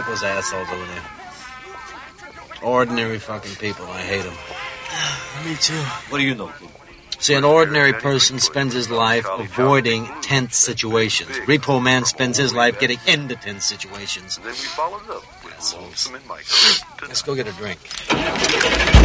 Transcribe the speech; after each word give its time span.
at 0.00 0.06
those 0.06 0.22
assholes 0.22 0.68
over 0.68 0.86
there. 0.86 1.02
Ordinary 2.62 3.18
fucking 3.18 3.56
people. 3.56 3.86
I 3.86 4.00
hate 4.02 4.22
them. 4.22 4.34
Me 5.46 5.54
too. 5.56 5.74
What 6.10 6.18
do 6.18 6.24
you 6.24 6.34
know? 6.34 6.52
See, 7.18 7.34
an 7.34 7.44
ordinary 7.44 7.92
person 7.92 8.38
spends 8.38 8.72
his 8.72 8.88
life 8.90 9.26
avoiding 9.30 10.06
tense 10.22 10.56
situations. 10.56 11.30
Repo 11.40 11.82
man 11.82 12.06
spends 12.06 12.38
his 12.38 12.54
life 12.54 12.80
getting 12.80 12.98
into 13.06 13.36
tense 13.36 13.66
situations. 13.66 14.38
Then 14.38 14.46
we 14.46 14.52
followed 14.52 15.02
up 15.10 15.22
with 15.44 15.52
Assholes. 15.52 15.84
Lonesome 15.84 16.14
and 16.14 16.26
Mike. 16.26 16.46
Let's 17.02 17.20
go 17.20 17.34
get 17.34 17.46
a 17.46 17.52
drink. 17.52 17.78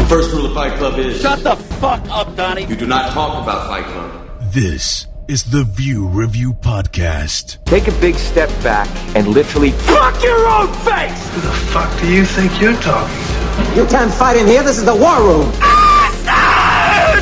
First 0.08 0.32
rule 0.32 0.46
of 0.46 0.54
Fight 0.54 0.78
Club 0.78 0.98
is 0.98 1.22
Shut 1.22 1.44
the 1.44 1.58
fuck 1.58 2.08
up, 2.10 2.34
Donnie. 2.38 2.66
you 2.66 2.78
do 2.78 2.88
not 2.88 3.12
talk 3.12 3.44
about 3.44 3.68
Fight 3.68 3.84
Club. 3.84 4.54
This 4.54 5.08
is 5.28 5.44
the 5.44 5.64
View 5.64 6.08
Review 6.08 6.54
Podcast. 6.54 7.64
Take 7.66 7.88
a 7.88 7.92
big 8.00 8.16
step 8.16 8.50
back 8.62 8.88
and 9.16 9.28
literally 9.28 9.72
fuck 9.72 10.22
your 10.22 10.48
own 10.48 10.68
face. 10.86 11.30
Who 11.34 11.42
the 11.42 11.54
fuck 11.74 12.00
do 12.00 12.08
you 12.14 12.26
think 12.26 12.62
you're 12.62 12.80
talking 12.82 13.16
to? 13.16 13.76
You 13.76 13.86
can't 13.88 14.14
fight 14.14 14.38
in 14.38 14.46
here. 14.46 14.62
This 14.64 14.78
is 14.78 14.86
the 14.86 14.96
war 14.96 15.20
room. 15.28 15.52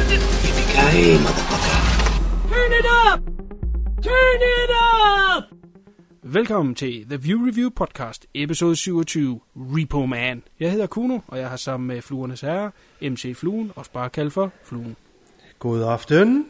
Yippee-ki-yay, 0.09 1.17
motherfucker. 1.17 2.49
Turn 2.49 2.73
it 2.73 2.85
up! 3.07 3.19
Turn 4.01 4.41
it 4.41 4.69
up! 4.69 5.43
Velkommen 6.23 6.75
til 6.75 7.05
The 7.09 7.17
View 7.17 7.45
Review 7.45 7.69
Podcast, 7.69 8.25
episode 8.33 8.75
27, 8.75 9.39
Repo 9.55 10.05
Man. 10.05 10.43
Jeg 10.59 10.71
hedder 10.71 10.87
Kuno, 10.87 11.19
og 11.27 11.37
jeg 11.39 11.49
har 11.49 11.57
sammen 11.57 11.87
med 11.87 12.01
Fluernes 12.01 12.41
Herre, 12.41 12.71
MC 13.01 13.35
Fluen, 13.35 13.71
også 13.75 13.91
bare 13.91 14.09
kaldt 14.09 14.33
for 14.33 14.51
Fluen. 14.63 14.95
God 15.59 15.83
aften. 15.83 16.45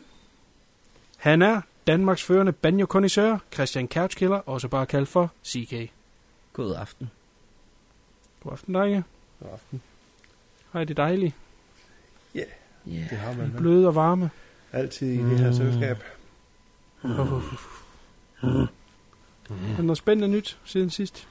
Han 1.24 1.42
er 1.42 1.62
Danmarks 1.88 2.24
førende 2.24 2.52
banjo 2.52 2.88
Christian 3.54 3.88
Couchkiller, 3.88 4.38
også 4.38 4.68
bare 4.68 4.86
kaldt 4.86 5.10
for 5.10 5.32
CK. 5.46 5.92
God 6.54 6.76
aften. 6.76 7.12
God 8.44 8.52
aften, 8.52 8.74
drenge. 8.74 9.04
God 9.40 9.50
aften. 9.54 9.82
Hej, 10.74 10.84
det 10.84 11.00
er 11.00 11.04
dejligt. 11.04 11.36
Ja, 12.36 12.44
Yeah. 12.88 13.10
det 13.10 13.18
har 13.18 13.34
man 13.34 13.54
vel. 13.54 13.58
Bløde 13.62 13.88
og 13.88 13.96
varme. 13.96 14.30
altid 14.72 15.08
i 15.08 15.18
det 15.18 15.40
her 15.40 15.52
selskab. 15.52 16.04
Er 17.04 18.68
der 19.78 19.82
noget 19.82 19.98
spændende 19.98 20.36
nyt 20.36 20.58
siden 20.66 20.90
sidst? 20.90 21.28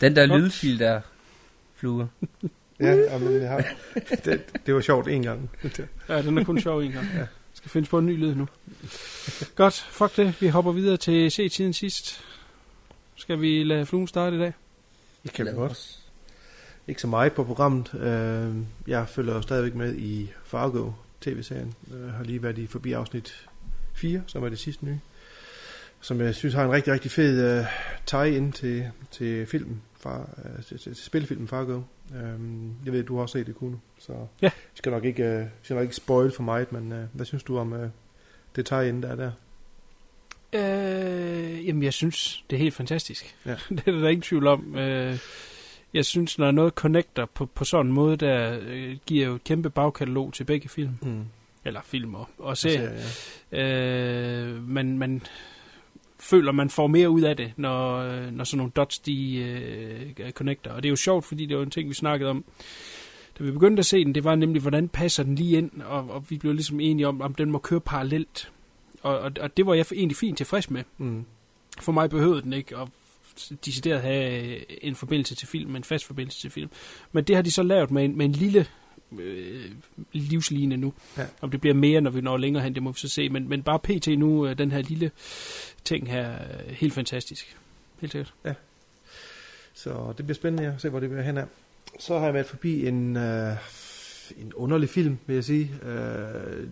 Den 0.00 0.16
der 0.16 0.26
lydfil 0.38 0.78
der, 0.78 1.00
fluer. 1.74 2.06
Ja, 2.80 3.18
men 3.18 3.40
jeg 3.42 3.48
har, 3.48 3.64
det, 4.24 4.42
det 4.66 4.74
var 4.74 4.80
sjovt 4.80 5.08
en 5.08 5.22
gang. 5.22 5.50
Ja, 6.08 6.22
den 6.22 6.38
er 6.38 6.44
kun 6.44 6.60
sjov 6.60 6.80
en 6.80 6.92
gang. 6.92 7.06
ja. 7.16 7.26
Skal 7.54 7.70
findes 7.70 7.88
på 7.88 7.98
en 7.98 8.06
ny 8.06 8.16
lyd 8.16 8.34
nu. 8.34 8.48
Godt, 9.54 9.74
fuck 9.90 10.16
det. 10.16 10.34
Vi 10.40 10.48
hopper 10.48 10.72
videre 10.72 10.96
til 10.96 11.30
se-tiden 11.30 11.72
sidst. 11.72 12.20
Skal 13.16 13.40
vi 13.40 13.64
lade 13.64 13.86
fluen 13.86 14.06
starte 14.06 14.36
i 14.36 14.38
dag? 14.38 14.52
Det 15.22 15.32
kan 15.32 15.46
vi 15.46 15.50
godt. 15.50 15.98
Ikke 16.88 17.00
så 17.00 17.06
meget 17.06 17.32
på 17.32 17.44
programmet. 17.44 17.94
Øh, 17.94 18.54
Jeg 18.90 19.08
følger 19.08 19.40
stadigvæk 19.40 19.74
med 19.74 19.94
i 19.94 20.32
Fargo 20.44 20.90
tv-serien. 21.20 21.74
Jeg 22.04 22.12
har 22.12 22.24
lige 22.24 22.42
været 22.42 22.58
i 22.58 22.66
forbi 22.66 22.92
afsnit 22.92 23.46
4, 23.94 24.22
som 24.26 24.44
er 24.44 24.48
det 24.48 24.58
sidste 24.58 24.84
nye. 24.84 24.98
Som 26.00 26.20
jeg 26.20 26.34
synes 26.34 26.54
har 26.54 26.64
en 26.64 26.72
rigtig, 26.72 26.92
rigtig 26.92 27.10
fed 27.10 27.60
uh, 27.60 27.66
tie-in 28.06 28.52
til, 28.52 28.90
til 29.10 29.46
filmen, 29.46 29.82
fra, 30.04 30.20
uh, 30.20 30.64
til, 30.64 30.78
til, 30.78 30.94
til 30.94 31.04
spilfilmen 31.04 31.48
Fargo. 31.48 31.80
Um, 32.10 32.74
jeg 32.84 32.92
ved, 32.92 33.02
du 33.02 33.14
har 33.14 33.22
også 33.22 33.38
set 33.38 33.46
det, 33.46 33.54
Kuno. 33.56 33.76
Så 33.98 34.12
Ja. 34.12 34.26
jeg 34.42 34.52
skal 34.74 34.92
nok 34.92 35.04
ikke, 35.04 35.40
uh, 35.42 35.48
skal 35.62 35.74
nok 35.74 35.82
ikke 35.82 35.96
spoil 35.96 36.32
for 36.36 36.42
mig, 36.42 36.66
men 36.70 36.92
uh, 36.92 36.98
hvad 37.12 37.26
synes 37.26 37.42
du 37.42 37.58
om 37.58 37.72
uh, 37.72 37.78
det 38.56 38.66
tie-in, 38.66 39.02
der 39.02 39.08
er 39.08 39.16
der? 39.16 39.30
Øh, 40.52 41.66
jamen, 41.66 41.82
jeg 41.82 41.92
synes, 41.92 42.44
det 42.50 42.56
er 42.56 42.60
helt 42.60 42.74
fantastisk. 42.74 43.36
Ja. 43.46 43.50
det 43.70 43.88
er 43.88 43.92
der 43.92 44.08
ingen 44.08 44.22
tvivl 44.22 44.46
om. 44.46 44.76
Øh, 44.76 45.18
jeg 45.94 46.04
synes, 46.04 46.38
når 46.38 46.50
noget 46.50 46.72
connecter 46.74 47.26
på, 47.26 47.46
på 47.46 47.64
sådan 47.64 47.86
en 47.86 47.92
måde, 47.92 48.16
der 48.16 48.58
øh, 48.62 48.96
giver 49.06 49.26
jo 49.26 49.34
et 49.34 49.44
kæmpe 49.44 49.70
bagkatalog 49.70 50.32
til 50.32 50.44
begge 50.44 50.68
film. 50.68 50.92
Mm. 51.02 51.24
Eller 51.64 51.80
film 51.84 52.14
og, 52.14 52.28
og 52.38 52.56
serier. 52.56 52.98
ser, 52.98 53.58
ja. 53.58 53.62
Øh, 53.62 54.68
man, 54.68 54.98
man 54.98 55.22
føler, 56.24 56.52
man 56.52 56.70
får 56.70 56.86
mere 56.86 57.10
ud 57.10 57.22
af 57.22 57.36
det, 57.36 57.52
når, 57.56 57.96
øh, 57.96 58.30
når 58.30 58.44
sådan 58.44 58.56
nogle 58.58 58.72
dots, 58.76 58.98
de 58.98 59.36
øh, 59.36 60.30
connecter. 60.32 60.72
Og 60.72 60.82
det 60.82 60.88
er 60.88 60.90
jo 60.90 60.96
sjovt, 60.96 61.24
fordi 61.24 61.46
det 61.46 61.56
var 61.56 61.62
en 61.62 61.70
ting, 61.70 61.88
vi 61.88 61.94
snakkede 61.94 62.30
om, 62.30 62.44
da 63.38 63.44
vi 63.44 63.50
begyndte 63.50 63.80
at 63.80 63.86
se 63.86 64.04
den, 64.04 64.14
det 64.14 64.24
var 64.24 64.34
nemlig, 64.34 64.62
hvordan 64.62 64.88
passer 64.88 65.22
den 65.22 65.34
lige 65.34 65.58
ind, 65.58 65.82
og, 65.82 66.10
og 66.10 66.24
vi 66.28 66.38
blev 66.38 66.52
ligesom 66.52 66.80
enige 66.80 67.08
om, 67.08 67.20
om 67.20 67.34
den 67.34 67.50
må 67.50 67.58
køre 67.58 67.80
parallelt. 67.80 68.52
Og, 69.02 69.18
og, 69.18 69.32
og 69.40 69.56
det 69.56 69.66
var 69.66 69.74
jeg 69.74 69.86
egentlig 69.92 70.16
fint 70.16 70.36
tilfreds 70.36 70.70
med. 70.70 70.82
Mm. 70.98 71.24
For 71.80 71.92
mig 71.92 72.10
behøvede 72.10 72.42
den 72.42 72.52
ikke 72.52 72.76
at 72.76 72.88
decideret 73.64 74.02
have 74.02 74.84
en 74.84 74.94
forbindelse 74.94 75.34
til 75.34 75.48
film, 75.48 75.76
en 75.76 75.84
fast 75.84 76.04
forbindelse 76.04 76.40
til 76.40 76.50
film. 76.50 76.70
Men 77.12 77.24
det 77.24 77.36
har 77.36 77.42
de 77.42 77.50
så 77.50 77.62
lavet 77.62 77.90
med 77.90 78.04
en, 78.04 78.16
med 78.16 78.26
en 78.26 78.32
lille 78.32 78.66
øh, 79.20 79.70
livsline 80.12 80.76
nu. 80.76 80.92
Ja. 81.18 81.26
Om 81.40 81.50
det 81.50 81.60
bliver 81.60 81.74
mere, 81.74 82.00
når 82.00 82.10
vi 82.10 82.20
når 82.20 82.36
længere 82.36 82.62
hen, 82.62 82.74
det 82.74 82.82
må 82.82 82.92
vi 82.92 82.98
så 82.98 83.08
se. 83.08 83.28
Men, 83.28 83.48
men 83.48 83.62
bare 83.62 83.78
pt. 83.78 84.06
nu, 84.18 84.46
øh, 84.46 84.58
den 84.58 84.72
her 84.72 84.82
lille 84.82 85.10
ting 85.84 86.10
her, 86.10 86.32
øh, 86.32 86.70
helt 86.70 86.92
fantastisk. 86.92 87.56
Helt 88.00 88.12
sikkert. 88.12 88.34
Så 89.74 90.14
det 90.16 90.26
bliver 90.26 90.34
spændende 90.34 90.72
at 90.74 90.80
se, 90.80 90.88
hvor 90.88 91.00
det 91.00 91.08
bliver 91.08 91.22
hen 91.22 91.38
af. 91.38 91.44
Så 91.98 92.18
har 92.18 92.24
jeg 92.24 92.34
været 92.34 92.46
forbi 92.46 92.86
en, 92.86 93.16
øh, 93.16 93.52
en 94.36 94.52
underlig 94.54 94.88
film, 94.88 95.18
vil 95.26 95.34
jeg 95.34 95.44
sige. 95.44 95.70
Øh, 95.82 96.68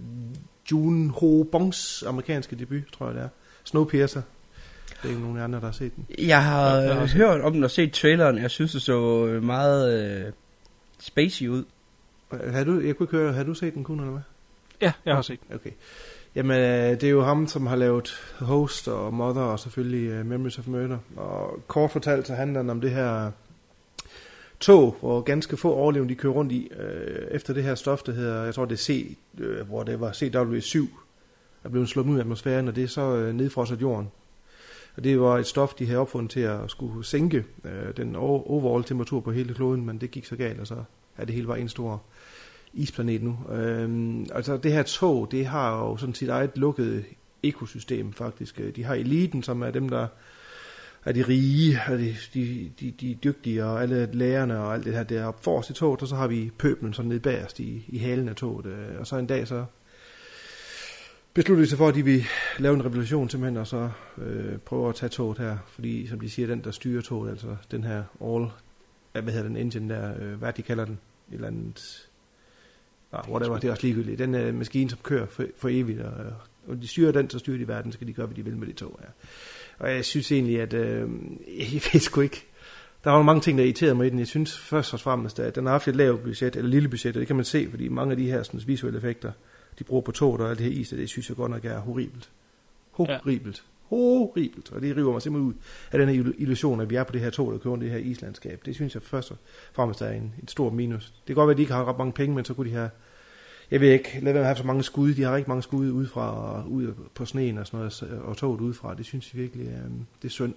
June 0.73 1.11
Ho 1.11 1.43
Bongs 1.43 2.03
amerikanske 2.03 2.57
debut, 2.57 2.83
tror 2.93 3.07
jeg 3.07 3.15
det 3.15 3.23
er. 3.23 3.29
Snowpiercer. 3.65 4.23
Det 4.89 5.05
er 5.05 5.09
ikke 5.09 5.21
nogen 5.21 5.39
andre, 5.39 5.61
der 5.61 5.65
har 5.65 5.73
set 5.73 5.97
den. 5.97 6.07
Jeg 6.19 6.45
har 6.45 6.77
Ja, 6.77 6.83
jeg 6.83 6.95
har 6.95 7.03
øh, 7.03 7.09
hørt 7.09 7.41
om 7.41 7.53
den 7.53 7.65
og 7.65 7.71
set 7.71 7.93
traileren. 7.93 8.39
Jeg 8.39 8.51
synes, 8.51 8.73
det 8.73 8.83
så 8.83 9.27
meget 9.43 10.05
øh, 10.05 10.33
spacey 11.01 11.49
ud. 11.49 11.65
Har 12.53 12.65
du, 12.65 12.81
jeg 12.81 12.97
kunne 12.97 13.05
ikke 13.05 13.17
høre, 13.17 13.33
har 13.33 13.45
du 13.45 13.55
set 13.55 13.75
den 13.75 13.85
kun, 13.85 13.99
eller 14.01 14.13
hvad? 14.13 14.23
Ja, 14.81 14.93
jeg 15.05 15.15
har 15.15 15.23
set 15.23 15.39
den. 15.49 15.55
Okay. 15.57 15.71
Jamen, 16.35 16.57
øh, 16.57 16.91
det 16.91 17.05
er 17.05 17.11
jo 17.11 17.23
ham, 17.23 17.47
som 17.47 17.67
har 17.67 17.77
lavet 17.77 18.09
Host 18.39 18.89
og 18.89 19.15
Mother 19.15 19.43
og 19.43 19.59
selvfølgelig 19.59 20.21
uh, 20.21 20.27
Memories 20.27 20.59
of 20.59 20.67
Murder. 20.67 20.99
Og 21.17 21.61
kort 21.67 21.91
fortalt, 21.91 22.27
så 22.27 22.35
handler 22.35 22.61
den 22.61 22.71
om 22.71 22.81
det 22.81 22.91
her 22.91 23.31
tog, 24.61 24.97
hvor 25.01 25.21
ganske 25.21 25.57
få 25.57 25.75
overlevende 25.75 26.15
de 26.15 26.19
kører 26.19 26.33
rundt 26.33 26.53
i, 26.53 26.71
øh, 26.79 27.27
efter 27.31 27.55
det 27.55 27.63
her 27.63 27.75
stof, 27.75 28.03
der 28.03 28.13
hedder, 28.13 28.45
jeg 28.45 28.55
tror 28.55 28.65
det 28.65 28.73
er 28.73 28.79
C, 28.79 29.17
øh, 29.39 29.67
hvor 29.67 29.83
det 29.83 30.01
var 30.01 30.11
CW7, 30.11 30.89
er 31.65 31.69
blevet 31.69 31.89
slået 31.89 32.07
ud 32.07 32.17
af 32.17 32.21
atmosfæren, 32.21 32.69
og 32.69 32.77
det 32.77 32.85
er 32.85 32.89
så 32.89 33.17
øh, 33.17 33.35
nedfrosset 33.35 33.81
jorden. 33.81 34.11
Og 34.97 35.05
det 35.05 35.21
var 35.21 35.39
et 35.39 35.47
stof, 35.47 35.75
de 35.75 35.87
havde 35.87 35.99
opfundet 35.99 36.31
til 36.31 36.41
at 36.41 36.71
skulle 36.71 37.05
sænke 37.05 37.45
øh, 37.65 37.97
den 37.97 38.17
over- 38.17 38.51
overall 38.51 38.85
temperatur 38.85 39.21
på 39.21 39.33
hele 39.33 39.55
kloden, 39.55 39.87
men 39.87 39.99
det 39.99 40.11
gik 40.11 40.25
så 40.25 40.37
galt, 40.37 40.61
og 40.61 40.67
så 40.67 40.75
er 41.17 41.25
det 41.25 41.35
hele 41.35 41.47
bare 41.47 41.61
en 41.61 41.69
stor 41.69 42.03
isplanet 42.73 43.23
nu. 43.23 43.39
Øhm, 43.53 44.27
altså 44.35 44.57
det 44.57 44.73
her 44.73 44.83
tog, 44.83 45.29
det 45.31 45.47
har 45.47 45.79
jo 45.79 45.97
sådan 45.97 46.15
sit 46.15 46.29
eget 46.29 46.51
lukket 46.55 47.05
ekosystem 47.43 48.13
faktisk. 48.13 48.61
Øh, 48.61 48.77
de 48.77 48.85
har 48.85 48.95
eliten, 48.95 49.43
som 49.43 49.63
er 49.63 49.71
dem, 49.71 49.89
der 49.89 50.07
er 51.05 51.13
de 51.13 51.23
rige, 51.23 51.81
er 51.87 51.97
de, 51.97 52.17
de, 52.35 52.71
de, 52.81 52.91
de 52.91 53.15
dygtige, 53.25 53.65
og 53.65 53.83
alle 53.83 54.09
lærerne 54.13 54.59
og 54.59 54.75
alt 54.75 54.85
det 54.85 54.95
her 54.95 55.03
der 55.03 55.33
forrest 55.41 55.71
i 55.71 55.73
toget, 55.73 56.03
og 56.03 56.09
så 56.09 56.17
har 56.17 56.27
vi 56.27 56.51
pøblen 56.59 56.93
sådan 56.93 57.09
nede 57.09 57.21
bagerst 57.21 57.61
i, 57.61 57.85
i 57.89 57.99
halen 57.99 58.29
af 58.29 58.37
toget. 58.37 58.67
Øh, 58.67 59.01
og 59.01 59.07
så 59.07 59.17
en 59.17 59.27
dag 59.27 59.49
så 59.49 59.65
besluttede 61.35 61.65
de 61.65 61.69
sig 61.69 61.79
for, 61.79 61.89
at 61.89 61.95
de 61.95 62.05
vil 62.05 62.25
lave 62.59 62.75
en 62.75 62.85
revolution 62.85 63.29
simpelthen, 63.29 63.57
og 63.57 63.67
så 63.67 63.91
øh, 64.19 64.59
prøve 64.59 64.89
at 64.89 64.95
tage 64.95 65.11
toget 65.11 65.39
her, 65.39 65.59
fordi 65.69 66.07
som 66.07 66.21
de 66.21 66.31
siger, 66.31 66.49
den 66.49 66.65
der 66.65 66.71
styrer 66.71 67.03
toget, 67.03 67.31
altså 67.31 67.57
den 67.71 67.85
her 67.85 68.03
all, 68.25 68.47
hvad 69.13 69.33
hedder 69.33 69.49
den 69.49 69.57
engine 69.57 69.95
der, 69.95 70.15
øh, 70.21 70.35
hvad 70.35 70.53
de 70.53 70.63
kalder 70.63 70.85
den, 70.85 70.99
et 71.31 71.35
eller 71.35 71.47
andet, 71.47 72.09
ah, 73.13 73.31
whatever, 73.31 73.59
det 73.59 73.69
er 73.69 73.71
også 73.71 73.87
ligegyldigt, 73.87 74.19
den 74.19 74.35
øh, 74.35 74.55
maskine, 74.55 74.91
som 74.91 74.99
kører 75.03 75.27
for, 75.27 75.45
for 75.59 75.69
evigt, 75.69 76.01
og, 76.01 76.13
og 76.69 76.83
de 76.83 76.89
styrer 76.89 77.13
den, 77.13 77.31
så 77.31 77.39
styrer 77.39 77.59
de 77.59 77.69
verden, 77.69 77.93
så 77.93 77.97
skal 77.97 78.07
de 78.07 78.13
gøre, 78.13 78.27
hvad 78.27 78.37
de 78.37 78.45
vil 78.45 78.57
med 78.57 78.67
de 78.67 78.73
tog 78.73 79.01
her. 79.03 79.09
Og 79.79 79.95
jeg 79.95 80.05
synes 80.05 80.33
egentlig, 80.33 80.61
at 80.61 80.75
øh, 80.75 81.01
jeg 81.59 81.83
ved 81.93 82.01
sgu 82.01 82.21
ikke, 82.21 82.47
der 83.05 83.11
var 83.11 83.23
mange 83.23 83.41
ting, 83.41 83.59
der 83.59 83.65
irriterede 83.65 83.95
mig 83.95 84.07
i 84.07 84.11
den. 84.11 84.19
Jeg 84.19 84.27
synes 84.27 84.59
først 84.59 84.95
og 84.95 85.01
fremmest, 85.01 85.41
at 85.41 85.55
den 85.55 85.67
har 85.67 85.73
haft 85.73 85.89
et 85.89 85.97
lavt 85.97 86.23
budget, 86.23 86.57
eller 86.57 86.71
lille 86.71 86.89
budget, 86.89 87.17
og 87.17 87.21
det 87.21 87.27
kan 87.27 87.37
man 87.37 87.45
se, 87.45 87.67
fordi 87.71 87.89
mange 87.89 88.11
af 88.11 88.17
de 88.17 88.31
her 88.31 88.43
sådan, 88.43 88.61
visuelle 88.67 88.97
effekter, 88.97 89.33
de 89.79 89.85
bruger 89.85 90.03
på 90.03 90.13
toget 90.13 90.41
og 90.41 90.51
alt 90.51 90.59
det 90.59 90.67
her 90.67 90.81
is, 90.81 90.89
det 90.89 91.09
synes 91.09 91.29
jeg 91.29 91.37
godt 91.37 91.51
nok 91.51 91.65
er 91.65 91.79
horribelt. 91.79 92.31
Horribelt. 92.91 93.65
Horribelt. 93.89 94.73
Og 94.73 94.83
det 94.83 94.97
river 94.97 95.13
mig 95.13 95.23
simpelthen 95.23 95.49
ud 95.49 95.55
af 95.93 95.99
den 95.99 96.09
her 96.09 96.33
illusion, 96.39 96.81
at 96.81 96.91
vi 96.91 96.95
er 96.95 97.05
på 97.05 97.13
det 97.13 97.21
her 97.21 97.31
tog, 97.31 97.53
der 97.53 97.59
kører 97.59 97.77
det 97.77 97.91
her 97.91 97.99
islandskab. 97.99 98.63
Det 98.65 98.75
synes 98.75 98.95
jeg 98.95 99.03
først 99.03 99.31
og 99.31 99.37
fremmest 99.73 100.03
er 100.03 100.11
en, 100.11 100.35
en 100.43 100.49
stor 100.49 100.71
minus. 100.71 101.05
Det 101.05 101.27
kan 101.27 101.35
godt 101.35 101.47
være, 101.47 101.53
at 101.53 101.57
de 101.57 101.63
ikke 101.63 101.73
har 101.73 101.85
ret 101.85 101.99
mange 101.99 102.13
penge, 102.13 102.35
men 102.35 102.45
så 102.45 102.55
kunne 102.55 102.71
de 102.71 102.75
have 102.75 102.91
jeg 103.73 103.81
ved 103.81 103.93
ikke, 103.93 104.21
lad 104.23 104.23
være 104.23 104.33
med 104.33 104.41
at 104.41 104.47
have 104.47 104.57
så 104.57 104.67
mange 104.67 104.83
skud. 104.83 105.15
De 105.15 105.23
har 105.23 105.35
rigtig 105.35 105.49
mange 105.49 105.63
skud 105.63 105.91
ud, 105.91 106.07
fra, 106.07 106.63
ud 106.69 106.95
på 107.15 107.25
sneen 107.25 107.59
og 107.59 107.67
sådan 107.67 107.79
noget, 107.79 108.23
og 108.25 108.37
toget 108.37 108.61
udefra. 108.61 108.95
Det 108.95 109.07
synes 109.07 109.35
jeg 109.35 109.43
virkelig, 109.43 109.67
øh, 109.67 109.91
det 110.23 110.29
er 110.29 110.33
synd. 110.33 110.55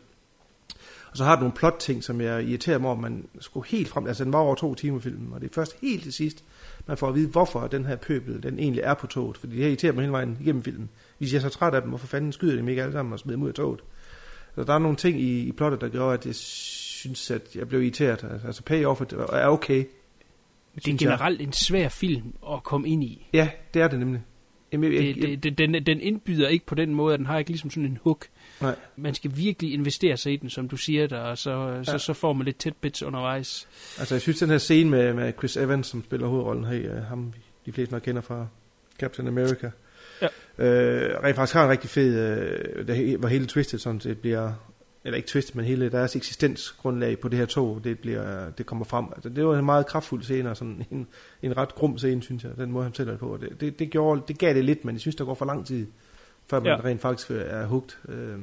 Og 1.11 1.17
så 1.17 1.23
har 1.23 1.35
du 1.35 1.39
nogle 1.39 1.55
plot-ting, 1.55 2.03
som 2.03 2.21
jeg 2.21 2.43
irriterer 2.43 2.77
mig 2.77 2.89
over, 2.89 2.99
man 2.99 3.25
skulle 3.39 3.67
helt 3.67 3.87
frem, 3.87 4.07
altså 4.07 4.23
den 4.23 4.33
var 4.33 4.39
over 4.39 4.55
to 4.55 4.75
timer 4.75 4.99
filmen, 4.99 5.33
og 5.33 5.41
det 5.41 5.49
er 5.49 5.53
først 5.53 5.75
helt 5.81 6.03
til 6.03 6.13
sidst, 6.13 6.43
man 6.87 6.97
får 6.97 7.07
at 7.07 7.15
vide, 7.15 7.27
hvorfor 7.27 7.67
den 7.67 7.85
her 7.85 7.95
pøbel, 7.95 8.43
den 8.43 8.59
egentlig 8.59 8.81
er 8.81 8.93
på 8.93 9.07
toget, 9.07 9.37
fordi 9.37 9.53
det 9.53 9.61
her 9.61 9.67
irriterer 9.67 9.93
mig 9.93 10.01
hele 10.01 10.11
vejen 10.11 10.37
igennem 10.41 10.63
filmen. 10.63 10.89
Hvis 11.17 11.33
jeg 11.33 11.37
er 11.37 11.41
så 11.41 11.49
træt 11.49 11.73
af 11.73 11.81
dem, 11.81 11.89
hvorfor 11.89 12.07
fanden 12.07 12.31
skyder 12.31 12.51
de 12.51 12.57
dem 12.57 12.69
ikke 12.69 12.81
alle 12.81 12.93
sammen 12.93 13.13
og 13.13 13.19
smider 13.19 13.37
dem 13.37 13.43
ud 13.43 13.49
af 13.49 13.55
toget? 13.55 13.79
Så 14.55 14.63
der 14.63 14.73
er 14.73 14.79
nogle 14.79 14.97
ting 14.97 15.21
i, 15.21 15.39
i 15.39 15.51
plottet, 15.51 15.81
der 15.81 15.89
gør, 15.89 16.09
at 16.09 16.25
jeg 16.25 16.35
synes, 16.35 17.31
at 17.31 17.55
jeg 17.55 17.67
blev 17.67 17.81
irriteret. 17.81 18.23
Altså, 18.31 18.47
altså 18.47 18.63
payoffet 18.63 19.13
er 19.13 19.47
okay. 19.47 19.85
Det 20.75 20.81
er 20.81 20.83
synes 20.83 21.01
jeg. 21.01 21.07
generelt 21.09 21.41
en 21.41 21.53
svær 21.53 21.89
film 21.89 22.33
at 22.53 22.63
komme 22.63 22.87
ind 22.89 23.03
i. 23.03 23.27
Ja, 23.33 23.49
det 23.73 23.81
er 23.81 23.87
det 23.87 23.99
nemlig. 23.99 24.21
Jamen, 24.71 24.93
jeg, 24.93 25.01
Det, 25.15 25.15
det, 25.15 25.43
det, 25.43 25.57
den, 25.57 25.85
den 25.85 25.99
indbyder 26.01 26.47
ikke 26.47 26.65
på 26.65 26.75
den 26.75 26.95
måde, 26.95 27.13
at 27.13 27.17
den 27.17 27.25
har 27.25 27.37
ikke 27.39 27.51
ligesom 27.51 27.69
sådan 27.69 27.85
en 27.85 27.99
hook. 28.03 28.25
Nej. 28.61 28.75
Man 28.95 29.13
skal 29.15 29.31
virkelig 29.35 29.73
investere 29.73 30.17
sig 30.17 30.33
i 30.33 30.35
den, 30.35 30.49
som 30.49 30.69
du 30.69 30.77
siger 30.77 31.07
der, 31.07 31.19
og 31.19 31.37
så, 31.37 31.67
ja. 31.67 31.83
så, 31.83 31.97
så 31.97 32.13
får 32.13 32.33
man 32.33 32.45
lidt 32.45 32.57
tidbits 32.57 33.03
undervejs. 33.03 33.67
Altså, 33.99 34.15
jeg 34.15 34.21
synes, 34.21 34.39
den 34.39 34.49
her 34.49 34.57
scene 34.57 34.89
med, 34.89 35.13
med 35.13 35.33
Chris 35.37 35.57
Evans, 35.57 35.87
som 35.87 36.03
spiller 36.03 36.27
hovedrollen 36.27 36.65
her, 36.65 36.97
uh, 36.97 37.03
ham 37.03 37.33
de 37.65 37.71
fleste 37.71 37.93
nok 37.93 38.01
kender 38.01 38.21
fra 38.21 38.47
Captain 38.99 39.27
America, 39.27 39.71
Ja. 40.21 40.27
øh, 40.65 41.23
rent 41.23 41.35
faktisk 41.35 41.53
har 41.55 41.63
en 41.63 41.69
rigtig 41.69 41.89
fed, 41.89 42.19
øh, 42.89 43.19
hvor 43.19 43.27
hele 43.27 43.45
twistet 43.45 43.81
sådan 43.81 43.99
set 44.01 44.17
bliver, 44.17 44.51
eller 45.05 45.17
ikke 45.17 45.27
twistet, 45.27 45.55
men 45.55 45.65
hele 45.65 45.89
deres 45.91 46.15
eksistensgrundlag 46.15 47.19
på 47.19 47.27
det 47.29 47.39
her 47.39 47.45
tog, 47.45 47.81
det, 47.83 47.99
bliver, 47.99 48.49
det 48.49 48.65
kommer 48.65 48.85
frem. 48.85 49.05
Altså, 49.15 49.29
det 49.29 49.45
var 49.45 49.59
en 49.59 49.65
meget 49.65 49.87
kraftfuld 49.87 50.23
scene, 50.23 50.49
og 50.49 50.57
sådan 50.57 50.85
en, 50.91 51.07
en 51.41 51.57
ret 51.57 51.75
grum 51.75 51.97
scene, 51.97 52.23
synes 52.23 52.43
jeg, 52.43 52.51
den 52.57 52.71
måde 52.71 52.83
han 52.83 52.91
fortæller 52.91 53.13
det 53.13 53.19
på. 53.19 53.37
Det, 53.41 53.61
det, 53.61 53.79
det, 53.79 53.89
gjorde, 53.89 54.21
det 54.27 54.37
gav 54.37 54.53
det 54.53 54.65
lidt, 54.65 54.85
men 54.85 54.95
jeg 54.95 55.01
synes, 55.01 55.15
der 55.15 55.25
går 55.25 55.33
for 55.33 55.45
lang 55.45 55.65
tid, 55.65 55.87
før 56.49 56.59
man 56.59 56.67
Ja. 56.67 56.81
rent 56.83 57.01
faktisk 57.01 57.31
er 57.31 57.65
hugt. 57.65 57.99
Øh, 58.09 58.37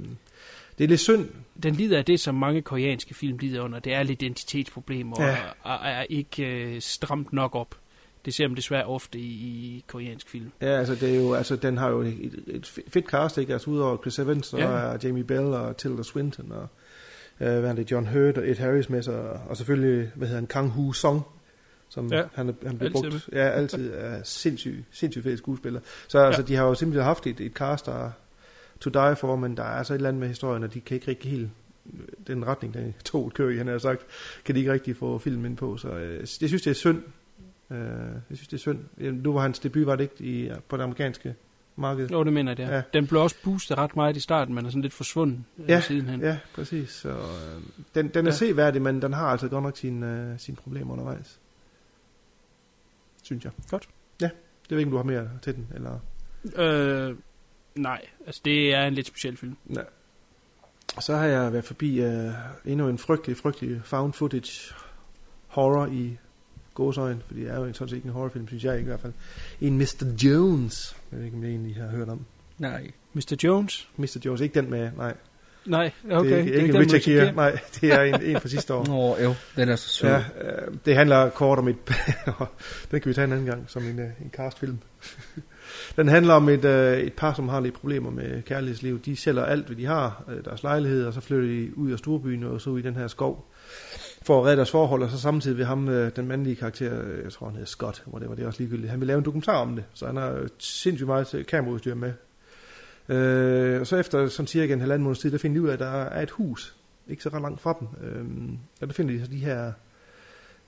det 0.78 0.84
er 0.84 0.88
lidt 0.88 1.00
synd, 1.00 1.28
Den 1.62 1.74
lider 1.74 1.98
af 1.98 2.04
det, 2.04 2.20
som 2.20 2.34
mange 2.34 2.62
koreanske 2.62 3.14
film 3.14 3.38
lider 3.38 3.60
under. 3.62 3.78
Det 3.78 3.94
er 3.94 4.02
lidt 4.02 4.22
identitetsproblemer, 4.22 5.22
ja. 5.22 5.36
og 5.62 5.78
og 5.78 5.88
er 5.88 6.02
ikke 6.02 6.46
øh, 6.46 6.80
stramt 6.80 7.32
nok 7.32 7.54
op. 7.54 7.74
Det 8.24 8.34
ser 8.34 8.48
man 8.48 8.56
desværre 8.56 8.84
ofte 8.84 9.18
i, 9.18 9.22
i 9.32 9.84
koreansk 9.86 10.28
film. 10.28 10.52
Ja, 10.60 10.66
altså, 10.78 10.94
det 10.94 11.14
er 11.14 11.20
jo, 11.20 11.34
altså 11.34 11.56
den 11.56 11.78
har 11.78 11.88
jo 11.90 12.00
et, 12.00 12.44
et 12.46 12.82
fedt 12.88 13.06
cast, 13.06 13.38
ikke? 13.38 13.52
Altså 13.52 13.70
udover 13.70 13.96
Chris 13.96 14.18
Evans, 14.18 14.46
så 14.46 14.58
Ja. 14.58 14.64
er 14.64 14.98
Jamie 15.04 15.24
Bell 15.24 15.44
og 15.46 15.76
Tilda 15.76 16.02
Swinton 16.02 16.52
og 16.52 16.68
øh, 17.40 17.60
hvad 17.60 17.70
er 17.70 17.74
det, 17.74 17.90
John 17.90 18.06
Hurt 18.06 18.38
og 18.38 18.48
Ed 18.50 18.56
Harris 18.56 18.90
med 18.90 19.02
sig, 19.02 19.14
og 19.48 19.56
selvfølgelig, 19.56 20.10
hvad 20.14 20.28
hedder 20.28 20.40
han, 20.40 20.46
Kang 20.46 20.70
Hu 20.70 20.92
Song, 20.92 21.22
som 21.88 22.12
Ja, 22.12 22.22
han, 22.34 22.46
han 22.46 22.78
bliver 22.78 22.90
altid 22.90 23.10
brugt, 23.10 23.28
ja, 23.32 23.48
altid 23.48 23.90
er 23.94 24.22
sindssygt, 24.22 24.84
sindssygt 24.90 25.22
fed 25.22 25.36
skuespiller. 25.36 25.80
Så 26.08 26.18
ja. 26.18 26.26
altså, 26.26 26.42
de 26.42 26.54
har 26.54 26.64
jo 26.64 26.74
simpelthen 26.74 27.04
haft 27.04 27.26
et, 27.26 27.40
et 27.40 27.52
cast, 27.52 27.86
der 27.86 28.06
er 28.06 28.10
to 28.80 28.90
die 28.90 29.16
for, 29.16 29.36
men 29.36 29.56
der 29.56 29.62
er 29.62 29.66
altså 29.78 29.92
et 29.92 29.96
eller 29.96 30.08
andet 30.08 30.20
med 30.20 30.28
historien, 30.28 30.64
og 30.64 30.74
de 30.74 30.80
kan 30.80 30.94
ikke 30.94 31.08
rigtig 31.08 31.30
helt 31.30 31.48
den 32.26 32.46
retning, 32.46 32.74
den 32.74 32.94
tog 33.04 33.32
kører 33.34 33.50
i, 33.50 33.56
han 33.56 33.66
har 33.66 33.78
sagt, 33.78 34.00
kan 34.44 34.54
de 34.54 34.60
ikke 34.60 34.72
rigtig 34.72 34.96
få 34.96 35.18
filmen 35.18 35.46
ind 35.46 35.56
på, 35.56 35.76
så 35.76 35.88
øh, 35.88 36.18
jeg 36.20 36.28
synes, 36.28 36.62
det 36.62 36.70
er 36.70 36.74
synd. 36.74 37.02
Øh, 37.70 37.78
jeg 38.30 38.36
synes, 38.36 38.48
det 38.48 38.56
er 38.56 38.60
synd. 38.60 38.78
Nu 39.12 39.32
var 39.32 39.40
hans 39.40 39.58
debut, 39.58 39.86
var 39.86 39.96
det 39.96 40.04
ikke, 40.04 40.24
i, 40.24 40.50
på 40.68 40.76
det 40.76 40.82
amerikanske 40.82 41.34
marked? 41.76 42.10
Jo, 42.10 42.24
det 42.24 42.32
mener 42.32 42.50
jeg, 42.50 42.56
det 42.56 42.64
er. 42.64 42.74
Ja. 42.74 42.82
Den 42.92 43.06
blev 43.06 43.20
også 43.20 43.36
boostet 43.44 43.78
ret 43.78 43.96
meget 43.96 44.16
i 44.16 44.20
starten, 44.20 44.54
men 44.54 44.66
er 44.66 44.70
sådan 44.70 44.82
lidt 44.82 44.92
forsvundet 44.92 45.44
Ja, 45.58 45.64
ja. 45.68 45.80
sidenhen. 45.80 46.20
Ja, 46.20 46.38
præcis. 46.54 46.90
Så, 46.90 47.08
øh, 47.08 47.62
den, 47.94 48.08
den 48.08 48.26
er 48.26 48.30
ja. 48.30 48.36
seværdig, 48.36 48.82
men 48.82 49.02
den 49.02 49.12
har 49.12 49.26
altså 49.26 49.48
godt 49.48 49.62
nok 49.62 49.76
sine, 49.76 50.30
øh, 50.32 50.38
sine 50.38 50.56
problemer 50.56 50.92
undervejs. 50.92 51.40
Synes 53.22 53.44
jeg. 53.44 53.52
Godt. 53.70 53.88
Ja, 54.20 54.30
det 54.62 54.70
ved 54.70 54.78
ikke, 54.78 54.88
om 54.88 54.90
du 54.90 54.96
har 54.96 55.04
mere 55.04 55.30
til 55.42 55.54
den, 55.54 55.68
eller... 55.74 55.98
Øh, 56.56 57.16
nej, 57.74 58.00
altså 58.26 58.40
det 58.44 58.74
er 58.74 58.86
en 58.86 58.94
lidt 58.94 59.06
speciel 59.06 59.36
film. 59.36 59.56
Nej. 59.64 59.84
Så 61.00 61.16
har 61.16 61.26
jeg 61.26 61.52
været 61.52 61.64
forbi 61.64 62.00
øh, 62.00 62.30
endnu 62.64 62.88
en 62.88 62.98
frygtelig, 62.98 63.36
frygtelig 63.36 63.80
found 63.84 64.12
footage 64.12 64.74
horror 65.46 65.86
i 65.86 66.18
gåsøjen, 66.74 67.22
fordi 67.26 67.40
det 67.40 67.50
er 67.50 67.58
jo 67.58 67.72
sådan 67.72 67.88
set 67.88 67.96
ikke 67.96 68.06
en 68.06 68.12
horrorfilm, 68.12 68.48
synes 68.48 68.64
jeg 68.64 68.80
i 68.80 68.82
hvert 68.82 69.00
fald. 69.00 69.12
En 69.60 69.78
Mr. 69.78 70.04
Jones. 70.24 70.96
Jeg 71.10 71.18
ved 71.18 71.26
ikke, 71.26 71.36
om 71.36 71.42
jeg 71.42 71.50
egentlig 71.50 71.76
har 71.76 71.88
hørt 71.88 72.08
om. 72.08 72.24
Nej. 72.58 72.90
Mr. 73.12 73.36
Jones? 73.44 73.88
Mr. 73.96 74.18
Jones, 74.24 74.40
ikke 74.40 74.54
den 74.54 74.70
med, 74.70 74.90
nej. 74.96 75.14
Nej, 75.64 75.90
okay. 76.10 76.28
det 76.28 76.34
er 76.34 76.38
ikke, 76.38 76.54
ikke 76.54 76.72
den, 76.72 76.80
Richard 76.80 76.94
Richard 76.94 77.14
Gere, 77.14 77.32
nej, 77.32 77.58
det 77.80 77.92
er 77.92 78.02
en, 78.02 78.22
en 78.22 78.40
fra 78.40 78.48
sidste 78.48 78.74
år. 78.74 78.86
Nå, 78.92 79.16
jo, 79.24 79.34
den 79.56 79.68
er 79.68 79.76
så 79.76 79.88
sød. 79.88 80.08
Ja, 80.08 80.16
øh, 80.18 80.74
det 80.84 80.96
handler 80.96 81.30
kort 81.30 81.58
om 81.58 81.68
et... 81.68 81.76
den 82.90 83.00
kan 83.00 83.08
vi 83.08 83.14
tage 83.14 83.24
en 83.24 83.32
anden 83.32 83.46
gang, 83.46 83.64
som 83.66 83.82
en, 83.82 83.98
øh, 83.98 84.06
en 84.24 84.30
castfilm. 84.32 84.78
den 85.96 86.08
handler 86.08 86.34
om 86.34 86.48
et, 86.48 86.64
øh, 86.64 86.98
et 86.98 87.12
par, 87.12 87.34
som 87.34 87.48
har 87.48 87.60
lidt 87.60 87.74
problemer 87.74 88.10
med 88.10 88.42
kærlighedsliv. 88.42 89.00
De 89.00 89.16
sælger 89.16 89.44
alt, 89.44 89.66
hvad 89.66 89.76
de 89.76 89.86
har, 89.86 90.24
øh, 90.28 90.44
deres 90.44 90.62
lejlighed, 90.62 91.06
og 91.06 91.12
så 91.12 91.20
flytter 91.20 91.48
de 91.48 91.78
ud 91.78 91.92
af 91.92 91.98
storbyen 91.98 92.44
og 92.44 92.60
så 92.60 92.70
ud 92.70 92.78
i 92.78 92.82
den 92.82 92.94
her 92.94 93.08
skov 93.08 93.52
for 94.24 94.38
at 94.40 94.44
redde 94.44 94.56
deres 94.56 94.70
forhold, 94.70 95.02
og 95.02 95.10
så 95.10 95.18
samtidig 95.20 95.56
vil 95.56 95.66
ham, 95.66 95.88
øh, 95.88 96.16
den 96.16 96.28
mandlige 96.28 96.56
karakter, 96.56 97.02
øh, 97.02 97.24
jeg 97.24 97.32
tror 97.32 97.46
han 97.46 97.54
hedder 97.54 97.66
Scott, 97.66 98.02
hvor 98.06 98.18
det 98.18 98.28
var 98.28 98.34
det 98.34 98.46
også 98.46 98.60
ligegyldigt, 98.60 98.90
han 98.90 99.00
vil 99.00 99.06
lave 99.06 99.18
en 99.18 99.24
dokumentar 99.24 99.56
om 99.56 99.74
det, 99.74 99.84
så 99.94 100.06
han 100.06 100.16
har 100.16 100.32
øh, 100.32 100.48
sindssygt 100.58 101.06
meget 101.06 101.44
kameraudstyr 101.48 101.94
med. 101.94 102.12
Øh, 103.08 103.80
og 103.80 103.86
så 103.86 103.96
efter 103.96 104.28
sådan 104.28 104.46
cirka 104.46 104.72
en 104.72 104.80
halvanden 104.80 105.04
måneds 105.04 105.18
tid, 105.18 105.30
der 105.30 105.38
finder 105.38 105.60
de 105.60 105.62
ud 105.62 105.68
af, 105.68 105.72
at 105.72 105.78
der 105.78 105.86
er 105.86 106.22
et 106.22 106.30
hus, 106.30 106.76
ikke 107.08 107.22
så 107.22 107.28
ret 107.28 107.42
langt 107.42 107.60
fra 107.60 107.76
dem. 107.80 107.88
Øh, 108.08 108.24
og 108.80 108.86
der 108.86 108.94
finder 108.94 109.14
de 109.14 109.24
så 109.24 109.30
de 109.30 109.36
her 109.36 109.72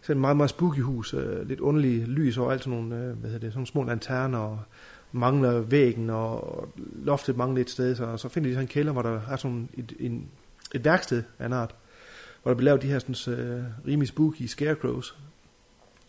sådan 0.02 0.20
meget, 0.20 0.36
meget 0.36 0.50
spooky 0.50 0.80
hus, 0.80 1.14
øh, 1.14 1.48
lidt 1.48 1.60
underlige 1.60 2.04
lys 2.04 2.38
og 2.38 2.52
alt 2.52 2.64
sådan 2.64 2.78
nogle, 2.78 2.96
øh, 2.96 3.18
hvad 3.18 3.30
hedder 3.30 3.46
det, 3.46 3.52
sådan 3.52 3.66
små 3.66 3.84
lanterner, 3.84 4.38
og 4.38 4.58
mangler 5.12 5.60
væggen, 5.60 6.10
og, 6.10 6.58
og 6.58 6.68
loftet 6.94 7.36
mangler 7.36 7.60
et 7.60 7.70
sted, 7.70 7.96
så, 7.96 8.16
så 8.16 8.28
finder 8.28 8.48
de 8.48 8.54
sådan 8.54 8.64
en 8.64 8.68
kælder, 8.68 8.92
hvor 8.92 9.02
der 9.02 9.20
er 9.30 9.36
sådan 9.36 9.68
et, 9.74 9.92
en, 9.98 10.28
et 10.74 10.84
værksted 10.84 11.22
af 11.38 11.46
en 11.46 11.52
art, 11.52 11.74
hvor 12.44 12.52
der 12.52 12.56
blev 12.56 12.64
lavet 12.64 12.82
de 12.82 12.86
her 12.86 12.98
sådan, 12.98 13.38
øh, 13.38 13.64
rimelig 13.86 14.08
spooky 14.08 14.42
scarecrows. 14.46 15.16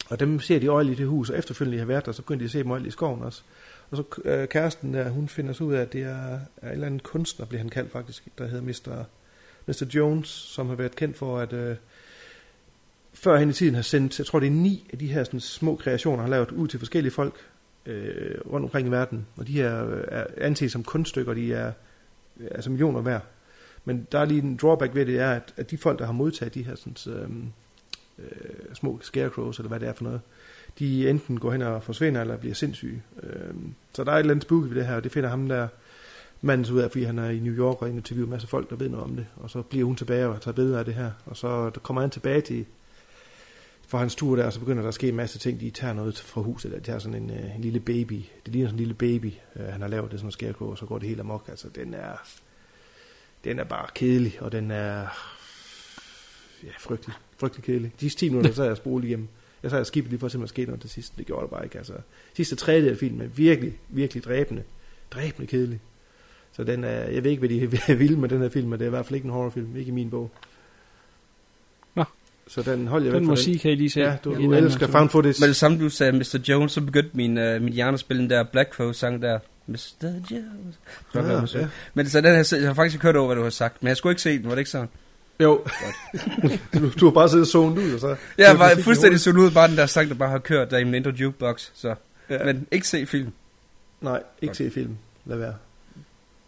Og 0.09 0.19
dem 0.19 0.39
ser 0.39 0.59
de 0.59 0.67
øjeligt 0.67 0.99
i 0.99 1.01
det 1.01 1.09
hus, 1.09 1.29
og 1.29 1.37
efterfølgende 1.37 1.75
de 1.75 1.79
har 1.79 1.87
været 1.87 2.05
der, 2.05 2.11
så 2.11 2.21
begynder 2.21 2.39
de 2.39 2.45
at 2.45 2.51
se 2.51 2.59
dem 2.59 2.71
øjeligt 2.71 2.87
i 2.87 2.91
skoven 2.91 3.21
også. 3.23 3.41
Og 3.91 3.97
så 3.97 4.03
øh, 4.25 4.47
kæresten 4.47 4.93
der, 4.93 5.09
hun 5.09 5.27
finder 5.27 5.53
så 5.53 5.63
ud 5.63 5.73
af, 5.73 5.81
at 5.81 5.93
det 5.93 6.01
er, 6.01 6.39
er 6.57 6.67
en 6.67 6.71
eller 6.71 6.85
anden 6.85 6.99
kunstner, 6.99 7.45
bliver 7.45 7.61
han 7.61 7.69
kaldt 7.69 7.91
faktisk, 7.91 8.23
der 8.37 8.47
hedder 8.47 8.63
Mr. 8.63 9.03
Mr. 9.67 9.85
Jones, 9.95 10.27
som 10.27 10.67
har 10.67 10.75
været 10.75 10.95
kendt 10.95 11.17
for, 11.17 11.39
at 11.39 11.53
øh, 11.53 11.75
før 13.13 13.37
hen 13.37 13.49
i 13.49 13.53
tiden 13.53 13.75
har 13.75 13.81
sendt, 13.81 14.19
jeg 14.19 14.25
tror 14.25 14.39
det 14.39 14.47
er 14.47 14.51
ni 14.51 14.89
af 14.93 14.99
de 14.99 15.07
her 15.07 15.23
sådan, 15.23 15.39
små 15.39 15.75
kreationer, 15.75 16.17
han 16.17 16.31
har 16.31 16.37
lavet 16.37 16.51
ud 16.51 16.67
til 16.67 16.79
forskellige 16.79 17.13
folk 17.13 17.35
øh, 17.85 18.37
rundt 18.51 18.63
omkring 18.63 18.87
i 18.87 18.91
verden. 18.91 19.27
Og 19.37 19.47
de 19.47 19.53
her 19.53 19.89
øh, 19.89 20.03
er 20.07 20.25
anset 20.37 20.71
som 20.71 20.83
kunststykker, 20.83 21.33
de 21.33 21.53
er 21.53 21.71
øh, 22.39 22.47
altså 22.51 22.69
millioner 22.69 23.01
værd. 23.01 23.25
Men 23.85 24.07
der 24.11 24.19
er 24.19 24.25
lige 24.25 24.41
en 24.41 24.57
drawback 24.57 24.95
ved 24.95 25.05
det, 25.05 25.19
er, 25.19 25.31
at, 25.31 25.53
at 25.57 25.71
de 25.71 25.77
folk, 25.77 25.99
der 25.99 26.05
har 26.05 26.13
modtaget 26.13 26.53
de 26.53 26.63
her 26.63 26.75
sådan, 26.75 27.21
øh, 28.19 28.25
øh, 28.25 28.75
små 28.75 28.99
scarecrows, 29.01 29.59
eller 29.59 29.69
hvad 29.69 29.79
det 29.79 29.87
er 29.87 29.93
for 29.93 30.03
noget, 30.03 30.21
de 30.79 31.09
enten 31.09 31.39
går 31.39 31.51
hen 31.51 31.61
og 31.61 31.83
forsvinder, 31.83 32.21
eller 32.21 32.37
bliver 32.37 32.55
sindssyge. 32.55 33.03
Øh, 33.23 33.53
så 33.93 34.03
der 34.03 34.11
er 34.11 34.15
et 34.15 34.19
eller 34.19 34.33
andet 34.33 34.43
spooky 34.43 34.67
ved 34.67 34.75
det 34.75 34.85
her, 34.85 34.95
og 34.95 35.03
det 35.03 35.11
finder 35.11 35.29
ham 35.29 35.47
der 35.47 35.67
manden 36.41 36.65
så 36.65 36.73
ud 36.73 36.79
af, 36.79 36.91
fordi 36.91 37.03
han 37.03 37.19
er 37.19 37.29
i 37.29 37.39
New 37.39 37.53
York 37.53 37.81
og 37.81 37.89
interviewer 37.89 38.25
en 38.25 38.31
masse 38.31 38.47
folk, 38.47 38.69
der 38.69 38.75
ved 38.75 38.89
noget 38.89 39.03
om 39.03 39.15
det. 39.15 39.25
Og 39.35 39.49
så 39.49 39.61
bliver 39.61 39.85
hun 39.85 39.95
tilbage 39.95 40.27
og 40.27 40.41
tager 40.41 40.55
billeder 40.55 40.79
af 40.79 40.85
det 40.85 40.93
her. 40.93 41.11
Og 41.25 41.37
så 41.37 41.69
der 41.69 41.79
kommer 41.79 42.01
han 42.01 42.09
tilbage 42.09 42.41
til 42.41 42.65
for 43.87 43.97
hans 43.97 44.15
tur 44.15 44.35
der, 44.35 44.45
og 44.45 44.53
så 44.53 44.59
begynder 44.59 44.81
der 44.81 44.87
at 44.87 44.93
ske 44.93 45.09
en 45.09 45.15
masse 45.15 45.39
ting. 45.39 45.59
De 45.59 45.69
tager 45.69 45.93
noget 45.93 46.19
fra 46.19 46.41
huset, 46.41 46.65
eller 46.65 46.79
de 46.79 46.85
tager 46.85 46.99
sådan 46.99 47.23
en, 47.23 47.29
øh, 47.29 47.55
en 47.55 47.61
lille 47.61 47.79
baby. 47.79 48.21
Det 48.45 48.53
ligner 48.53 48.67
sådan 48.67 48.75
en 48.75 48.79
lille 48.79 48.93
baby, 48.93 49.33
øh, 49.55 49.65
han 49.65 49.81
har 49.81 49.87
lavet 49.87 50.11
det 50.11 50.19
sådan 50.19 50.27
en 50.27 50.31
scarecrow, 50.31 50.69
og 50.69 50.77
så 50.77 50.85
går 50.85 50.99
det 50.99 51.07
helt 51.07 51.19
amok. 51.19 51.45
Altså, 51.49 51.67
den 51.75 51.93
er, 51.93 52.27
den 53.45 53.59
er 53.59 53.63
bare 53.63 53.87
kedelig, 53.95 54.41
og 54.41 54.51
den 54.51 54.71
er 54.71 55.07
ja, 56.63 56.69
frygtelig, 56.79 57.15
frygtelig 57.37 57.63
kedelig. 57.63 57.91
De 57.95 57.99
sidste 57.99 58.19
10 58.19 58.29
minutter, 58.29 58.53
så 58.53 58.63
er 58.63 58.67
jeg 58.67 58.77
spole 58.77 59.07
hjem. 59.07 59.27
Jeg 59.63 59.71
så 59.71 59.77
jeg 59.77 59.85
skippet 59.85 60.11
lige 60.11 60.19
for 60.19 60.25
at 60.25 60.31
se, 60.31 60.37
hvad 60.37 60.47
der 60.47 60.49
skete 60.49 60.67
noget 60.67 60.81
til 60.81 60.89
sidst. 60.89 61.17
Det 61.17 61.25
gjorde 61.25 61.41
det 61.41 61.49
bare 61.49 61.63
ikke. 61.63 61.77
Altså, 61.77 61.93
sidste 62.33 62.55
tredjedel 62.55 62.91
af 62.91 62.97
filmen 62.97 63.21
er 63.21 63.27
virkelig, 63.27 63.73
virkelig 63.89 64.23
dræbende. 64.23 64.63
Dræbende 65.11 65.47
kedelig. 65.47 65.79
Så 66.51 66.63
den 66.63 66.83
er, 66.83 67.09
jeg 67.09 67.23
ved 67.23 67.31
ikke, 67.31 67.39
hvad 67.39 67.49
de 67.49 67.97
vilde 67.99 68.17
med 68.17 68.29
den 68.29 68.41
her 68.41 68.49
film, 68.49 68.69
men 68.69 68.79
det 68.79 68.85
er 68.85 68.87
i 68.87 68.89
hvert 68.89 69.05
fald 69.05 69.15
ikke 69.15 69.25
en 69.25 69.31
horrorfilm. 69.31 69.75
Ikke 69.75 69.89
i 69.89 69.91
min 69.91 70.09
bog. 70.09 70.31
Nå. 71.95 72.03
Så 72.47 72.61
den 72.61 72.87
holder 72.87 73.05
jeg 73.05 73.13
væk 73.13 73.19
Den 73.19 73.27
fra 73.27 73.31
musik 73.31 73.59
kan 73.59 73.71
I 73.71 73.75
lige 73.75 73.89
se. 73.89 73.99
Ja, 73.99 74.17
du, 74.23 74.35
du 74.35 74.41
den 74.41 74.53
elsker 74.53 74.87
found 74.87 75.09
footage. 75.09 75.35
Men 75.39 75.47
det 75.47 75.55
samme 75.55 75.79
du 75.79 75.89
sagde 75.89 76.11
Mr. 76.13 76.39
Jones, 76.47 76.71
så 76.71 76.81
begyndte 76.81 77.17
min, 77.17 77.37
uh, 77.37 77.61
min 77.61 77.73
hjerne 77.73 77.93
at 77.93 77.99
spille 77.99 78.21
den 78.21 78.29
der 78.29 78.43
Black 78.43 78.73
Crow 78.73 78.91
sang 78.91 79.21
der. 79.21 79.39
Mr. 79.67 80.03
Jones. 80.03 80.79
Godt, 81.13 81.25
Ja, 81.25 81.59
ja. 81.59 81.59
ja. 81.59 81.67
Men 81.93 82.09
så 82.09 82.21
den 82.21 82.35
her, 82.35 82.57
jeg 82.59 82.67
har 82.67 82.73
faktisk 82.73 82.95
ikke 82.95 83.03
hørt 83.03 83.15
over, 83.15 83.27
hvad 83.27 83.35
du 83.35 83.43
har 83.43 83.49
sagt. 83.49 83.83
Men 83.83 83.87
jeg 83.87 83.97
skulle 83.97 84.11
ikke 84.11 84.21
se 84.21 84.37
den, 84.37 84.43
var 84.43 84.51
det 84.51 84.59
ikke 84.59 84.69
sådan? 84.69 84.89
Jo. 85.39 85.65
du, 86.73 86.89
du 86.99 87.05
har 87.05 87.11
bare 87.11 87.29
siddet 87.29 87.47
zonet 87.47 87.77
ud, 87.77 87.93
og 87.93 87.99
så... 87.99 88.15
Jeg 88.37 88.59
var 88.59 88.75
fuldstændig 88.83 89.19
sådan 89.19 89.39
ud, 89.39 89.51
bare 89.51 89.67
den 89.67 89.77
der 89.77 89.85
sang, 89.85 90.09
der 90.09 90.15
bare 90.15 90.29
har 90.29 90.39
kørt 90.39 90.71
der 90.71 90.77
i 90.77 90.83
min 90.83 90.93
intro 90.93 91.11
jukebox. 91.11 91.69
Så. 91.73 91.95
Ja. 92.29 92.35
Ja. 92.35 92.43
Men 92.43 92.67
ikke 92.71 92.87
se 92.87 93.05
film. 93.05 93.31
Nej, 94.01 94.23
ikke 94.41 94.55
se 94.55 94.71
film. 94.71 94.97
Lad 95.25 95.37
være. 95.37 95.55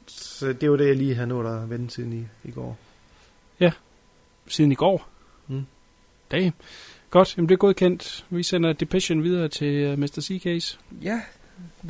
Så 0.08 0.54
det 0.54 0.72
var 0.72 0.78
det, 0.78 0.88
jeg 0.88 0.96
lige 0.96 1.16
har 1.16 1.26
nået 1.26 1.64
at 1.64 1.70
vende 1.70 1.92
siden 1.92 2.14
i, 2.14 2.48
i 2.48 2.52
går. 2.52 2.78
Siden 4.48 4.72
i 4.72 4.76
går. 4.76 5.10
Mm. 5.48 5.66
Damn. 6.32 6.54
Godt, 7.10 7.38
jamen 7.38 7.50
det 7.50 7.56
er 7.56 7.60
godkendt. 7.60 8.26
Vi 8.30 8.44
sender 8.44 8.74
Depression 8.74 9.24
videre 9.24 9.48
til 9.48 9.94
uh, 9.94 10.00
Mr. 10.00 10.22
C-Case. 10.22 10.80
Ja, 11.02 11.22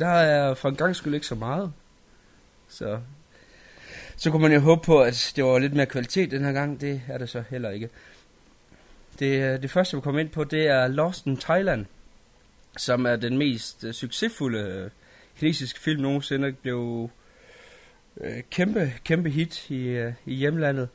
der 0.00 0.08
er 0.08 0.54
for 0.54 0.68
en 0.68 0.76
gang 0.76 0.96
skyld 0.96 1.14
ikke 1.14 1.26
så 1.26 1.34
meget. 1.34 1.72
Så, 2.68 3.00
så 4.16 4.30
kunne 4.30 4.42
man 4.42 4.52
jo 4.52 4.60
håbe 4.60 4.82
på, 4.84 5.00
at 5.00 5.32
det 5.36 5.44
var 5.44 5.58
lidt 5.58 5.74
mere 5.74 5.86
kvalitet 5.86 6.30
den 6.30 6.44
her 6.44 6.52
gang. 6.52 6.80
Det 6.80 7.02
er 7.08 7.18
det 7.18 7.28
så 7.28 7.44
heller 7.50 7.70
ikke. 7.70 7.88
Det, 9.18 9.42
øh, 9.42 9.62
det 9.62 9.70
første, 9.70 9.96
vi 9.96 10.00
kommer 10.00 10.20
ind 10.20 10.28
på, 10.30 10.44
det 10.44 10.66
er 10.66 10.88
Lost 10.88 11.26
in 11.26 11.36
Thailand, 11.36 11.86
som 12.76 13.06
er 13.06 13.16
den 13.16 13.38
mest 13.38 13.84
uh, 13.84 13.90
succesfulde 13.90 14.58
øh, 14.58 14.90
kinesiske 15.38 15.80
film 15.80 16.02
nogensinde. 16.02 16.52
Blev 16.52 17.10
øh, 18.20 18.42
kæmpe, 18.50 18.92
kæmpe 19.04 19.30
hit 19.30 19.70
i, 19.70 19.86
øh, 19.86 20.12
i 20.26 20.34
hjemlandet. 20.34 20.88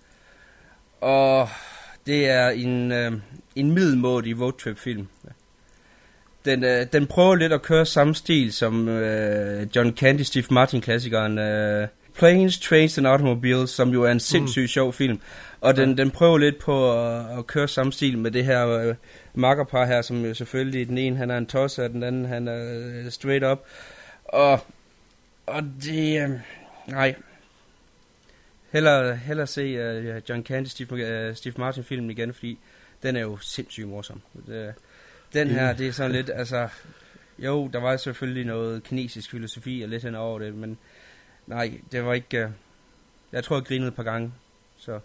Og 1.01 1.49
det 2.05 2.29
er 2.29 2.49
en, 2.49 2.91
øh, 2.91 3.11
en 3.55 3.71
middelmådig 3.71 4.41
roadtrip-film. 4.41 5.07
Den, 6.45 6.63
øh, 6.63 6.87
den 6.93 7.07
prøver 7.07 7.35
lidt 7.35 7.53
at 7.53 7.61
køre 7.61 7.85
samme 7.85 8.15
stil 8.15 8.53
som 8.53 8.87
øh, 8.89 9.67
John 9.75 9.97
Candy, 9.97 10.21
Steve 10.21 10.45
Martin-klassikeren 10.51 11.37
øh, 11.37 11.87
Planes, 12.17 12.59
Trains 12.59 12.97
and 12.97 13.07
Automobiles, 13.07 13.69
som 13.69 13.89
jo 13.89 14.03
er 14.03 14.11
en 14.11 14.19
sindssygt 14.19 14.63
mm. 14.63 14.67
sjov 14.67 14.93
film. 14.93 15.19
Og 15.61 15.75
den, 15.75 15.97
den 15.97 16.11
prøver 16.11 16.37
lidt 16.37 16.59
på 16.59 17.05
at, 17.05 17.37
at 17.37 17.47
køre 17.47 17.67
samme 17.67 17.91
stil 17.91 18.17
med 18.17 18.31
det 18.31 18.45
her 18.45 18.67
øh, 18.67 18.95
makkerpar 19.33 19.85
her, 19.85 20.01
som 20.01 20.25
jo 20.25 20.33
selvfølgelig, 20.33 20.87
den 20.87 20.97
ene 20.97 21.17
han 21.17 21.31
er 21.31 21.37
en 21.37 21.45
tosser, 21.45 21.83
og 21.83 21.89
den 21.89 22.03
anden 22.03 22.25
han 22.25 22.47
er 22.47 22.79
øh, 23.05 23.11
straight 23.11 23.45
up. 23.45 23.59
Og, 24.23 24.59
og 25.45 25.63
det, 25.83 26.21
øh, 26.21 26.29
nej, 26.87 27.15
Heller, 28.73 29.13
heller 29.13 29.45
se 29.45 29.61
uh, 29.99 30.29
John 30.29 30.43
Candy, 30.43 30.67
Steve, 30.67 31.29
uh, 31.29 31.35
Steve 31.35 31.53
Martin 31.57 31.83
filmen 31.83 32.11
igen, 32.11 32.33
fordi 32.33 32.59
den 33.03 33.15
er 33.15 33.21
jo 33.21 33.37
sindssygt 33.37 33.87
morsom. 33.87 34.21
Det, 34.47 34.73
den 35.33 35.47
her, 35.47 35.73
det 35.73 35.87
er 35.87 35.91
sådan 35.91 36.11
lidt, 36.11 36.31
altså, 36.33 36.67
jo, 37.39 37.69
der 37.73 37.79
var 37.79 37.97
selvfølgelig 37.97 38.45
noget 38.45 38.83
kinesisk 38.83 39.31
filosofi 39.31 39.81
og 39.81 39.89
lidt 39.89 40.03
hen 40.03 40.15
over 40.15 40.39
det, 40.39 40.55
men 40.55 40.77
nej, 41.47 41.79
det 41.91 42.05
var 42.05 42.13
ikke, 42.13 42.45
uh, 42.45 42.51
jeg 43.31 43.43
tror, 43.43 43.55
jeg 43.55 43.65
grinede 43.65 43.87
et 43.87 43.95
par 43.95 44.03
gange, 44.03 44.33
så, 44.77 44.99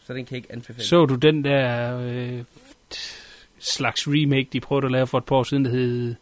så 0.00 0.14
den 0.14 0.26
kan 0.26 0.36
ikke 0.36 0.52
anbefale. 0.52 0.82
Så 0.82 1.06
du 1.06 1.14
den 1.14 1.44
der 1.44 1.98
øh, 1.98 2.44
slags 3.58 4.08
remake, 4.08 4.48
de 4.52 4.60
prøvede 4.60 4.86
at 4.86 4.92
lave 4.92 5.06
for 5.06 5.18
et 5.18 5.24
par 5.24 5.36
år 5.36 5.42
siden, 5.42 5.64
der 5.64 5.70
hed, 5.70 6.14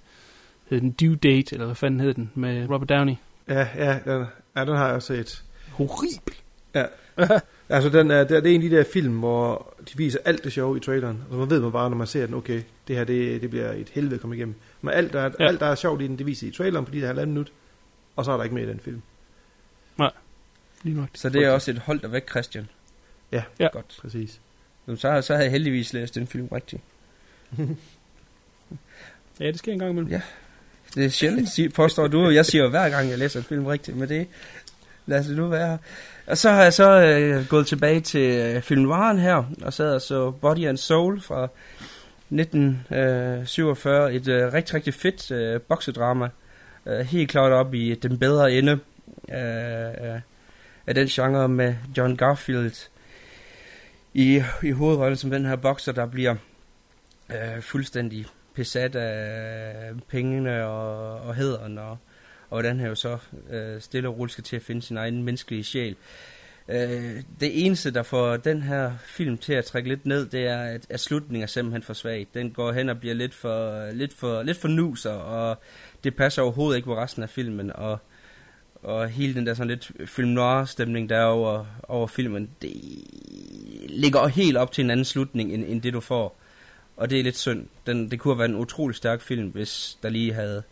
hed 0.70 0.80
den 0.80 0.90
Due 0.90 1.16
Date, 1.16 1.54
eller 1.54 1.66
hvad 1.66 1.74
fanden 1.74 2.00
hed 2.00 2.14
den, 2.14 2.30
med 2.34 2.70
Robert 2.70 2.88
Downey? 2.88 3.14
Ja, 3.48 3.68
ja, 3.76 3.98
den, 4.04 4.26
ja, 4.56 4.64
den 4.64 4.76
har 4.76 4.86
jeg 4.86 4.94
også 4.94 5.14
set. 5.16 5.44
Horribel. 5.72 6.34
Ja. 6.74 6.84
altså, 7.68 7.88
den 7.88 8.10
er, 8.10 8.24
det 8.24 8.46
er 8.46 8.50
en 8.50 8.62
af 8.62 8.70
de 8.70 8.76
der 8.76 8.84
film, 8.92 9.18
hvor 9.18 9.74
de 9.92 9.96
viser 9.96 10.18
alt 10.24 10.44
det 10.44 10.52
sjove 10.52 10.76
i 10.76 10.80
traileren. 10.80 11.22
Og 11.28 11.32
så 11.32 11.38
man 11.38 11.50
ved 11.50 11.60
man 11.60 11.72
bare, 11.72 11.90
når 11.90 11.96
man 11.96 12.06
ser 12.06 12.26
den, 12.26 12.34
okay, 12.34 12.62
det 12.88 12.96
her, 12.96 13.04
det, 13.04 13.42
det 13.42 13.50
bliver 13.50 13.72
et 13.72 13.88
helvede 13.88 14.14
at 14.14 14.20
komme 14.20 14.36
igennem. 14.36 14.54
Men 14.82 14.94
alt 14.94 15.12
der, 15.12 15.22
ja. 15.22 15.46
alt, 15.46 15.60
der 15.60 15.66
er 15.66 15.74
sjovt 15.74 16.02
i 16.02 16.06
den, 16.06 16.18
det 16.18 16.26
viser 16.26 16.48
i 16.48 16.50
traileren, 16.50 16.86
fordi 16.86 16.98
det 16.98 17.04
er 17.04 17.08
halvandet 17.08 17.28
minut. 17.28 17.52
Og 18.16 18.24
så 18.24 18.32
er 18.32 18.36
der 18.36 18.44
ikke 18.44 18.54
mere 18.54 18.64
i 18.64 18.68
den 18.68 18.80
film. 18.80 19.02
Nej. 19.98 20.10
Lige 20.82 20.96
nok. 20.96 21.08
Så 21.14 21.28
det 21.28 21.44
er 21.44 21.50
også 21.50 21.70
et 21.70 21.78
hold 21.78 22.00
der 22.00 22.08
væk, 22.08 22.30
Christian. 22.30 22.68
Ja, 23.32 23.42
ja. 23.58 23.68
godt. 23.72 23.98
Præcis. 24.00 24.40
Så, 24.96 25.22
så 25.22 25.32
havde 25.32 25.44
jeg 25.44 25.52
heldigvis 25.52 25.92
læst 25.92 26.14
den 26.14 26.26
film 26.26 26.48
rigtigt. 26.52 26.82
ja, 29.40 29.46
det 29.46 29.58
sker 29.58 29.72
en 29.72 29.78
gang 29.78 29.90
imellem. 29.90 30.10
Ja. 30.10 30.20
Det 30.94 31.04
er 31.04 31.08
sjældent, 31.08 31.74
påstår 31.74 32.06
du. 32.06 32.30
Jeg 32.30 32.46
siger 32.46 32.64
jo 32.64 32.70
hver 32.70 32.88
gang, 32.88 33.10
jeg 33.10 33.18
læser 33.18 33.40
en 33.40 33.44
film 33.44 33.66
rigtigt, 33.66 33.96
men 33.96 34.08
det, 34.08 34.26
lad 35.06 35.18
os 35.18 35.26
det 35.26 35.36
nu 35.36 35.48
være. 35.48 35.78
Og 36.28 36.38
så 36.38 36.50
har 36.50 36.62
jeg 36.62 36.72
så 36.72 37.00
øh, 37.00 37.46
gået 37.46 37.66
tilbage 37.66 38.00
til 38.00 38.40
øh, 38.40 38.62
filmvaren 38.62 39.18
her, 39.18 39.44
og 39.62 39.72
sad 39.72 39.94
og 39.94 40.02
så 40.02 40.30
Body 40.30 40.66
and 40.66 40.76
Soul 40.76 41.20
fra 41.20 41.48
1947. 42.30 44.08
Øh, 44.08 44.14
Et 44.14 44.28
øh, 44.28 44.52
rigtig, 44.52 44.74
rigtig 44.74 44.94
fedt 44.94 45.30
øh, 45.30 45.60
boksedrama. 45.60 46.28
Øh, 46.86 47.00
helt 47.00 47.30
klart 47.30 47.52
op 47.52 47.74
i 47.74 47.94
den 47.94 48.18
bedre 48.18 48.52
ende 48.52 48.72
øh, 49.28 50.12
øh, 50.12 50.20
af 50.86 50.94
den 50.94 51.06
genre 51.06 51.48
med 51.48 51.74
John 51.96 52.16
Garfield 52.16 52.88
i, 54.14 54.42
i 54.62 54.70
hovedrollen 54.70 55.16
som 55.16 55.30
den 55.30 55.46
her 55.46 55.56
bokser, 55.56 55.92
der 55.92 56.06
bliver 56.06 56.34
øh, 57.30 57.62
fuldstændig 57.62 58.26
besat 58.54 58.96
af 58.96 59.92
pengene 60.08 60.66
og, 60.66 61.20
og 61.20 61.34
hederen 61.34 61.78
og 61.78 61.98
og 62.50 62.56
hvordan 62.56 62.78
han 62.78 62.88
jo 62.88 62.94
så 62.94 63.18
øh, 63.50 63.80
stille 63.80 64.08
og 64.08 64.18
roligt 64.18 64.32
skal 64.32 64.44
til 64.44 64.56
at 64.56 64.62
finde 64.62 64.82
sin 64.82 64.96
egen 64.96 65.22
menneskelige 65.22 65.64
sjæl. 65.64 65.96
Øh, 66.68 67.22
det 67.40 67.66
eneste, 67.66 67.90
der 67.90 68.02
får 68.02 68.36
den 68.36 68.62
her 68.62 68.92
film 69.04 69.38
til 69.38 69.52
at 69.52 69.64
trække 69.64 69.88
lidt 69.88 70.06
ned, 70.06 70.26
det 70.26 70.46
er, 70.46 70.58
at, 70.58 70.86
at 70.90 71.00
slutningen 71.00 71.42
er 71.42 71.46
simpelthen 71.46 71.82
for 71.82 71.92
svag. 71.92 72.26
Den 72.34 72.50
går 72.50 72.72
hen 72.72 72.88
og 72.88 73.00
bliver 73.00 73.14
lidt 73.14 73.34
for, 73.34 73.90
lidt 73.92 74.14
for, 74.14 74.42
lidt 74.42 74.56
for 74.56 74.68
nuser, 74.68 75.12
og 75.12 75.58
det 76.04 76.16
passer 76.16 76.42
overhovedet 76.42 76.76
ikke 76.76 76.86
på 76.86 76.96
resten 76.96 77.22
af 77.22 77.30
filmen, 77.30 77.72
og, 77.74 77.98
og 78.82 79.08
hele 79.08 79.34
den 79.34 79.46
der 79.46 79.54
sådan 79.54 79.68
lidt 79.68 79.92
film 80.06 80.28
noir 80.28 80.64
stemning 80.64 81.08
der 81.08 81.16
er 81.16 81.24
over, 81.24 81.64
over 81.88 82.06
filmen, 82.06 82.50
det 82.62 82.72
ligger 83.88 84.26
helt 84.26 84.56
op 84.56 84.72
til 84.72 84.84
en 84.84 84.90
anden 84.90 85.04
slutning, 85.04 85.52
end, 85.52 85.64
end 85.64 85.82
det 85.82 85.92
du 85.92 86.00
får. 86.00 86.38
Og 86.96 87.10
det 87.10 87.18
er 87.18 87.22
lidt 87.22 87.38
synd. 87.38 87.66
Den, 87.86 88.10
det 88.10 88.20
kunne 88.20 88.34
have 88.34 88.38
været 88.38 88.48
en 88.48 88.56
utrolig 88.56 88.96
stærk 88.96 89.20
film, 89.20 89.48
hvis 89.48 89.98
der 90.02 90.08
lige 90.08 90.32
havde 90.32 90.62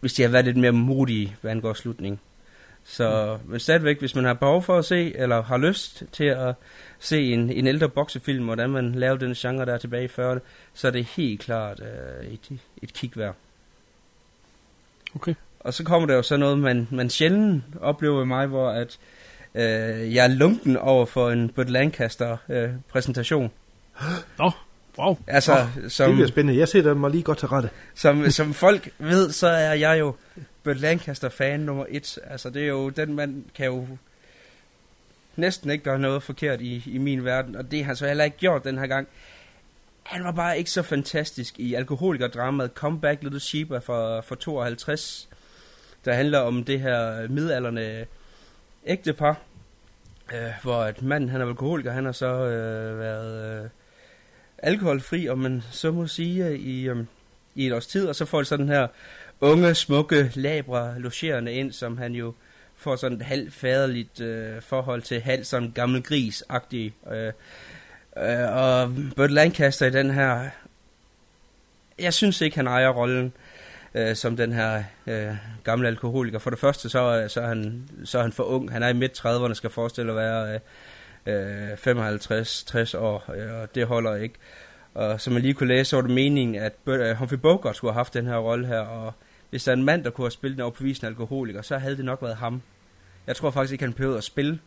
hvis 0.00 0.12
de 0.12 0.22
har 0.22 0.28
været 0.28 0.44
lidt 0.44 0.56
mere 0.56 0.72
modige, 0.72 1.36
hvad 1.40 1.50
angår 1.50 1.72
slutning. 1.72 2.20
Så 2.84 3.38
mm. 3.44 3.58
stadigvæk, 3.58 3.98
hvis 3.98 4.14
man 4.14 4.24
har 4.24 4.34
behov 4.34 4.62
for 4.62 4.78
at 4.78 4.84
se, 4.84 5.16
eller 5.16 5.42
har 5.42 5.56
lyst 5.56 6.02
til 6.12 6.24
at 6.24 6.54
se 6.98 7.32
en, 7.32 7.50
en 7.50 7.66
ældre 7.66 7.88
boksefilm, 7.88 8.44
hvordan 8.44 8.70
man 8.70 8.94
lavede 8.94 9.26
den 9.26 9.34
genre 9.34 9.66
der 9.66 9.78
tilbage 9.78 10.04
i 10.04 10.06
40'erne, 10.06 10.38
så 10.74 10.86
er 10.86 10.90
det 10.90 11.04
helt 11.04 11.40
klart 11.40 11.80
uh, 11.80 12.32
et, 12.32 12.58
et 12.82 12.92
kig 12.92 13.12
værd. 13.16 13.34
Okay. 15.14 15.34
Og 15.60 15.74
så 15.74 15.84
kommer 15.84 16.06
der 16.06 16.14
jo 16.14 16.22
så 16.22 16.36
noget, 16.36 16.58
man, 16.58 16.88
man 16.90 17.10
sjældent 17.10 17.64
oplever 17.80 18.22
i 18.22 18.26
mig, 18.26 18.46
hvor 18.46 18.70
at, 18.70 18.98
uh, 19.54 20.14
jeg 20.14 20.24
er 20.24 20.34
lunken 20.34 20.76
over 20.76 21.06
for 21.06 21.30
en 21.30 21.48
Burt 21.48 21.70
Lancaster 21.70 22.36
uh, 22.48 22.80
præsentation. 22.88 23.50
Nå, 24.38 24.50
Wow. 24.98 25.18
Altså, 25.26 25.52
oh, 25.52 25.88
som, 25.88 26.06
det 26.06 26.14
bliver 26.14 26.28
spændende. 26.28 26.60
Jeg 26.60 26.68
sætter 26.68 26.94
mig 26.94 27.10
lige 27.10 27.22
godt 27.22 27.38
til 27.38 27.48
rette. 27.48 27.70
Som, 27.94 28.30
som 28.30 28.54
folk 28.54 28.90
ved, 28.98 29.32
så 29.32 29.46
er 29.46 29.72
jeg 29.72 29.98
jo 29.98 30.14
Burt 30.62 30.80
Lancaster-fan 30.80 31.60
nummer 31.60 31.84
et. 31.88 32.18
Altså, 32.30 32.50
det 32.50 32.62
er 32.62 32.66
jo, 32.66 32.88
den 32.88 33.14
man 33.14 33.44
kan 33.54 33.66
jo 33.66 33.86
næsten 35.36 35.70
ikke 35.70 35.84
gøre 35.84 35.98
noget 35.98 36.22
forkert 36.22 36.60
i, 36.60 36.82
i 36.86 36.98
min 36.98 37.24
verden, 37.24 37.56
og 37.56 37.70
det 37.70 37.78
har 37.78 37.86
han 37.86 37.96
så 37.96 38.06
heller 38.06 38.24
ikke 38.24 38.36
gjort 38.36 38.64
den 38.64 38.78
her 38.78 38.86
gang. 38.86 39.08
Han 40.02 40.24
var 40.24 40.32
bare 40.32 40.58
ikke 40.58 40.70
så 40.70 40.82
fantastisk 40.82 41.58
i 41.58 41.74
alkoholikerdramaet 41.74 42.70
Comeback 42.74 43.22
Little 43.22 43.40
Sheep 43.40 43.68
for, 43.68 44.20
for 44.20 44.34
52, 44.34 45.28
der 46.04 46.12
handler 46.12 46.38
om 46.38 46.64
det 46.64 46.80
her 46.80 47.28
midalderne 47.28 48.06
ægtepar, 48.86 49.40
øh, 50.34 50.50
hvor 50.62 50.84
et 50.84 51.02
mand, 51.02 51.30
han 51.30 51.40
er 51.40 51.46
alkoholiker, 51.46 51.92
han 51.92 52.04
har 52.04 52.12
så 52.12 52.26
øh, 52.26 52.98
været... 52.98 53.62
Øh, 53.64 53.70
alkoholfri, 54.58 55.28
om 55.28 55.38
man 55.38 55.62
så 55.70 55.92
må 55.92 56.06
sige, 56.06 56.46
øh, 56.46 56.54
i, 56.54 56.88
øh, 56.88 56.96
i 57.54 57.66
et 57.66 57.72
års 57.72 57.86
tid, 57.86 58.06
og 58.06 58.16
så 58.16 58.24
får 58.24 58.38
de 58.38 58.44
sådan 58.44 58.68
her 58.68 58.86
unge, 59.40 59.74
smukke, 59.74 60.32
labre 60.34 61.00
logerende 61.00 61.52
ind, 61.52 61.72
som 61.72 61.98
han 61.98 62.12
jo 62.14 62.34
får 62.76 62.96
sådan 62.96 63.18
et 63.18 63.24
halvt 63.24 63.54
faderligt 63.54 64.20
øh, 64.20 64.62
forhold 64.62 65.02
til, 65.02 65.20
halvt 65.20 65.46
som 65.46 65.72
gammel 65.72 66.02
gris-agtig. 66.02 66.94
Øh, 67.12 67.32
øh, 68.16 68.56
og 68.56 68.94
Burt 69.16 69.30
Lancaster 69.30 69.86
i 69.86 69.90
den 69.90 70.10
her, 70.10 70.48
jeg 71.98 72.14
synes 72.14 72.40
ikke, 72.40 72.56
han 72.56 72.66
ejer 72.66 72.88
rollen 72.88 73.32
øh, 73.94 74.16
som 74.16 74.36
den 74.36 74.52
her 74.52 74.84
øh, 75.06 75.36
gamle 75.64 75.88
alkoholiker. 75.88 76.38
For 76.38 76.50
det 76.50 76.58
første, 76.58 76.88
så, 76.88 77.20
øh, 77.22 77.30
så, 77.30 77.40
er 77.40 77.46
han, 77.46 77.88
så 78.04 78.18
er 78.18 78.22
han 78.22 78.32
for 78.32 78.44
ung. 78.44 78.72
Han 78.72 78.82
er 78.82 78.88
i 78.88 78.92
midt-30'erne, 78.92 79.54
skal 79.54 79.70
forestille 79.70 80.12
at 80.12 80.16
være... 80.16 80.54
Øh, 80.54 80.60
øh, 81.26 81.72
55-60 81.72 82.98
år, 82.98 83.34
øh, 83.36 83.60
og 83.62 83.74
det 83.74 83.86
holder 83.86 84.14
ikke. 84.14 84.34
Og 84.94 85.20
som 85.20 85.32
man 85.32 85.42
lige 85.42 85.54
kunne 85.54 85.68
læse, 85.68 85.90
så 85.90 85.96
var 85.96 86.02
det 86.02 86.10
meningen, 86.10 86.56
at 86.56 86.72
øh, 86.86 87.16
Humphrey 87.16 87.38
Bogart 87.38 87.76
skulle 87.76 87.92
have 87.92 87.98
haft 87.98 88.14
den 88.14 88.26
her 88.26 88.36
rolle 88.36 88.66
her, 88.66 88.80
og 88.80 89.12
hvis 89.50 89.64
der 89.64 89.72
er 89.72 89.76
en 89.76 89.84
mand, 89.84 90.04
der 90.04 90.10
kunne 90.10 90.24
have 90.24 90.30
spillet 90.30 90.56
en 90.56 90.62
overbevisende 90.62 91.08
alkoholiker, 91.08 91.62
så 91.62 91.78
havde 91.78 91.96
det 91.96 92.04
nok 92.04 92.22
været 92.22 92.36
ham. 92.36 92.62
Jeg 93.26 93.36
tror 93.36 93.50
faktisk 93.50 93.72
ikke, 93.72 93.84
han 93.84 93.92
behøvede 93.92 94.18
at 94.18 94.24
spille, 94.24 94.58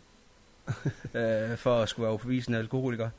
øh, 1.15 1.57
for 1.57 1.81
at 1.81 1.89
skulle 1.89 2.03
være 2.03 2.11
overbevisende 2.11 2.59
alkoholiker. 2.59 3.09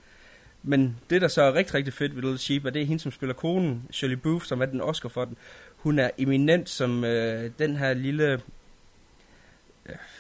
Men 0.63 0.97
det, 1.11 1.23
der 1.23 1.29
så 1.29 1.43
er 1.43 1.55
rigtig, 1.55 1.75
rigtig 1.75 1.95
fedt 1.95 2.17
ved 2.17 2.23
Little 2.23 2.39
Sheep, 2.39 2.65
er 2.65 2.71
det 2.71 2.83
er 2.83 2.87
hende, 2.87 3.03
som 3.03 3.13
spiller 3.13 3.35
konen, 3.35 3.89
Shirley 3.91 4.17
Booth, 4.17 4.47
som 4.47 4.63
er 4.63 4.67
den 4.67 4.81
Oscar 4.81 5.09
for 5.09 5.25
den. 5.25 5.37
Hun 5.77 5.99
er 5.99 6.11
eminent 6.19 6.69
som 6.69 7.05
øh, 7.05 7.51
den 7.59 7.77
her 7.77 7.95
lille 7.95 8.41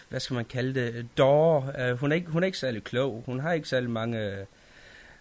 hvad 0.09 0.21
skal 0.21 0.35
man 0.35 0.45
kalde 0.45 0.75
det, 0.75 1.07
dår. 1.19 1.71
Uh, 1.78 1.88
øh, 1.88 1.99
hun, 1.99 2.12
er 2.12 2.16
ikke, 2.16 2.31
hun 2.31 2.42
er 2.42 2.47
ikke 2.47 2.59
særlig 2.59 2.85
klog. 2.85 3.23
Hun 3.26 3.40
har 3.40 3.52
ikke 3.52 3.69
særlig 3.69 3.90
mange 3.90 4.47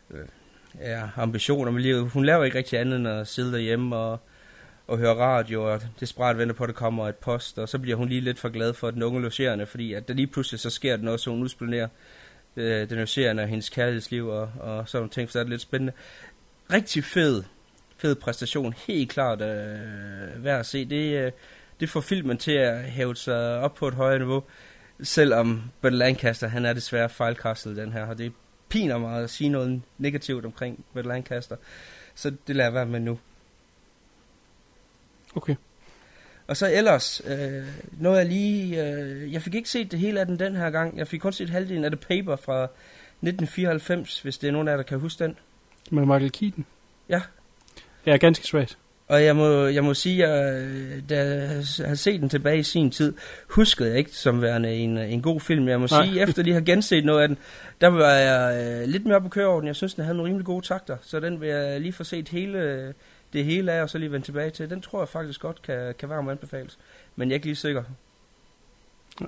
uh, 0.10 0.20
ja, 0.80 1.10
ambitioner 1.16 1.72
med 1.72 1.82
livet. 1.82 2.10
Hun 2.10 2.26
laver 2.26 2.44
ikke 2.44 2.58
rigtig 2.58 2.80
andet 2.80 2.96
end 2.96 3.08
at 3.08 3.28
sidde 3.28 3.52
derhjemme 3.52 3.96
og, 3.96 4.20
og 4.88 4.98
høre 4.98 5.16
radio, 5.16 5.74
og 5.74 5.82
desperat 6.00 6.38
venter 6.38 6.56
på, 6.56 6.64
at 6.64 6.68
der 6.68 6.74
kommer 6.74 7.08
et 7.08 7.16
post, 7.16 7.60
og 7.60 7.70
så 7.70 7.80
bliver 7.80 7.98
hun 7.98 8.10
lige 8.10 8.22
lidt 8.22 8.40
for 8.40 8.50
glad 8.50 8.74
for 8.74 8.92
den 8.92 9.04
unge 9.04 9.22
logerende, 9.22 9.66
fordi 9.66 9.94
at 9.94 10.08
der 10.08 10.14
lige 10.14 10.28
pludselig 10.28 10.60
så 10.60 10.70
sker 10.70 10.96
det 10.96 11.06
noget, 11.06 11.20
så 11.20 11.30
hun 11.30 11.44
udspionerer 11.44 11.88
uh, 12.56 12.64
øh, 12.64 12.90
den 12.90 12.98
logerende 12.98 13.44
og 13.44 13.50
hendes 13.50 13.70
kærlighedsliv, 13.70 14.28
og, 14.28 14.52
og 14.60 14.90
så 14.90 15.00
hun 15.00 15.10
ting, 15.10 15.30
så 15.30 15.40
er 15.40 15.44
det 15.44 15.50
lidt 15.50 15.62
spændende. 15.62 15.94
Rigtig 16.74 17.04
fed, 17.04 17.44
fed 17.98 18.16
præstation, 18.16 18.74
helt 18.88 19.10
klart 19.12 19.42
uh, 19.42 20.44
værd 20.44 20.60
at 20.60 20.66
se. 20.66 20.86
Det, 20.86 21.26
uh, 21.26 21.32
det 21.82 21.90
får 21.90 22.02
filmen 22.02 22.38
til 22.38 22.52
at 22.52 22.84
hæve 22.84 23.16
sig 23.16 23.60
op 23.60 23.76
på 23.76 23.88
et 23.88 23.94
højere 23.94 24.20
niveau. 24.20 24.44
Selvom 25.04 25.62
Burt 25.82 25.94
Lancaster, 25.94 26.48
han 26.48 26.66
er 26.66 26.74
desværre 26.74 27.10
fejlkastet 27.10 27.78
den 27.78 27.92
her, 27.92 28.06
og 28.06 28.18
det 28.18 28.34
piner 28.70 28.98
mig 28.98 29.24
at 29.24 29.30
sige 29.30 29.50
noget 29.50 29.82
negativt 29.98 30.46
omkring 30.46 30.86
Burt 30.94 31.06
Lancaster. 31.06 31.56
Så 32.16 32.34
det 32.48 32.56
lader 32.56 32.70
jeg 32.70 32.74
være 32.74 32.86
med 32.86 33.00
nu. 33.00 33.20
Okay. 35.36 35.56
Og 36.48 36.58
så 36.58 36.72
ellers, 36.74 37.22
øh, 37.26 37.68
noget 37.92 38.18
jeg 38.18 38.26
lige... 38.26 38.88
Øh, 38.88 39.34
jeg 39.34 39.42
fik 39.42 39.56
ikke 39.56 39.70
set 39.70 39.92
det 39.92 40.00
hele 40.00 40.20
af 40.20 40.26
den 40.26 40.40
den 40.40 40.56
her 40.56 40.70
gang. 40.70 40.98
Jeg 40.98 41.08
fik 41.08 41.20
kun 41.20 41.34
set 41.34 41.50
halvdelen 41.50 41.86
af 41.86 41.92
The 41.92 41.98
Paper 41.98 42.36
fra 42.36 42.64
1994, 42.64 44.22
hvis 44.22 44.38
det 44.38 44.48
er 44.48 44.52
nogen 44.52 44.68
af 44.68 44.72
jer, 44.72 44.78
der 44.78 44.84
kan 44.84 45.00
huske 45.00 45.24
den. 45.24 45.38
Med 45.92 46.06
Michael 46.06 46.32
Keaton. 46.32 46.66
Ja. 47.10 47.22
Ja, 48.06 48.18
ganske 48.18 48.48
svært. 48.48 48.78
Og 49.12 49.24
jeg 49.24 49.36
må, 49.36 49.66
jeg 49.66 49.84
må 49.84 49.94
sige, 49.94 50.26
at 50.26 50.64
øh, 50.64 51.10
da 51.10 51.26
jeg 51.78 51.88
har 51.88 51.96
set 51.96 52.22
den 52.22 52.30
tilbage 52.30 52.60
i 52.60 52.64
sin 52.64 52.92
tid, 52.92 53.14
huskede 53.48 53.90
jeg 53.90 53.98
ikke 53.98 54.12
som 54.12 54.42
værende 54.42 54.74
en, 54.74 54.98
en 54.98 55.22
god 55.22 55.40
film. 55.40 55.68
Jeg 55.68 55.80
må 55.80 55.88
Nej. 55.92 56.06
sige, 56.06 56.22
efter 56.22 56.44
lige 56.44 56.54
har 56.54 56.62
genset 56.62 57.06
noget 57.06 57.22
af 57.22 57.28
den, 57.28 57.38
der 57.82 57.88
var 57.88 58.14
jeg 58.14 58.66
øh, 58.82 58.88
lidt 58.90 59.06
mere 59.06 59.22
på 59.22 59.30
køre 59.30 59.48
over 59.48 59.60
den. 59.60 59.68
Jeg 59.68 59.76
synes, 59.76 59.94
den 59.94 60.04
havde 60.04 60.18
nogle 60.18 60.30
rimelig 60.30 60.46
gode 60.46 60.66
takter, 60.66 60.98
så 61.02 61.20
den 61.20 61.42
vil 61.42 61.50
jeg 61.50 61.82
lige 61.82 61.94
få 61.94 62.04
set 62.04 62.30
hele, 62.30 62.94
det 63.34 63.46
hele 63.46 63.72
af, 63.72 63.82
og 63.82 63.90
så 63.90 63.98
lige 63.98 64.12
vende 64.12 64.28
tilbage 64.28 64.50
til. 64.50 64.70
Den 64.70 64.82
tror 64.82 65.02
jeg 65.02 65.10
faktisk 65.10 65.42
godt 65.42 65.62
kan, 65.62 65.94
kan 66.00 66.10
være 66.10 66.24
med 66.24 66.32
anbefales. 66.32 66.78
Men 67.16 67.30
jeg 67.30 67.34
er 67.34 67.38
ikke 67.38 67.48
lige 67.48 67.56
sikker. 67.56 67.84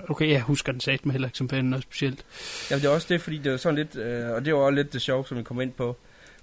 Okay, 0.08 0.30
jeg 0.30 0.40
husker 0.40 0.72
den 0.72 0.80
sat 0.80 1.06
med 1.06 1.12
heller 1.12 1.28
ikke 1.28 1.38
som 1.38 1.48
fanden 1.48 1.70
noget 1.70 1.82
specielt. 1.82 2.24
Jamen, 2.70 2.82
det 2.82 2.88
er 2.88 2.92
også 2.92 3.06
det, 3.10 3.20
fordi 3.20 3.38
det 3.38 3.52
er 3.52 3.56
sådan 3.56 3.76
lidt, 3.76 3.96
øh, 3.96 4.30
og 4.30 4.44
det 4.44 4.54
var 4.54 4.60
også 4.60 4.74
lidt 4.74 4.92
det 4.92 5.02
sjove, 5.02 5.26
som 5.26 5.38
vi 5.38 5.42
kommer 5.42 5.62
ind 5.62 5.72
på, 5.72 5.96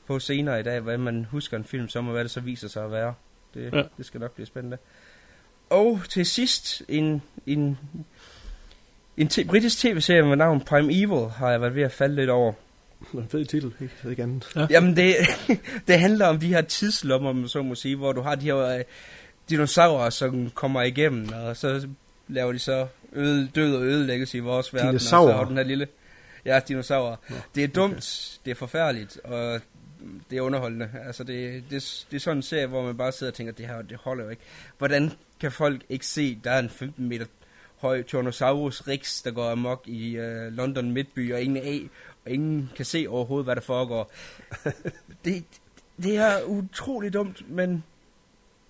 på 0.07 0.19
senere 0.19 0.59
i 0.59 0.63
dag, 0.63 0.79
hvad 0.79 0.97
man 0.97 1.27
husker 1.31 1.57
en 1.57 1.65
film 1.65 1.89
som, 1.89 2.07
og 2.07 2.13
hvad 2.13 2.23
det 2.23 2.31
så 2.31 2.39
viser 2.39 2.67
sig 2.67 2.85
at 2.85 2.91
være. 2.91 3.13
Det, 3.53 3.69
Ja. 3.73 3.77
ja. 3.77 3.83
det 3.97 4.05
skal 4.05 4.19
nok 4.19 4.31
blive 4.35 4.45
spændende. 4.47 4.77
Og 5.69 6.01
til 6.09 6.25
sidst, 6.25 6.81
en, 6.89 7.21
en, 7.45 7.77
en 9.17 9.27
t- 9.33 9.45
britisk 9.47 9.77
tv-serie 9.79 10.23
med 10.25 10.35
navn 10.35 10.61
Prime 10.61 10.93
Evil 10.93 11.29
har 11.29 11.51
jeg 11.51 11.61
været 11.61 11.75
ved 11.75 11.83
at 11.83 11.91
falde 11.91 12.15
lidt 12.15 12.29
over. 12.29 12.53
En 13.13 13.27
fed 13.29 13.45
titel, 13.45 13.73
ikke? 13.81 13.93
Det 14.03 14.09
ikke 14.09 14.23
andet. 14.23 14.47
Ja. 14.55 14.67
Jamen, 14.69 14.95
det, 14.95 15.15
det 15.87 15.99
handler 15.99 16.27
om 16.27 16.39
de 16.39 16.47
her 16.47 16.61
tidslommer, 16.61 17.47
så 17.47 17.61
må 17.61 17.75
sige, 17.75 17.95
hvor 17.95 18.11
du 18.13 18.21
har 18.21 18.35
de 18.35 18.45
her 18.45 18.57
øh, 18.57 18.83
dinosaurer, 19.49 20.09
som 20.09 20.49
kommer 20.49 20.81
igennem, 20.81 21.29
og 21.33 21.57
så 21.57 21.87
laver 22.27 22.51
de 22.51 22.59
så 22.59 22.87
øde, 23.13 23.47
død 23.55 23.75
og 23.75 23.83
ødelæggelse 23.83 24.37
i 24.37 24.39
vores 24.39 24.73
verden. 24.73 24.95
Og 24.95 25.01
så 25.01 25.07
Dinosaurer? 25.15 25.37
har 25.37 25.45
den 25.45 25.57
her 25.57 25.63
lille... 25.63 25.87
Ja, 26.45 26.59
dinosaurer. 26.67 27.15
Det 27.55 27.63
er 27.63 27.67
dumt, 27.67 28.39
det 28.45 28.51
er 28.51 28.55
forfærdeligt, 28.55 29.17
og 29.23 29.61
det 30.29 30.37
er 30.37 30.41
underholdende. 30.41 30.89
Altså, 31.05 31.23
det, 31.23 31.63
det, 31.69 32.05
det 32.11 32.15
er 32.15 32.19
sådan 32.19 32.37
en 32.37 32.43
serie, 32.43 32.67
hvor 32.67 32.83
man 32.83 32.97
bare 32.97 33.11
sidder 33.11 33.31
og 33.31 33.35
tænker, 33.35 33.53
det 33.53 33.67
her, 33.67 33.81
det 33.81 33.97
holder 33.97 34.23
jo 34.23 34.29
ikke. 34.29 34.41
Hvordan 34.77 35.11
kan 35.39 35.51
folk 35.51 35.81
ikke 35.89 36.05
se, 36.05 36.39
der 36.43 36.51
er 36.51 36.59
en 36.59 36.69
15 36.69 37.09
meter 37.09 37.25
høj 37.81 38.03
Tyrannosaurus 38.03 38.87
Rex, 38.87 39.23
der 39.23 39.31
går 39.31 39.49
amok 39.49 39.83
i 39.85 40.17
øh, 40.17 40.53
London 40.53 40.91
Midtby, 40.91 41.33
og 41.33 41.41
ingen 41.41 41.57
af, 41.57 41.89
og 42.25 42.31
ingen 42.31 42.71
kan 42.75 42.85
se 42.85 43.05
overhovedet, 43.09 43.45
hvad 43.45 43.55
der 43.55 43.61
foregår. 43.61 44.11
det, 45.25 45.43
det 46.03 46.17
er 46.17 46.43
utrolig 46.43 47.13
dumt, 47.13 47.49
men 47.49 47.83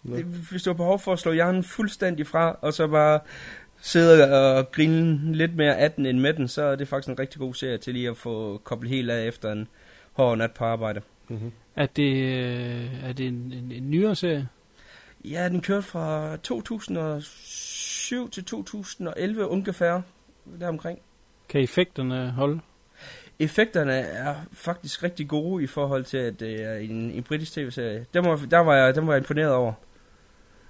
Nå. 0.04 0.16
det, 0.16 0.26
hvis 0.26 0.64
du 0.64 0.70
har 0.70 0.78
behov 0.78 1.00
for 1.00 1.14
at 1.14 1.20
slå 1.20 1.32
hjernen 1.32 1.64
fuldstændig 1.64 2.28
fra, 2.28 2.58
og 2.62 2.74
så 2.74 2.88
bare 2.88 3.20
sidde 3.82 4.34
og 4.34 4.72
grine 4.72 5.36
lidt 5.36 5.56
mere 5.56 5.78
af 5.78 5.92
den 5.92 6.06
end 6.06 6.20
med 6.20 6.34
den, 6.34 6.48
så 6.48 6.64
er 6.64 6.76
det 6.76 6.88
faktisk 6.88 7.10
en 7.10 7.20
rigtig 7.20 7.40
god 7.40 7.54
serie 7.54 7.78
til 7.78 7.94
lige 7.94 8.10
at 8.10 8.18
få 8.18 8.62
koblet 8.64 8.90
helt 8.90 9.12
af 9.12 9.28
efter 9.28 9.52
en 9.52 9.68
hård 10.14 10.38
nat 10.38 10.52
på 10.52 10.66
arbejde. 10.66 11.02
Mm-hmm. 11.32 11.52
Er 11.76 11.86
det, 11.86 12.16
øh, 12.16 13.10
er 13.10 13.14
det 13.14 13.28
en, 13.28 13.54
en, 13.54 13.72
en 13.72 13.92
nyere 13.92 14.16
serie? 14.16 14.48
Ja, 15.26 15.50
den 15.50 15.62
kørte 15.62 15.82
fra 15.82 16.38
2007 16.38 18.30
til 18.30 18.46
2011 18.46 19.48
ungefær, 19.48 20.02
deromkring. 20.60 21.00
Kan 21.50 21.62
effekterne 21.62 22.32
holde? 22.32 22.60
Effekterne 23.40 23.94
er 23.94 24.36
faktisk 24.52 25.04
rigtig 25.04 25.28
gode 25.28 25.64
i 25.64 25.68
forhold 25.68 26.04
til, 26.04 26.18
at 26.18 26.40
det 26.40 26.64
er 26.64 26.76
en, 26.76 27.12
en 27.12 27.24
britisk 27.24 27.54
tv-serie. 27.54 28.06
Der 28.14 28.22
var, 28.22 28.36
der, 28.52 28.60
var 28.60 28.76
jeg, 28.76 28.96
der 28.96 29.02
var 29.02 29.14
jeg 29.14 29.18
imponeret 29.18 29.54
over. 29.54 29.74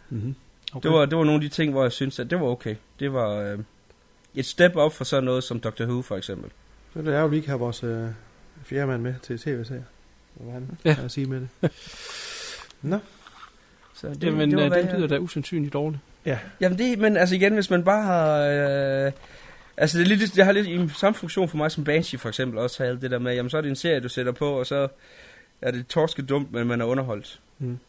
Mm-hmm. 0.09 0.35
Okay. 0.73 0.89
Det 0.89 0.97
var, 0.97 1.05
det 1.05 1.17
var 1.17 1.23
nogle 1.23 1.43
af 1.43 1.49
de 1.49 1.49
ting, 1.49 1.71
hvor 1.71 1.81
jeg 1.81 1.91
synes, 1.91 2.19
at 2.19 2.29
det 2.29 2.39
var 2.39 2.45
okay. 2.45 2.75
Det 2.99 3.13
var 3.13 3.29
øh, 3.35 3.59
et 4.35 4.45
step 4.45 4.75
op 4.75 4.93
for 4.93 5.03
sådan 5.03 5.23
noget 5.23 5.43
som 5.43 5.59
Doctor 5.59 5.85
Who 5.85 6.01
for 6.01 6.17
eksempel. 6.17 6.51
Så 6.93 6.99
er 6.99 7.03
det 7.03 7.15
er 7.15 7.21
jo, 7.21 7.27
vi 7.27 7.35
ikke 7.35 7.49
har 7.49 7.57
vores 7.57 7.83
øh, 7.83 8.07
fjerde 8.63 8.87
mand 8.87 9.01
med 9.01 9.15
til 9.21 9.39
tv-serier. 9.39 9.83
Hvad 10.33 10.53
han 10.53 10.77
Ja. 10.85 10.95
ja. 10.99 11.05
at 11.05 11.11
sige 11.11 11.25
med 11.25 11.39
det. 11.41 11.49
Nå, 12.81 12.99
Så 13.93 14.09
det, 14.09 14.23
Jamen, 14.23 14.49
det 14.51 14.57
var, 14.57 14.63
det, 14.63 14.71
hvad 14.71 14.83
det 14.83 14.93
lyder 14.97 15.07
da 15.07 15.17
usandsynligt 15.17 15.73
dårligt. 15.73 16.01
Jamen 16.61 16.77
det, 16.77 16.99
men 16.99 17.17
altså 17.17 17.35
igen, 17.35 17.53
hvis 17.53 17.69
man 17.69 17.83
bare 17.83 18.03
har... 18.03 18.37
Øh, 19.05 19.11
altså 19.77 19.97
det, 19.97 20.03
er 20.03 20.07
lidt, 20.09 20.35
det 20.35 20.45
har 20.45 20.51
lidt 20.51 20.67
i 20.67 20.89
samme 20.99 21.15
funktion 21.15 21.49
for 21.49 21.57
mig 21.57 21.71
som 21.71 21.83
Banshee 21.83 22.19
for 22.19 22.29
eksempel 22.29 22.59
også 22.59 22.83
havde 22.83 23.01
det 23.01 23.11
der 23.11 23.19
med, 23.19 23.33
jamen 23.33 23.49
så 23.49 23.57
er 23.57 23.61
det 23.61 23.69
en 23.69 23.75
serie, 23.75 23.99
du 23.99 24.09
sætter 24.09 24.31
på, 24.31 24.59
og 24.59 24.65
så 24.65 24.87
er 25.61 25.71
det 25.71 25.87
torske 25.87 26.21
dumt, 26.21 26.51
men 26.51 26.67
man 26.67 26.81
er 26.81 26.85
underholdt. 26.85 27.39
Mm. 27.59 27.79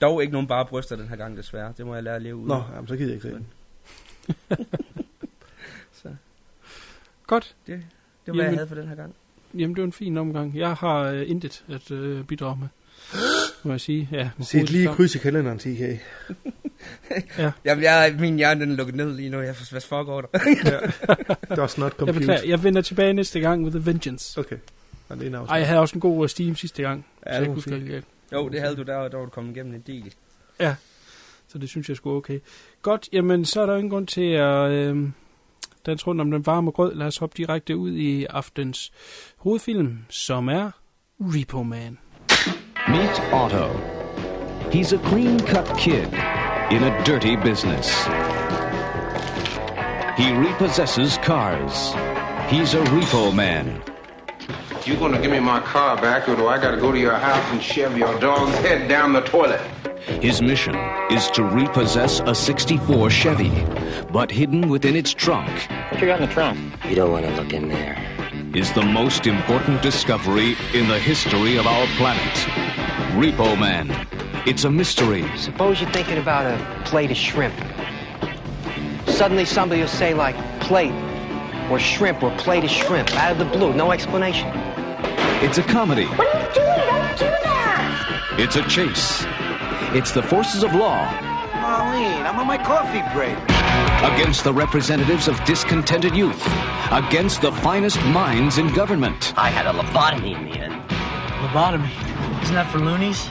Dog 0.00 0.22
ikke 0.22 0.32
nogen 0.32 0.46
bare 0.48 0.66
bryster 0.66 0.96
den 0.96 1.08
her 1.08 1.16
gang 1.16 1.36
desværre, 1.36 1.72
det 1.76 1.86
må 1.86 1.94
jeg 1.94 2.02
lære 2.04 2.16
at 2.16 2.22
leve 2.22 2.36
ud. 2.36 2.48
Nå 2.48 2.62
jamen, 2.74 2.88
så 2.88 2.96
gider 2.96 3.14
jeg 3.14 3.14
ikke 3.14 3.28
se 3.28 3.34
den. 3.34 3.46
Så 5.92 6.08
Godt. 7.26 7.54
det 7.66 7.74
var, 8.26 8.32
hvad 8.32 8.34
jeg 8.34 8.44
Jamen- 8.44 8.54
havde 8.58 8.68
for 8.68 8.74
den 8.74 8.88
her 8.88 8.94
gang. 8.94 9.14
Jamen, 9.54 9.76
det 9.76 9.80
var 9.82 9.86
en 9.86 9.92
fin 9.92 10.16
omgang. 10.18 10.56
Jeg 10.56 10.74
har 10.74 10.98
øh, 11.02 11.30
intet 11.30 11.64
at 11.68 11.90
øh, 11.90 12.24
bidrage 12.24 12.56
med. 12.60 12.68
Må 13.64 13.70
jeg 13.72 13.80
sige. 13.80 14.08
Ja, 14.12 14.30
Sæt 14.40 14.70
lige 14.70 14.88
kryds 14.88 15.14
i 15.14 15.18
kalenderen, 15.18 15.58
TK. 15.58 16.00
Jamen 17.64 17.84
jeg, 17.84 18.16
min 18.20 18.36
hjerne 18.36 18.60
den 18.60 18.72
er 18.72 18.76
lukket 18.76 18.94
ned 18.96 19.16
lige 19.16 19.30
nu, 19.30 19.40
jeg 19.40 19.56
får 19.56 19.70
hvad 19.70 19.80
foregår 19.80 20.20
der? 20.20 21.56
Does 21.56 21.78
not 21.78 21.84
Jeg 21.86 21.98
compute. 21.98 22.18
beklager. 22.18 22.42
Jeg 22.48 22.62
vender 22.64 22.82
tilbage 22.82 23.12
næste 23.12 23.40
gang 23.40 23.64
with 23.64 23.76
a 23.76 23.80
vengeance. 23.84 24.40
Okay. 24.40 24.56
Og 25.08 25.16
det 25.16 25.34
er 25.34 25.40
en 25.40 25.46
Ej, 25.48 25.56
jeg 25.56 25.66
havde 25.66 25.80
også 25.80 25.94
en 25.94 26.00
god 26.00 26.22
øh, 26.24 26.28
Steam 26.28 26.56
sidste 26.56 26.82
gang. 26.82 27.06
Ja, 27.26 27.32
så 27.32 27.40
det 27.54 27.66
jeg 27.66 27.76
ikke 27.76 27.92
helt. 27.92 28.04
jo, 28.32 28.48
det 28.48 28.60
havde 28.60 28.76
du 28.76 28.82
der, 28.82 28.96
og 28.96 29.10
der 29.12 29.16
var 29.18 29.24
du 29.24 29.30
kommet 29.30 29.56
igennem 29.56 29.74
en 29.74 29.82
del. 29.86 30.14
Så 31.48 31.58
det 31.58 31.68
synes 31.68 31.88
jeg 31.88 31.96
skulle 31.96 32.16
okay. 32.16 32.38
Godt, 32.82 33.08
jamen 33.12 33.44
så 33.44 33.62
er 33.62 33.66
der 33.66 33.76
ingen 33.76 33.90
grund 33.90 34.06
til 34.06 34.30
at 34.32 34.70
øh, 34.70 35.08
danse 35.86 36.06
rundt 36.06 36.20
om 36.20 36.30
den 36.30 36.46
varme 36.46 36.70
grød. 36.70 36.94
Lad 36.94 37.06
os 37.06 37.18
hoppe 37.18 37.34
direkte 37.36 37.76
ud 37.76 37.90
i 37.90 38.24
aftens 38.24 38.92
hovedfilm, 39.36 39.98
som 40.08 40.48
er 40.48 40.70
Repo 41.20 41.62
Man. 41.62 41.98
Meet 42.88 43.22
Otto. 43.32 43.66
He's 44.72 44.92
a 44.92 44.98
clean 45.08 45.40
cut 45.40 45.78
kid 45.78 46.08
in 46.70 46.82
a 46.84 47.04
dirty 47.04 47.36
business. 47.36 47.88
He 50.18 50.32
repossesses 50.46 51.16
cars. 51.22 51.94
He's 52.50 52.74
a 52.74 52.82
repo 52.84 53.34
man. 53.34 53.82
You 54.86 54.96
gonna 54.96 55.20
give 55.20 55.30
me 55.30 55.40
my 55.40 55.60
car 55.60 55.96
back, 55.96 56.28
or 56.28 56.36
do 56.36 56.48
I 56.48 56.58
gotta 56.58 56.76
go 56.76 56.92
to 56.92 56.98
your 56.98 57.18
house 57.28 57.52
and 57.52 57.62
shove 57.62 57.96
your 57.98 58.18
dog's 58.20 58.56
head 58.66 58.88
down 58.88 59.12
the 59.12 59.20
toilet? 59.20 59.60
His 60.08 60.42
mission 60.42 60.74
is 61.12 61.30
to 61.30 61.44
repossess 61.44 62.20
a 62.26 62.34
64 62.34 63.08
Chevy, 63.10 63.52
but 64.10 64.32
hidden 64.32 64.68
within 64.68 64.96
its 64.96 65.12
trunk 65.12 65.48
What 65.92 66.00
you 66.00 66.08
got 66.08 66.20
in 66.20 66.26
the 66.26 66.32
trunk? 66.32 66.58
You 66.88 66.96
don't 66.96 67.12
want 67.12 67.24
to 67.26 67.30
look 67.36 67.52
in 67.52 67.68
there. 67.68 67.96
is 68.52 68.72
the 68.72 68.82
most 68.82 69.26
important 69.26 69.80
discovery 69.80 70.56
in 70.74 70.88
the 70.88 70.98
history 70.98 71.56
of 71.56 71.68
our 71.68 71.86
planet. 71.98 72.34
Repo 73.14 73.56
Man. 73.60 73.90
It's 74.44 74.64
a 74.64 74.70
mystery. 74.70 75.24
Suppose 75.36 75.80
you're 75.80 75.90
thinking 75.90 76.18
about 76.18 76.46
a 76.46 76.82
plate 76.84 77.12
of 77.12 77.16
shrimp. 77.16 77.54
Suddenly 79.06 79.44
somebody 79.44 79.82
will 79.82 79.88
say 79.88 80.14
like 80.14 80.36
plate 80.60 80.94
or 81.70 81.78
shrimp 81.78 82.24
or 82.24 82.34
plate 82.38 82.64
of 82.64 82.70
shrimp 82.70 83.14
out 83.14 83.32
of 83.32 83.38
the 83.38 83.44
blue, 83.44 83.72
no 83.74 83.92
explanation. 83.92 84.50
It's 85.44 85.58
a 85.58 85.62
comedy. 85.62 86.06
What 86.06 86.34
are 86.34 86.48
you 86.48 86.54
doing? 86.54 86.66
Don't 86.66 87.18
do 87.18 87.24
that! 87.44 88.36
It's 88.38 88.56
a 88.56 88.62
chase. 88.62 89.24
It's 89.94 90.12
the 90.12 90.22
forces 90.22 90.62
of 90.62 90.74
law 90.74 91.08
Marlene, 91.68 92.24
I'm 92.24 92.38
on 92.38 92.46
my 92.46 92.58
coffee 92.58 93.02
break. 93.14 93.36
against 94.12 94.44
the 94.44 94.52
representatives 94.52 95.28
of 95.28 95.42
discontented 95.44 96.14
youth, 96.14 96.42
against 96.92 97.40
the 97.40 97.52
finest 97.52 97.98
minds 98.04 98.58
in 98.58 98.72
government. 98.74 99.32
I 99.36 99.48
had 99.48 99.66
a 99.66 99.72
lobotomy 99.72 100.36
in 100.36 100.44
the 100.44 100.58
end. 100.58 100.74
Lobotomy. 101.40 102.42
Isn't 102.42 102.54
that 102.54 102.70
for 102.70 102.78
loonies? 102.78 103.28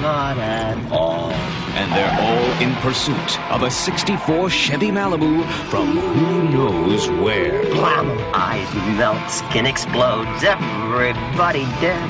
Not 0.00 0.38
at 0.38 0.78
all. 0.92 1.32
And 1.74 1.90
they're 1.92 2.16
all 2.20 2.62
in 2.62 2.74
pursuit 2.76 3.40
of 3.50 3.62
a 3.62 3.70
64 3.70 4.50
Chevy 4.50 4.90
Malibu 4.90 5.44
from 5.68 5.98
who 5.98 6.48
knows 6.48 7.08
where. 7.22 7.62
Blam! 7.72 8.08
Eyes 8.34 8.72
melt, 8.96 9.30
skin 9.30 9.66
explodes, 9.66 10.44
everybody 10.44 11.64
dead. 11.80 12.08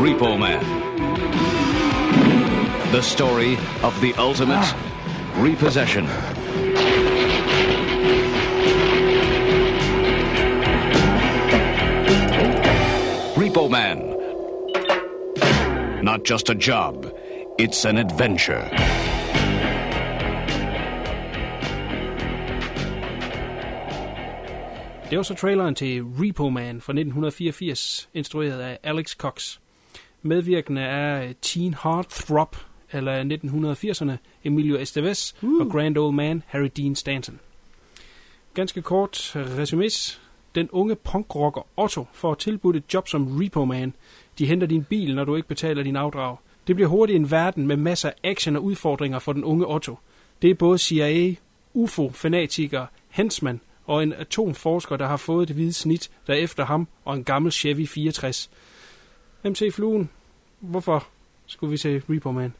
Repo 0.00 0.38
Man. 0.38 0.87
The 2.90 3.02
story 3.02 3.58
of 3.82 4.00
the 4.00 4.14
ultimate 4.14 4.74
repossession. 5.36 6.06
Repo 13.36 13.68
Man. 13.68 13.98
Not 16.02 16.24
just 16.24 16.48
a 16.48 16.54
job, 16.54 17.12
it's 17.58 17.84
an 17.84 17.98
adventure. 17.98 18.70
Det 25.10 25.16
var 25.16 25.22
så 25.22 25.34
traileren 25.34 25.74
til 25.74 26.02
Repo 26.02 26.48
Man 26.48 26.80
fra 26.80 26.92
1984, 26.92 28.08
instrueret 28.14 28.60
af 28.60 28.78
Alex 28.82 29.16
Cox. 29.16 29.58
Medvirkende 30.22 30.82
er 30.82 31.32
Teen 31.42 31.74
Heartthrob 31.82 32.56
eller 32.92 33.24
1980'erne, 33.24 34.16
Emilio 34.44 34.76
Estevez 34.78 35.34
uh. 35.42 35.60
og 35.60 35.72
Grand 35.72 35.98
Old 35.98 36.14
Man, 36.14 36.42
Harry 36.46 36.70
Dean 36.76 36.94
Stanton. 36.94 37.40
Ganske 38.54 38.82
kort 38.82 39.32
resumes. 39.36 40.20
Den 40.54 40.68
unge 40.70 40.96
punkrocker 40.96 41.66
Otto 41.76 42.06
får 42.12 42.34
tilbudt 42.34 42.76
et 42.76 42.94
job 42.94 43.08
som 43.08 43.36
repo 43.36 43.64
man. 43.64 43.94
De 44.38 44.46
henter 44.46 44.66
din 44.66 44.84
bil, 44.84 45.14
når 45.14 45.24
du 45.24 45.36
ikke 45.36 45.48
betaler 45.48 45.82
din 45.82 45.96
afdrag. 45.96 46.36
Det 46.66 46.76
bliver 46.76 46.88
hurtigt 46.88 47.16
en 47.16 47.30
verden 47.30 47.66
med 47.66 47.76
masser 47.76 48.08
af 48.08 48.14
action 48.24 48.56
og 48.56 48.64
udfordringer 48.64 49.18
for 49.18 49.32
den 49.32 49.44
unge 49.44 49.66
Otto. 49.66 49.98
Det 50.42 50.50
er 50.50 50.54
både 50.54 50.78
CIA, 50.78 51.34
UFO-fanatiker, 51.74 52.86
hensman 53.08 53.60
og 53.86 54.02
en 54.02 54.12
atomforsker, 54.12 54.96
der 54.96 55.06
har 55.06 55.16
fået 55.16 55.48
det 55.48 55.56
hvide 55.56 55.72
snit, 55.72 56.10
der 56.26 56.34
efter 56.34 56.64
ham, 56.64 56.88
og 57.04 57.16
en 57.16 57.24
gammel 57.24 57.52
Chevy 57.52 57.86
64. 57.86 58.50
MC 59.44 59.72
Fluen, 59.72 60.10
hvorfor 60.60 61.06
skulle 61.46 61.70
vi 61.70 61.76
se 61.76 62.02
Repo 62.08 62.32
Man? 62.32 62.54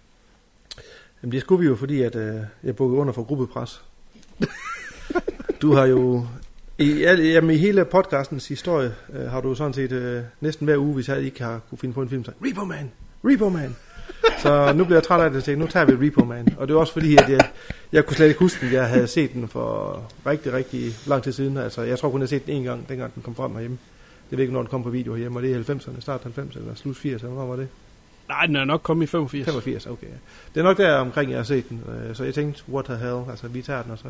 Jamen 1.22 1.32
det 1.32 1.40
skulle 1.40 1.60
vi 1.60 1.66
jo, 1.66 1.76
fordi 1.76 2.02
at, 2.02 2.16
øh, 2.16 2.34
jeg 2.64 2.76
bukkede 2.76 3.00
under 3.00 3.12
for 3.12 3.22
gruppepres. 3.22 3.82
du 5.62 5.72
har 5.72 5.86
jo 5.86 6.26
i, 6.78 7.04
al- 7.04 7.20
jamen, 7.20 7.50
i 7.50 7.58
hele 7.58 7.84
podcastens 7.84 8.48
historie 8.48 8.94
øh, 9.14 9.30
har 9.30 9.40
du 9.40 9.54
sådan 9.54 9.72
set 9.72 9.92
øh, 9.92 10.22
næsten 10.40 10.64
hver 10.64 10.76
uge, 10.76 10.94
hvis 10.94 11.08
jeg 11.08 11.22
ikke 11.22 11.42
har 11.42 11.60
kunne 11.68 11.78
finde 11.78 11.94
på 11.94 12.02
en 12.02 12.08
film, 12.08 12.24
så 12.24 12.32
Repo 12.44 12.64
Man, 12.64 12.90
Repo 13.24 13.48
Man. 13.48 13.76
Så 14.38 14.72
nu 14.72 14.84
bliver 14.84 14.96
jeg 14.96 15.02
træt 15.02 15.20
af 15.20 15.30
det, 15.30 15.44
så 15.44 15.56
nu 15.56 15.66
tager 15.66 15.86
vi 15.86 16.06
Repo 16.06 16.24
Man. 16.24 16.48
Og 16.58 16.68
det 16.68 16.74
er 16.74 16.78
også 16.78 16.92
fordi, 16.92 17.16
at 17.16 17.28
jeg, 17.30 17.48
jeg 17.92 18.06
kunne 18.06 18.16
slet 18.16 18.26
ikke 18.28 18.40
huske 18.40 18.66
den. 18.66 18.74
Jeg 18.74 18.88
havde 18.88 19.06
set 19.06 19.32
den 19.32 19.48
for 19.48 20.02
rigtig, 20.26 20.52
rigtig 20.52 20.92
lang 21.06 21.22
tid 21.22 21.32
siden. 21.32 21.56
Altså, 21.56 21.82
jeg 21.82 21.98
tror 21.98 22.10
kun, 22.10 22.20
jeg 22.20 22.24
har 22.24 22.28
set 22.28 22.46
den 22.46 22.54
en 22.54 22.62
gang, 22.64 22.88
dengang 22.88 23.14
den 23.14 23.22
kom 23.22 23.34
frem 23.34 23.52
herhjemme. 23.52 23.78
Jeg 24.30 24.36
ved 24.36 24.42
ikke, 24.42 24.52
når 24.52 24.62
den 24.62 24.70
kom 24.70 24.82
på 24.82 24.90
video 24.90 25.12
herhjemme, 25.14 25.38
og 25.38 25.42
det 25.42 25.52
er 25.52 25.74
90'erne, 25.74 26.00
start 26.00 26.20
90'erne, 26.20 26.58
eller 26.58 26.74
slut 26.74 26.96
80'erne, 26.96 27.26
hvornår 27.26 27.46
var 27.46 27.56
det? 27.56 27.68
Nej, 28.28 28.46
den 28.46 28.56
er 28.56 28.64
nok 28.64 28.80
kommet 28.82 29.04
i 29.04 29.06
85. 29.06 29.44
85, 29.46 29.86
okay. 29.86 30.06
Det 30.54 30.60
er 30.60 30.64
nok 30.64 30.76
der 30.76 30.94
omkring, 30.96 31.30
jeg 31.30 31.38
har 31.38 31.44
set 31.44 31.68
den. 31.68 31.82
Øh, 32.08 32.16
så 32.16 32.24
jeg 32.24 32.34
tænkte, 32.34 32.62
what 32.72 32.84
the 32.84 32.96
hell, 32.96 33.20
altså 33.30 33.48
vi 33.48 33.62
tager 33.62 33.82
den, 33.82 33.90
og 33.92 33.98
så, 33.98 34.06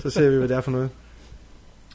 så 0.00 0.10
ser 0.10 0.30
vi, 0.30 0.36
hvad 0.36 0.48
det 0.48 0.56
er 0.56 0.60
for 0.60 0.70
noget. 0.70 0.90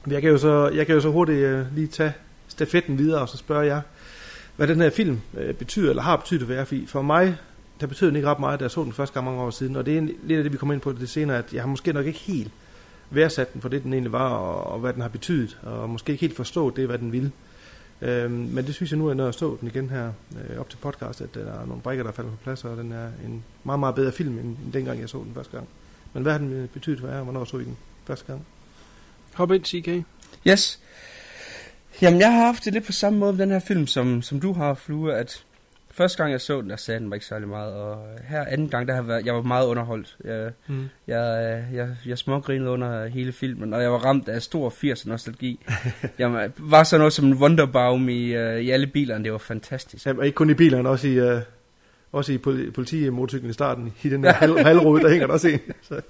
Men 0.05 0.13
Jeg 0.13 0.21
kan 0.21 0.31
jo 0.31 0.37
så, 0.37 0.69
jeg 0.69 0.85
kan 0.85 0.95
jo 0.95 1.01
så 1.01 1.09
hurtigt 1.11 1.37
øh, 1.39 1.75
lige 1.75 1.87
tage 1.87 2.13
stafetten 2.47 2.97
videre, 2.97 3.21
og 3.21 3.29
så 3.29 3.37
spørger 3.37 3.63
jeg, 3.63 3.81
hvad 4.55 4.67
den 4.67 4.81
her 4.81 4.89
film 4.89 5.19
øh, 5.37 5.53
betyder, 5.53 5.89
eller 5.89 6.03
har 6.03 6.15
betydet 6.15 6.47
for 6.47 6.53
jer. 6.53 6.65
For 6.87 7.01
mig, 7.01 7.37
der 7.81 7.87
betyder 7.87 8.09
den 8.09 8.15
ikke 8.15 8.27
ret 8.29 8.39
meget, 8.39 8.59
da 8.59 8.63
jeg 8.63 8.71
så 8.71 8.83
den 8.83 8.93
første 8.93 9.13
gang 9.13 9.25
mange 9.25 9.41
år 9.41 9.49
siden. 9.49 9.75
Og 9.75 9.85
det 9.85 9.93
er 9.93 9.97
en- 9.97 10.11
lidt 10.23 10.37
af 10.37 10.43
det, 10.43 10.51
vi 10.53 10.57
kommer 10.57 10.73
ind 10.73 10.81
på 10.81 10.91
det 10.91 11.09
senere, 11.09 11.37
at 11.37 11.53
jeg 11.53 11.61
har 11.61 11.67
måske 11.67 11.93
nok 11.93 12.05
ikke 12.05 12.19
helt 12.19 12.51
værdsat 13.09 13.53
den 13.53 13.61
for 13.61 13.69
det, 13.69 13.83
den 13.83 13.93
egentlig 13.93 14.11
var, 14.11 14.29
og, 14.29 14.71
og 14.71 14.79
hvad 14.79 14.93
den 14.93 15.01
har 15.01 15.09
betydet. 15.09 15.57
Og 15.63 15.89
måske 15.89 16.11
ikke 16.11 16.21
helt 16.21 16.35
forstået 16.35 16.75
det, 16.75 16.87
hvad 16.87 16.97
den 16.97 17.11
ville. 17.11 17.31
Øhm, 18.01 18.31
men 18.31 18.65
det 18.65 18.75
synes 18.75 18.91
jeg 18.91 18.99
nu, 18.99 19.09
at 19.09 19.17
når 19.17 19.23
jeg 19.23 19.33
så 19.33 19.57
den 19.61 19.67
igen 19.67 19.89
her 19.89 20.11
øh, 20.49 20.59
op 20.59 20.69
til 20.69 20.77
podcast, 20.77 21.21
at 21.21 21.33
der 21.33 21.61
er 21.61 21.65
nogle 21.65 21.81
brækker, 21.81 22.03
der 22.03 22.11
falder 22.11 22.31
på 22.31 22.37
plads, 22.43 22.63
og 22.63 22.77
den 22.77 22.91
er 22.91 23.07
en 23.25 23.43
meget, 23.63 23.79
meget 23.79 23.95
bedre 23.95 24.11
film, 24.11 24.39
end, 24.39 24.57
end 24.65 24.73
dengang 24.73 24.99
jeg 24.99 25.09
så 25.09 25.17
den 25.17 25.33
første 25.35 25.51
gang. 25.57 25.67
Men 26.13 26.23
hvad 26.23 26.31
har 26.31 26.39
den 26.39 26.53
øh, 26.53 26.67
betydet 26.69 26.99
for 26.99 27.07
jer, 27.07 27.17
og 27.17 27.23
hvornår 27.23 27.45
så 27.45 27.57
I 27.57 27.63
den 27.63 27.77
første 28.05 28.25
gang? 28.25 28.45
Hop 29.33 29.51
ind, 29.51 29.65
CK. 29.65 30.05
Yes. 30.47 30.79
Jamen, 32.01 32.19
jeg 32.19 32.33
har 32.33 32.45
haft 32.45 32.65
det 32.65 32.73
lidt 32.73 32.85
på 32.85 32.91
samme 32.91 33.19
måde 33.19 33.33
med 33.33 33.39
den 33.39 33.51
her 33.51 33.59
film, 33.59 33.87
som, 33.87 34.21
som 34.21 34.39
du 34.39 34.53
har, 34.53 34.73
Flue, 34.73 35.13
at 35.13 35.43
første 35.97 36.17
gang 36.17 36.31
jeg 36.31 36.41
så 36.41 36.61
den, 36.61 36.69
der 36.69 36.75
sagde 36.75 36.99
den 36.99 37.09
mig 37.09 37.15
ikke 37.15 37.25
særlig 37.25 37.47
meget, 37.47 37.73
og 37.73 38.07
her 38.27 38.45
anden 38.45 38.69
gang, 38.69 38.87
der 38.87 38.93
har 38.93 39.01
jeg 39.01 39.07
været, 39.07 39.25
jeg 39.25 39.35
var 39.35 39.41
meget 39.41 39.65
underholdt. 39.67 40.17
Jeg, 40.23 40.51
Mm. 40.67 40.89
jeg, 41.07 41.63
jeg, 41.73 41.89
jeg 42.05 42.17
smågrinede 42.17 42.69
under 42.69 43.07
hele 43.07 43.31
filmen, 43.31 43.73
og 43.73 43.81
jeg 43.81 43.91
var 43.91 43.97
ramt 43.97 44.29
af 44.29 44.41
stor 44.41 44.69
80'er 44.69 45.09
nostalgi. 45.09 45.65
jeg 46.19 46.51
var 46.57 46.83
sådan 46.83 46.99
noget 46.99 47.13
som 47.13 47.25
en 47.25 47.33
Wonderbaum 47.33 48.09
i, 48.09 48.37
uh, 48.37 48.55
i 48.59 48.69
alle 48.69 48.87
bilerne, 48.87 49.23
det 49.23 49.31
var 49.31 49.37
fantastisk. 49.37 50.05
Jamen, 50.05 50.19
og 50.19 50.25
ikke 50.25 50.35
kun 50.35 50.49
i 50.49 50.53
bilerne, 50.53 50.89
også 50.89 51.07
i, 51.07 51.13
øh, 51.19 51.41
også 52.11 52.33
i 52.33 52.37
poli- 52.37 52.71
politimotorcyklen 52.71 53.49
i 53.49 53.53
starten. 53.53 53.93
I 54.03 54.09
den 54.09 54.23
der 54.23 54.31
halv, 54.33 54.57
halvrode, 54.59 55.01
der 55.01 55.09
hænger 55.09 55.27
der 55.27 55.33
også 55.33 55.47
en. 55.47 55.59
Så, 55.81 55.93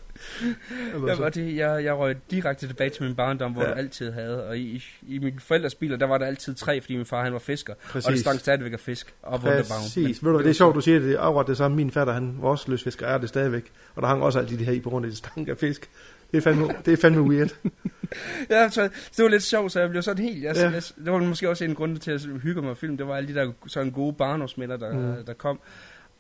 Jeg, 1.08 1.18
var 1.20 1.30
det, 1.30 1.56
jeg, 1.56 1.84
jeg 1.84 1.94
røg 1.98 2.16
direkte 2.32 2.68
tilbage 2.68 2.90
til 2.90 3.04
min 3.04 3.16
barndom, 3.16 3.52
hvor 3.52 3.62
Ja. 3.64 3.70
jeg 3.70 3.78
altid 3.78 4.12
havde. 4.12 4.48
Og 4.48 4.58
i, 4.58 4.84
i 5.08 5.20
mine 5.20 5.40
forældres 5.40 5.76
biler, 5.76 5.98
der 5.98 6.06
var 6.06 6.18
der 6.18 6.26
altid 6.26 6.56
tre, 6.56 6.82
fordi 6.82 6.96
min 6.96 7.06
far 7.06 7.24
han 7.24 7.34
var 7.34 7.40
fisker. 7.40 7.74
Præcis. 7.90 8.06
Og 8.08 8.12
det 8.12 8.20
stank 8.20 8.40
stadigvæk 8.40 8.74
af 8.74 8.80
fisk. 8.80 9.14
Og. 9.24 9.42
Præcis. 9.42 10.24
Ved 10.24 10.32
du, 10.32 10.36
hvad, 10.38 10.44
det 10.44 10.50
er 10.50 10.54
sjovt, 10.54 10.76
du 10.76 10.82
siger 10.82 11.00
det. 11.00 11.08
Det 11.08 11.16
er 11.16 11.44
det 11.48 11.58
samme. 11.58 11.78
Min 11.78 11.92
fatter, 11.92 12.14
han 12.14 12.38
var 12.42 12.50
også 12.50 12.72
løsfisker, 12.72 13.08
er 13.08 13.18
det 13.18 13.30
stadigvæk. 13.30 13.72
Og 13.96 14.02
der 14.02 14.08
hang 14.08 14.24
også 14.24 14.40
altid 14.40 14.58
de 14.58 14.64
her 14.66 14.74
i 14.74 14.80
på 14.80 14.90
grund 14.90 15.06
af, 15.06 15.10
det 15.12 15.18
stank 15.18 15.48
af 15.48 15.58
fisk. 15.58 15.90
Det 16.32 16.38
er 16.38 16.42
fandme, 16.42 16.68
det 16.86 16.94
er 16.94 16.98
fandme 16.98 17.22
weird. 17.22 17.50
Ja, 18.50 18.70
så 18.70 18.84
det 19.18 19.24
var 19.24 19.28
lidt 19.30 19.44
sjovt, 19.44 19.72
så 19.72 19.80
jeg 19.80 19.90
blev 19.90 20.02
sådan 20.02 20.24
helt... 20.24 20.44
Jeg, 20.44 20.56
Ja. 20.56 20.70
jeg, 20.70 20.84
det 21.06 21.12
var 21.12 21.18
måske 21.18 21.50
også 21.50 21.66
en 21.66 21.76
grund 21.76 21.98
til 21.98 22.12
at 22.12 22.22
hygge 22.22 22.62
mig 22.62 22.68
med 22.68 22.76
film. 22.76 22.98
Det 22.98 23.08
var 23.08 23.16
alle 23.16 23.30
de 23.34 23.40
der 23.40 23.52
sådan 23.68 23.92
gode 23.92 24.14
barndomsminder, 24.14 24.78
der, 24.78 24.94
Mm. 25.18 25.26
der 25.26 25.34
kom. 25.34 25.60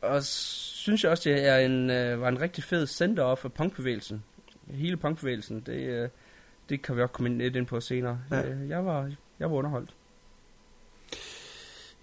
Og 0.02 0.24
synes 0.24 1.04
jeg 1.04 1.12
også, 1.12 1.30
det 1.30 1.48
er 1.48 1.58
en, 1.58 1.90
øh, 1.90 2.22
var 2.22 2.28
en 2.30 2.42
rigtig 2.42 2.64
fed 2.64 2.88
sender-off 2.88 3.46
af 3.46 3.54
punkbevægelsen. 3.54 4.24
Hele 4.68 4.98
punkbevægelsen, 4.98 5.60
det, 5.66 5.74
øh, 5.88 6.10
det 6.70 6.82
kan 6.82 6.96
vi 6.98 7.02
også 7.02 7.12
komme 7.14 7.38
lidt 7.38 7.56
ind 7.56 7.66
på 7.66 7.80
senere. 7.80 8.20
Ja. 8.32 8.38
Ja. 8.38 8.54
Jeg, 8.70 8.86
var, 8.86 9.12
jeg 9.40 9.52
var 9.52 9.56
underholdt. 9.58 9.90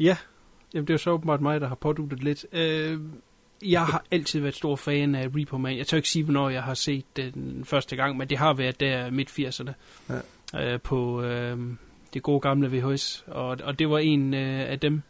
Ja, 0.00 0.16
Jamen, 0.74 0.86
det 0.86 0.90
er 0.90 0.94
jo 0.94 0.98
så 0.98 1.10
åbenbart 1.10 1.40
mig, 1.40 1.60
der 1.60 1.68
har 1.68 1.74
påduttet 1.74 2.22
lidt. 2.24 2.46
Øh, 2.52 3.00
jeg 3.64 3.86
har 3.86 4.04
altid 4.10 4.40
været 4.40 4.54
stor 4.54 4.76
fan 4.76 5.14
af 5.14 5.28
Repo 5.36 5.58
Man. 5.58 5.78
Jeg 5.78 5.86
tør 5.86 5.96
ikke 5.96 6.08
sige, 6.08 6.24
hvornår 6.24 6.48
jeg 6.48 6.62
har 6.62 6.74
set 6.74 7.16
den 7.16 7.64
første 7.64 7.96
gang, 7.96 8.16
men 8.16 8.28
det 8.28 8.38
har 8.38 8.54
været 8.54 8.80
der 8.80 9.10
midt 9.10 9.30
80'erne. 9.30 9.72
Ja. 10.52 10.72
Øh, 10.72 10.80
på 10.80 11.22
øh, 11.22 11.58
det 12.14 12.22
gode 12.22 12.40
gamle 12.40 12.68
VHS. 12.72 13.24
Og, 13.26 13.58
og 13.64 13.78
det 13.78 13.90
var 13.90 13.98
en 13.98 14.34
øh, 14.34 14.70
af 14.70 14.80
dem, 14.80 15.02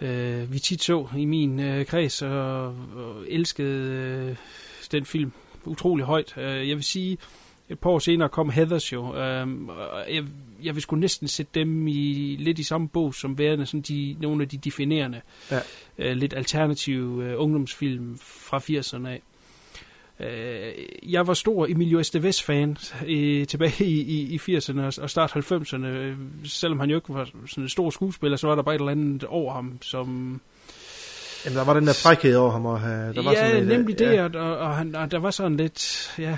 øh, 0.00 0.52
vi 0.52 0.58
tit 0.58 0.82
så 0.82 1.08
i 1.16 1.24
min 1.24 1.60
øh, 1.60 1.86
kreds, 1.86 2.22
og, 2.22 2.66
og 2.66 3.24
elskede 3.28 3.92
øh, 3.92 4.36
den 4.92 5.04
film 5.04 5.32
utrolig 5.64 6.06
højt. 6.06 6.34
Øh, 6.36 6.68
jeg 6.68 6.76
vil 6.76 6.84
sige, 6.84 7.18
et 7.68 7.78
par 7.78 7.90
år 7.90 7.98
senere 7.98 8.28
kom 8.28 8.50
Heathers 8.50 8.92
jo, 8.92 9.04
og 9.04 10.14
jeg, 10.14 10.24
jeg 10.62 10.74
vil 10.74 10.82
sgu 10.82 10.96
næsten 10.96 11.28
sætte 11.28 11.50
dem 11.54 11.88
i 11.88 12.36
lidt 12.38 12.58
i 12.58 12.62
samme 12.62 12.88
bog 12.88 13.14
som 13.14 13.38
værende 13.38 13.66
sådan 13.66 13.80
de, 13.80 14.16
nogle 14.20 14.42
af 14.42 14.48
de 14.48 14.58
definerende, 14.58 15.20
Ja. 15.50 15.60
Øh, 15.98 16.16
lidt 16.16 16.34
alternative 16.34 17.24
øh, 17.24 17.34
ungdomsfilm 17.36 18.18
fra 18.18 18.58
80'erne 18.58 19.08
af. 19.08 19.22
Øh, 20.20 20.72
jeg 21.12 21.26
var 21.26 21.34
stor 21.34 21.66
Emilio 21.66 21.98
Estevez-fan 22.00 22.76
øh, 23.06 23.46
tilbage 23.46 23.84
i, 23.84 24.00
i, 24.00 24.34
i 24.34 24.56
80'erne 24.56 25.02
og, 25.02 25.10
start 25.10 25.30
90'erne. 25.36 25.86
Øh, 25.86 26.16
Selvom 26.44 26.80
han 26.80 26.90
jo 26.90 26.96
ikke 26.96 27.14
var 27.14 27.24
sådan 27.24 27.64
en 27.64 27.68
stor 27.68 27.90
skuespiller, 27.90 28.36
så 28.36 28.46
var 28.46 28.54
der 28.54 28.62
bare 28.62 28.74
et 28.74 28.78
eller 28.78 28.92
andet 28.92 29.24
over 29.24 29.52
ham, 29.52 29.78
som... 29.82 30.40
Jamen, 31.44 31.56
der 31.56 31.64
var 31.64 31.74
den 31.74 31.86
der 31.86 31.92
frækhed 31.92 32.36
over 32.36 32.50
ham. 32.50 32.66
Og, 32.66 32.80
have, 32.80 33.12
der 33.12 33.22
var 33.22 33.32
ja, 33.32 33.48
sådan 33.48 33.62
et, 33.62 33.68
nemlig 33.68 33.98
det, 33.98 34.12
Ja. 34.12 34.24
og, 34.24 34.58
og, 34.58 34.76
han, 34.76 34.94
og 34.94 35.10
der 35.10 35.18
var 35.18 35.30
sådan 35.30 35.56
lidt... 35.56 36.12
Ja, 36.18 36.36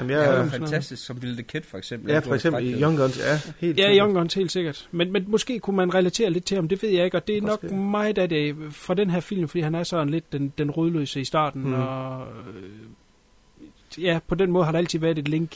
Jamen, 0.00 0.10
Ja, 0.16 0.20
jeg, 0.22 0.50
ja, 0.52 0.56
fantastisk, 0.58 1.04
som 1.06 1.16
the 1.20 1.42
Kid 1.42 1.60
for 1.62 1.78
eksempel. 1.78 2.10
ja, 2.10 2.16
Det 2.16 2.24
for 2.24 2.34
eksempel 2.34 2.66
i. 2.66 2.82
Young 2.82 2.96
Guns. 2.98 3.18
Ja, 3.18 3.40
helt 3.60 3.78
Ja, 3.78 3.82
sikkert. 3.88 3.96
Young 4.04 4.14
Guns, 4.14 4.34
helt 4.34 4.52
sikkert. 4.52 4.88
Men, 4.92 5.12
men 5.12 5.24
måske 5.28 5.58
kunne 5.58 5.76
man 5.76 5.94
relatere 5.94 6.30
lidt 6.30 6.44
til 6.44 6.54
ham, 6.54 6.68
det 6.68 6.82
ved 6.82 6.90
jeg 6.90 7.04
ikke, 7.04 7.16
og 7.16 7.26
det 7.26 7.36
er 7.36 7.42
nok 7.42 7.62
Måske. 7.62 7.76
meget 7.76 8.18
af 8.18 8.28
det 8.28 8.56
fra 8.70 8.94
den 8.94 9.10
her 9.10 9.20
film, 9.20 9.48
fordi 9.48 9.60
han 9.62 9.74
er 9.74 9.82
sådan 9.82 10.10
lidt 10.10 10.32
den, 10.32 10.52
den 10.58 10.70
rødløse 10.70 11.20
i 11.20 11.24
starten, 11.24 11.62
mm. 11.64 11.74
og 11.74 12.26
øh, 12.26 14.02
ja, 14.04 14.18
på 14.28 14.34
den 14.34 14.50
måde 14.50 14.64
har 14.64 14.72
der 14.72 14.78
altid 14.78 14.98
været 14.98 15.18
et 15.18 15.28
link 15.28 15.50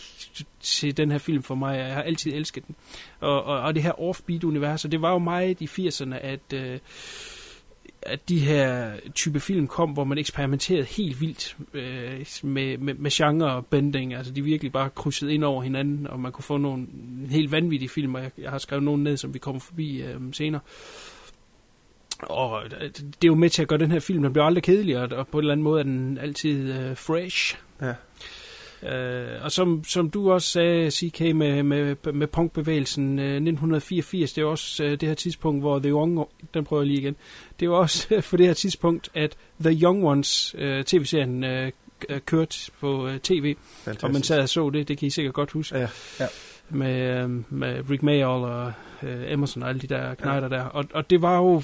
til 0.60 0.96
den 0.96 1.10
her 1.10 1.18
film 1.18 1.42
for 1.42 1.54
mig, 1.54 1.78
jeg 1.78 1.94
har 1.94 2.02
altid 2.02 2.32
elsket 2.34 2.66
den. 2.66 2.74
Og, 3.20 3.44
og, 3.44 3.60
og 3.60 3.74
det 3.74 3.82
her 3.82 4.00
offbeat-univers, 4.00 4.82
det 4.82 5.02
var 5.02 5.12
jo 5.12 5.18
meget 5.18 5.60
i 5.60 5.88
80'erne, 5.88 6.14
at... 6.14 6.52
Øh, 6.54 6.78
at 8.02 8.28
de 8.28 8.38
her 8.38 8.92
type 9.14 9.40
film 9.40 9.66
kom, 9.66 9.90
hvor 9.90 10.04
man 10.04 10.18
eksperimenterede 10.18 10.84
helt 10.84 11.20
vildt 11.20 11.56
øh, 11.74 12.26
med, 12.42 12.78
med, 12.78 12.94
med 12.94 13.10
genre 13.10 13.52
og 13.52 13.66
bending. 13.66 14.14
Altså 14.14 14.32
de 14.32 14.42
virkelig 14.42 14.72
bare 14.72 14.90
krydsede 14.90 15.34
ind 15.34 15.44
over 15.44 15.62
hinanden, 15.62 16.06
og 16.06 16.20
man 16.20 16.32
kunne 16.32 16.44
få 16.44 16.56
nogle 16.56 16.86
helt 17.30 17.52
vanvittige 17.52 17.88
film, 17.88 18.14
og 18.14 18.22
jeg, 18.22 18.30
jeg 18.38 18.50
har 18.50 18.58
skrevet 18.58 18.84
nogle 18.84 19.02
ned, 19.02 19.16
som 19.16 19.34
vi 19.34 19.38
kommer 19.38 19.60
forbi 19.60 20.02
øh, 20.02 20.20
senere. 20.32 20.60
Og 22.22 22.64
øh, 22.64 22.90
det 22.90 23.24
er 23.24 23.26
jo 23.26 23.34
med 23.34 23.50
til 23.50 23.62
at 23.62 23.68
gøre 23.68 23.78
den 23.78 23.90
her 23.90 24.00
film, 24.00 24.22
den 24.22 24.32
bliver 24.32 24.46
aldrig 24.46 24.62
kedelig, 24.62 24.98
og, 24.98 25.18
og 25.18 25.28
på 25.28 25.38
en 25.38 25.42
eller 25.42 25.52
anden 25.52 25.64
måde 25.64 25.80
er 25.80 25.84
den 25.84 26.18
altid 26.18 26.72
øh, 26.72 26.96
fresh. 26.96 27.56
Ja. 27.82 27.94
Øh, 28.82 29.26
og 29.42 29.52
som, 29.52 29.84
som 29.84 30.10
du 30.10 30.32
også 30.32 30.48
sagde, 30.48 30.90
CK, 30.90 31.20
med, 31.20 31.62
med, 31.62 31.96
med 32.12 32.26
punkbevægelsen, 32.26 33.18
øh, 33.18 33.24
1984, 33.24 34.32
det 34.32 34.42
er 34.42 34.46
også 34.46 34.84
øh, 34.84 34.90
det 34.90 35.02
her 35.08 35.14
tidspunkt, 35.14 35.62
hvor 35.62 35.78
The 35.78 35.90
Young, 35.90 36.26
den 36.54 36.64
prøver 36.64 36.82
jeg 36.82 36.86
lige 36.86 37.00
igen, 37.00 37.16
det 37.60 37.66
er 37.66 37.70
også 37.70 38.20
for 38.20 38.36
det 38.36 38.46
her 38.46 38.54
tidspunkt, 38.54 39.08
at 39.14 39.36
The 39.60 39.72
Young 39.82 40.04
Ones, 40.04 40.54
øh, 40.58 40.84
tv-serien, 40.84 41.44
øh, 41.44 41.72
k- 42.10 42.18
kørt 42.18 42.70
på 42.80 43.06
øh, 43.08 43.18
tv, 43.20 43.54
Fantastisk. 43.84 44.04
og 44.04 44.12
man 44.12 44.22
sad 44.22 44.40
og 44.40 44.48
så 44.48 44.70
det, 44.70 44.88
det 44.88 44.98
kan 44.98 45.06
I 45.06 45.10
sikkert 45.10 45.34
godt 45.34 45.50
huske, 45.50 45.78
Ja. 45.78 45.88
Ja. 46.20 46.26
med, 46.70 47.22
øh, 47.24 47.30
med 47.48 47.90
Rick 47.90 48.02
Mayall 48.02 48.24
og 48.44 48.72
øh, 49.02 49.32
Emerson 49.32 49.62
og 49.62 49.68
alle 49.68 49.80
de 49.80 49.86
der 49.86 50.14
knejder 50.14 50.48
der, 50.48 50.62
og, 50.62 50.84
og 50.94 51.10
det 51.10 51.22
var 51.22 51.36
jo 51.36 51.62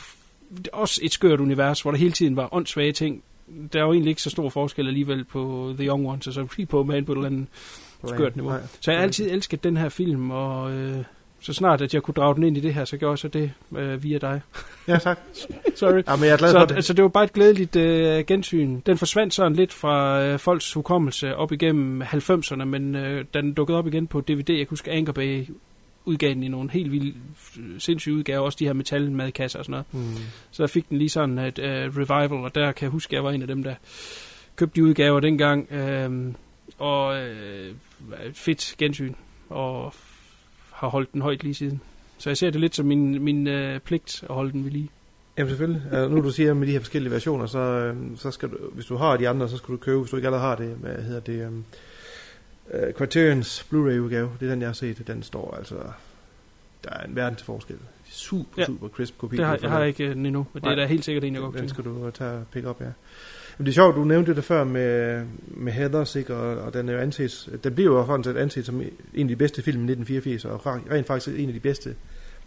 også 0.73 1.01
et 1.05 1.13
skørt 1.13 1.41
univers, 1.41 1.81
hvor 1.83 1.91
der 1.91 1.99
hele 1.99 2.13
tiden 2.13 2.37
var 2.37 2.49
åndssvage 2.55 2.93
ting, 2.93 3.23
der 3.73 3.79
er 3.79 3.83
jo 3.85 3.93
egentlig 3.93 4.11
ikke 4.11 4.23
så 4.23 4.31
stor 4.31 4.49
forskel 4.49 4.87
alligevel 4.87 5.25
på 5.25 5.73
The 5.77 5.87
Young 5.87 6.09
Ones, 6.09 6.27
og 6.27 6.33
så 6.33 6.47
Repo 6.59 6.83
Man 6.83 7.05
på 7.05 7.13
et 7.13 7.17
eller 7.17 7.29
andet 7.29 7.47
skørt 8.07 8.37
niveau. 8.37 8.53
Så 8.81 8.91
jeg 8.91 8.99
har 8.99 9.03
altid 9.03 9.31
elsket 9.31 9.65
den 9.65 9.77
her 9.77 9.89
film, 9.89 10.31
og 10.31 10.73
øh, 10.73 11.05
så 11.41 11.53
snart 11.53 11.83
at 11.83 11.95
jeg 11.95 12.03
kunne 12.03 12.15
drage 12.15 12.35
den 12.35 12.43
ind 12.43 12.57
i 12.57 12.61
det 12.61 12.75
her, 12.75 12.85
så 12.85 12.97
gjorde 12.97 13.11
jeg 13.11 13.19
så 13.19 13.29
det 13.29 13.53
øh, 13.77 14.03
via 14.03 14.19
dig. 14.19 14.41
Ja, 14.89 14.99
tak. 14.99 15.19
Sorry. 15.77 16.03
Ja, 16.07 16.17
men 16.17 16.25
jeg 16.25 16.33
er 16.33 16.37
glad 16.37 16.51
så, 16.51 16.59
for 16.59 16.67
det. 16.67 16.75
Altså, 16.75 16.93
det 16.93 17.03
var 17.03 17.09
bare 17.09 17.25
et 17.25 17.33
glædeligt 17.33 17.77
øh, 17.77 18.25
gensyn. 18.27 18.81
Den 18.87 18.99
forsvandt 18.99 19.35
sådan 19.35 19.53
lidt 19.53 19.73
fra 19.73 20.23
øh, 20.23 20.39
folks 20.39 20.73
hukommelse 20.73 21.37
op 21.37 21.53
igennem 21.53 22.03
90'erne, 22.03 22.65
men 22.65 22.95
øh, 22.95 23.25
den 23.35 23.53
dukkede 23.53 23.79
op 23.79 23.87
igen 23.87 24.07
på 24.07 24.21
DVD, 24.21 24.51
jeg 24.51 24.59
kan 24.59 24.67
huske 24.71 24.91
Anchor 24.91 25.13
Bay 25.13 25.47
udgav 26.05 26.31
den 26.31 26.43
i 26.43 26.49
nogle 26.49 26.71
helt 26.71 26.93
vildt 26.93 27.17
øh, 27.59 27.81
sindssyge 27.81 28.15
udgaver, 28.15 28.41
også 28.41 28.57
de 28.61 28.65
her 28.65 28.73
metalmadkasser 28.73 29.59
og 29.59 29.65
sådan 29.65 29.85
noget. 29.93 30.09
Mm. 30.09 30.23
Så 30.51 30.63
der 30.63 30.67
fik 30.67 30.89
den 30.89 30.99
lige 30.99 31.09
sådan 31.09 31.39
et 31.39 31.59
øh, 31.59 31.97
revival, 31.97 32.45
og 32.45 32.55
der 32.55 32.73
kan 32.73 32.85
jeg 32.85 32.91
huske, 32.91 33.11
at 33.11 33.13
jeg 33.13 33.25
var 33.25 33.31
en 33.31 33.43
af 33.43 33.49
dem, 33.49 33.63
der 33.63 33.75
købte 34.57 34.77
de 34.77 34.85
udgaver 34.85 35.21
dengang. 35.21 35.73
Øh, 35.73 36.35
og 36.79 37.21
øh, 37.21 37.75
fedt 38.33 38.75
gensyn, 38.79 39.15
og 39.49 39.95
har 40.73 40.89
holdt 40.89 41.13
den 41.13 41.23
højt 41.23 41.43
lige 41.43 41.55
siden. 41.55 41.81
Så 42.19 42.31
jeg 42.31 42.37
ser 42.37 42.51
det 42.51 42.61
lidt 42.61 42.75
som 42.75 42.87
min, 42.87 43.25
min 43.25 43.47
øh, 43.47 43.81
pligt 43.81 44.25
at 44.29 44.35
holde 44.35 44.53
den 44.53 44.65
ved 44.65 44.71
lige. 44.71 44.91
Jamen 45.39 45.49
selvfølgelig. 45.49 45.83
Uh, 45.93 46.11
nu 46.11 46.23
du 46.23 46.31
siger 46.31 46.55
med 46.55 46.67
de 46.67 46.73
her 46.73 46.81
forskellige 46.81 47.13
versioner, 47.13 47.47
så, 47.47 47.59
øh, 47.59 47.97
så 48.17 48.31
skal 48.31 48.49
du, 48.51 48.57
hvis 48.73 48.87
du 48.87 48.97
har 48.97 49.17
de 49.17 49.29
andre, 49.29 49.49
så 49.49 49.57
skal 49.57 49.73
du 49.73 49.77
købe, 49.77 50.01
hvis 50.01 50.11
du 50.11 50.17
ikke 50.17 50.29
allerede 50.29 50.47
har 50.47 50.57
det, 50.57 50.69
hvad 50.69 51.03
hedder 51.03 51.21
det, 51.21 51.47
um, 51.47 51.65
uh, 52.73 52.93
Criterions 52.93 53.67
Blu-ray 53.73 53.99
udgave, 53.99 54.31
det 54.41 54.47
er 54.47 54.51
den, 54.51 54.61
jeg 54.61 54.69
har 54.69 54.75
set, 54.75 55.07
den 55.07 55.23
står 55.23 55.55
altså, 55.59 55.75
der 56.85 56.91
er 56.91 57.05
en 57.07 57.17
verden 57.17 57.37
til 57.37 57.47
forskel. 57.47 57.77
Super, 58.11 58.45
Ja. 58.59 58.65
super 58.67 58.89
crisp 58.89 59.19
kopi. 59.19 59.37
Det 59.37 59.45
har, 59.45 59.59
jeg 59.63 59.71
har 59.71 59.79
lavet. 59.79 59.89
ikke 59.89 60.05
øh, 60.05 60.15
den 60.15 60.27
endnu, 60.27 60.47
men 60.53 60.63
det 60.63 60.69
er 60.71 60.75
Nej. 60.75 60.85
da 60.85 60.87
helt 60.87 61.05
sikkert 61.05 61.25
en, 61.25 61.35
jeg 61.35 61.43
godt 61.43 61.59
Den 61.59 61.69
skal 61.69 61.85
du 61.85 62.11
tage 62.11 62.31
og 62.31 62.45
pick 62.53 62.67
op, 62.67 62.81
ja. 62.81 62.87
Men 63.59 63.67
det 63.67 63.73
er 63.73 63.75
sjovt, 63.75 63.97
du 63.97 64.05
nævnte 64.05 64.35
det 64.35 64.45
før 64.45 64.65
med, 64.65 65.25
med 65.47 65.73
Heathers, 65.73 66.17
ikke? 66.17 66.35
Og, 66.35 66.59
og 66.63 66.75
den 66.75 66.89
er 66.89 66.93
jo 66.93 66.99
anses, 66.99 67.49
den 67.65 67.75
bliver 67.75 67.93
jo 67.99 68.05
faktisk 68.07 68.37
anset 68.37 68.67
som 68.67 68.81
en 69.15 69.27
af 69.27 69.29
de 69.29 69.37
bedste 69.37 69.63
film 69.63 69.81
i 69.89 69.93
1984, 69.93 70.45
og 70.45 70.67
rent 70.67 71.07
faktisk 71.07 71.39
en 71.39 71.49
af 71.49 71.55
de 71.55 71.61
bedste 71.61 71.95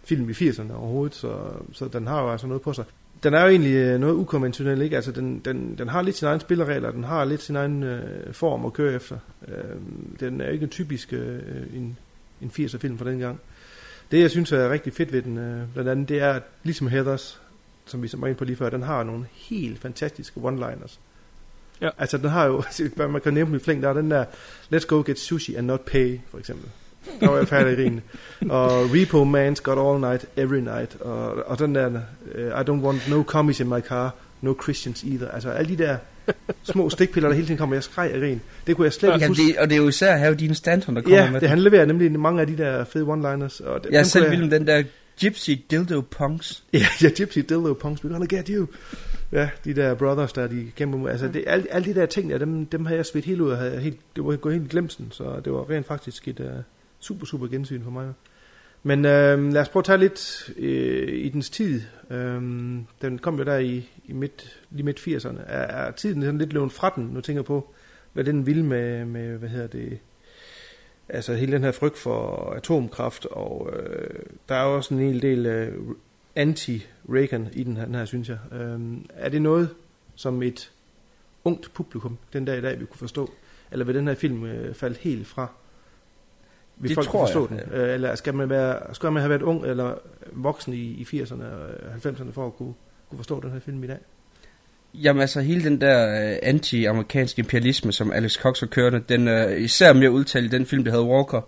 film 0.04 0.30
i 0.30 0.32
80'erne 0.32 0.72
overhovedet, 0.72 1.14
så, 1.14 1.38
så 1.72 1.88
den 1.88 2.06
har 2.06 2.22
jo 2.22 2.30
altså 2.32 2.46
noget 2.46 2.62
på 2.62 2.72
sig. 2.72 2.84
Den 3.22 3.34
er 3.34 3.42
jo 3.42 3.48
egentlig 3.48 3.74
øh, 3.74 4.00
noget 4.00 4.14
ukonventionel, 4.14 4.82
ikke? 4.82 4.96
Altså, 4.96 5.12
den, 5.12 5.38
den, 5.38 5.78
den 5.78 5.88
har 5.88 6.02
lidt 6.02 6.16
sine 6.16 6.28
egne 6.28 6.40
spilleregler, 6.40 6.90
den 6.90 7.04
har 7.04 7.24
lidt 7.24 7.42
sin 7.42 7.56
egen 7.56 7.82
øh, 7.82 8.34
form 8.34 8.66
at 8.66 8.72
køre 8.72 8.94
efter. 8.94 9.18
Øh, 9.48 9.76
den 10.20 10.40
er 10.40 10.48
ikke 10.48 10.62
en 10.62 10.68
typisk 10.68 11.12
øh, 11.12 11.38
en, 11.74 11.98
en 12.42 12.52
80'er 12.58 12.78
film 12.78 12.98
fra 12.98 13.10
den 13.10 13.18
gang. 13.18 13.40
Det, 14.10 14.20
jeg 14.20 14.30
synes 14.30 14.52
er 14.52 14.70
rigtig 14.70 14.92
fedt 14.92 15.12
ved 15.12 15.22
den, 15.22 15.38
øh, 15.38 15.62
blandt 15.72 15.90
andet, 15.90 16.08
det 16.08 16.18
er, 16.18 16.32
at 16.32 16.42
ligesom 16.62 16.88
Heathers, 16.88 17.40
som 17.86 18.02
vi 18.02 18.10
var 18.14 18.26
inde 18.26 18.38
på 18.38 18.44
lige 18.44 18.56
før, 18.56 18.70
den 18.70 18.82
har 18.82 19.02
nogle 19.02 19.26
helt 19.32 19.78
fantastiske 19.78 20.40
one-liners. 20.40 20.98
Ja. 21.80 21.90
Altså, 21.98 22.18
den 22.18 22.28
har 22.28 22.46
jo, 22.46 22.62
man 23.12 23.20
kan 23.20 23.34
nævne 23.34 23.56
i 23.56 23.60
flæng, 23.60 23.82
der 23.82 23.88
er 23.88 23.92
den 23.92 24.10
der, 24.10 24.24
let's 24.74 24.86
go 24.86 25.02
get 25.06 25.18
sushi 25.18 25.54
and 25.54 25.66
not 25.66 25.80
pay, 25.80 26.18
for 26.30 26.38
eksempel. 26.38 26.70
Der 27.20 27.28
var 27.30 27.36
jeg 27.38 27.48
færdig 27.48 27.86
i. 27.86 28.00
Og 28.50 28.70
Repo 28.94 29.24
Man's 29.24 29.62
got 29.62 29.78
all 29.78 30.00
night, 30.00 30.26
every 30.36 30.60
night. 30.60 31.00
Og, 31.00 31.34
og 31.46 31.58
den 31.58 31.74
der, 31.74 31.86
uh, 31.86 32.40
I 32.40 32.64
don't 32.70 32.84
want 32.84 33.10
no 33.10 33.22
commies 33.22 33.60
in 33.60 33.68
my 33.68 33.80
car, 33.80 34.14
no 34.42 34.54
Christians 34.62 35.02
either. 35.02 35.28
Altså, 35.28 35.50
alle 35.50 35.76
de 35.76 35.84
der 35.84 35.96
små 36.62 36.90
stikpiller, 36.90 37.28
der 37.28 37.34
hele 37.34 37.46
tiden 37.46 37.58
kommer, 37.58 37.76
jeg 37.76 37.82
skreg 37.82 38.10
af 38.14 38.20
rin. 38.20 38.40
Det 38.66 38.76
kunne 38.76 38.84
jeg 38.84 38.92
slet 38.92 39.08
ikke 39.08 39.20
Ja, 39.24 39.28
huske. 39.28 39.42
det, 39.42 39.58
og 39.58 39.68
det 39.70 39.76
er 39.76 39.80
jo 39.82 39.88
især 39.88 40.16
have 40.16 40.34
dine 40.34 40.54
Stanton, 40.54 40.96
der 40.96 41.02
kommer 41.02 41.18
Ja, 41.18 41.30
med 41.30 41.40
det, 41.40 41.48
han 41.48 41.58
leverer 41.58 41.84
nemlig 41.86 42.20
mange 42.20 42.40
af 42.40 42.46
de 42.46 42.56
der 42.56 42.84
fede 42.84 43.04
one-liners. 43.04 43.66
Og 43.68 43.84
dem 43.84 43.92
Jeg 43.92 43.98
er 43.98 44.02
selv 44.02 44.30
vild 44.30 44.42
med 44.42 44.50
den 44.50 44.66
der 44.66 44.82
Gypsy 45.20 45.50
Dildo 45.70 46.00
Punks. 46.00 46.62
Ja, 46.72 46.86
ja, 47.02 47.08
Gypsy 47.08 47.38
Dildo 47.38 47.74
Punks, 47.74 48.00
we're 48.00 48.08
gonna 48.08 48.36
get 48.36 48.48
you. 48.48 48.66
Ja, 49.32 49.48
de 49.64 49.74
der 49.74 49.94
brothers, 49.94 50.32
der 50.32 50.46
de 50.46 50.66
kæmper 50.76 50.98
mod. 50.98 51.10
Altså, 51.10 51.28
det, 51.28 51.44
alle, 51.46 51.64
alle 51.70 51.94
de 51.94 52.00
der 52.00 52.06
ting, 52.06 52.30
der, 52.30 52.38
dem, 52.38 52.66
dem 52.66 52.86
havde 52.86 52.96
jeg 52.96 53.06
svedt 53.06 53.24
helt 53.24 53.40
ud 53.40 53.50
og 53.50 53.56
havde 53.58 53.80
helt, 53.80 53.96
det 54.16 54.24
var 54.24 54.36
gået 54.36 54.54
helt 54.54 54.66
i 54.66 54.68
glemsen, 54.68 55.08
så 55.10 55.24
det 55.44 55.52
var 55.52 55.70
rent 55.70 55.86
faktisk 55.86 56.28
et 56.28 56.40
uh, 56.40 56.46
super, 57.00 57.26
super 57.26 57.46
gensyn 57.46 57.82
for 57.82 57.90
mig. 57.90 58.12
Men 58.82 59.04
øh, 59.04 59.52
lad 59.52 59.60
os 59.60 59.68
prøve 59.68 59.80
at 59.80 59.84
tage 59.84 59.98
lidt 59.98 60.50
øh, 60.56 61.08
i 61.08 61.28
dens 61.28 61.50
tid. 61.50 61.82
Øh, 62.10 62.42
den 63.02 63.18
kom 63.18 63.38
jo 63.38 63.44
der 63.44 63.58
i, 63.58 63.88
i 64.04 64.12
midt, 64.12 64.60
lige 64.70 64.84
midt 64.84 64.98
80'erne. 64.98 65.40
Er, 65.46 65.86
er 65.86 65.90
tiden 65.90 66.22
sådan 66.22 66.38
lidt 66.38 66.52
løbet 66.52 66.72
fra 66.72 66.92
den? 66.96 67.04
Nu 67.04 67.20
tænker 67.20 67.40
jeg 67.40 67.46
på, 67.46 67.74
hvad 68.12 68.24
den 68.24 68.46
ville 68.46 68.66
med, 68.66 69.04
med 69.04 69.38
hvad 69.38 69.48
hedder 69.48 69.66
det, 69.66 69.98
altså 71.08 71.34
hele 71.34 71.52
den 71.52 71.62
her 71.62 71.72
frygt 71.72 71.98
for 71.98 72.50
atomkraft, 72.50 73.26
og 73.26 73.70
øh, 73.72 74.20
der 74.48 74.54
er 74.54 74.62
også 74.62 74.94
en 74.94 75.00
hel 75.00 75.22
del 75.22 75.46
øh, 75.46 75.74
anti-Reagan 76.36 77.48
i 77.52 77.62
den 77.64 77.76
her, 77.76 77.84
den 77.84 77.94
her 77.94 78.04
synes 78.04 78.28
jeg. 78.28 78.38
Øh, 78.52 78.80
er 79.14 79.28
det 79.28 79.42
noget, 79.42 79.74
som 80.14 80.42
et 80.42 80.72
ungt 81.44 81.74
publikum 81.74 82.18
den 82.32 82.44
dag 82.44 82.58
i 82.58 82.60
dag 82.60 82.78
vil 82.78 82.86
kunne 82.86 82.98
forstå? 82.98 83.30
Eller 83.72 83.84
vil 83.84 83.94
den 83.94 84.08
her 84.08 84.14
film 84.14 84.44
øh, 84.44 84.74
falde 84.74 84.98
helt 85.00 85.26
fra? 85.26 85.48
Vil 86.80 86.88
Det 86.88 86.94
folk 86.94 87.06
tror 87.06 87.26
forstå 87.26 87.48
jeg, 87.50 87.64
den? 87.66 87.80
Øh, 87.80 87.94
eller 87.94 88.14
skal 88.14 88.34
man, 88.34 88.50
være, 88.50 88.94
skal 88.94 89.12
man 89.12 89.20
have 89.20 89.30
været 89.30 89.42
ung 89.42 89.66
eller 89.66 89.94
voksen 90.32 90.72
i, 90.72 90.76
i 90.76 91.22
80'erne 91.22 91.44
og 91.44 91.68
90'erne 91.96 92.32
for 92.32 92.46
at 92.46 92.54
kunne, 92.56 92.74
kunne 93.10 93.16
forstå 93.16 93.40
den 93.40 93.50
her 93.50 93.60
film 93.60 93.84
i 93.84 93.86
dag? 93.86 93.98
Jamen 94.94 95.20
altså, 95.20 95.40
hele 95.40 95.64
den 95.64 95.80
der 95.80 96.30
øh, 96.30 96.38
anti-amerikanske 96.42 97.40
imperialisme, 97.40 97.92
som 97.92 98.12
Alex 98.12 98.34
Cox 98.34 98.60
har 98.60 98.66
kørt, 98.66 99.08
den 99.08 99.28
er 99.28 99.48
især 99.48 99.92
mere 99.92 100.10
udtalt 100.10 100.44
i 100.44 100.56
den 100.56 100.66
film, 100.66 100.84
der 100.84 100.90
hedder 100.90 101.06
Walker, 101.06 101.40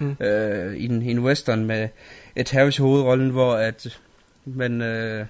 Mm. 0.00 0.16
øh, 0.20 0.76
i, 0.76 0.84
en, 0.84 1.02
i 1.02 1.10
en 1.10 1.18
western 1.18 1.64
med 1.64 1.88
et 2.36 2.50
Harris 2.50 2.78
i 2.78 2.82
hovedrollen, 2.82 3.30
hvor 3.30 3.54
at 3.54 4.00
man, 4.44 4.82
øh, 4.82 5.26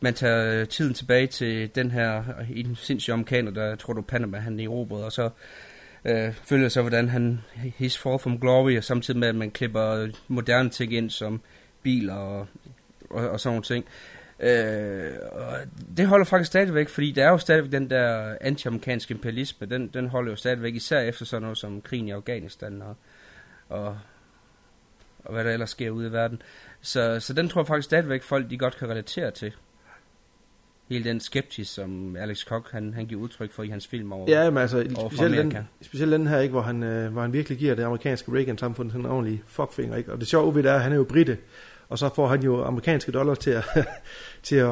man 0.00 0.14
tager 0.14 0.64
tiden 0.64 0.94
tilbage 0.94 1.26
til 1.26 1.70
den 1.74 1.90
her 1.90 2.22
en 2.54 2.76
sindssyge 2.76 3.12
amerikaner, 3.12 3.50
der 3.50 3.76
tror 3.76 3.92
du 3.92 4.02
Panama, 4.02 4.38
han 4.38 4.60
erobrede, 4.60 5.04
og 5.04 5.12
så 5.12 5.30
øh, 6.04 6.32
følger 6.32 6.68
så, 6.68 6.80
hvordan 6.80 7.08
han 7.08 7.40
his 7.54 7.98
fall 7.98 8.18
from 8.18 8.40
glory, 8.40 8.76
og 8.76 8.84
samtidig 8.84 9.20
med, 9.20 9.28
at 9.28 9.34
man 9.34 9.50
klipper 9.50 10.08
moderne 10.28 10.70
ting 10.70 10.92
ind, 10.92 11.10
som 11.10 11.40
biler 11.82 12.14
og, 12.14 12.46
og, 13.10 13.30
og 13.30 13.40
sådan 13.40 13.52
nogle 13.52 13.62
ting. 13.62 13.84
Øh, 14.40 15.12
og 15.32 15.56
det 15.96 16.06
holder 16.06 16.24
faktisk 16.24 16.46
stadigvæk, 16.46 16.88
fordi 16.88 17.12
der 17.12 17.24
er 17.24 17.30
jo 17.30 17.38
stadigvæk 17.38 17.72
den 17.72 17.90
der 17.90 18.36
anti-amerikanske 18.40 19.14
imperialisme, 19.14 19.66
den, 19.66 19.88
den 19.88 20.08
holder 20.08 20.32
jo 20.32 20.36
stadigvæk, 20.36 20.74
især 20.74 21.00
efter 21.00 21.24
sådan 21.24 21.42
noget 21.42 21.58
som 21.58 21.82
krigen 21.82 22.08
i 22.08 22.10
Afghanistan 22.10 22.82
og, 22.82 22.96
og, 23.68 23.98
og 25.24 25.32
hvad 25.32 25.44
der 25.44 25.50
ellers 25.50 25.70
sker 25.70 25.90
ude 25.90 26.08
i 26.08 26.12
verden. 26.12 26.42
Så, 26.80 27.20
så 27.20 27.32
den 27.32 27.48
tror 27.48 27.60
jeg 27.60 27.66
faktisk 27.66 27.84
stadigvæk 27.84 28.22
folk, 28.22 28.50
de 28.50 28.58
godt 28.58 28.76
kan 28.76 28.88
relatere 28.88 29.30
til. 29.30 29.52
Hele 30.88 31.04
den 31.04 31.20
skeptis, 31.20 31.68
som 31.68 32.16
Alex 32.16 32.46
Koch, 32.46 32.66
han, 32.72 32.94
han 32.94 33.06
giver 33.06 33.20
udtryk 33.20 33.52
for 33.52 33.62
i 33.62 33.68
hans 33.68 33.86
film 33.86 34.12
over, 34.12 34.30
Ja, 34.30 34.50
men 34.50 34.58
altså, 34.58 34.86
specielt 35.10 35.36
den, 35.36 35.56
specielt 35.82 36.12
den 36.12 36.26
her, 36.26 36.38
ikke, 36.38 36.52
hvor, 36.52 36.62
han, 36.62 36.82
øh, 36.82 37.12
hvor 37.12 37.22
han 37.22 37.32
virkelig 37.32 37.58
giver 37.58 37.74
det 37.74 37.82
amerikanske 37.82 38.32
Reagan-samfund 38.32 38.90
sådan 38.90 39.04
en 39.04 39.10
ordentlig 39.10 39.42
fuckfinger. 39.46 39.96
Ikke? 39.96 40.12
Og 40.12 40.20
det 40.20 40.28
sjove 40.28 40.54
ved 40.54 40.62
det 40.62 40.70
er, 40.70 40.74
at 40.74 40.82
han 40.82 40.92
er 40.92 40.96
jo 40.96 41.04
britte, 41.04 41.38
og 41.88 41.98
så 41.98 42.10
får 42.14 42.28
han 42.28 42.42
jo 42.42 42.64
amerikanske 42.64 43.12
dollars 43.12 43.38
til 43.38 43.50
at, 43.50 43.64
til 44.42 44.56
at, 44.56 44.68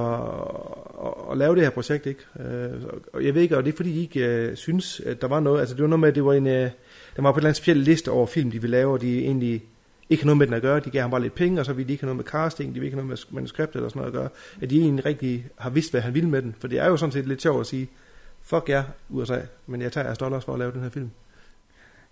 at, 1.05 1.15
at 1.31 1.39
lave 1.39 1.55
det 1.55 1.63
her 1.63 1.71
projekt. 1.71 2.07
Ikke? 2.07 2.21
Øh, 2.41 2.71
og 3.13 3.25
jeg 3.25 3.35
ved 3.35 3.43
ikke, 3.43 3.57
og 3.57 3.65
det 3.65 3.73
er 3.73 3.77
fordi, 3.77 3.91
I 3.91 4.01
ikke 4.01 4.27
øh, 4.27 4.57
synes, 4.57 5.01
at 5.01 5.21
der 5.23 5.29
var 5.29 5.41
noget, 5.41 5.61
altså 5.61 5.75
det 5.75 5.83
var 5.83 5.89
noget 5.89 6.01
med, 6.01 6.09
at 6.09 6.15
det 6.15 6.25
var 6.25 6.33
en, 6.33 6.47
øh, 6.47 6.71
der 7.17 7.23
var 7.23 7.33
på 7.33 7.37
en 7.37 7.39
eller 7.39 7.49
anden 7.49 7.55
speciel 7.55 7.77
liste 7.77 8.11
over 8.11 8.27
film, 8.27 8.51
de 8.51 8.61
ville 8.61 8.77
lave, 8.77 8.93
og 8.93 9.01
de 9.01 9.19
egentlig 9.19 9.63
ikke 10.13 10.23
har 10.23 10.27
noget 10.27 10.39
med 10.39 10.47
den 10.47 10.55
at 10.55 10.63
gøre. 10.63 10.81
De 10.81 10.91
gav 10.91 11.01
ham 11.01 11.11
bare 11.11 11.23
lidt 11.23 11.35
penge, 11.35 11.61
og 11.61 11.67
så 11.67 11.73
ville 11.73 11.89
de 11.89 11.93
ikke 11.93 12.03
have 12.03 12.15
noget 12.15 12.17
med 12.17 12.25
casting, 12.25 12.69
de 12.69 12.75
ville 12.75 12.87
ikke 12.87 12.97
have 12.97 13.07
noget 13.07 13.27
med 13.31 13.35
manuskript 13.35 13.75
eller 13.77 13.89
sådan 13.89 14.01
noget 14.01 14.13
at 14.13 14.19
gøre. 14.21 14.29
At 14.63 14.71
de 14.71 14.81
egentlig 14.81 15.05
rigtig 15.07 15.47
har 15.59 15.71
vidst, 15.71 15.91
hvad 15.91 16.01
han 16.01 16.15
ville 16.15 16.29
med 16.29 16.43
den. 16.43 16.55
For 16.59 16.69
det 16.69 16.79
er 16.79 16.87
jo 16.87 16.97
sådan 16.97 17.13
set 17.13 17.27
lidt 17.27 17.43
sjovt 17.43 17.61
at 17.61 17.67
sige, 17.67 17.91
fuck 18.43 18.69
jer, 18.69 18.83
USA, 19.09 19.41
men 19.67 19.83
jeg 19.83 19.93
tager 19.93 20.07
jeres 20.07 20.19
dollars 20.19 20.45
for 20.45 20.53
at 20.53 20.59
lave 20.59 20.73
den 20.73 20.83
her 20.83 20.91
film. 20.91 21.11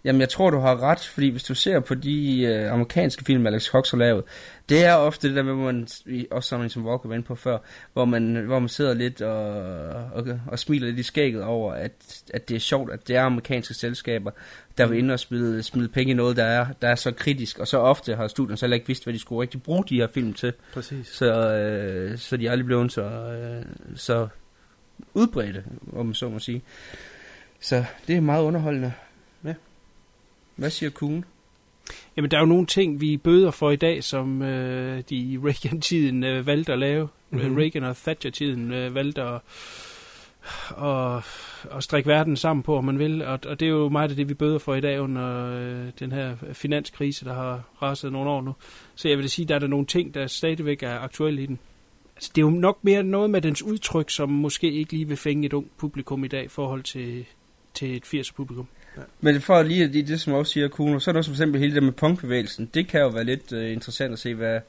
Jamen, 0.04 0.20
jeg 0.20 0.28
tror, 0.28 0.50
du 0.50 0.58
har 0.58 0.82
ret, 0.82 1.00
fordi 1.00 1.28
hvis 1.28 1.44
du 1.44 1.54
ser 1.54 1.80
på 1.80 1.94
de 1.94 2.42
øh, 2.42 2.72
amerikanske 2.72 3.24
film, 3.24 3.46
Alex 3.46 3.66
Cox 3.66 3.90
har 3.90 3.98
lavet, 3.98 4.24
det 4.68 4.84
er 4.84 4.94
ofte 4.94 5.28
det 5.28 5.36
der 5.36 5.42
med, 5.42 5.54
hvor 5.54 5.64
man, 5.64 5.88
også 6.30 6.48
som 6.48 6.68
som 6.68 6.86
Walker 6.86 7.08
var 7.08 7.14
inde 7.14 7.26
på 7.26 7.34
før, 7.34 7.58
hvor 7.92 8.04
man, 8.04 8.34
hvor 8.34 8.58
man 8.58 8.68
sidder 8.68 8.94
lidt 8.94 9.22
og, 9.22 9.52
og, 10.12 10.40
og 10.46 10.58
smiler 10.58 10.86
lidt 10.86 10.98
i 10.98 11.02
skægget 11.02 11.42
over, 11.42 11.74
at, 11.74 12.22
at 12.34 12.48
det 12.48 12.54
er 12.54 12.60
sjovt, 12.60 12.92
at 12.92 13.08
det 13.08 13.16
er 13.16 13.22
amerikanske 13.22 13.74
selskaber, 13.74 14.30
der 14.78 14.86
vil 14.86 14.98
ind 14.98 15.10
og 15.10 15.20
smide, 15.20 15.62
smide 15.62 15.88
penge 15.88 16.10
i 16.10 16.14
noget, 16.14 16.36
der 16.36 16.44
er, 16.44 16.66
der 16.82 16.88
er 16.88 16.94
så 16.94 17.12
kritisk, 17.12 17.58
og 17.58 17.68
så 17.68 17.78
ofte 17.78 18.14
har 18.14 18.28
studien 18.28 18.56
så 18.56 18.66
ikke 18.66 18.86
vidst, 18.86 19.04
hvad 19.04 19.14
de 19.14 19.18
skulle 19.18 19.42
rigtig 19.42 19.62
bruge 19.62 19.84
de 19.88 19.96
her 19.96 20.06
film 20.06 20.32
til. 20.32 20.52
Præcis. 20.72 21.06
Så, 21.06 21.54
øh, 21.54 22.18
så 22.18 22.36
de 22.36 22.46
er 22.46 22.50
aldrig 22.50 22.66
blevet 22.66 22.92
så, 22.92 23.02
øh, 23.02 23.64
så 23.96 24.28
udbredte, 25.14 25.64
om 25.92 26.06
man 26.06 26.14
så 26.14 26.28
må 26.28 26.38
sige. 26.38 26.62
Så 27.60 27.84
det 28.06 28.16
er 28.16 28.20
meget 28.20 28.44
underholdende. 28.44 28.92
Hvad 30.60 30.70
siger 30.70 30.90
Kuhn? 30.90 31.24
Jamen, 32.16 32.30
der 32.30 32.36
er 32.36 32.40
jo 32.40 32.46
nogle 32.46 32.66
ting, 32.66 33.00
vi 33.00 33.16
bøder 33.16 33.50
for 33.50 33.70
i 33.70 33.76
dag, 33.76 34.04
som 34.04 34.42
øh, 34.42 35.02
de 35.10 35.16
i 35.16 35.38
Reagan-tiden 35.38 36.24
øh, 36.24 36.46
valgte 36.46 36.72
at 36.72 36.78
lave. 36.78 37.08
Mhm. 37.30 37.40
Mm-hmm. 37.40 37.56
Reagan 37.56 37.84
og 37.84 37.96
Thatcher-tiden 37.96 38.72
øh, 38.72 38.94
valgte 38.94 39.22
at, 39.22 39.40
at, 40.82 41.24
at 41.76 41.84
strikke 41.84 42.08
verden 42.08 42.36
sammen 42.36 42.62
på, 42.62 42.76
om 42.76 42.84
man 42.84 42.98
vil. 42.98 43.22
Og, 43.22 43.38
og 43.46 43.60
det 43.60 43.66
er 43.66 43.70
jo 43.70 43.88
meget 43.88 44.10
af 44.10 44.16
det, 44.16 44.28
vi 44.28 44.34
bøder 44.34 44.58
for 44.58 44.74
i 44.74 44.80
dag 44.80 45.00
under 45.00 45.56
øh, 45.56 45.86
den 45.98 46.12
her 46.12 46.36
finanskrise, 46.52 47.24
der 47.24 47.34
har 47.34 47.62
raset 47.82 48.12
nogle 48.12 48.30
år 48.30 48.40
nu. 48.40 48.54
Så 48.94 49.08
jeg 49.08 49.18
vil 49.18 49.30
sige, 49.30 49.48
der 49.48 49.54
er 49.54 49.58
der 49.58 49.66
nogle 49.66 49.86
ting, 49.86 50.14
der 50.14 50.26
stadigvæk 50.26 50.82
er 50.82 50.98
aktuelle 50.98 51.42
i 51.42 51.46
den. 51.46 51.58
Altså, 52.16 52.32
det 52.34 52.42
er 52.42 52.46
jo 52.46 52.50
nok 52.50 52.78
mere 52.82 53.02
noget 53.02 53.30
med 53.30 53.40
dens 53.40 53.62
udtryk, 53.62 54.10
som 54.10 54.28
måske 54.28 54.72
ikke 54.72 54.92
lige 54.92 55.08
vil 55.08 55.16
fænge 55.16 55.46
et 55.46 55.52
ungt 55.52 55.76
publikum 55.76 56.24
i 56.24 56.28
dag 56.28 56.44
i 56.44 56.48
forhold 56.48 56.82
til, 56.82 57.24
til 57.74 57.96
et 57.96 58.04
80'er 58.04 58.32
publikum. 58.34 58.66
Men 59.20 59.40
for 59.40 59.62
lige 59.62 59.84
at 59.84 59.92
det, 59.92 60.08
det 60.08 60.20
som 60.20 60.32
også 60.32 60.52
siger 60.52 60.68
Kuno, 60.68 60.98
så 60.98 61.10
er 61.10 61.12
der 61.12 61.18
også 61.18 61.30
for 61.30 61.34
eksempel 61.34 61.60
hele 61.60 61.74
det 61.74 61.82
med 61.82 61.92
punkbevægelsen. 61.92 62.70
Det 62.74 62.88
kan 62.88 63.00
jo 63.00 63.08
være 63.08 63.24
lidt 63.24 63.52
uh, 63.52 63.72
interessant 63.72 64.12
at 64.12 64.18
se, 64.18 64.34
hvad 64.34 64.60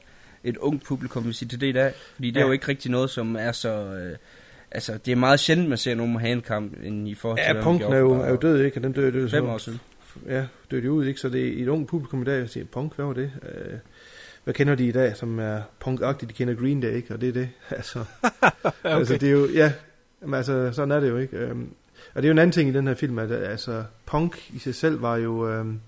et 0.44 0.56
ungt 0.56 0.84
publikum 0.84 1.24
vil 1.24 1.34
sige 1.34 1.48
til 1.48 1.60
det 1.60 1.66
i 1.66 1.72
dag. 1.72 1.92
Fordi 2.14 2.30
det 2.30 2.36
ja. 2.36 2.40
er 2.40 2.44
Ja. 2.44 2.46
jo 2.46 2.52
ikke 2.52 2.68
rigtig 2.68 2.90
noget, 2.90 3.10
som 3.10 3.36
er 3.36 3.52
så... 3.52 3.84
Uh, 3.84 4.16
altså, 4.70 4.98
det 5.06 5.12
er 5.12 5.16
meget 5.16 5.40
sjældent, 5.40 5.68
man 5.68 5.78
ser 5.78 5.94
nogen 5.94 6.12
med 6.12 6.20
handkamp, 6.20 6.72
end 6.82 7.08
i 7.08 7.14
forhold 7.14 7.38
til... 7.38 7.44
Ja, 7.46 7.52
hvad 7.52 7.62
man 7.62 7.64
punken 7.64 7.92
er 7.92 7.98
jo, 7.98 8.12
er 8.12 8.30
jo 8.30 8.36
død, 8.36 8.64
ikke? 8.64 8.78
Og 8.78 8.82
den 8.82 8.92
døde, 8.92 9.12
døde 9.12 9.30
Fem 9.30 9.48
år 9.48 9.58
siden. 9.58 9.80
Ja, 10.28 10.46
døde 10.70 10.82
jo 10.84 10.92
ud, 10.92 11.06
ikke? 11.06 11.20
Så 11.20 11.28
det 11.28 11.48
er 11.58 11.62
et 11.62 11.68
ungt 11.68 11.90
publikum 11.90 12.22
i 12.22 12.24
dag, 12.24 12.40
der 12.40 12.46
siger, 12.46 12.66
punk, 12.72 12.96
hvad 12.96 13.04
var 13.04 13.12
det? 13.12 13.30
Øh, 13.42 13.78
hvad 14.44 14.54
kender 14.54 14.74
de 14.74 14.86
i 14.86 14.92
dag, 14.92 15.16
som 15.16 15.38
er 15.38 15.60
punkagtigt? 15.80 16.28
De 16.28 16.34
kender 16.34 16.54
Green 16.54 16.80
Day, 16.80 16.94
ikke? 16.94 17.14
Og 17.14 17.20
det 17.20 17.28
er 17.28 17.32
det. 17.32 17.48
Altså, 17.70 17.98
okay. 18.62 18.74
altså 18.84 19.14
det 19.14 19.28
er 19.28 19.32
jo, 19.32 19.48
ja, 19.54 19.72
jamen, 20.22 20.34
altså, 20.34 20.70
sådan 20.72 20.92
er 20.92 21.00
det 21.00 21.08
jo, 21.08 21.18
ikke? 21.18 21.36
Øhm, 21.36 21.68
og 22.14 22.22
det 22.22 22.24
er 22.24 22.28
jo 22.28 22.32
en 22.32 22.38
anden 22.38 22.52
ting 22.52 22.68
i 22.68 22.72
den 22.72 22.86
her 22.86 22.94
film, 22.94 23.18
at 23.18 23.30
altså, 23.32 23.84
punk 24.06 24.50
i 24.54 24.58
sig 24.58 24.74
selv 24.74 25.02
var 25.02 25.16
jo, 25.16 25.48
øhm, 25.48 25.80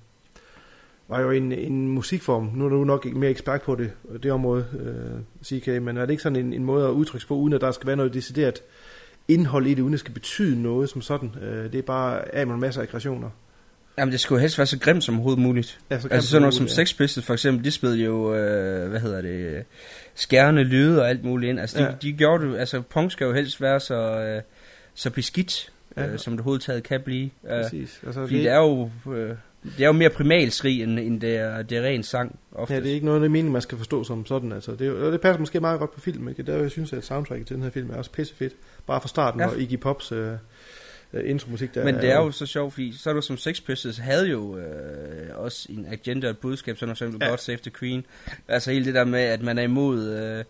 var 1.08 1.20
jo 1.20 1.30
en, 1.30 1.52
en 1.52 1.88
musikform. 1.88 2.50
Nu 2.54 2.64
er 2.64 2.68
du 2.68 2.84
nok 2.84 3.06
ikke 3.06 3.18
mere 3.18 3.30
ekspert 3.30 3.62
på 3.62 3.74
det, 3.74 3.90
det 4.22 4.32
område, 4.32 4.66
øh, 4.80 5.20
CK, 5.44 5.66
men 5.66 5.96
er 5.96 6.00
det 6.00 6.10
ikke 6.10 6.22
sådan 6.22 6.36
en, 6.36 6.52
en 6.52 6.64
måde 6.64 6.86
at 6.86 6.90
udtrykke 6.90 7.26
på, 7.26 7.34
uden 7.34 7.52
at 7.52 7.60
der 7.60 7.70
skal 7.70 7.86
være 7.86 7.96
noget 7.96 8.14
decideret 8.14 8.62
indhold 9.28 9.66
i 9.66 9.74
det, 9.74 9.82
uden 9.82 9.88
at 9.88 9.92
det 9.92 10.00
skal 10.00 10.14
betyde 10.14 10.62
noget 10.62 10.90
som 10.90 11.02
sådan. 11.02 11.34
Øh, 11.42 11.72
det 11.72 11.78
er 11.78 11.82
bare 11.82 12.34
af 12.34 12.46
med 12.46 12.54
en 12.54 12.60
masse 12.60 12.82
aggressioner. 12.82 13.30
Jamen, 13.98 14.12
det 14.12 14.20
skulle 14.20 14.40
helst 14.40 14.58
være 14.58 14.66
så 14.66 14.78
grimt 14.78 15.04
som 15.04 15.14
overhovedet 15.14 15.42
muligt. 15.42 15.80
Ja, 15.90 16.00
så 16.00 16.08
altså 16.10 16.30
sådan 16.30 16.42
noget 16.42 16.54
som 16.54 16.66
ja. 16.66 16.72
Sex 16.72 16.96
Pistols 16.96 17.26
for 17.26 17.32
eksempel, 17.32 17.64
de 17.64 17.70
spillede 17.70 18.04
jo, 18.04 18.34
øh, 18.34 18.88
hvad 18.90 19.00
hedder 19.00 19.20
det, 19.20 19.28
øh, 19.28 19.62
skærende 20.14 20.64
lyde 20.64 21.02
og 21.02 21.08
alt 21.08 21.24
muligt 21.24 21.50
ind. 21.50 21.60
Altså, 21.60 21.78
de, 21.78 21.84
Ja. 21.84 21.90
de 22.02 22.12
gjorde 22.12 22.46
det, 22.46 22.58
altså 22.58 22.80
punk 22.80 23.12
skal 23.12 23.24
jo 23.24 23.32
helst 23.32 23.60
være 23.60 23.80
så, 23.80 23.94
øh, 23.94 24.42
så 24.94 25.10
beskidt, 25.10 25.72
Ja. 25.96 26.06
øh, 26.06 26.18
som 26.18 26.32
det 26.32 26.40
overhovedet 26.40 26.64
taget 26.64 26.82
kan 26.82 27.00
blive. 27.00 27.30
Øh, 27.44 27.62
Præcis. 27.62 28.00
Altså, 28.06 28.20
fordi 28.20 28.34
det- 28.34 28.44
det, 28.44 28.52
er 28.52 28.56
jo, 28.56 28.90
øh, 29.12 29.28
det 29.76 29.80
er 29.82 29.86
jo 29.86 29.92
mere 29.92 30.10
primalskrig, 30.10 30.82
end, 30.82 30.98
end 30.98 31.20
det, 31.20 31.36
er, 31.36 31.62
det 31.62 31.78
er 31.78 31.82
ren 31.82 32.02
sang 32.02 32.38
ofte. 32.52 32.74
Ja, 32.74 32.80
det 32.80 32.90
er 32.90 32.94
ikke 32.94 33.06
noget, 33.06 33.20
det 33.20 33.26
er 33.26 33.30
meningen, 33.30 33.52
man 33.52 33.62
skal 33.62 33.78
forstå 33.78 34.04
som 34.04 34.26
sådan. 34.26 34.52
Altså, 34.52 34.72
det, 34.74 34.86
er 34.86 34.92
og 34.92 35.12
det 35.12 35.20
passer 35.20 35.40
måske 35.40 35.60
meget 35.60 35.78
godt 35.78 35.94
på 35.94 36.00
film, 36.00 36.28
ikke? 36.28 36.42
Der 36.42 36.56
jeg 36.56 36.70
synes, 36.70 36.92
at 36.92 37.04
soundtracket 37.04 37.46
til 37.46 37.56
den 37.56 37.62
her 37.62 37.70
film 37.70 37.90
er 37.90 37.96
også 37.96 38.10
pissefedt. 38.10 38.52
Bare 38.86 39.00
fra 39.00 39.08
starten, 39.08 39.40
Ja. 39.40 39.46
og 39.46 39.58
Iggy 39.60 39.78
Pops 39.80 40.12
øh, 40.12 40.32
øh, 41.12 41.30
intromusik, 41.30 41.74
der 41.74 41.84
Men 41.84 41.94
det 41.94 42.10
er 42.10 42.16
jo 42.16 42.30
så 42.30 42.46
sjovt, 42.46 42.72
fordi 42.72 42.92
så 42.98 43.10
er 43.10 43.14
du 43.14 43.20
som 43.20 43.36
Sex 43.36 43.62
Pistols 43.66 43.98
havde 43.98 44.28
jo 44.28 44.58
øh, 44.58 44.64
også 45.34 45.66
en 45.70 45.86
agenda 45.90 46.26
og 46.26 46.30
et 46.30 46.38
budskab, 46.38 46.78
sådan 46.78 46.96
som 46.96 47.18
ja. 47.22 47.28
God 47.28 47.38
Save 47.38 47.58
the 47.58 47.70
Queen. 47.78 48.06
Altså 48.48 48.72
hele 48.72 48.84
det 48.84 48.94
der 48.94 49.04
med, 49.04 49.20
at 49.20 49.42
man 49.42 49.58
er 49.58 49.62
imod 49.62 50.08
øh, 50.10 50.44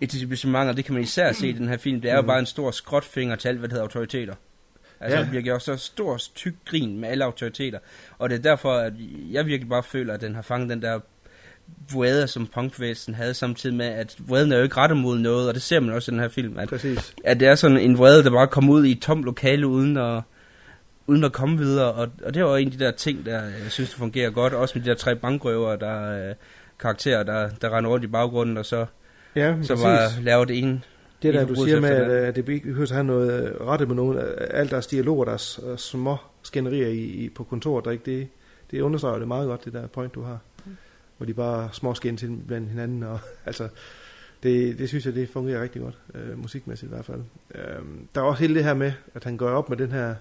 etablissementer, 0.00 0.72
det 0.72 0.84
kan 0.84 0.94
man 0.94 1.02
især 1.02 1.32
se 1.32 1.48
i 1.48 1.52
den 1.52 1.68
her 1.68 1.76
film. 1.76 2.00
Det 2.00 2.10
er 2.10 2.14
jo 2.14 2.20
Mhm. 2.20 2.26
bare 2.26 2.38
en 2.38 2.46
stor 2.46 2.70
skråtfinger 2.70 3.36
til 3.36 3.48
alt, 3.48 3.58
hvad 3.58 3.68
det 3.68 3.72
hedder 3.72 3.84
autoriteter. 3.84 4.34
Altså, 5.00 5.18
Ja. 5.18 5.28
vi 5.30 5.36
har 5.36 5.42
gjort 5.42 5.62
så 5.62 5.76
stor, 5.76 6.16
tyk 6.34 6.54
grin 6.64 6.98
med 7.00 7.08
alle 7.08 7.24
autoriteter. 7.24 7.78
Og 8.18 8.30
det 8.30 8.38
er 8.38 8.42
derfor, 8.42 8.72
at 8.72 8.92
jeg 9.32 9.46
virkelig 9.46 9.68
bare 9.68 9.82
føler, 9.82 10.14
at 10.14 10.20
den 10.20 10.34
har 10.34 10.42
fanget 10.42 10.70
den 10.70 10.82
der 10.82 11.00
vrede, 11.92 12.26
som 12.28 12.46
punkbevægelsen 12.46 13.14
havde, 13.14 13.34
samtidig 13.34 13.76
med, 13.76 13.86
at 13.86 14.16
vreden 14.28 14.52
er 14.52 14.56
jo 14.56 14.62
ikke 14.62 14.76
rettet 14.76 14.98
mod 14.98 15.18
noget, 15.18 15.48
og 15.48 15.54
det 15.54 15.62
ser 15.62 15.80
man 15.80 15.94
også 15.94 16.10
i 16.10 16.12
den 16.12 16.20
her 16.20 16.28
film. 16.28 16.58
At, 16.58 16.68
Præcis. 16.68 17.14
at 17.24 17.40
det 17.40 17.48
er 17.48 17.54
sådan 17.54 17.78
en 17.78 17.98
vrede, 17.98 18.24
der 18.24 18.30
bare 18.30 18.46
kommer 18.46 18.72
ud 18.74 18.84
i 18.84 18.90
et 18.92 19.00
tomt 19.02 19.24
lokale, 19.24 19.66
uden 19.66 19.96
at, 19.96 20.22
uden 21.06 21.24
at 21.24 21.32
komme 21.32 21.58
videre. 21.58 21.92
Og, 21.92 22.08
og 22.24 22.34
det 22.34 22.44
var 22.44 22.56
en 22.56 22.66
af 22.66 22.72
de 22.72 22.84
der 22.84 22.90
ting, 22.90 23.26
der 23.26 23.42
jeg 23.42 23.70
synes, 23.70 23.90
det 23.90 23.98
fungerer 23.98 24.30
godt. 24.30 24.52
Også 24.52 24.78
med 24.78 24.84
de 24.84 24.90
der 24.90 24.96
tre 24.96 25.16
bankrøver, 25.16 25.76
der 25.76 25.90
er 25.90 26.28
øh, 26.28 26.34
karakterer, 26.80 27.22
der, 27.22 27.50
der 27.62 27.76
render 27.76 27.90
rundt 27.90 28.04
i 28.04 28.08
baggrunden, 28.08 28.56
og 28.56 28.66
så, 28.66 28.86
Ja, 29.34 29.54
så 29.62 29.74
var 29.76 30.10
lavet 30.22 30.48
det 30.48 30.58
ene. 30.58 30.80
Det 31.22 31.34
der, 31.34 31.46
du 31.46 31.54
siger 31.54 31.80
med, 31.80 31.90
efter 31.90 32.04
at, 32.04 32.08
det 32.10 32.14
andet. 32.14 32.22
øh, 32.22 32.28
at 32.28 32.36
det 32.36 32.44
behøver 32.44 32.82
at 32.82 32.90
have 32.90 33.04
noget 33.04 33.48
øh, 33.48 33.66
rette 33.66 33.86
med 33.86 33.94
nogen. 33.94 34.18
øh, 34.18 34.36
Alt 34.50 34.70
deres 34.70 34.86
dialoger, 34.86 35.24
deres 35.24 35.60
øh, 35.66 35.78
små 35.78 36.16
skænderier 36.42 36.88
i, 36.88 36.98
i, 36.98 37.28
på 37.28 37.44
kontoret, 37.44 37.84
der 37.84 37.90
ikke 37.90 38.04
det, 38.18 38.28
det 38.70 38.80
understreger 38.80 39.18
det 39.18 39.28
meget 39.28 39.48
godt, 39.48 39.64
det 39.64 39.72
der 39.72 39.86
point, 39.86 40.14
du 40.14 40.22
har. 40.22 40.38
Hvor 41.16 41.26
de 41.26 41.34
bare 41.34 41.68
små 41.72 41.94
skændes 41.94 42.24
blandt 42.46 42.68
hinanden. 42.68 43.02
Og, 43.02 43.18
altså, 43.46 43.68
det, 44.42 44.78
det 44.78 44.88
synes 44.88 45.06
jeg, 45.06 45.14
det 45.14 45.28
fungerer 45.28 45.62
rigtig 45.62 45.82
godt, 45.82 45.98
øh, 46.14 46.38
musikmæssigt 46.42 46.92
i 46.92 46.94
hvert 46.94 47.04
fald. 47.04 47.20
Øhm, 47.54 48.08
der 48.14 48.20
er 48.20 48.24
også 48.24 48.40
hele 48.40 48.54
det 48.54 48.64
her 48.64 48.74
med, 48.74 48.92
at 49.14 49.24
han 49.24 49.36
går 49.36 49.48
op 49.48 49.68
med 49.68 49.76
den 49.76 49.92
her 49.92 50.14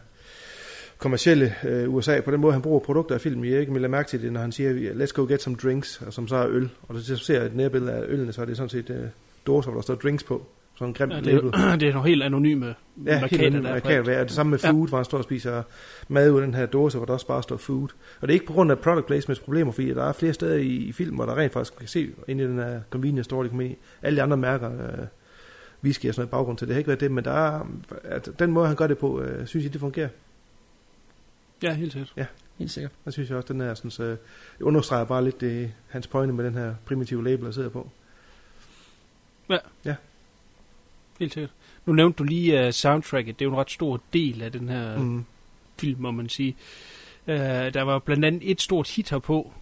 kommercielle 0.98 1.56
øh, 1.64 1.94
USA, 1.94 2.22
på 2.22 2.32
den 2.32 2.42
måde, 2.42 2.54
han 2.54 2.62
bruger 2.62 2.80
produkter 2.80 3.16
af 3.16 3.22
film. 3.22 3.44
Jeg 3.44 3.60
ikke 3.60 3.74
vil 3.74 3.90
mærke 3.90 4.10
til 4.10 4.22
det, 4.22 4.34
når 4.34 4.40
han 4.42 4.52
siger, 4.52 4.94
let's 4.94 5.14
go 5.14 5.26
get 5.26 5.42
some 5.42 5.56
drinks, 5.56 6.02
og 6.02 6.14
som 6.14 6.28
så 6.28 6.36
er 6.36 6.48
øl. 6.50 6.70
Og 6.82 7.00
så 7.00 7.16
ser 7.16 7.38
jeg 7.38 7.46
et 7.46 7.56
nærbillede 7.56 7.92
af 7.92 8.04
ølene, 8.08 8.34
så 8.34 8.42
er 8.42 8.46
det 8.46 8.58
sådan 8.58 8.70
set 8.70 8.90
øh, 8.90 9.04
dåser, 9.48 9.72
hvor 9.72 9.80
der 9.80 9.84
står 9.84 9.96
drinks 9.96 10.24
på. 10.24 10.48
Sådan 10.78 10.88
en 10.88 10.94
grimt 10.94 11.14
Ja, 11.14 11.20
det, 11.22 11.34
er, 11.34 11.76
det 11.80 11.88
er 11.90 11.94
nogle 11.94 12.10
helt 12.10 12.24
anonyme 12.24 12.66
Ja, 13.06 13.20
markader, 13.22 13.42
helt 13.42 13.54
der 13.54 13.62
der 13.62 13.70
er 13.70 13.74
markader. 13.74 14.12
Ja, 14.12 14.24
det 14.24 14.32
samme 14.32 14.50
med 14.50 14.60
Ja. 14.64 14.70
food, 14.72 14.88
hvor 14.88 14.98
han 14.98 15.06
står 15.06 15.18
og 15.18 15.24
spiser 15.24 15.64
mad 16.08 16.32
ud 16.32 16.40
af 16.40 16.46
den 16.46 16.54
her 16.54 16.66
dåse, 16.66 16.98
hvor 16.98 17.06
der 17.06 17.14
også 17.14 17.28
bare 17.28 17.44
står 17.44 17.58
food. 17.58 17.88
Og 18.22 18.28
det 18.28 18.30
er 18.30 18.34
ikke 18.34 18.46
på 18.46 18.54
grund 18.54 18.72
af 18.72 18.80
product 18.80 19.06
placements 19.08 19.40
problemer, 19.40 19.72
fordi 19.72 19.90
der 19.94 20.04
er 20.04 20.14
flere 20.14 20.34
steder 20.34 20.56
i, 20.56 20.68
i 20.68 20.92
film, 20.92 21.16
hvor 21.16 21.26
der 21.26 21.38
rent 21.38 21.54
faktisk 21.54 21.80
kan 21.80 21.88
se 21.88 22.10
ind 22.28 22.42
i 22.42 22.44
den 22.44 22.58
her 22.58 22.82
convenience 22.90 23.24
store, 23.24 23.44
de 23.44 23.50
kommer 23.50 23.64
ind 23.64 23.74
i. 23.74 23.78
Alle 24.02 24.18
de 24.18 24.22
andre 24.24 24.38
mærker, 24.38 24.72
øh, 24.72 25.06
whisky 25.84 26.06
og 26.10 26.14
sådan 26.16 26.22
noget 26.22 26.32
baggrund 26.32 26.58
til 26.58 26.68
det. 26.68 26.76
har 26.76 26.78
ikke 26.78 26.88
været 26.88 27.00
det, 27.00 27.12
men 27.12 27.24
der 27.24 27.32
er, 27.32 27.68
at 28.04 28.30
den 28.40 28.52
måde, 28.52 28.68
han 28.68 28.76
gør 28.76 28.88
det 28.88 28.98
på, 28.98 29.22
øh, 29.22 29.48
synes 29.48 29.66
I, 29.66 29.68
det 29.68 29.80
fungerer? 29.80 30.10
Ja, 31.64 31.74
helt 31.74 31.92
sikkert. 31.92 32.14
Ja, 32.18 32.26
helt 32.58 32.72
sikkert. 32.72 32.92
Jeg 33.06 33.14
synes 33.14 33.30
jeg 33.30 33.38
også, 33.38 33.54
den 33.54 33.62
her 33.62 33.74
sådan, 33.74 33.92
så, 33.92 34.16
understreger 34.62 35.06
bare 35.06 35.24
lidt 35.24 35.42
det, 35.42 35.72
hans 35.90 36.08
pointe 36.08 36.34
med 36.34 36.46
den 36.46 36.54
her 36.54 36.74
primitive 36.86 37.24
label, 37.24 37.46
der 37.46 37.52
sidder 37.52 37.70
på. 37.70 37.90
Ja. 39.50 39.58
Ja. 39.86 39.96
Helt 41.20 41.34
sikkert. 41.34 41.52
Nu 41.86 41.94
nævnte 41.94 42.18
du 42.18 42.24
lige 42.24 42.68
uh, 42.68 42.74
soundtracket. 42.74 43.40
Det 43.40 43.46
er 43.46 43.50
jo 43.50 43.54
en 43.54 43.60
ret 43.60 43.72
stor 43.72 44.02
del 44.14 44.42
af 44.42 44.52
den 44.52 44.70
her 44.70 44.98
mm. 44.98 45.26
film, 45.80 46.02
må 46.02 46.12
man 46.12 46.30
sige. 46.30 46.56
Uh, 47.28 47.34
der 47.34 47.82
var 47.82 48.00
blandt 48.00 48.26
andet 48.26 48.52
et 48.52 48.62
stort 48.62 48.90
hit 48.90 49.10
herpå 49.10 49.54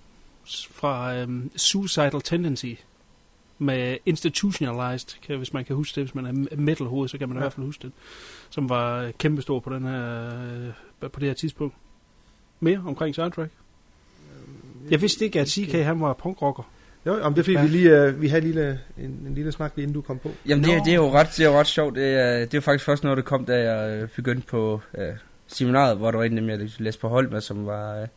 fra 0.72 1.24
um, 1.24 1.52
Suicidal 1.56 2.22
Tendency 2.22 2.74
med 3.58 3.98
Institutionalized, 4.06 5.22
kan, 5.22 5.38
hvis 5.38 5.54
man 5.54 5.66
kan 5.66 5.76
huske 5.76 5.96
det. 5.96 6.04
Hvis 6.04 6.16
man 6.16 6.26
er 6.26 6.56
metalhoved, 6.56 7.08
så 7.08 7.18
kan 7.18 7.30
man 7.30 7.38
ja. 7.38 7.42
i 7.42 7.44
hvert 7.44 7.54
fald 7.54 7.66
huske 7.66 7.82
det. 7.82 7.92
Som 8.50 8.70
var 8.70 9.12
kæmpestor 9.12 9.60
på, 9.60 9.76
den 9.76 9.84
her, 9.84 10.28
uh, 11.02 11.12
på 11.12 11.20
det 11.20 11.28
her 11.28 11.34
tidspunkt. 11.34 11.76
Mere 12.60 12.84
omkring 12.86 13.16
soundtrack? 13.16 13.52
Jeg 14.90 15.02
vidste 15.02 15.26
ikke, 15.26 15.40
at 15.40 15.50
CK 15.50 15.72
han 15.72 16.02
var 16.02 16.14
punkrocker. 16.14 16.64
Jo, 17.06 17.22
om 17.22 17.34
det 17.34 17.40
er 17.40 17.44
fordi, 17.44 17.58
Ja. 17.58 17.62
vi, 17.62 17.68
lige, 17.68 18.08
uh, 18.08 18.22
vi 18.22 18.28
havde 18.28 18.42
en 18.42 18.48
lille, 18.48 18.80
en, 18.98 19.10
en 19.28 19.36
lille 19.36 19.52
snak 19.52 19.72
lige 19.76 19.84
inden 19.84 19.94
du 19.96 20.02
kom 20.02 20.20
på. 20.20 20.32
Jamen 20.48 20.64
det, 20.64 20.82
det, 20.86 20.92
er 20.92 20.96
jo 20.96 21.12
ret, 21.14 21.28
det 21.38 21.46
er 21.46 21.50
jo 21.50 21.60
ret 21.60 21.68
sjovt. 21.68 21.96
Det 21.96 22.14
er, 22.14 22.34
det 22.40 22.54
er 22.54 22.58
jo 22.58 22.62
faktisk 22.62 22.86
først 22.86 23.04
noget, 23.04 23.18
der 23.18 23.24
kom, 23.24 23.46
da 23.46 23.72
jeg 23.72 24.02
øh, 24.02 24.10
begyndte 24.16 24.48
på 24.48 24.82
øh, 24.98 25.14
seminaret, 25.48 25.98
hvor 25.98 26.12
der 26.12 26.18
var 26.18 26.26
en, 26.26 26.38
dem, 26.38 26.50
jeg 26.50 26.60
læste 26.78 27.02
på 27.02 27.08
hold 27.10 27.30
med, 27.30 27.42
som 27.42 27.66
var, 27.66 28.02
øh, 28.02 28.08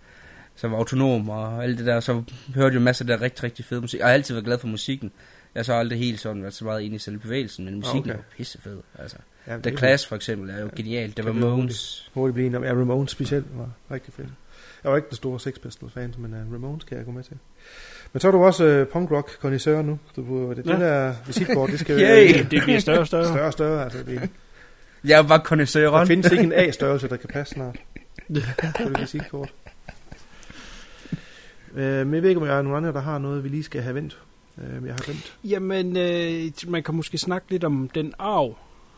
som 0.56 0.70
var 0.70 0.78
autonom 0.78 1.28
og 1.28 1.64
alt 1.64 1.78
det 1.78 1.86
der. 1.86 2.00
Så 2.00 2.22
hørte 2.54 2.74
jeg 2.74 2.82
masser 2.82 3.04
af 3.04 3.06
der 3.06 3.20
rigtig, 3.22 3.44
rigtig 3.44 3.64
fed 3.64 3.80
musik. 3.80 4.00
Jeg 4.00 4.06
har 4.06 4.14
altid 4.14 4.34
været 4.34 4.44
glad 4.44 4.58
for 4.58 4.66
musikken. 4.68 5.12
Jeg 5.54 5.60
har 5.60 5.64
så 5.64 5.72
aldrig 5.72 5.98
helt 5.98 6.20
sådan 6.20 6.42
været 6.42 6.54
så 6.54 6.64
meget 6.64 6.80
inde 6.82 6.96
i 6.96 6.98
selve 6.98 7.18
bevægelsen, 7.18 7.64
men 7.64 7.74
musikken 7.74 8.00
Okay. 8.10 8.10
er 8.10 8.14
jo 8.16 8.22
pissefed. 8.36 8.78
Altså. 8.98 9.16
Ja, 9.46 9.52
Ja, 9.52 9.56
det 9.56 9.62
The 9.64 9.72
er 9.72 9.76
Clash 9.78 10.08
for 10.08 10.16
eksempel 10.16 10.50
er 10.50 10.60
jo 10.60 10.70
genialt. 10.76 11.16
Det 11.16 11.24
var. 11.24 11.32
Hurtigt, 11.32 12.10
hurtigt 12.14 12.34
blive 12.34 12.46
en 12.46 12.52
Ja, 12.64 12.70
Ramones 12.72 13.10
specielt 13.10 13.46
var 13.58 13.70
rigtig 13.90 14.14
fedt. 14.14 14.28
Jeg 14.84 14.90
var 14.90 14.96
ikke 14.96 15.08
den 15.08 15.16
store 15.16 15.40
Sex 15.40 15.54
Pistols 15.62 15.92
fan, 15.92 16.14
men 16.18 16.32
uh, 16.32 16.52
Ramones 16.54 16.84
kan 16.84 16.96
jeg 16.96 17.04
gå 17.04 17.10
med 17.10 17.22
til. 17.22 17.36
Men 18.12 18.20
så 18.20 18.28
er 18.28 18.32
du 18.32 18.44
også 18.44 18.80
uh, 18.80 18.86
punk 18.92 19.10
rock 19.10 19.38
kondisør 19.40 19.82
nu. 19.82 19.98
Du, 20.16 20.50
det, 20.50 20.66
Ja. 20.66 20.72
det 20.72 20.80
der 20.80 21.14
visitkort, 21.26 21.70
det 21.70 21.80
skal 21.80 22.00
Yay! 22.02 22.44
Det 22.50 22.62
bliver 22.62 22.78
større 22.80 22.98
og 22.98 23.06
større. 23.06 23.24
Større 23.26 23.46
og 23.46 23.52
større, 23.52 23.84
altså. 23.84 23.98
Det, 24.06 24.30
Jeg 25.04 25.18
er 25.18 25.22
bare 25.22 25.40
kondensøren. 25.40 25.94
der 25.94 26.04
findes 26.04 26.32
ikke 26.32 26.44
en 26.44 26.52
A-størrelse, 26.52 27.08
der 27.08 27.16
kan 27.16 27.28
passe 27.32 27.54
snart. 27.54 27.76
på 28.28 28.84
det 28.88 29.00
visitkort. 29.00 29.52
Uh, 31.72 31.78
men 31.80 32.14
jeg 32.14 32.22
ved 32.22 32.28
ikke, 32.28 32.40
om 32.40 32.46
jeg 32.46 32.58
er 32.58 32.62
nogen 32.62 32.76
andre, 32.76 32.92
der 32.92 33.00
har 33.00 33.18
noget, 33.18 33.44
vi 33.44 33.48
lige 33.48 33.62
skal 33.62 33.82
have 33.82 33.94
vendt. 33.94 34.18
Uh, 34.56 34.86
jeg 34.86 34.92
har 34.94 35.02
glemt. 35.04 35.36
Jamen, 35.44 35.96
øh, 35.96 36.50
man 36.68 36.82
kan 36.82 36.94
måske 36.94 37.18
snakke 37.18 37.50
lidt 37.50 37.64
om 37.64 37.90
den 37.94 38.14
arv, 38.18 38.56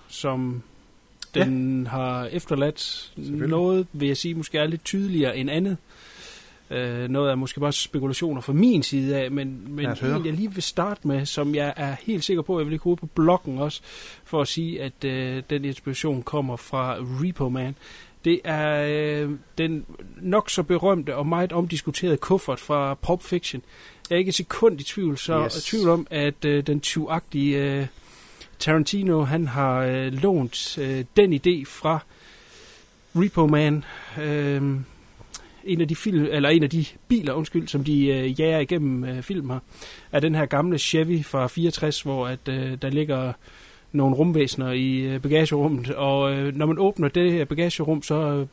som 0.09 0.63
den 1.35 1.83
ja. 1.83 1.89
har 1.89 2.25
efterladt. 2.27 3.13
Noget, 3.17 3.87
vil 3.93 4.09
jeg 4.09 4.17
sige, 4.17 4.35
måske 4.35 4.59
er 4.59 4.67
lidt 4.67 4.85
tydeligere 4.85 5.37
end 5.37 5.51
andet. 5.51 5.77
Øh, 6.71 7.09
noget 7.09 7.31
er 7.31 7.35
måske 7.35 7.61
bare 7.61 7.73
spekulationer 7.73 8.41
fra 8.41 8.53
min 8.53 8.83
side 8.83 9.17
af, 9.17 9.31
men, 9.31 9.65
men 9.69 9.87
en, 9.87 10.27
jeg 10.27 10.33
lige 10.33 10.55
vil 10.55 10.63
starte 10.63 11.09
med, 11.09 11.27
som 11.27 11.55
jeg 11.55 11.75
er 11.77 11.97
helt 12.03 12.25
sikker 12.25 12.43
på, 12.43 12.57
at 12.57 12.61
jeg 12.61 12.67
vil 12.67 12.71
lægge 12.71 12.83
hovedet 12.83 13.01
på 13.01 13.07
bloggen 13.07 13.59
også, 13.59 13.81
for 14.25 14.41
at 14.41 14.49
sige, 14.49 14.83
at 14.83 15.05
øh, 15.05 15.43
den 15.51 15.65
inspiration 15.65 16.23
kommer 16.23 16.57
fra 16.57 16.97
Repo 17.01 17.49
Man. 17.49 17.75
Det 18.25 18.41
er 18.45 18.87
øh, 18.89 19.31
den 19.59 19.87
nok 20.21 20.51
så 20.51 20.63
berømte 20.63 21.17
og 21.17 21.27
meget 21.27 21.53
omdiskuterede 21.53 22.17
kuffert 22.17 22.61
fra 22.61 22.95
Pulp 22.95 23.23
Fiction. 23.23 23.63
Jeg 24.11 24.17
er 24.17 24.19
ikke 24.19 24.29
et 24.29 24.35
sekund 24.35 24.81
i 24.81 24.85
tvivl, 24.85 25.19
så 25.19 25.45
yes. 25.45 25.65
tvivl 25.65 25.89
om, 25.89 26.07
at 26.11 26.45
øh, 26.45 26.67
den 26.67 26.81
tyvagtige 26.81 27.59
øh, 27.59 27.87
Tarantino, 28.59 29.23
han 29.23 29.47
har 29.47 29.81
øh, 29.81 30.13
lånt 30.13 30.79
øh, 30.79 31.05
den 31.17 31.33
idé 31.33 31.65
fra 31.67 31.99
Repo 33.15 33.47
Man. 33.47 33.85
Øh, 34.21 34.81
en 35.65 35.81
af 35.81 35.89
de 35.89 35.97
film, 35.97 36.27
eller 36.31 36.49
en 36.49 36.63
af 36.63 36.71
de 36.71 36.85
biler, 37.09 37.33
undskyld, 37.33 37.69
som 37.69 37.85
de 37.85 38.07
øh, 38.07 38.41
jager 38.41 38.59
igennem 38.59 39.05
øh, 39.05 39.23
film 39.23 39.51
her, 39.51 39.59
er 40.13 40.21
den 40.21 40.35
her 40.35 40.47
gamle 40.47 40.79
Chevy 40.79 41.25
fra 41.25 41.47
64, 41.47 42.03
hvor 42.03 42.27
at 42.27 42.49
øh, 42.49 42.79
der 42.83 42.91
ligger 42.91 43.33
nogle 43.93 44.17
rumvæsener 44.17 44.73
i 44.73 44.97
øh, 44.99 45.21
bagagerummet, 45.21 45.91
og 45.91 46.33
øh, 46.33 46.57
når 46.57 46.67
man 46.67 46.79
åbner 46.79 47.09
det 47.09 47.33
her 47.33 47.45
bagagerum, 47.45 48.03
så 48.03 48.15
øh, 48.15 48.47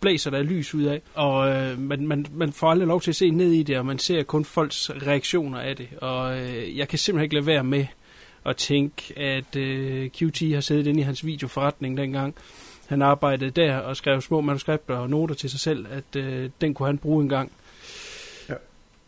blæser 0.00 0.30
der 0.30 0.42
lys 0.42 0.74
ud 0.74 0.82
af, 0.82 1.02
og 1.14 1.48
øh, 1.48 1.78
man, 1.78 2.06
man, 2.06 2.26
man 2.34 2.52
får 2.52 2.70
aldrig 2.70 2.88
lov 2.88 3.00
til 3.00 3.10
at 3.10 3.16
se 3.16 3.30
ned 3.30 3.52
i 3.52 3.62
det, 3.62 3.78
og 3.78 3.86
man 3.86 3.98
ser 3.98 4.22
kun 4.22 4.44
folks 4.44 4.90
reaktioner 4.90 5.58
af 5.58 5.76
det. 5.76 5.88
Og 6.00 6.38
øh, 6.38 6.78
jeg 6.78 6.88
kan 6.88 6.98
simpelthen 6.98 7.24
ikke 7.24 7.34
lade 7.34 7.46
være 7.46 7.64
med 7.64 7.86
at 8.44 8.56
tænke, 8.56 9.18
at 9.18 9.56
øh, 9.56 10.10
QT 10.10 10.42
har 10.54 10.60
siddet 10.60 10.86
inde 10.86 11.00
i 11.00 11.02
hans 11.02 11.26
videoforretning 11.26 11.96
dengang, 11.96 12.34
han 12.88 13.02
arbejdede 13.02 13.50
der 13.50 13.76
og 13.76 13.96
skrev 13.96 14.20
små 14.20 14.40
manuskripter 14.40 14.94
og 14.94 15.10
noter 15.10 15.34
til 15.34 15.50
sig 15.50 15.60
selv, 15.60 15.86
at 15.90 16.16
øh, 16.16 16.50
den 16.60 16.74
kunne 16.74 16.86
han 16.86 16.98
bruge 16.98 17.22
en 17.22 17.28
gang. 17.28 17.52
Ja. 18.48 18.54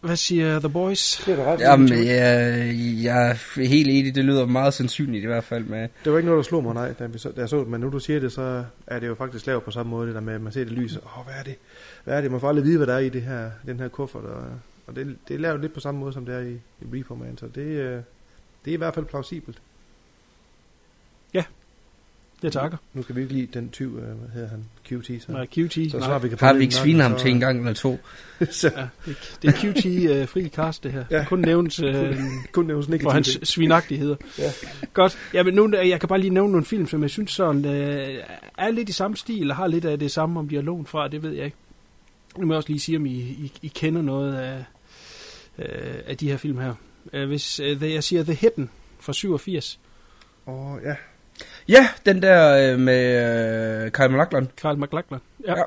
Hvad 0.00 0.16
siger 0.16 0.58
The 0.58 0.68
Boys? 0.68 1.22
Det 1.26 1.38
er 1.38 1.44
ret 1.44 1.60
Jamen, 1.60 1.88
jeg, 1.88 2.74
jeg 3.04 3.30
er 3.30 3.64
helt 3.68 3.88
enig, 3.88 4.14
det 4.14 4.24
lyder 4.24 4.46
meget 4.46 4.74
sandsynligt 4.74 5.24
i 5.24 5.26
hvert 5.26 5.44
fald 5.44 5.64
med... 5.64 5.88
Det 6.04 6.12
var 6.12 6.18
ikke 6.18 6.26
noget, 6.26 6.44
der 6.44 6.48
slog 6.48 6.62
mig, 6.62 6.74
nej, 6.74 6.92
da, 6.92 7.06
vi 7.06 7.18
så, 7.18 7.28
da 7.28 7.40
jeg 7.40 7.48
så 7.48 7.58
det, 7.58 7.68
men 7.68 7.80
nu 7.80 7.90
du 7.90 7.98
siger 7.98 8.20
det, 8.20 8.32
så 8.32 8.64
er 8.86 8.98
det 8.98 9.06
jo 9.06 9.14
faktisk 9.14 9.46
lavet 9.46 9.62
på 9.62 9.70
samme 9.70 9.90
måde, 9.90 10.06
det 10.06 10.14
der 10.14 10.20
med, 10.20 10.34
at 10.34 10.40
man 10.40 10.52
ser 10.52 10.64
det 10.64 10.72
lys, 10.72 10.96
åh, 10.96 11.24
hvad 11.24 11.34
er 11.38 11.42
det? 11.42 11.54
Hvad 12.04 12.16
er 12.16 12.20
det? 12.20 12.30
Man 12.30 12.40
får 12.40 12.48
aldrig 12.48 12.64
vide, 12.64 12.76
hvad 12.76 12.86
der 12.86 12.94
er 12.94 12.98
i 12.98 13.08
det 13.08 13.22
her, 13.22 13.50
den 13.66 13.80
her 13.80 13.88
kuffert, 13.88 14.24
og, 14.24 14.44
og 14.86 14.96
det, 14.96 15.16
det 15.28 15.34
er 15.34 15.38
lavet 15.38 15.60
lidt 15.60 15.74
på 15.74 15.80
samme 15.80 16.00
måde, 16.00 16.12
som 16.12 16.26
det 16.26 16.34
er 16.34 16.40
i, 16.40 16.52
i 16.52 16.98
Repo 16.98 17.14
Man, 17.14 17.38
så 17.38 17.46
det, 17.54 17.60
øh, 17.60 18.00
det 18.64 18.70
er 18.70 18.74
i 18.74 18.76
hvert 18.76 18.94
fald 18.94 19.06
plausibelt. 19.06 19.58
Det 22.42 22.52
takker. 22.52 22.78
Nu 22.94 23.02
skal 23.02 23.16
vi 23.16 23.20
ikke 23.20 23.32
lide 23.32 23.48
den 23.54 23.70
tyv, 23.70 23.96
øh, 23.98 24.02
hvad 24.18 24.28
hedder 24.34 24.48
han, 24.48 24.64
QT, 24.88 25.22
så, 25.22 25.32
Nej, 25.32 25.46
QT. 25.46 25.72
så 25.72 25.80
nej. 25.80 26.06
snart 26.06 26.22
vi 26.22 26.28
kan 26.28 26.38
Har 26.40 26.52
vi 26.52 26.60
ikke 26.62 26.74
nok, 26.74 26.82
svinet 26.84 27.02
ham 27.02 27.12
så- 27.12 27.22
til 27.22 27.30
en 27.30 27.40
gang 27.40 27.58
eller 27.58 27.72
to? 27.72 27.98
så, 28.50 28.72
Ja, 28.76 28.88
det, 29.06 29.38
det 29.42 29.48
er 29.48 29.52
QT 29.52 30.22
uh, 30.22 30.28
fri 30.28 30.48
cast, 30.48 30.84
det 30.84 30.92
her. 30.92 31.04
Ja. 31.10 31.16
Ja. 31.18 31.24
Kun 31.24 31.38
nævnes 31.40 31.80
øh, 31.80 32.16
kun 32.52 32.66
nævnes 32.66 32.86
for 32.86 32.90
negativt. 32.90 33.12
hans 33.12 33.38
svinagtigheder. 33.48 34.16
Ja. 34.38 34.50
Godt. 34.92 35.18
Jamen, 35.34 35.54
nu, 35.54 35.76
jeg 35.76 36.00
kan 36.00 36.08
bare 36.08 36.20
lige 36.20 36.30
nævne 36.34 36.50
nogle 36.52 36.64
film, 36.66 36.86
som 36.86 37.02
jeg 37.02 37.10
synes 37.10 37.30
sådan, 37.30 37.64
øh, 37.64 38.18
er 38.58 38.70
lidt 38.70 38.88
i 38.88 38.92
samme 38.92 39.16
stil, 39.16 39.50
og 39.50 39.56
har 39.56 39.66
lidt 39.66 39.84
af 39.84 39.98
det 39.98 40.10
samme, 40.10 40.40
om 40.40 40.50
har 40.54 40.60
lånt 40.62 40.88
fra, 40.88 41.08
det 41.08 41.22
ved 41.22 41.32
jeg 41.32 41.44
ikke. 41.44 41.56
Nu 42.38 42.46
må 42.46 42.52
jeg 42.52 42.56
også 42.56 42.68
lige 42.68 42.80
sige, 42.80 42.96
om 42.96 43.06
I, 43.06 43.10
I, 43.18 43.52
I 43.62 43.68
kender 43.74 44.02
noget 44.02 44.34
af, 44.34 44.64
øh, 45.58 45.94
af 46.06 46.16
de 46.16 46.30
her 46.30 46.36
film 46.36 46.58
her. 46.58 46.74
Øh, 47.12 47.28
hvis 47.28 47.60
øh, 47.60 47.76
the, 47.76 47.92
jeg 47.94 48.04
siger 48.04 48.22
The 48.22 48.34
Hidden 48.34 48.70
fra 49.00 49.12
87, 49.12 49.80
Åh, 50.46 50.76
ja. 50.84 50.94
Ja, 51.68 51.88
den 52.06 52.22
der 52.22 52.72
øh, 52.72 52.78
med 52.80 53.84
øh, 53.84 53.90
Kyle 53.90 54.08
MacLachlan. 54.08 54.48
Carl 54.60 54.78
McLachlan. 54.78 55.20
Ja. 55.46 55.58
Ja, 55.58 55.62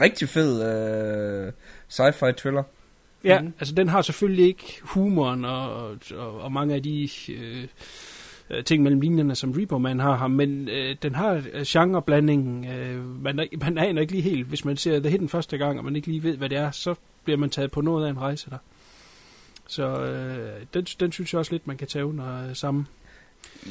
rigtig 0.00 0.28
fed 0.28 0.62
øh, 1.46 1.52
sci-fi 1.90 2.32
thriller. 2.32 2.62
Ja, 3.24 3.40
mm. 3.40 3.52
altså 3.58 3.74
den 3.74 3.88
har 3.88 4.02
selvfølgelig 4.02 4.46
ikke 4.46 4.80
humoren 4.82 5.44
og, 5.44 5.90
og, 6.16 6.40
og 6.40 6.52
mange 6.52 6.74
af 6.74 6.82
de 6.82 7.08
øh, 7.28 7.66
øh, 8.50 8.64
ting 8.64 8.82
mellem 8.82 9.00
linjerne, 9.00 9.34
som 9.34 9.52
Reaper 9.52 9.78
Man 9.78 9.98
har 10.00 10.26
men 10.26 10.68
øh, 10.68 10.96
den 11.02 11.14
har 11.14 11.42
øh, 11.52 11.62
genreblandingen. 11.66 12.64
Øh, 12.68 13.22
man, 13.22 13.38
er- 13.38 13.46
man 13.64 13.78
aner 13.78 14.00
ikke 14.00 14.12
lige 14.12 14.22
helt, 14.22 14.46
hvis 14.46 14.64
man 14.64 14.76
ser 14.76 15.00
The 15.00 15.10
Hidden 15.10 15.28
første 15.28 15.58
gang, 15.58 15.78
og 15.78 15.84
man 15.84 15.96
ikke 15.96 16.08
lige 16.08 16.22
ved, 16.22 16.36
hvad 16.36 16.48
det 16.48 16.58
er, 16.58 16.70
så 16.70 16.94
bliver 17.24 17.38
man 17.38 17.50
taget 17.50 17.70
på 17.70 17.80
noget 17.80 18.06
af 18.06 18.10
en 18.10 18.20
rejse 18.20 18.50
der. 18.50 18.58
Så 19.66 20.00
øh, 20.00 20.52
den, 20.74 20.84
den 20.84 21.12
synes 21.12 21.32
jeg 21.32 21.38
også 21.38 21.52
lidt, 21.52 21.66
man 21.66 21.76
kan 21.76 21.88
tage 21.88 22.06
under 22.06 22.48
øh, 22.48 22.56
samme. 22.56 22.86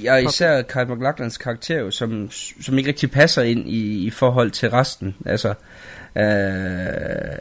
Ja, 0.04 0.16
især 0.16 0.62
Kyle 0.62 0.86
MacLachlans 0.86 1.38
karakter, 1.38 1.80
jo, 1.80 1.92
som, 1.92 2.32
som 2.62 2.78
ikke 2.78 2.88
rigtig 2.88 3.12
passer 3.12 3.42
ind 3.42 3.70
i, 3.70 4.06
i 4.06 4.10
forhold 4.10 4.52
til 4.52 4.70
resten. 4.70 5.16
Altså, 5.26 5.50
øh, 5.50 5.56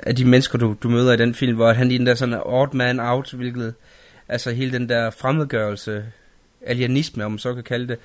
af 0.02 0.16
de 0.16 0.24
mennesker, 0.24 0.58
du, 0.58 0.76
du 0.82 0.88
møder 0.88 1.12
i 1.12 1.16
den 1.16 1.34
film, 1.34 1.56
hvor 1.56 1.72
han 1.72 1.88
lige 1.88 1.98
den 1.98 2.06
der 2.06 2.14
sådan 2.14 2.40
odd 2.44 2.74
man 2.74 3.00
out, 3.00 3.32
hvilket, 3.32 3.74
altså 4.28 4.50
hele 4.50 4.72
den 4.72 4.88
der 4.88 5.10
fremmedgørelse, 5.10 6.04
alienisme, 6.66 7.24
om 7.24 7.30
man 7.30 7.38
så 7.38 7.54
kan 7.54 7.64
kalde 7.64 7.88
det, 7.88 7.98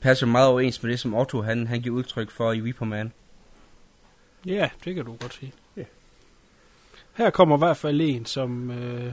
passer 0.00 0.26
meget 0.26 0.48
overens 0.48 0.82
med 0.82 0.90
det, 0.90 1.00
som 1.00 1.14
Otto 1.14 1.42
han, 1.42 1.66
han 1.66 1.80
giver 1.80 1.96
udtryk 1.96 2.30
for 2.30 2.52
i 2.52 2.62
Reaper 2.62 2.86
Man. 2.86 3.12
Ja, 4.46 4.68
det 4.84 4.94
kan 4.94 5.04
du 5.04 5.16
godt 5.20 5.34
sige. 5.34 5.52
Ja. 5.76 5.82
Her 7.14 7.30
kommer 7.30 7.56
i 7.56 7.58
hvert 7.58 7.76
fald 7.76 8.00
en, 8.00 8.26
som... 8.26 8.70
Øh, 8.70 9.12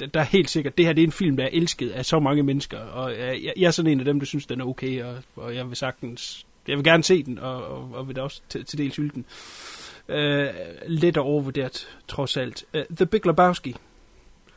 der- 0.00 0.20
er 0.20 0.24
helt 0.24 0.50
sikkert, 0.50 0.78
det 0.78 0.86
her 0.86 0.92
det 0.92 1.02
er 1.02 1.06
en 1.06 1.12
film, 1.12 1.36
der 1.36 1.44
er 1.44 1.48
elsket 1.52 1.90
af 1.90 2.04
så 2.06 2.20
mange 2.20 2.42
mennesker, 2.42 2.78
og 2.78 3.12
jeg, 3.18 3.52
jeg 3.56 3.66
er 3.66 3.70
sådan 3.70 3.92
en 3.92 3.98
af 3.98 4.04
dem, 4.04 4.18
der 4.20 4.26
synes, 4.26 4.46
den 4.46 4.60
er 4.60 4.64
okay, 4.64 5.02
og, 5.02 5.16
og 5.36 5.54
jeg 5.54 5.68
vil 5.68 5.76
sagtens, 5.76 6.46
jeg 6.68 6.76
vil 6.76 6.84
gerne 6.84 7.04
se 7.04 7.22
den, 7.22 7.38
og, 7.38 7.64
og, 7.66 7.90
og 7.94 8.08
vil 8.08 8.16
da 8.16 8.22
også 8.22 8.40
til, 8.48 8.64
til 8.64 8.78
dels 8.78 8.96
hylde 8.96 9.14
den. 9.14 9.24
Øh, 10.08 10.48
lidt 10.86 11.16
overvurderet, 11.16 11.98
trods 12.08 12.36
alt. 12.36 12.64
Uh, 12.74 12.80
The 12.96 13.06
Big 13.06 13.26
Lebowski. 13.26 13.74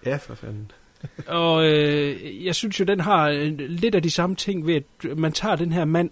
Ja, 0.06 0.16
for 0.16 0.36
fanden. 0.36 0.72
Og 1.28 1.66
øh, 1.66 2.46
jeg 2.46 2.56
synes 2.56 2.80
jo, 2.80 2.86
den 2.86 3.00
har 3.00 3.30
øh, 3.30 3.54
lidt 3.58 3.96
af 3.96 4.04
de 4.04 4.10
samme 4.10 4.36
ting 4.36 4.68
ved, 4.68 4.76
at 4.76 5.18
man 5.18 5.32
tager 5.32 5.56
den 5.56 5.72
her 5.72 5.86
mand, 5.86 6.10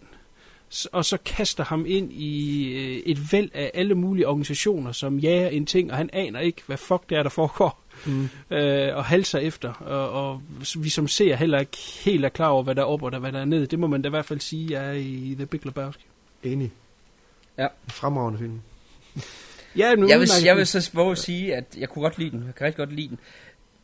og 0.92 1.06
så 1.06 1.18
kaster 1.26 1.64
ham 1.64 1.86
ind 1.88 2.14
i 2.14 2.64
øh, 2.74 2.98
et 3.06 3.34
væld 3.34 3.50
af 3.54 3.72
alle 3.74 3.96
mulige 3.96 4.28
organisationer, 4.28 4.92
som 4.92 5.20
jager 5.20 5.48
en 5.48 5.66
ting, 5.66 5.92
og 5.92 5.98
han 5.98 6.10
aner 6.14 6.40
ikke, 6.40 6.62
hvad 6.66 6.78
fuck 6.78 7.10
det 7.10 7.18
er, 7.18 7.24
der 7.24 7.30
foregår, 7.30 7.84
Mm. 8.06 8.30
øh, 8.50 8.96
og 8.96 9.06
halser 9.06 9.40
efter. 9.40 9.74
Og, 9.74 10.12
og 10.12 10.42
vi 10.78 10.90
som 10.90 11.08
ser 11.08 11.36
heller 11.36 11.60
ikke 11.60 11.78
helt 12.04 12.26
er 12.26 12.30
klar 12.30 12.48
over, 12.48 12.64
hvad 12.64 12.76
der 12.76 12.82
er 12.82 12.86
op 12.86 13.04
og 13.04 13.12
der, 13.12 13.20
hvad 13.20 13.32
der 13.32 13.40
er 13.40 13.46
ned. 13.46 13.68
Det 13.68 13.80
må 13.80 13.88
man 13.88 14.02
da 14.02 14.08
i 14.08 14.10
hvert 14.10 14.26
fald 14.26 14.40
sige 14.40 14.76
er 14.76 14.92
i 14.92 15.36
The 15.36 15.46
Big 15.46 15.66
Lebowski. 15.66 16.06
Enig. 16.44 16.72
Ja. 17.58 17.68
Fremragende 17.88 18.40
film. 18.40 18.62
Ja, 19.78 19.96
nu 19.96 20.08
Jeg 20.08 20.20
vil, 20.20 20.30
jeg 20.46 20.58
vil 20.58 20.68
så 20.68 20.90
våge 20.94 21.12
at 21.12 21.18
sige, 21.18 21.56
at 21.56 21.78
jeg 21.78 21.90
kunne 21.90 22.04
godt 22.04 22.18
lide 22.18 22.32
den. 22.32 22.44
Jeg 22.46 22.56
kan 22.56 22.66
rigtig 22.66 22.78
godt 22.78 22.94
lide 22.94 23.08
den. 23.08 23.20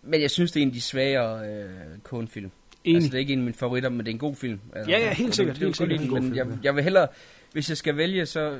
Men 0.04 0.22
jeg 0.22 0.32
synes, 0.32 0.52
det 0.52 0.60
er 0.60 0.62
en 0.62 0.70
af 0.70 0.74
de 0.74 0.82
svagere 0.82 1.48
øh, 1.48 1.70
Coen-film. 2.04 2.52
Enig. 2.84 2.96
Altså, 2.96 3.10
det 3.10 3.16
er 3.16 3.20
ikke 3.20 3.34
en 3.34 3.40
af 3.40 3.44
mine 3.44 3.58
favoritter, 3.58 3.90
men 3.90 4.00
det 4.00 4.08
er 4.08 4.12
en 4.12 4.20
god 4.20 4.36
film. 4.36 4.60
Altså, 4.76 4.92
Ja, 4.92 5.00
ja, 5.00 5.14
helt 5.14 5.36
sikkert, 5.36 5.56
Det, 5.56 5.62
det, 5.62 5.78
helt 5.78 5.92
helt 5.92 6.02
sikkert 6.02 6.02
en 6.02 6.14
Men 6.14 6.24
film, 6.24 6.36
jeg, 6.36 6.58
jeg 6.64 6.76
vil 6.76 6.84
hellere, 6.84 7.08
hvis 7.52 7.70
jeg 7.70 7.78
skal 7.78 7.98
vælge, 7.98 8.26
så, 8.26 8.58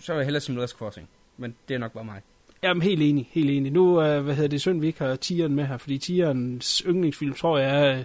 så 0.00 0.12
vil 0.12 0.18
jeg 0.18 0.26
hellere 0.26 0.62
Risk 0.62 0.76
Crossing. 0.76 1.08
Men 1.36 1.54
det 1.68 1.74
er 1.74 1.78
nok 1.78 1.92
bare 1.92 2.04
mig. 2.04 2.20
Jamen, 2.64 2.82
helt 2.82 3.02
enig, 3.02 3.30
helt 3.32 3.50
enig. 3.50 3.72
Nu, 3.72 4.02
øh, 4.02 4.24
hvad 4.24 4.34
hedder 4.34 4.48
det, 4.48 4.60
synd, 4.60 4.80
vi 4.80 4.86
ikke 4.86 5.04
har 5.04 5.16
Tieren 5.16 5.54
med 5.54 5.66
her, 5.66 5.76
fordi 5.76 5.98
Tierens 5.98 6.82
yndlingsfilm, 6.86 7.34
tror 7.34 7.58
jeg, 7.58 7.90
er 7.90 8.04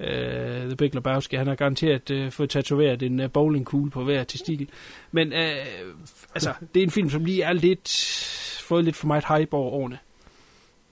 øh, 0.00 0.66
The 0.66 0.76
Big 0.76 0.94
Lebowski. 0.94 1.36
Han 1.36 1.46
har 1.46 1.54
garanteret 1.54 2.10
øh, 2.10 2.30
fået 2.32 2.50
tatoveret 2.50 3.02
en 3.02 3.20
øh, 3.20 3.30
bowlingkugle 3.30 3.90
på 3.90 4.04
hver 4.04 4.24
testikel. 4.24 4.68
Men 5.12 5.32
øh, 5.32 5.66
altså, 6.34 6.52
det 6.74 6.80
er 6.80 6.84
en 6.84 6.90
film, 6.90 7.10
som 7.10 7.24
lige 7.24 7.42
er 7.42 7.52
lidt, 7.52 7.88
fået 8.62 8.84
lidt 8.84 8.96
for 8.96 9.06
meget 9.06 9.24
hype 9.28 9.54
over 9.54 9.70
årene, 9.70 9.98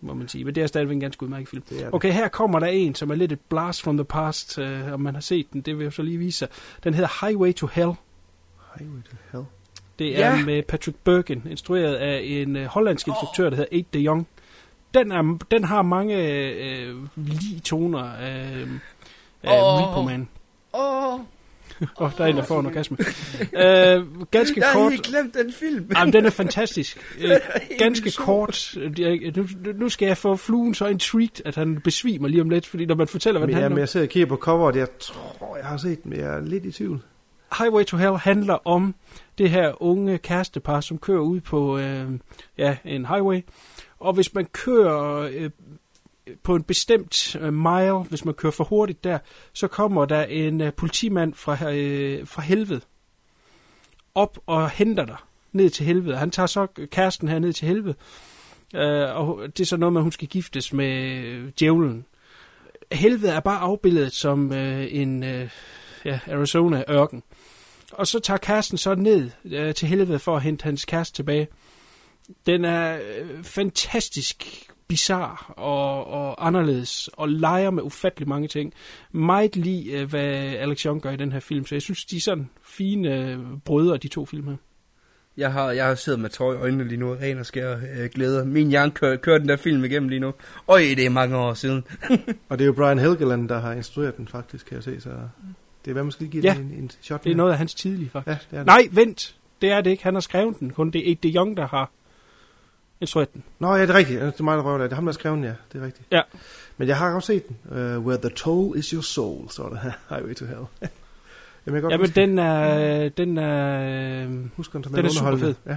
må 0.00 0.14
man 0.14 0.28
sige. 0.28 0.44
Men 0.44 0.55
det 0.55 0.62
er 0.62 0.66
stadigvæk 0.66 0.94
en 0.94 1.00
ganske 1.00 1.22
udmærket 1.22 1.48
film. 1.48 1.62
Det 1.62 1.78
det. 1.78 1.94
Okay, 1.94 2.12
her 2.12 2.28
kommer 2.28 2.59
der 2.59 2.66
en, 2.66 2.94
som 2.94 3.11
er 3.11 3.14
lidt 3.14 3.32
et 3.32 3.40
blast 3.40 3.82
from 3.82 3.96
the 3.96 4.05
past, 4.05 4.59
øh, 4.59 4.92
om 4.92 5.00
man 5.00 5.14
har 5.14 5.20
set 5.20 5.53
den, 5.53 5.61
det 5.61 5.78
vil 5.78 5.84
jeg 5.84 5.92
så 5.92 6.03
lige 6.03 6.18
vise 6.18 6.38
sig. 6.38 6.48
Den 6.84 6.94
hedder 6.94 7.26
Highway 7.26 7.55
to 7.55 7.66
Hell. 7.66 7.92
Highway 8.78 9.03
to 9.03 9.16
Hell. 9.32 9.44
Det 9.99 10.20
er 10.22 10.36
Ja. 10.36 10.45
med 10.45 10.62
Patrick 10.62 10.97
Bergen, 11.05 11.47
instrueret 11.51 11.95
af 11.95 12.20
en 12.24 12.57
øh, 12.57 12.64
hollandsk 12.66 13.09
instruktør, 13.09 13.51
der 13.51 13.57
hedder 13.57 13.76
Aid 13.76 13.84
de 13.95 13.99
Jong. 13.99 14.26
Den, 14.95 15.12
er, 15.12 15.38
den 15.51 15.64
har 15.64 15.82
mange 15.82 16.16
øh, 16.28 16.95
lige 17.16 17.61
toner 17.61 17.99
af, 17.99 18.66
af 19.43 19.62
Åh. 19.62 19.90
Repo 19.90 20.03
Man. 20.03 20.28
Åh, 20.74 21.14
Åh, 21.14 21.20
oh, 21.97 22.11
der 22.18 22.24
er 22.24 22.28
en, 22.28 22.36
der 22.36 22.43
får 22.43 22.61
en 22.61 22.66
orgasme. 22.66 22.97
øh, 23.64 24.26
ganske 24.30 24.61
jeg 24.61 24.66
har 24.68 24.72
kort. 24.74 24.93
helt 24.93 25.03
glemt 25.05 25.34
den 25.34 25.53
film. 25.53 25.90
Jamen, 25.97 26.12
den 26.12 26.26
er 26.26 26.30
fantastisk. 26.30 26.99
Øh, 27.20 27.30
ganske 27.78 28.12
kort. 28.18 28.76
Øh, 28.76 29.01
jeg- 29.01 29.32
Nu, 29.36 29.47
nu 29.74 29.88
skal 29.88 30.07
jeg 30.07 30.16
få 30.16 30.36
fluen 30.36 30.74
så 30.74 30.86
intrigued, 30.86 31.47
at 31.47 31.55
han 31.55 31.80
besvimer 31.84 32.28
lige 32.28 32.40
om 32.43 32.51
lidt, 32.51 32.66
fordi 32.66 32.86
når 32.86 32.95
man 32.95 33.09
fortæller, 33.09 33.38
hvad 33.38 33.47
Men, 33.47 33.55
den 33.55 33.62
handler 33.62 33.68
men 33.68 33.76
om. 33.76 33.80
jeg 33.80 33.88
sidder 33.88 34.07
og 34.07 34.11
kigger 34.11 34.26
på 34.28 34.36
coveret, 34.36 34.76
jeg 34.76 34.88
tror, 35.01 35.57
jeg 35.57 35.66
har 35.66 35.76
set 35.76 36.03
den, 36.03 36.11
men 36.11 36.18
jeg 36.20 36.34
er 36.36 36.40
lidt 36.40 36.64
i 36.64 36.72
tvivl. 36.72 37.01
Highway 37.59 37.84
to 37.84 37.96
Hell 37.96 38.16
handler 38.16 38.59
om 38.66 38.94
det 39.38 39.50
her 39.50 39.82
unge 39.82 40.18
kærestepar, 40.18 40.80
som 40.80 40.98
kører 40.98 41.20
ud 41.20 41.40
på 41.40 41.78
øh, 41.78 42.11
ja, 42.59 42.76
en 42.84 43.07
highway. 43.07 43.40
Og 43.98 44.12
hvis 44.12 44.34
man 44.34 44.44
kører 44.44 45.30
øh, 45.32 45.50
på 46.42 46.55
en 46.55 46.62
bestemt 46.62 47.36
øh, 47.40 47.53
mile, 47.53 47.98
hvis 47.98 48.24
man 48.24 48.34
kører 48.34 48.53
for 48.53 48.64
hurtigt 48.64 49.05
der, 49.05 49.18
så 49.53 49.68
kommer 49.68 50.05
der 50.05 50.24
en 50.24 50.61
øh, 50.61 50.72
politimand 50.72 51.34
fra, 51.34 51.72
øh, 51.72 52.26
fra 52.26 52.42
helvede 52.42 52.80
op 54.14 54.38
og 54.46 54.70
henter 54.70 55.05
dig 55.05 55.16
ned 55.53 55.70
til 55.70 55.86
helvede. 55.86 56.16
Han 56.16 56.30
tager 56.30 56.46
så 56.46 56.66
kæresten 56.66 57.28
her 57.28 57.38
ned 57.38 57.53
til 57.53 57.68
helvede. 57.68 57.94
Øh, 58.74 59.16
og 59.16 59.40
det 59.46 59.61
er 59.61 59.66
så 59.66 59.76
noget 59.76 59.92
med, 59.92 60.00
at 60.00 60.03
hun 60.03 60.12
skal 60.12 60.28
giftes 60.28 60.72
med 60.72 61.24
øh, 61.24 61.53
djævlen. 61.61 62.05
Helvede 62.92 63.32
er 63.32 63.40
bare 63.40 63.59
afbildet 63.59 64.12
som 64.12 64.53
øh, 64.53 64.86
en 64.90 65.22
øh, 65.24 65.50
ja, 66.05 66.18
Arizona-ørken. 66.26 67.22
Og 67.93 68.07
så 68.07 68.20
tager 68.20 68.38
kæresten 68.38 68.78
så 68.78 68.95
ned 68.95 69.30
øh, 69.45 69.74
til 69.74 69.88
helvede 69.88 70.18
for 70.18 70.36
at 70.36 70.43
hente 70.43 70.64
hans 70.64 70.84
kæreste 70.84 71.16
tilbage. 71.16 71.49
Den 72.47 72.64
er 72.64 72.97
øh, 72.97 73.45
fantastisk 73.45 74.68
bizar 74.88 75.53
og, 75.57 76.07
og 76.07 76.47
anderledes, 76.47 77.09
og 77.12 77.28
leger 77.28 77.70
med 77.70 77.82
ufattelig 77.82 78.28
mange 78.28 78.49
ting. 78.49 78.74
Meget 79.12 79.57
lige, 79.57 80.01
øh, 80.01 80.09
hvad 80.09 80.34
Alex 80.36 80.80
Young 80.80 81.03
gør 81.03 81.11
i 81.11 81.16
den 81.16 81.32
her 81.32 81.40
film, 81.40 81.66
så 81.66 81.74
jeg 81.74 81.82
synes, 81.82 82.05
de 82.05 82.16
er 82.16 82.20
sådan 82.20 82.51
fine 82.64 83.16
øh, 83.16 83.38
brødre, 83.64 83.97
de 83.97 84.09
to 84.09 84.26
film 84.26 84.49
her. 84.49 84.57
Jeg 85.36 85.53
har, 85.53 85.70
jeg 85.70 85.86
har 85.86 85.95
siddet 85.95 86.20
med 86.20 86.30
tår 86.30 86.53
i 86.53 86.57
øjnene 86.57 86.88
lige 86.88 86.99
nu, 86.99 87.12
ren 87.14 87.38
og 87.38 87.47
skær 87.47 87.76
øh, 87.76 88.11
glæder. 88.14 88.45
Min 88.45 88.68
hjerne 88.68 88.93
kører, 88.93 89.16
kører 89.16 89.38
den 89.38 89.49
der 89.49 89.57
film 89.57 89.84
igennem 89.84 90.09
lige 90.09 90.20
nu. 90.20 90.32
Øj, 90.68 90.80
det 90.80 91.07
er 91.07 91.11
mange 91.11 91.36
år 91.36 91.55
siden. 91.55 91.84
Og 92.49 92.59
det 92.59 92.64
er 92.64 92.66
jo 92.66 92.72
Brian 92.72 92.99
Helgeland, 92.99 93.49
der 93.49 93.61
har 93.61 93.72
instrueret 93.72 94.16
den 94.16 94.28
faktisk, 94.28 94.66
kan 94.66 94.74
jeg 94.74 94.82
se. 94.82 95.01
Så 95.01 95.11
det 95.85 95.97
er, 95.97 96.11
skal 96.11 96.28
give 96.28 96.43
Ja, 96.43 96.55
en, 96.55 96.74
en 96.78 96.91
shot 97.01 97.24
Det 97.24 97.30
er 97.30 97.30
med. 97.30 97.37
noget 97.37 97.53
af 97.53 97.59
hans 97.59 97.74
tidlige, 97.74 98.11
faktisk. 98.11 98.26
Ja, 98.26 98.33
det 98.51 98.53
er 98.53 98.59
det. 98.59 98.66
Nej, 98.66 98.89
vent! 98.93 99.35
Det 99.62 99.70
er 99.70 99.80
det 99.80 99.91
ikke. 99.91 100.03
Han 100.03 100.14
har 100.14 100.20
skrevet 100.20 100.61
den. 100.61 100.70
Kun 100.72 100.91
det 100.91 101.11
er 101.11 101.14
de 101.22 101.33
Young, 101.35 101.57
der 101.57 101.66
har 101.66 101.91
instrueret 103.01 103.33
den. 103.35 103.43
Nå 103.59 103.74
ja, 103.74 103.83
det 103.83 103.91
er 103.91 103.95
rigtigt. 103.95 104.20
Det 104.20 104.41
er 104.41 104.45
mig, 104.45 104.57
der 104.57 104.62
røver 104.62 104.78
det. 104.78 104.85
Det 104.85 104.93
er 104.93 104.95
ham, 104.95 105.05
der 105.05 105.12
har 105.12 105.14
skrevet 105.14 105.37
den, 105.37 105.45
ja. 105.45 105.53
Det 105.72 105.80
er 105.80 105.87
rigtigt. 105.87 106.09
Ja. 106.11 106.22
Men 106.76 106.89
jeg 106.89 106.99
har 106.99 107.14
også 107.14 107.26
set 107.26 107.49
den. 107.49 107.57
Uh, 107.64 108.07
Where 108.07 108.20
the 108.20 108.30
toll 108.30 108.78
is 108.78 108.91
your 108.91 109.03
soul, 109.03 109.49
står 109.51 109.68
der 109.68 109.78
her. 109.78 109.93
Highway 110.14 110.35
to 110.35 110.45
Hell. 110.45 110.61
Jamen, 111.66 111.74
jeg 111.74 111.83
godt 111.83 111.93
Ja, 111.93 111.97
men 111.99 112.11
den 112.11 112.39
er, 112.39 113.09
den 113.09 113.39
er, 113.39 114.49
Husk, 114.57 114.72
den, 114.72 114.83
den 114.83 115.05
er 115.05 115.09
super 115.09 115.37
fed. 115.37 115.55
Ja. 115.66 115.76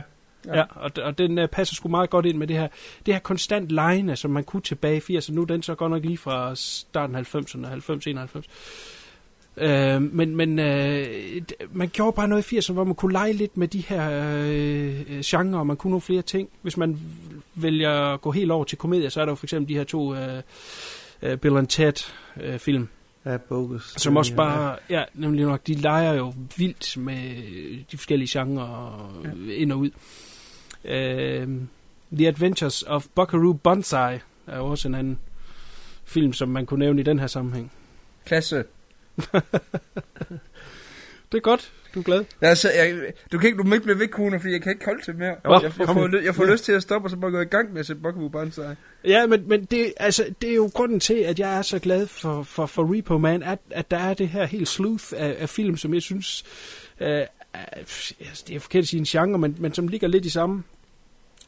Ja, 0.53 0.63
og, 0.75 0.91
og 1.03 1.17
den 1.17 1.39
uh, 1.39 1.45
passer 1.49 1.75
sgu 1.75 1.89
meget 1.89 2.09
godt 2.09 2.25
ind 2.25 2.37
med 2.37 2.47
det 2.47 2.55
her, 2.55 2.67
det 3.05 3.13
her 3.13 3.19
konstant 3.21 3.69
line, 3.69 4.15
som 4.15 4.31
man 4.31 4.43
kunne 4.43 4.61
tilbage 4.61 5.03
i 5.09 5.17
80'erne. 5.17 5.33
Nu 5.33 5.41
er 5.41 5.45
den 5.45 5.63
så 5.63 5.75
godt 5.75 5.91
nok 5.91 6.05
lige 6.05 6.17
fra 6.17 6.55
starten 6.55 7.15
af 7.15 7.35
90'erne, 7.35 7.67
90-91. 8.37 8.41
Uh, 9.61 10.01
men 10.01 10.35
men 10.35 10.59
uh, 10.59 10.65
man 11.71 11.89
gjorde 11.89 12.15
bare 12.15 12.27
noget 12.27 12.51
i 12.51 12.57
80'erne, 12.57 12.73
hvor 12.73 12.83
man 12.83 12.95
kunne 12.95 13.13
lege 13.13 13.33
lidt 13.33 13.57
med 13.57 13.67
de 13.67 13.79
her 13.79 14.09
uh, 14.43 15.19
genrer, 15.25 15.59
og 15.59 15.67
man 15.67 15.77
kunne 15.77 15.91
nogle 15.91 16.01
flere 16.01 16.21
ting. 16.21 16.49
Hvis 16.61 16.77
man 16.77 16.99
vælger 17.55 17.91
at 17.91 18.21
gå 18.21 18.31
helt 18.31 18.51
over 18.51 18.63
til 18.63 18.77
komedier, 18.77 19.09
så 19.09 19.21
er 19.21 19.25
der 19.25 19.31
jo 19.31 19.35
for 19.35 19.45
eksempel 19.45 19.69
de 19.69 19.77
her 19.77 19.83
to 19.83 20.11
uh, 20.11 20.17
uh, 21.21 21.35
Bill 21.35 21.57
and 21.57 21.67
Ted 21.67 22.11
uh, 22.35 22.59
film. 22.59 22.87
Ja, 23.25 23.37
bogus. 23.37 23.93
Som 23.97 24.17
også 24.17 24.35
bare, 24.35 24.77
ja, 24.89 25.03
nemlig 25.13 25.45
nok, 25.45 25.67
de 25.67 25.73
leger 25.73 26.13
jo 26.13 26.33
vildt 26.57 26.97
med 26.97 27.35
de 27.91 27.97
forskellige 27.97 28.39
genrer 28.39 29.21
ja. 29.23 29.53
ind 29.53 29.71
og 29.71 29.79
ud. 29.79 29.89
Uh, 30.83 31.67
The 32.17 32.27
Adventures 32.27 32.83
of 32.87 33.05
Buckaroo 33.15 33.53
Banzai 33.53 34.19
er 34.47 34.57
jo 34.57 34.65
også 34.65 34.87
en 34.87 34.95
anden 34.95 35.19
film, 36.05 36.33
som 36.33 36.49
man 36.49 36.65
kunne 36.65 36.79
nævne 36.79 37.01
i 37.01 37.03
den 37.03 37.19
her 37.19 37.27
sammenhæng. 37.27 37.71
Klasse. 38.25 38.63
Det 41.31 41.37
er 41.37 41.41
godt. 41.41 41.71
Du 41.95 41.99
er 41.99 42.03
glad. 42.03 42.25
Altså, 42.41 42.71
jeg, 42.71 43.13
du 43.31 43.37
kan 43.37 43.47
ikke, 43.47 43.57
du 43.57 43.63
må 43.63 43.73
ikke 43.73 43.83
blive 43.83 43.99
væk, 43.99 44.09
Kuno, 44.09 44.39
fordi 44.39 44.53
jeg 44.53 44.61
kan 44.61 44.71
ikke 44.71 44.85
holde 44.85 45.03
til 45.03 45.15
mere. 45.15 45.35
Nå, 45.45 45.59
jeg, 45.61 45.73
får, 45.73 46.07
ly- 46.07 46.25
jeg 46.25 46.35
får 46.35 46.45
lyst 46.45 46.63
til 46.65 46.71
at 46.71 46.81
stoppe, 46.81 47.05
og 47.05 47.09
så 47.09 47.17
bare 47.17 47.31
gå 47.31 47.39
i 47.39 47.45
gang 47.45 47.73
med 47.73 47.79
at 47.79 47.85
se 47.85 47.95
Buckaroo 47.95 48.29
Banzai. 48.29 48.75
Ja, 49.03 49.27
men, 49.27 49.49
men 49.49 49.65
det, 49.65 49.93
altså, 49.97 50.25
det 50.41 50.49
er 50.49 50.55
jo 50.55 50.69
grunden 50.73 50.99
til, 50.99 51.13
at 51.13 51.39
jeg 51.39 51.57
er 51.57 51.61
så 51.61 51.79
glad 51.79 52.07
for, 52.07 52.43
for, 52.43 52.65
for 52.65 52.97
Repo 52.97 53.17
Man, 53.17 53.43
at, 53.43 53.59
at 53.69 53.91
der 53.91 53.97
er 53.97 54.13
det 54.13 54.27
her 54.29 54.45
helt 54.45 54.67
sleuth 54.67 55.05
af, 55.17 55.35
af 55.39 55.49
film, 55.49 55.77
som 55.77 55.93
jeg 55.93 56.01
synes, 56.01 56.43
øh, 56.99 57.21
altså, 57.53 58.43
det 58.47 58.55
er 58.55 58.59
forkert 58.59 58.81
at 58.81 58.87
sige 58.87 58.99
en 58.99 59.05
genre, 59.05 59.37
men, 59.39 59.55
men 59.59 59.73
som 59.73 59.87
ligger 59.87 60.07
lidt 60.07 60.25
i 60.25 60.29
samme, 60.29 60.63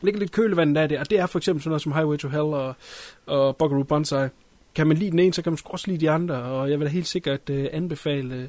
ligger 0.01 0.19
lidt 0.19 0.31
kølevandet 0.31 0.81
af 0.81 0.89
det, 0.89 0.99
og 0.99 1.09
det 1.09 1.19
er 1.19 1.25
for 1.25 1.39
eksempel 1.39 1.63
sådan 1.63 1.69
noget 1.69 1.81
som 1.81 1.91
Highway 1.93 2.17
to 2.17 2.27
Hell 2.29 2.41
og, 2.41 2.75
og 3.25 3.57
Buckaroo 3.57 3.83
Banzai. 3.83 4.27
Kan 4.77 4.87
man 4.87 4.97
lide 4.97 5.11
den 5.11 5.19
ene, 5.19 5.33
så 5.33 5.41
kan 5.41 5.51
man 5.51 5.59
også 5.65 5.87
lide 5.87 5.99
de 5.99 6.09
andre, 6.09 6.35
og 6.35 6.71
jeg 6.71 6.79
vil 6.79 6.87
da 6.87 6.91
helt 6.91 7.07
sikkert 7.07 7.49
øh, 7.49 7.69
anbefale, 7.73 8.35
øh, 8.35 8.47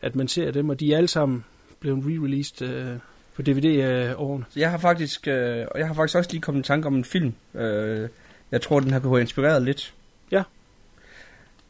at 0.00 0.16
man 0.16 0.28
ser 0.28 0.50
dem, 0.50 0.68
og 0.68 0.80
de 0.80 0.92
er 0.92 0.96
alle 0.96 1.08
sammen 1.08 1.44
blevet 1.80 2.04
re-released 2.04 2.64
øh, 2.64 2.98
på 3.34 3.42
DVD-årene. 3.42 4.44
Så 4.50 4.60
jeg 4.60 4.70
har 4.70 4.78
faktisk, 4.78 5.28
øh, 5.28 5.66
og 5.70 5.78
jeg 5.78 5.86
har 5.86 5.94
faktisk 5.94 6.18
også 6.18 6.30
lige 6.30 6.40
kommet 6.40 6.64
i 6.64 6.66
tanke 6.66 6.86
om 6.86 6.94
en 6.94 7.04
film. 7.04 7.34
Øh, 7.54 8.08
jeg 8.50 8.62
tror, 8.62 8.80
den 8.80 8.90
har 8.90 9.00
kunne 9.00 9.12
have 9.12 9.20
inspireret 9.20 9.62
lidt. 9.62 9.94
Ja. 10.30 10.42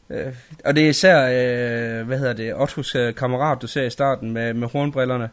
Øh, 0.09 0.33
og 0.65 0.75
det 0.75 0.85
er 0.85 0.89
især, 0.89 1.19
øh, 1.25 2.07
hvad 2.07 2.17
hedder 2.19 2.33
det, 2.33 2.55
Ottos 2.55 2.95
øh, 2.95 3.15
kammerat, 3.15 3.61
du 3.61 3.67
ser 3.67 3.83
i 3.83 3.89
starten 3.89 4.31
med, 4.31 4.53
med 4.53 4.67
hornbrillerne. 4.67 5.29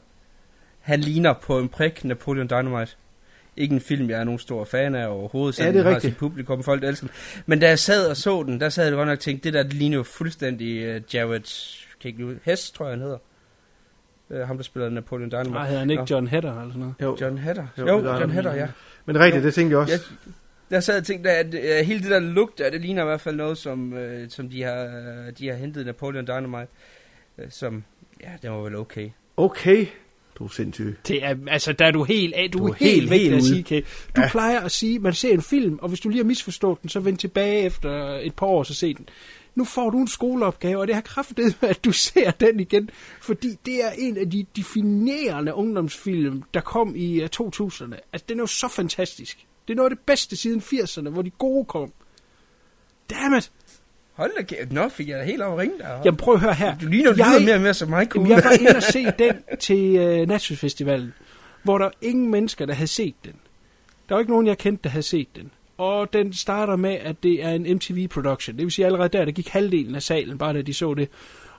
Han 0.80 1.00
ligner 1.00 1.32
på 1.32 1.58
en 1.58 1.68
prik 1.68 2.04
Napoleon 2.04 2.46
Dynamite. 2.46 2.96
Ikke 3.56 3.74
en 3.74 3.80
film, 3.80 4.10
jeg 4.10 4.20
er 4.20 4.24
nogen 4.24 4.38
stor 4.38 4.64
fan 4.64 4.94
af 4.94 5.06
overhovedet, 5.06 5.58
Ja, 5.58 5.64
selvom 5.64 5.72
det 5.72 5.80
er 5.80 5.84
den 5.84 5.92
har 5.92 6.00
sit 6.00 6.16
publikum, 6.16 6.62
folk 6.62 6.84
elsker 6.84 7.06
den. 7.06 7.16
Men 7.46 7.60
da 7.60 7.68
jeg 7.68 7.78
sad 7.78 8.10
og 8.10 8.16
så 8.16 8.42
den, 8.42 8.60
der 8.60 8.68
sad 8.68 8.84
jeg 8.84 8.94
godt 8.94 9.06
nok 9.06 9.12
og 9.12 9.20
tænkte, 9.20 9.44
det 9.44 9.54
der 9.54 9.62
det 9.62 9.72
ligner 9.72 9.96
jo 9.96 10.02
fuldstændig 10.02 10.96
uh, 10.96 11.14
Jared, 11.14 11.40
kan 12.00 12.08
ikke 12.08 12.26
lide, 12.26 12.38
Hess, 12.44 12.70
tror 12.70 12.86
jeg 12.86 12.92
han 12.92 13.00
hedder. 13.00 13.18
Uh, 14.30 14.38
ham, 14.38 14.56
der 14.56 14.64
spiller 14.64 14.90
Napoleon 14.90 15.30
Dynamite. 15.30 15.50
Nej, 15.50 15.66
hedder 15.66 15.80
han 15.80 15.90
ikke 15.90 16.00
Nå. 16.00 16.06
John 16.10 16.26
Hedder 16.26 16.50
eller 16.50 16.72
sådan 16.72 16.80
noget? 16.80 16.94
Jo. 17.02 17.16
John 17.20 17.38
Hedder. 17.38 17.66
Jo, 17.78 17.86
Jo, 17.86 17.94
John 17.96 18.20
han. 18.20 18.30
Hedder, 18.30 18.54
ja. 18.54 18.68
Men 19.06 19.20
rigtigt, 19.20 19.44
det 19.44 19.54
tænkte 19.54 19.72
jeg 19.72 19.78
også. 19.78 19.92
Jeg, 19.92 20.00
der 20.70 20.80
sad 20.80 20.98
og 20.98 21.04
tænkte, 21.04 21.30
at 21.30 21.46
uh, 21.46 21.86
hele 21.86 22.02
det 22.02 22.10
der 22.10 22.18
lugt 22.18 22.58
der, 22.58 22.70
det 22.70 22.80
ligner 22.80 23.02
i 23.02 23.06
hvert 23.06 23.20
fald 23.20 23.36
noget, 23.36 23.58
som, 23.58 23.92
uh, 23.92 23.98
som 24.28 24.48
de, 24.50 24.62
har, 24.62 24.86
de 25.38 25.48
har 25.48 25.54
hentet 25.54 25.80
i 25.80 25.84
Napoleon 25.84 26.26
Dynamite. 26.26 26.68
Uh, 27.38 27.44
som, 27.48 27.84
ja, 28.20 28.30
det 28.42 28.50
var 28.50 28.56
vel 28.56 28.76
okay. 28.76 29.10
Okay. 29.36 29.86
Du 30.38 30.44
er 30.44 30.48
sindssyg. 30.48 30.96
Det 31.08 31.24
er, 31.24 31.36
altså, 31.48 31.72
der 31.72 31.86
er 31.86 31.90
du 31.90 32.04
helt 32.04 32.34
af. 32.34 32.50
Du, 32.50 32.58
Du 32.58 32.64
er 32.66 32.72
helt, 32.74 32.92
helt- 32.94 33.10
væk 33.10 33.20
helt 33.20 33.44
sige, 33.44 33.60
okay. 33.60 33.82
Du 34.16 34.20
Ja. 34.20 34.28
plejer 34.30 34.60
at 34.60 34.72
sige, 34.72 34.98
man 34.98 35.14
ser 35.14 35.32
en 35.32 35.42
film, 35.42 35.78
og 35.82 35.88
hvis 35.88 36.00
du 36.00 36.08
lige 36.08 36.18
har 36.18 36.24
misforstået 36.24 36.82
den, 36.82 36.90
så 36.90 37.00
vend 37.00 37.18
tilbage 37.18 37.62
efter 37.62 38.18
et 38.22 38.34
par 38.34 38.46
år, 38.46 38.62
så 38.62 38.74
se 38.74 38.94
den. 38.94 39.08
Nu 39.54 39.64
får 39.64 39.90
du 39.90 39.98
en 39.98 40.08
skoleopgave, 40.08 40.80
og 40.80 40.86
det 40.86 40.94
har 40.94 41.02
kraftet 41.02 41.56
at 41.62 41.84
du 41.84 41.92
ser 41.92 42.30
den 42.30 42.60
igen, 42.60 42.90
fordi 43.20 43.48
det 43.66 43.84
er 43.84 43.90
en 43.98 44.16
af 44.16 44.30
de 44.30 44.46
definerende 44.56 45.54
ungdomsfilm, 45.54 46.42
der 46.54 46.60
kom 46.60 46.92
i 46.96 47.22
uh, 47.22 47.28
2000'erne. 47.42 47.96
Altså, 48.12 48.24
den 48.28 48.38
er 48.38 48.42
jo 48.42 48.46
så 48.46 48.68
fantastisk. 48.68 49.46
Det 49.68 49.72
er 49.74 49.76
noget 49.76 49.90
af 49.90 49.96
det 49.96 50.04
bedste 50.06 50.36
siden 50.36 50.60
80'erne, 50.60 51.08
hvor 51.08 51.22
de 51.22 51.30
gode 51.30 51.64
kom. 51.64 51.92
Dammit! 53.10 53.50
Hold 54.16 54.30
da 54.38 54.42
kæft, 54.42 54.72
nå 54.72 54.88
fik 54.88 55.08
jeg 55.08 55.24
helt 55.24 55.42
over 55.42 55.60
ringe 55.60 55.78
der. 55.78 55.88
Jamen 56.04 56.16
prøv 56.16 56.34
at 56.34 56.40
høre 56.40 56.54
her. 56.54 56.78
Du 56.78 56.86
ligner, 56.86 57.12
du 57.12 57.16
Jeg- 57.18 57.42
mere 57.44 57.54
og 57.54 57.60
mere 57.60 57.74
som 57.74 57.88
mig, 57.88 58.08
Jamen, 58.14 58.30
jeg 58.30 58.42
var 58.44 58.50
inde 58.50 58.76
og 58.76 58.82
se 58.82 59.04
den 59.18 59.34
til 59.60 60.20
uh, 60.22 60.28
Nashville 60.28 60.58
Festivalen, 60.58 61.14
hvor 61.62 61.78
der 61.78 61.84
var 61.84 61.92
ingen 62.02 62.30
mennesker, 62.30 62.66
der 62.66 62.74
havde 62.74 62.86
set 62.86 63.14
den. 63.24 63.32
Der 64.08 64.14
var 64.14 64.20
ikke 64.20 64.32
nogen, 64.32 64.46
jeg 64.46 64.58
kendte, 64.58 64.82
der 64.84 64.88
havde 64.90 65.02
set 65.02 65.28
den. 65.36 65.50
Og 65.78 66.12
den 66.12 66.32
starter 66.32 66.76
med, 66.76 66.94
at 66.94 67.16
det 67.22 67.44
er 67.44 67.50
en 67.50 67.62
MTV-production. 67.76 68.56
Det 68.56 68.64
vil 68.64 68.72
sige, 68.72 68.86
allerede 68.86 69.08
der, 69.08 69.24
der 69.24 69.32
gik 69.32 69.48
halvdelen 69.48 69.94
af 69.94 70.02
salen, 70.02 70.38
bare 70.38 70.52
da 70.52 70.62
de 70.62 70.74
så 70.74 70.94
det. 70.94 71.08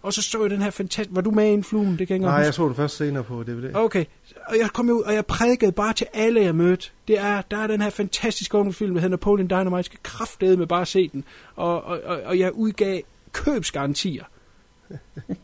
Og 0.02 0.14
så 0.14 0.22
så 0.22 0.42
jeg 0.42 0.50
den 0.50 0.62
her 0.62 0.70
fantastisk... 0.70 1.16
Var 1.16 1.22
du 1.22 1.32
med 1.32 1.46
i 1.46 1.54
en 1.54 1.64
fluen? 1.64 1.90
Det 1.90 1.98
kan 1.98 2.08
jeg 2.10 2.16
ikke 2.16 2.26
Nej, 2.26 2.32
engang 2.32 2.46
jeg 2.46 2.54
så 2.54 2.68
det 2.68 2.76
først 2.76 2.98
senere 2.98 3.24
på 3.24 3.44
DVD. 3.44 3.76
Okay, 3.76 4.06
og 4.48 4.58
jeg 4.58 4.70
kom 4.74 4.90
ud, 4.90 5.02
og 5.02 5.14
jeg 5.14 5.26
prædikede 5.26 5.72
bare 5.72 5.94
til 5.94 6.08
alle, 6.14 6.42
jeg 6.42 6.56
mødte. 6.56 6.90
Det 7.08 7.20
er, 7.20 7.42
der 7.42 7.58
er 7.58 7.68
den 7.68 7.82
her 7.82 7.90
fantastiske 7.90 8.58
ungdomsfilm, 8.58 8.94
der 8.94 9.02
hedder 9.02 9.12
Napoleon 9.12 9.48
Dynamite. 9.48 9.76
Jeg 9.76 9.86
skal 9.86 10.00
kraftede 10.04 10.58
med 10.58 10.68
bare 10.68 10.82
at 10.82 10.88
se 10.88 11.08
den. 11.08 11.24
Og, 11.56 11.84
og, 11.84 12.00
og, 12.06 12.22
og 12.26 12.40
jeg 12.40 12.54
udgav 12.54 13.02
købsgarantier. 13.32 14.24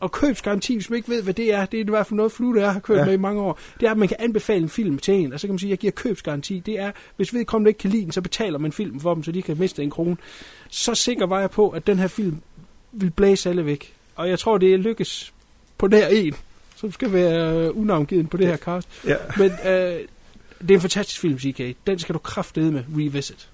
og 0.00 0.12
købsgaranti, 0.12 0.74
hvis 0.74 0.90
man 0.90 0.96
ikke 0.96 1.08
ved, 1.08 1.22
hvad 1.22 1.34
det 1.34 1.52
er, 1.52 1.66
det 1.66 1.80
er 1.80 1.84
i 1.84 1.88
hvert 1.88 2.06
fald 2.06 2.16
noget 2.16 2.32
flue, 2.32 2.60
jeg 2.60 2.72
har 2.72 2.80
kørt 2.80 2.98
ja. 2.98 3.04
med 3.04 3.12
i 3.12 3.16
mange 3.16 3.40
år. 3.40 3.58
Det 3.80 3.86
er, 3.86 3.90
at 3.90 3.98
man 3.98 4.08
kan 4.08 4.16
anbefale 4.20 4.62
en 4.62 4.68
film 4.68 4.98
til 4.98 5.14
en, 5.14 5.32
og 5.32 5.40
så 5.40 5.46
kan 5.46 5.52
man 5.52 5.58
sige, 5.58 5.68
at 5.68 5.70
jeg 5.70 5.78
giver 5.78 5.90
købsgaranti. 5.90 6.58
Det 6.66 6.78
er, 6.80 6.92
hvis 7.16 7.34
vedkommende 7.34 7.68
ikke 7.68 7.78
kan 7.78 7.90
lide 7.90 8.02
den, 8.02 8.12
så 8.12 8.20
betaler 8.20 8.58
man 8.58 8.72
filmen 8.72 9.00
for 9.00 9.14
dem, 9.14 9.22
så 9.22 9.32
de 9.32 9.42
kan 9.42 9.58
miste 9.58 9.82
en 9.82 9.90
krone. 9.90 10.16
Så 10.68 10.94
sikker 10.94 11.26
var 11.26 11.40
jeg 11.40 11.50
på, 11.50 11.68
at 11.68 11.86
den 11.86 11.98
her 11.98 12.08
film 12.08 12.42
vil 12.92 13.10
blæse 13.10 13.50
alle 13.50 13.66
væk. 13.66 13.94
Og 14.14 14.28
jeg 14.28 14.38
tror, 14.38 14.58
det 14.58 14.80
lykkes 14.80 15.32
på 15.78 15.88
der 15.88 16.06
en, 16.06 16.34
som 16.76 16.92
skal 16.92 17.12
være 17.12 17.66
øh, 17.66 17.78
unavngivet 17.78 18.30
på 18.30 18.36
det 18.36 18.46
her 18.46 18.56
cast. 18.56 18.88
Ja. 19.06 19.16
Men 19.38 19.50
øh, 19.50 20.00
det 20.60 20.70
er 20.70 20.74
en 20.74 20.80
fantastisk 20.80 21.20
film, 21.20 21.38
CK. 21.38 21.76
Den 21.86 21.98
skal 21.98 22.12
du 22.12 22.18
kraftede 22.18 22.72
med 22.72 22.82
revisit. 22.96 23.48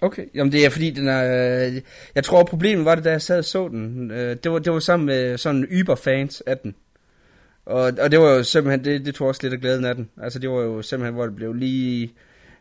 Okay, 0.00 0.24
jamen 0.34 0.52
det 0.52 0.64
er 0.64 0.70
fordi, 0.70 0.90
den 0.90 1.08
er... 1.08 1.66
Øh, 1.66 1.80
jeg 2.14 2.24
tror, 2.24 2.44
problemet 2.44 2.84
var 2.84 2.94
det, 2.94 3.04
da 3.04 3.10
jeg 3.10 3.22
sad 3.22 3.38
og 3.38 3.44
så 3.44 3.68
den. 3.68 4.10
Øh, 4.10 4.36
det, 4.44 4.52
var, 4.52 4.58
det 4.58 4.72
var 4.72 4.78
sammen 4.78 5.06
med 5.06 5.38
sådan 5.38 5.68
Uber-fans 5.80 6.42
af 6.46 6.58
den. 6.58 6.74
Og, 7.66 7.92
og 8.00 8.10
det 8.10 8.20
var 8.20 8.34
jo 8.34 8.42
simpelthen, 8.42 8.84
det, 8.84 9.06
det 9.06 9.14
tog 9.14 9.28
også 9.28 9.40
lidt 9.42 9.54
af 9.54 9.60
glæden 9.60 9.84
af 9.84 9.94
den. 9.94 10.10
Altså 10.22 10.38
det 10.38 10.50
var 10.50 10.60
jo 10.60 10.82
simpelthen, 10.82 11.14
hvor 11.14 11.26
det 11.26 11.36
blev 11.36 11.54
lige... 11.54 12.12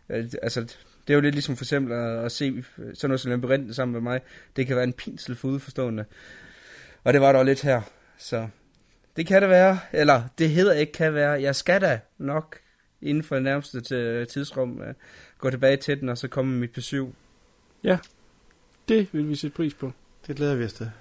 Øh, 0.09 0.25
altså, 0.41 0.61
det 0.61 1.13
er 1.13 1.13
jo 1.13 1.21
lidt 1.21 1.35
ligesom 1.35 1.57
for 1.57 1.63
eksempel 1.63 1.93
at, 1.93 2.25
at 2.25 2.31
se 2.31 2.63
sådan 2.93 3.09
noget 3.09 3.19
som 3.19 3.31
Labyrinten 3.31 3.73
sammen 3.73 3.93
med 3.93 4.01
mig. 4.01 4.21
Det 4.55 4.67
kan 4.67 4.75
være 4.75 4.83
en 4.85 4.93
pinsel 4.93 5.35
for 5.35 5.47
udforstående. 5.47 6.05
Og 7.03 7.13
det 7.13 7.21
var 7.21 7.31
der 7.31 7.39
jo 7.39 7.45
lidt 7.45 7.61
her. 7.61 7.81
Så 8.17 8.47
det 9.15 9.27
kan 9.27 9.41
det 9.41 9.49
være. 9.49 9.79
Eller 9.91 10.23
det 10.37 10.49
hedder 10.49 10.73
ikke 10.73 10.91
kan 10.91 11.13
være. 11.13 11.41
Jeg 11.41 11.55
skal 11.55 11.81
da 11.81 11.99
nok 12.17 12.59
inden 13.01 13.23
for 13.23 13.35
det 13.35 13.43
nærmeste 13.43 13.81
til, 13.81 14.27
tidsrum 14.27 14.81
øh, 14.81 14.93
gå 15.37 15.49
tilbage 15.49 15.77
til 15.77 15.99
den, 15.99 16.09
og 16.09 16.17
så 16.17 16.27
komme 16.27 16.51
med 16.51 16.59
mit 16.59 16.71
besøg. 16.71 17.07
Ja, 17.83 17.97
det 18.89 19.07
vil 19.11 19.29
vi 19.29 19.35
sætte 19.35 19.55
pris 19.55 19.73
på. 19.73 19.91
Det 20.27 20.35
glæder 20.35 20.55
vi 20.55 20.65
os 20.65 20.73
til. 20.73 20.91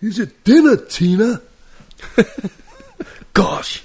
Is 0.00 0.18
it 0.18 0.46
dinner, 0.46 0.76
Tina? 0.88 1.24
Gosh. 3.34 3.84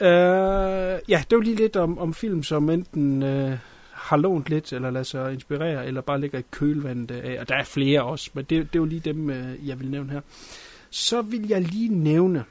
Uh, 0.00 0.06
ja, 1.08 1.24
det 1.30 1.36
var 1.36 1.42
lige 1.42 1.56
lidt 1.56 1.76
om, 1.76 1.98
om 1.98 2.14
film, 2.14 2.42
som 2.42 2.70
enten 2.70 3.22
uh, 3.22 3.52
har 4.08 4.16
lånt 4.16 4.48
lidt, 4.48 4.72
eller 4.72 4.90
lader 4.90 5.04
sig 5.04 5.32
inspirere, 5.32 5.86
eller 5.86 6.00
bare 6.00 6.20
ligger 6.20 6.38
i 6.38 6.42
kølvandet 6.50 7.10
af. 7.10 7.40
Og 7.40 7.48
der 7.48 7.54
er 7.54 7.64
flere 7.64 8.02
også, 8.02 8.30
men 8.34 8.44
det, 8.44 8.72
det 8.72 8.80
var 8.80 8.86
lige 8.86 9.00
dem, 9.00 9.30
øh, 9.30 9.68
jeg 9.68 9.80
vil 9.80 9.90
nævne 9.90 10.12
her. 10.12 10.20
Så 10.90 11.22
vil 11.22 11.48
jeg 11.48 11.62
lige 11.62 11.94
nævne, 11.94 12.44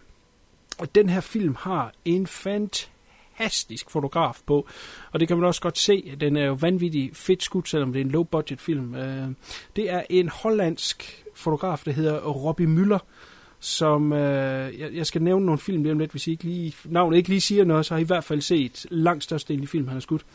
at 0.79 0.95
den 0.95 1.09
her 1.09 1.21
film 1.21 1.55
har 1.59 1.91
en 2.05 2.27
fantastisk 2.27 3.89
fotograf 3.89 4.39
på, 4.45 4.67
og 5.11 5.19
det 5.19 5.27
kan 5.27 5.37
man 5.37 5.47
også 5.47 5.61
godt 5.61 5.77
se. 5.77 6.15
Den 6.19 6.37
er 6.37 6.45
jo 6.45 6.53
vanvittigt 6.53 7.17
fedt 7.17 7.43
skudt, 7.43 7.69
selvom 7.69 7.93
det 7.93 8.01
er 8.01 8.05
en 8.05 8.11
low-budget 8.11 8.61
film. 8.61 8.95
Øh, 8.95 9.27
det 9.75 9.91
er 9.91 10.03
en 10.09 10.29
hollandsk 10.29 11.23
fotograf, 11.35 11.81
der 11.85 11.91
hedder 11.91 12.19
Robbie 12.19 12.67
Müller, 12.67 12.99
som 13.59 14.13
øh, 14.13 14.79
jeg, 14.79 14.93
jeg 14.93 15.05
skal 15.05 15.21
nævne 15.21 15.45
nogle 15.45 15.59
film 15.59 15.83
lige 15.83 15.91
om 15.91 15.99
lidt, 15.99 16.11
hvis 16.11 16.27
I 16.27 16.31
ikke 16.31 16.43
lige, 16.43 16.73
navnet 16.85 17.17
ikke 17.17 17.29
lige 17.29 17.41
siger 17.41 17.65
noget, 17.65 17.85
så 17.85 17.93
har 17.93 17.99
I 17.99 18.01
i 18.01 18.05
hvert 18.05 18.23
fald 18.23 18.41
set 18.41 18.85
langt 18.89 19.23
størstedelen 19.23 19.61
af 19.61 19.67
de 19.67 19.71
film, 19.71 19.87
han 19.87 19.93
har 19.93 20.01
skudt. 20.01 20.25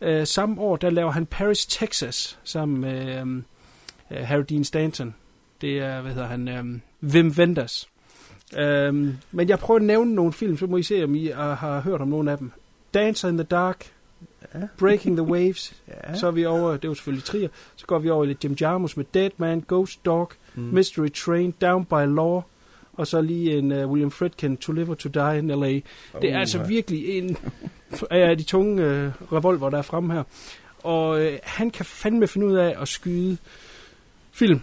Øh, 0.00 0.26
samme 0.26 0.60
år, 0.60 0.76
der 0.76 0.90
laver 0.90 1.10
han 1.10 1.26
Paris, 1.26 1.66
Texas, 1.66 2.38
sammen 2.44 2.80
med 2.80 3.20
øh, 3.20 3.26
øh, 4.10 4.26
Harry 4.26 4.44
Dean 4.48 4.64
Stanton. 4.64 5.14
Det 5.60 5.78
er, 5.78 6.00
hvad 6.00 6.12
hedder 6.12 6.28
han, 6.28 6.48
øh, 6.48 6.64
Wim 7.12 7.34
Wenders. 7.38 7.88
Øhm, 8.58 9.16
men 9.32 9.48
jeg 9.48 9.58
prøver 9.58 9.80
at 9.80 9.86
nævne 9.86 10.14
nogle 10.14 10.32
film, 10.32 10.56
så 10.58 10.66
må 10.66 10.76
I 10.76 10.82
se, 10.82 11.04
om 11.04 11.14
I 11.14 11.26
har, 11.26 11.54
har 11.54 11.80
hørt 11.80 12.00
om 12.00 12.08
nogle 12.08 12.30
af 12.32 12.38
dem. 12.38 12.50
Dancer 12.94 13.28
in 13.28 13.36
the 13.36 13.44
Dark, 13.44 13.92
Ja. 14.54 14.58
Breaking 14.78 15.16
the 15.16 15.26
Waves, 15.26 15.74
Ja. 15.88 16.14
så 16.14 16.26
er 16.26 16.30
vi 16.30 16.44
over, 16.46 16.76
det 16.76 16.88
var 16.88 16.94
selvfølgelig 16.94 17.24
trier, 17.24 17.48
så 17.76 17.86
går 17.86 17.98
vi 17.98 18.10
over 18.10 18.24
i 18.24 18.26
lidt 18.26 18.44
Jim 18.44 18.56
Jarmus 18.60 18.96
med 18.96 19.04
Dead 19.14 19.30
Man, 19.36 19.64
Ghost 19.68 20.04
Dog, 20.04 20.30
mm. 20.54 20.62
Mystery 20.62 21.08
Train, 21.08 21.50
Down 21.60 21.84
by 21.84 22.14
Law, 22.16 22.42
og 22.92 23.06
så 23.06 23.20
lige 23.20 23.58
en 23.58 23.72
uh, 23.72 23.90
William 23.90 24.10
Friedkin, 24.10 24.56
To 24.56 24.72
Live 24.72 24.90
or 24.90 24.94
To 24.94 25.08
Die 25.08 25.38
in 25.38 25.48
L.A. 25.48 25.66
Det 25.68 25.84
er 26.12 26.34
Uh, 26.34 26.40
altså 26.40 26.58
ja. 26.58 26.66
virkelig 26.66 27.18
en 27.18 27.36
af 28.10 28.38
de 28.38 28.42
tunge 28.42 28.82
øh, 28.82 29.10
revolver, 29.32 29.70
der 29.70 29.78
er 29.78 29.82
fremme 29.82 30.12
her. 30.12 30.22
Og 30.82 31.20
øh, 31.20 31.38
han 31.42 31.70
kan 31.70 31.84
fandme 31.84 32.26
finde 32.26 32.46
ud 32.46 32.54
af 32.54 32.74
at 32.80 32.88
skyde 32.88 33.36
film, 34.32 34.60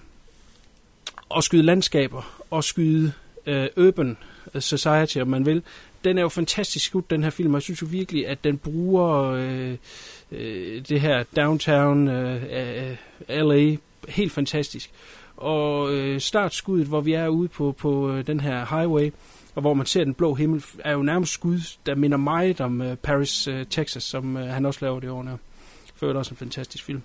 og 1.30 1.44
skyde 1.44 1.64
landskaber, 1.64 2.44
og 2.52 2.64
skyde 2.64 3.12
øh, 3.46 3.68
urban 3.78 4.18
øh, 4.54 4.62
society, 4.62 5.18
om 5.18 5.28
man 5.28 5.46
vil. 5.46 5.64
Den 6.04 6.18
er 6.18 6.22
jo 6.22 6.30
fantastisk 6.30 6.86
skudt, 6.86 7.10
den 7.10 7.24
her 7.24 7.30
film, 7.30 7.54
og 7.54 7.58
jeg 7.58 7.64
synes 7.64 7.82
jo 7.82 7.88
virkelig, 7.90 8.28
at 8.28 8.44
den 8.44 8.58
bruger 8.58 9.24
øh, 9.24 9.78
øh, 10.32 10.82
det 10.90 11.02
her 11.02 11.24
downtown 11.36 12.08
øh, 12.08 12.44
øh, 12.44 12.98
LA 13.30 13.76
helt 14.08 14.32
fantastisk. 14.32 14.92
Og 15.38 15.94
øh, 15.94 16.22
startskuddet, 16.22 16.88
hvor 16.88 17.02
vi 17.02 17.14
er 17.14 17.28
ude 17.28 17.48
på, 17.48 17.72
på 17.72 18.12
øh, 18.12 18.28
den 18.28 18.40
her 18.40 18.66
highway, 18.66 19.12
og 19.58 19.62
hvor 19.62 19.74
man 19.74 19.86
ser 19.86 20.04
den 20.04 20.14
blå 20.14 20.34
himmel, 20.34 20.64
er 20.80 20.92
jo 20.92 21.02
nærmest 21.02 21.34
skud, 21.34 21.60
der 21.86 21.96
minder 21.96 22.18
meget 22.18 22.62
om 22.62 22.82
øh, 22.82 22.96
Paris, 22.96 23.48
øh, 23.48 23.66
Texas, 23.70 24.04
som 24.04 24.38
øh, 24.38 24.48
han 24.48 24.66
også 24.66 24.80
laver 24.86 25.00
det 25.00 25.10
år 25.10 25.24
her. 25.24 25.38
For 25.96 26.14
også 26.14 26.32
en 26.32 26.38
fantastisk 26.38 26.84
film. 26.84 27.02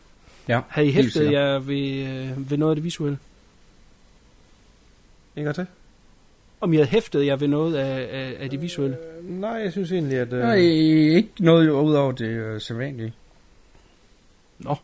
Ja, 0.48 0.61
Har 0.68 0.82
I 0.82 0.90
hæftet 0.90 1.32
jer 1.32 1.59
ved, 1.59 2.07
øh, 2.07 2.50
ved 2.50 2.59
noget 2.59 2.70
af 2.72 2.76
det 2.76 2.84
visuelle? 2.84 3.18
En 5.36 5.44
gang 5.44 5.55
til? 5.55 5.66
Om 6.61 6.72
I 6.72 6.76
havde 6.76 6.88
hæftet 6.88 7.26
jer 7.26 7.36
ved 7.36 7.48
noget 7.48 7.74
af, 7.74 8.09
af, 8.12 8.36
af 8.38 8.50
det 8.50 8.62
visuelle? 8.62 8.96
Øh, 8.96 9.30
nej, 9.30 9.50
jeg 9.50 9.72
synes 9.72 9.92
egentlig, 9.92 10.18
at... 10.18 10.32
Øh, 10.32 10.40
Nej, 10.40 10.57
ikke 10.57 11.30
noget 11.40 11.70
ud 11.70 11.94
over 11.94 12.12
det 12.12 12.26
øh, 12.28 12.61
sædvanlige. 12.61 13.12
Nå, 14.59 14.76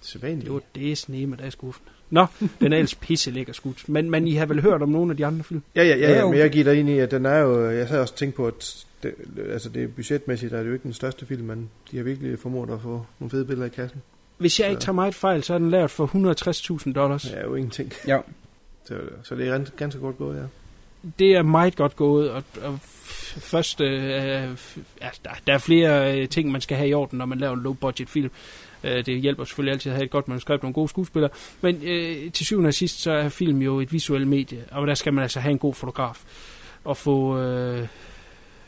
Sædvanligt. 0.00 0.44
det 0.44 0.52
var 0.52 0.62
det 0.74 0.98
sneme, 0.98 1.36
der 1.36 1.44
er 1.44 1.50
skuffen. 1.50 1.86
Nå, 2.10 2.26
den 2.60 2.72
er 2.72 2.76
ellers 2.76 2.94
pisse 2.94 3.30
lækker 3.30 3.52
skudt. 3.52 3.88
Men, 3.88 4.10
men 4.10 4.28
I 4.28 4.34
har 4.34 4.46
vel 4.46 4.62
hørt 4.62 4.82
om 4.82 4.88
nogle 4.88 5.10
af 5.10 5.16
de 5.16 5.26
andre 5.26 5.44
film? 5.44 5.62
Ja, 5.76 5.84
ja, 5.84 5.96
ja, 5.96 6.10
Ja, 6.10 6.18
ja, 6.18 6.26
men 6.26 6.38
jeg 6.38 6.50
giver 6.50 6.64
dig 6.64 6.78
ind 6.78 6.88
i, 6.88 6.98
at 6.98 7.10
den 7.10 7.26
er 7.26 7.38
jo... 7.38 7.70
Jeg 7.70 7.88
sad 7.88 8.00
også 8.00 8.12
og 8.12 8.18
tænkte 8.18 8.36
på, 8.36 8.46
at 8.46 8.84
det, 9.02 9.14
altså 9.52 9.68
det 9.68 9.82
er 9.82 9.88
budgetmæssigt, 9.88 10.52
der 10.52 10.58
er 10.58 10.62
det 10.62 10.68
jo 10.68 10.74
ikke 10.74 10.82
den 10.82 10.92
største 10.92 11.26
film, 11.26 11.46
men 11.46 11.70
de 11.90 11.96
har 11.96 12.04
virkelig 12.04 12.38
formået 12.38 12.70
at 12.70 12.80
få 12.82 13.06
nogle 13.18 13.30
fede 13.30 13.44
billeder 13.44 13.66
i 13.66 13.70
kassen. 13.70 14.02
Hvis 14.38 14.60
jeg 14.60 14.70
ikke 14.70 14.80
tager 14.80 14.94
meget 14.94 15.14
fejl, 15.14 15.42
så 15.42 15.54
er 15.54 15.58
den 15.58 15.70
lavet 15.70 15.90
for 15.90 16.06
160.000 16.86 16.92
dollars. 16.92 17.22
Det 17.22 17.38
er 17.38 17.42
jo 17.42 17.54
ingenting. 17.54 17.92
Ja. 18.06 18.18
Så, 18.84 18.96
så 19.22 19.34
det 19.34 19.48
er 19.48 19.52
ganske, 19.52 19.76
ganske 19.76 20.00
godt 20.00 20.18
gået, 20.18 20.36
ja. 20.36 20.42
Det 21.18 21.36
er 21.36 21.42
meget 21.42 21.76
godt 21.76 21.96
gået, 21.96 22.30
og, 22.30 22.42
og 22.62 22.78
først, 23.40 23.80
øh, 23.80 23.90
ja, 25.00 25.08
der, 25.24 25.30
der 25.46 25.54
er 25.54 25.58
flere 25.58 26.20
øh, 26.20 26.28
ting, 26.28 26.50
man 26.50 26.60
skal 26.60 26.76
have 26.76 26.88
i 26.88 26.94
orden, 26.94 27.18
når 27.18 27.26
man 27.26 27.38
laver 27.38 27.54
en 27.54 27.62
low-budget 27.62 28.08
film. 28.08 28.30
Øh, 28.84 29.06
det 29.06 29.20
hjælper 29.20 29.44
selvfølgelig 29.44 29.72
altid 29.72 29.90
at 29.90 29.96
have 29.96 30.04
et 30.04 30.10
godt 30.10 30.28
manuskript 30.28 30.62
og 30.62 30.64
nogle 30.64 30.74
gode 30.74 30.88
skuespillere. 30.88 31.30
Men 31.60 31.82
øh, 31.82 32.32
til 32.32 32.46
syvende 32.46 32.68
og 32.68 32.74
sidst, 32.74 33.00
så 33.00 33.12
er 33.12 33.28
film 33.28 33.62
jo 33.62 33.80
et 33.80 33.92
visuelt 33.92 34.28
medie, 34.28 34.64
og 34.70 34.86
der 34.86 34.94
skal 34.94 35.12
man 35.12 35.22
altså 35.22 35.40
have 35.40 35.52
en 35.52 35.58
god 35.58 35.74
fotograf. 35.74 36.22
Og 36.84 36.96
få, 36.96 37.38
øh, 37.38 37.86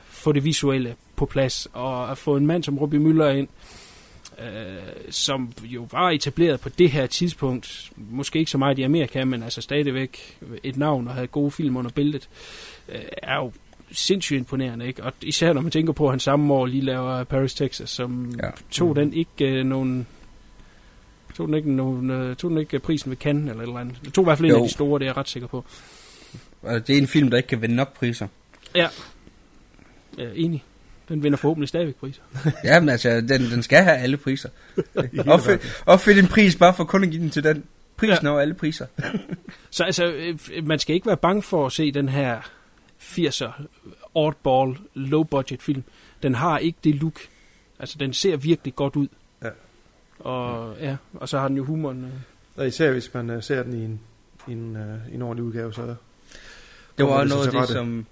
få 0.04 0.32
det 0.32 0.44
visuelle 0.44 0.94
på 1.16 1.26
plads, 1.26 1.68
og 1.72 2.10
at 2.10 2.18
få 2.18 2.36
en 2.36 2.46
mand 2.46 2.64
som 2.64 2.78
Robbie 2.78 3.00
Müller 3.00 3.28
ind, 3.28 3.48
øh, 4.38 4.82
som 5.10 5.52
jo 5.62 5.88
var 5.92 6.10
etableret 6.10 6.60
på 6.60 6.68
det 6.68 6.90
her 6.90 7.06
tidspunkt, 7.06 7.92
måske 7.96 8.38
ikke 8.38 8.50
så 8.50 8.58
meget 8.58 8.78
i 8.78 8.82
Amerika, 8.82 9.24
men 9.24 9.42
altså 9.42 9.60
stadigvæk 9.60 10.38
et 10.62 10.76
navn 10.76 11.08
og 11.08 11.14
havde 11.14 11.26
gode 11.26 11.50
film 11.50 11.76
under 11.76 11.90
billedet, 11.90 12.28
øh, 12.88 13.00
er 13.22 13.36
jo 13.36 13.52
sindssygt 13.92 14.38
imponerende, 14.38 14.86
ikke? 14.86 15.04
Og 15.04 15.12
især 15.22 15.52
når 15.52 15.60
man 15.60 15.70
tænker 15.70 15.92
på, 15.92 16.06
at 16.06 16.12
han 16.12 16.20
samme 16.20 16.54
år 16.54 16.66
lige 16.66 16.82
laver 16.84 17.24
Paris, 17.24 17.54
Texas, 17.54 17.90
som 17.90 18.34
Ja. 18.42 18.50
tog 18.70 18.96
den 18.96 19.12
ikke 19.12 19.44
øh, 19.58 19.64
nogen... 19.66 20.06
Tog 21.36 21.46
den 21.48 21.54
ikke, 21.54 21.72
nogen, 21.72 22.10
øh, 22.10 22.36
tog 22.36 22.50
den 22.50 22.58
ikke 22.58 22.78
prisen 22.78 23.10
ved 23.10 23.16
Cannes 23.16 23.50
eller 23.50 23.62
et 23.62 23.66
eller 23.68 23.80
andet. 23.80 23.96
Det 24.04 24.12
tog 24.12 24.24
i 24.24 24.26
hvert 24.26 24.38
fald 24.38 24.46
en 24.46 24.50
Jo. 24.56 24.62
af 24.62 24.68
de 24.68 24.72
store, 24.74 24.98
det 24.98 25.04
er 25.04 25.08
jeg 25.08 25.16
ret 25.16 25.28
sikker 25.28 25.46
på. 25.48 25.64
Og 26.62 26.86
det 26.86 26.94
er 26.94 26.98
en 27.00 27.06
film, 27.06 27.30
der 27.30 27.36
ikke 27.36 27.46
kan 27.46 27.62
vinde 27.62 27.74
nok 27.74 27.94
priser. 27.94 28.26
Ja, 28.74 28.88
ja 30.18 30.28
enig. 30.34 30.64
Den 31.08 31.22
vinder 31.22 31.36
forhåbentlig 31.38 31.68
stadigvæk 31.68 31.94
priser. 31.96 32.22
Ja, 32.64 32.80
men 32.80 32.88
altså, 32.88 33.20
den, 33.20 33.40
den 33.50 33.62
skal 33.62 33.82
have 33.84 33.96
alle 33.96 34.16
priser. 34.16 34.48
Opfind, 35.26 35.60
opfind 35.86 36.18
en 36.18 36.26
pris 36.26 36.56
bare 36.56 36.74
for 36.74 36.84
kun 36.84 37.04
at 37.04 37.10
give 37.10 37.22
den 37.22 37.30
til 37.30 37.44
den. 37.44 37.64
Prisen 37.96 38.26
Ja. 38.26 38.30
over 38.30 38.40
alle 38.40 38.54
priser. 38.54 38.86
Så 39.70 39.84
altså, 39.84 40.04
øh, 40.04 40.38
man 40.66 40.78
skal 40.78 40.94
ikke 40.94 41.06
være 41.06 41.16
bange 41.16 41.42
for 41.42 41.66
at 41.66 41.72
se 41.72 41.92
den 41.92 42.08
her 42.08 42.50
80'er 43.02 43.62
oddball 44.14 44.76
low 44.94 45.22
budget 45.22 45.62
film. 45.62 45.84
Den 46.22 46.34
har 46.34 46.58
ikke 46.58 46.78
det 46.84 46.94
look. 46.94 47.20
Altså, 47.78 47.96
den 47.98 48.12
ser 48.12 48.36
virkelig 48.36 48.74
godt 48.74 48.96
ud. 48.96 49.08
Ja. 49.42 49.48
Og, 50.18 50.76
ja, 50.80 50.96
og 51.14 51.28
så 51.28 51.38
har 51.38 51.48
den 51.48 51.56
jo 51.56 51.64
humoren. 51.64 52.04
øh. 52.04 52.10
Og 52.56 52.66
især 52.66 52.92
hvis 52.92 53.14
man 53.14 53.30
uh, 53.30 53.42
ser 53.42 53.62
den 53.62 53.72
i 53.72 53.84
en, 53.84 54.00
i 54.48 54.52
en, 54.52 54.76
uh, 54.76 55.14
en 55.14 55.22
ordentlig 55.22 55.44
udgave, 55.44 55.72
så... 55.72 55.94
Det 56.98 57.06
var 57.06 57.24
noget 57.24 57.46
af 57.46 57.52
det, 57.52 57.60
rette. 57.60 57.72
som, 57.72 58.06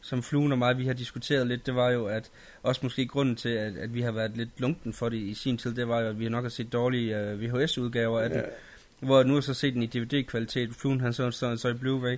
som 0.00 0.22
Fluen 0.22 0.52
og 0.52 0.58
mig, 0.58 0.78
vi 0.78 0.86
har 0.86 0.92
diskuteret 0.92 1.46
lidt, 1.46 1.66
det 1.66 1.74
var 1.74 1.90
jo, 1.90 2.06
at 2.06 2.30
også 2.62 2.80
måske 2.82 3.06
grunden 3.06 3.36
til, 3.36 3.48
at, 3.48 3.76
at 3.76 3.94
vi 3.94 4.00
har 4.00 4.12
været 4.12 4.36
lidt 4.36 4.50
lunken 4.58 4.92
for 4.92 5.08
det 5.08 5.16
i 5.16 5.34
sin 5.34 5.58
tid, 5.58 5.74
det 5.74 5.88
var 5.88 6.00
jo, 6.00 6.08
at 6.08 6.18
vi 6.18 6.28
nok 6.28 6.44
har 6.44 6.48
set 6.48 6.72
dårlige 6.72 7.32
uh, 7.34 7.40
VHS-udgaver 7.42 8.20
af 8.20 8.30
den. 8.30 8.42
Hvor 9.00 9.22
nu 9.22 9.34
har 9.34 9.40
så 9.40 9.54
set 9.54 9.74
den 9.74 9.82
i 9.82 9.86
DVD-kvalitet. 9.86 10.74
Fluen 10.74 11.00
han 11.00 11.12
så, 11.12 11.30
så, 11.30 11.56
så 11.56 11.68
i 11.68 11.72
Blu-ray. 11.72 12.16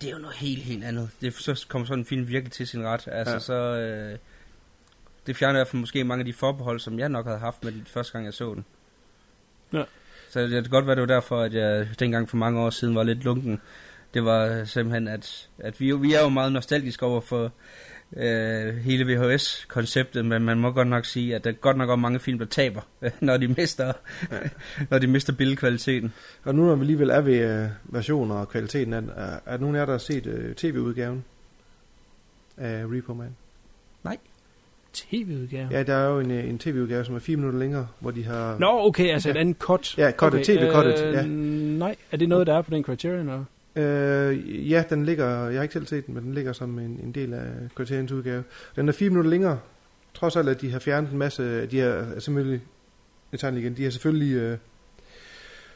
Det 0.00 0.08
er 0.08 0.12
jo 0.12 0.18
noget 0.18 0.36
helt, 0.36 0.62
helt 0.62 0.84
andet. 0.84 1.10
Det, 1.20 1.34
så 1.34 1.66
kommer 1.68 1.86
sådan 1.86 1.98
en 1.98 2.04
film 2.04 2.28
virkelig 2.28 2.52
til 2.52 2.66
sin 2.66 2.84
ret. 2.84 3.08
Altså 3.12 3.34
Ja. 3.34 3.38
så... 3.40 3.54
Øh, 3.54 4.18
det 5.26 5.36
fjerner 5.36 5.58
i 5.58 5.58
hvert 5.58 5.68
fald 5.68 5.80
måske 5.80 6.04
mange 6.04 6.20
af 6.20 6.26
de 6.26 6.32
forbehold, 6.32 6.80
som 6.80 6.98
jeg 6.98 7.08
nok 7.08 7.26
havde 7.26 7.38
haft 7.38 7.64
med 7.64 7.72
den 7.72 7.86
første 7.86 8.12
gang, 8.12 8.24
jeg 8.24 8.34
så 8.34 8.54
den. 8.54 8.64
Ja. 9.72 9.84
Så 10.30 10.40
det 10.40 10.50
kan 10.50 10.70
godt 10.70 10.86
være, 10.86 10.94
det 10.96 11.00
var 11.00 11.06
derfor, 11.14 11.40
at 11.42 11.54
jeg 11.54 11.88
dengang 11.98 12.28
for 12.28 12.36
mange 12.36 12.60
år 12.60 12.70
siden 12.70 12.94
var 12.94 13.02
lidt 13.02 13.24
lunken. 13.24 13.60
Det 14.14 14.24
var 14.24 14.64
simpelthen, 14.64 15.08
at, 15.08 15.48
at 15.58 15.80
vi, 15.80 15.92
vi 15.92 16.14
er 16.14 16.22
jo 16.22 16.28
meget 16.28 16.52
nostalgiske 16.52 17.06
over 17.06 17.20
for 17.20 17.52
øh, 18.16 18.76
hele 18.76 19.04
VHS-konceptet, 19.04 20.24
men 20.24 20.42
man 20.42 20.58
må 20.58 20.70
godt 20.70 20.88
nok 20.88 21.04
sige, 21.04 21.34
at 21.34 21.44
der 21.44 21.50
er 21.50 21.54
godt 21.54 21.76
nok 21.76 21.88
også 21.88 22.00
mange 22.00 22.20
film, 22.20 22.38
der 22.38 22.46
taber, 22.46 22.80
når 23.20 23.36
de 23.36 23.48
mister, 23.48 23.92
når 24.90 24.98
de 24.98 25.06
mister 25.06 25.32
billedkvaliteten. 25.32 26.12
Og 26.44 26.54
nu 26.54 26.66
når 26.66 26.74
vi 26.74 26.80
alligevel 26.80 27.10
er 27.10 27.20
ved 27.20 27.64
uh, 27.64 27.94
versioner 27.94 28.34
og 28.34 28.48
kvaliteten 28.48 28.92
er, 28.92 29.02
er 29.46 29.56
nogen 29.56 29.76
af 29.76 29.80
jer, 29.80 29.86
der 29.86 29.92
har 29.92 29.98
set 29.98 30.26
uh, 30.26 30.54
tv-udgaven 30.54 31.24
af 32.56 32.84
Repo 32.84 33.14
Man? 33.14 33.34
TV-udgave. 34.92 35.68
Ja, 35.70 35.82
der 35.82 35.94
er 35.94 36.08
jo 36.08 36.20
en, 36.20 36.30
øh, 36.30 36.48
en 36.48 36.58
tv-udgave, 36.58 37.04
som 37.04 37.14
er 37.14 37.18
fire 37.18 37.36
minutter 37.36 37.58
længere, 37.58 37.88
hvor 37.98 38.10
de 38.10 38.24
har... 38.24 38.58
Nå, 38.58 38.86
okay, 38.86 39.12
altså 39.12 39.28
Ja. 39.28 39.34
et 39.34 39.38
andet 39.40 39.56
cut. 39.56 39.98
Ja, 39.98 40.10
cut, 40.10 40.34
okay, 40.34 40.44
TV-cuttet, 40.44 41.12
ja. 41.14 41.22
Nej, 41.26 41.96
er 42.12 42.16
det 42.16 42.28
noget, 42.28 42.46
der 42.46 42.54
er 42.54 42.62
på 42.62 42.70
den 42.70 42.84
Criterion? 42.84 43.20
Eller? 43.20 43.44
Øh, 43.76 44.70
ja, 44.70 44.84
den 44.90 45.04
ligger, 45.04 45.46
jeg 45.48 45.58
har 45.58 45.62
ikke 45.62 45.72
selv 45.72 45.86
set 45.86 46.06
den, 46.06 46.14
men 46.14 46.24
den 46.24 46.34
ligger 46.34 46.52
som 46.52 46.78
en, 46.78 47.00
en 47.04 47.12
del 47.12 47.34
af 47.34 47.46
Criterions 47.74 48.12
udgave. 48.12 48.44
Den 48.76 48.88
er 48.88 48.92
fire 48.92 49.10
minutter 49.10 49.30
længere, 49.30 49.58
trods 50.14 50.36
alt 50.36 50.48
at 50.48 50.60
de 50.60 50.70
har 50.72 50.78
fjernet 50.78 51.10
en 51.12 51.18
masse, 51.18 51.66
de 51.66 51.78
har 51.78 52.06
selvfølgelig, 52.18 52.60
jeg 53.32 53.40
tager 53.40 53.54
igen, 53.56 53.76
de 53.76 53.84
har 53.84 53.90
selvfølgelig 53.90 54.34
øh, 54.36 54.58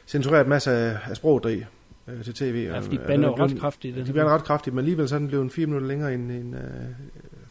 censureret 0.07 0.43
en 0.43 0.49
masse 0.49 0.71
af, 0.71 0.97
af 1.09 1.15
sproget 1.15 1.43
deri 1.43 1.63
øh, 2.07 2.23
til 2.23 2.33
tv. 2.33 2.67
Ja, 2.69 2.77
og- 2.77 2.83
fordi 2.83 2.97
de 2.97 3.03
bander 3.07 3.29
er 3.29 3.39
ret 3.43 3.59
kraftigt. 3.59 3.95
De 3.97 4.03
bliver 4.11 4.25
ret 4.35 4.43
kraftigt, 4.43 4.73
men 4.73 4.79
alligevel 4.79 5.09
så 5.09 5.15
er 5.15 5.19
den 5.19 5.27
blevet 5.27 5.43
en 5.43 5.49
fire 5.49 5.65
minutter 5.65 5.87
længere 5.87 6.13
end 6.13 6.31
en 6.31 6.53
uh, 6.53 6.59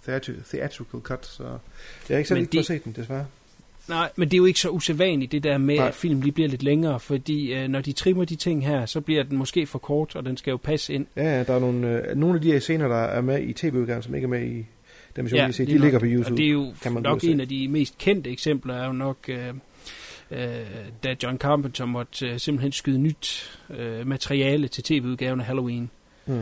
theatri- 0.08 0.50
theatrical 0.50 1.00
cut, 1.00 1.26
så 1.26 1.42
jeg 1.42 1.50
har 2.08 2.16
ikke 2.16 2.28
selv 2.28 2.36
Men 2.36 2.42
ikke 2.42 2.58
de- 2.58 2.64
set 2.64 2.84
den, 2.84 2.92
desværre. 2.92 3.26
Nej, 3.88 4.10
men 4.16 4.28
det 4.28 4.34
er 4.34 4.38
jo 4.38 4.44
ikke 4.44 4.60
så 4.60 4.68
usædvanligt, 4.68 5.32
det 5.32 5.42
der 5.42 5.58
med, 5.58 5.76
Nej. 5.76 5.88
at 5.88 5.94
film 5.94 6.20
lige 6.20 6.32
bliver 6.32 6.48
lidt 6.48 6.62
længere, 6.62 7.00
fordi 7.00 7.54
øh, 7.54 7.68
når 7.68 7.80
de 7.80 7.92
trimmer 7.92 8.24
de 8.24 8.36
ting 8.36 8.66
her, 8.66 8.86
så 8.86 9.00
bliver 9.00 9.22
den 9.22 9.38
måske 9.38 9.66
for 9.66 9.78
kort, 9.78 10.16
og 10.16 10.24
den 10.24 10.36
skal 10.36 10.50
jo 10.50 10.56
passe 10.56 10.94
ind. 10.94 11.06
Ja, 11.16 11.42
der 11.44 11.54
er 11.54 11.58
nogle, 11.58 11.88
øh, 11.88 12.16
nogle 12.16 12.34
af 12.34 12.40
de 12.40 12.52
her 12.52 12.58
scener, 12.58 12.88
der 12.88 13.02
er 13.02 13.20
med 13.20 13.42
i 13.42 13.52
tv-udgaven, 13.52 14.02
som 14.02 14.14
ikke 14.14 14.24
er 14.24 14.28
med 14.28 14.46
i 14.46 14.66
dem, 15.16 15.24
vi 15.24 15.36
ja, 15.36 15.50
set, 15.50 15.66
de 15.66 15.72
lige 15.72 15.80
ligger 15.80 15.98
nok. 15.98 16.00
på 16.00 16.06
YouTube. 16.06 16.32
Og 16.32 16.38
det 16.38 16.46
er 16.46 16.50
jo 16.50 16.72
kan 16.82 16.92
man 16.92 17.02
nok 17.02 17.24
en 17.24 17.40
af 17.40 17.48
de 17.48 17.68
mest 17.68 17.98
kendte 17.98 18.30
eksempler, 18.30 18.74
er 18.74 18.86
jo 18.86 18.92
nok, 18.92 19.16
øh, 19.28 19.48
øh, 20.30 20.38
da 21.04 21.16
John 21.22 21.38
Carpenter 21.38 21.84
måtte 21.84 22.28
øh, 22.28 22.38
simpelthen 22.38 22.72
skyde 22.72 22.98
nyt 22.98 23.58
øh, 23.78 24.06
materiale 24.06 24.68
til 24.68 24.84
tv-udgaven 24.84 25.40
af 25.40 25.46
Halloween. 25.46 25.90
Mm. 26.26 26.38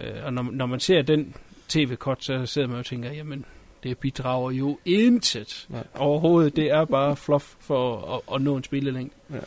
Øh, 0.00 0.24
og 0.24 0.32
når, 0.32 0.42
når 0.52 0.66
man 0.66 0.80
ser 0.80 1.02
den 1.02 1.34
tv-cut, 1.68 2.24
så 2.24 2.46
sidder 2.46 2.68
man 2.68 2.78
og 2.78 2.86
tænker, 2.86 3.12
jamen, 3.12 3.44
det 3.88 3.98
bidrager 3.98 4.50
jo 4.50 4.78
intet 4.84 5.66
Nej. 5.68 5.84
overhovedet. 5.94 6.56
Det 6.56 6.70
er 6.70 6.84
bare 6.84 7.16
fluff 7.16 7.54
for 7.60 8.14
at, 8.14 8.34
at 8.34 8.42
nå 8.42 8.56
en 8.56 8.64
spillelængde. 8.64 9.14
Ja. 9.30 9.38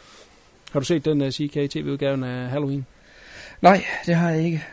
Har 0.71 0.79
du 0.79 0.85
set 0.85 1.05
den 1.05 1.21
uh, 1.21 1.29
CK 1.29 1.53
tv-udgaven 1.71 2.23
af 2.23 2.49
Halloween? 2.49 2.85
Nej, 3.61 3.85
det 4.05 4.15
har 4.15 4.29
jeg 4.29 4.45
ikke. 4.45 4.65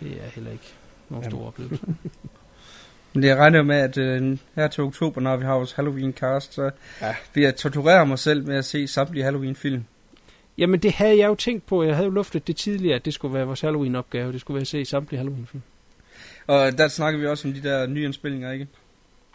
Det 0.00 0.08
er 0.12 0.30
heller 0.34 0.50
ikke 0.50 0.72
nogen 1.08 1.22
Jamen. 1.24 1.30
stor 1.38 1.46
oplevelse. 1.46 1.84
Men 3.12 3.22
det 3.22 3.28
jeg 3.28 3.36
regner 3.36 3.62
med, 3.62 3.76
at 3.76 3.98
øh, 3.98 4.38
her 4.56 4.68
til 4.68 4.82
oktober, 4.82 5.20
når 5.20 5.36
vi 5.36 5.44
har 5.44 5.54
vores 5.54 5.72
Halloween-cast, 5.72 6.54
så 6.54 6.70
Ja. 7.00 7.14
vil 7.34 7.42
jeg 7.42 7.56
torturere 7.56 8.06
mig 8.06 8.18
selv 8.18 8.46
med 8.46 8.56
at 8.56 8.64
se 8.64 8.86
samtlige 8.88 9.24
Halloween-film. 9.24 9.84
Jamen, 10.58 10.80
det 10.80 10.92
havde 10.92 11.18
jeg 11.18 11.26
jo 11.26 11.34
tænkt 11.34 11.66
på. 11.66 11.82
Jeg 11.82 11.94
havde 11.94 12.06
jo 12.06 12.12
luftet 12.12 12.46
det 12.46 12.56
tidligere, 12.56 12.96
at 12.96 13.04
det 13.04 13.14
skulle 13.14 13.34
være 13.34 13.46
vores 13.46 13.60
Halloween-opgave. 13.60 14.32
Det 14.32 14.40
skulle 14.40 14.54
være 14.54 14.60
at 14.60 14.66
se 14.66 14.84
samtlige 14.84 15.18
Halloween-film. 15.18 15.62
Og 16.46 16.78
der 16.78 16.88
snakker 16.88 17.20
vi 17.20 17.26
også 17.26 17.48
om 17.48 17.54
de 17.54 17.62
der 17.62 17.86
nye 17.86 18.04
indspillinger, 18.04 18.52
ikke? 18.52 18.66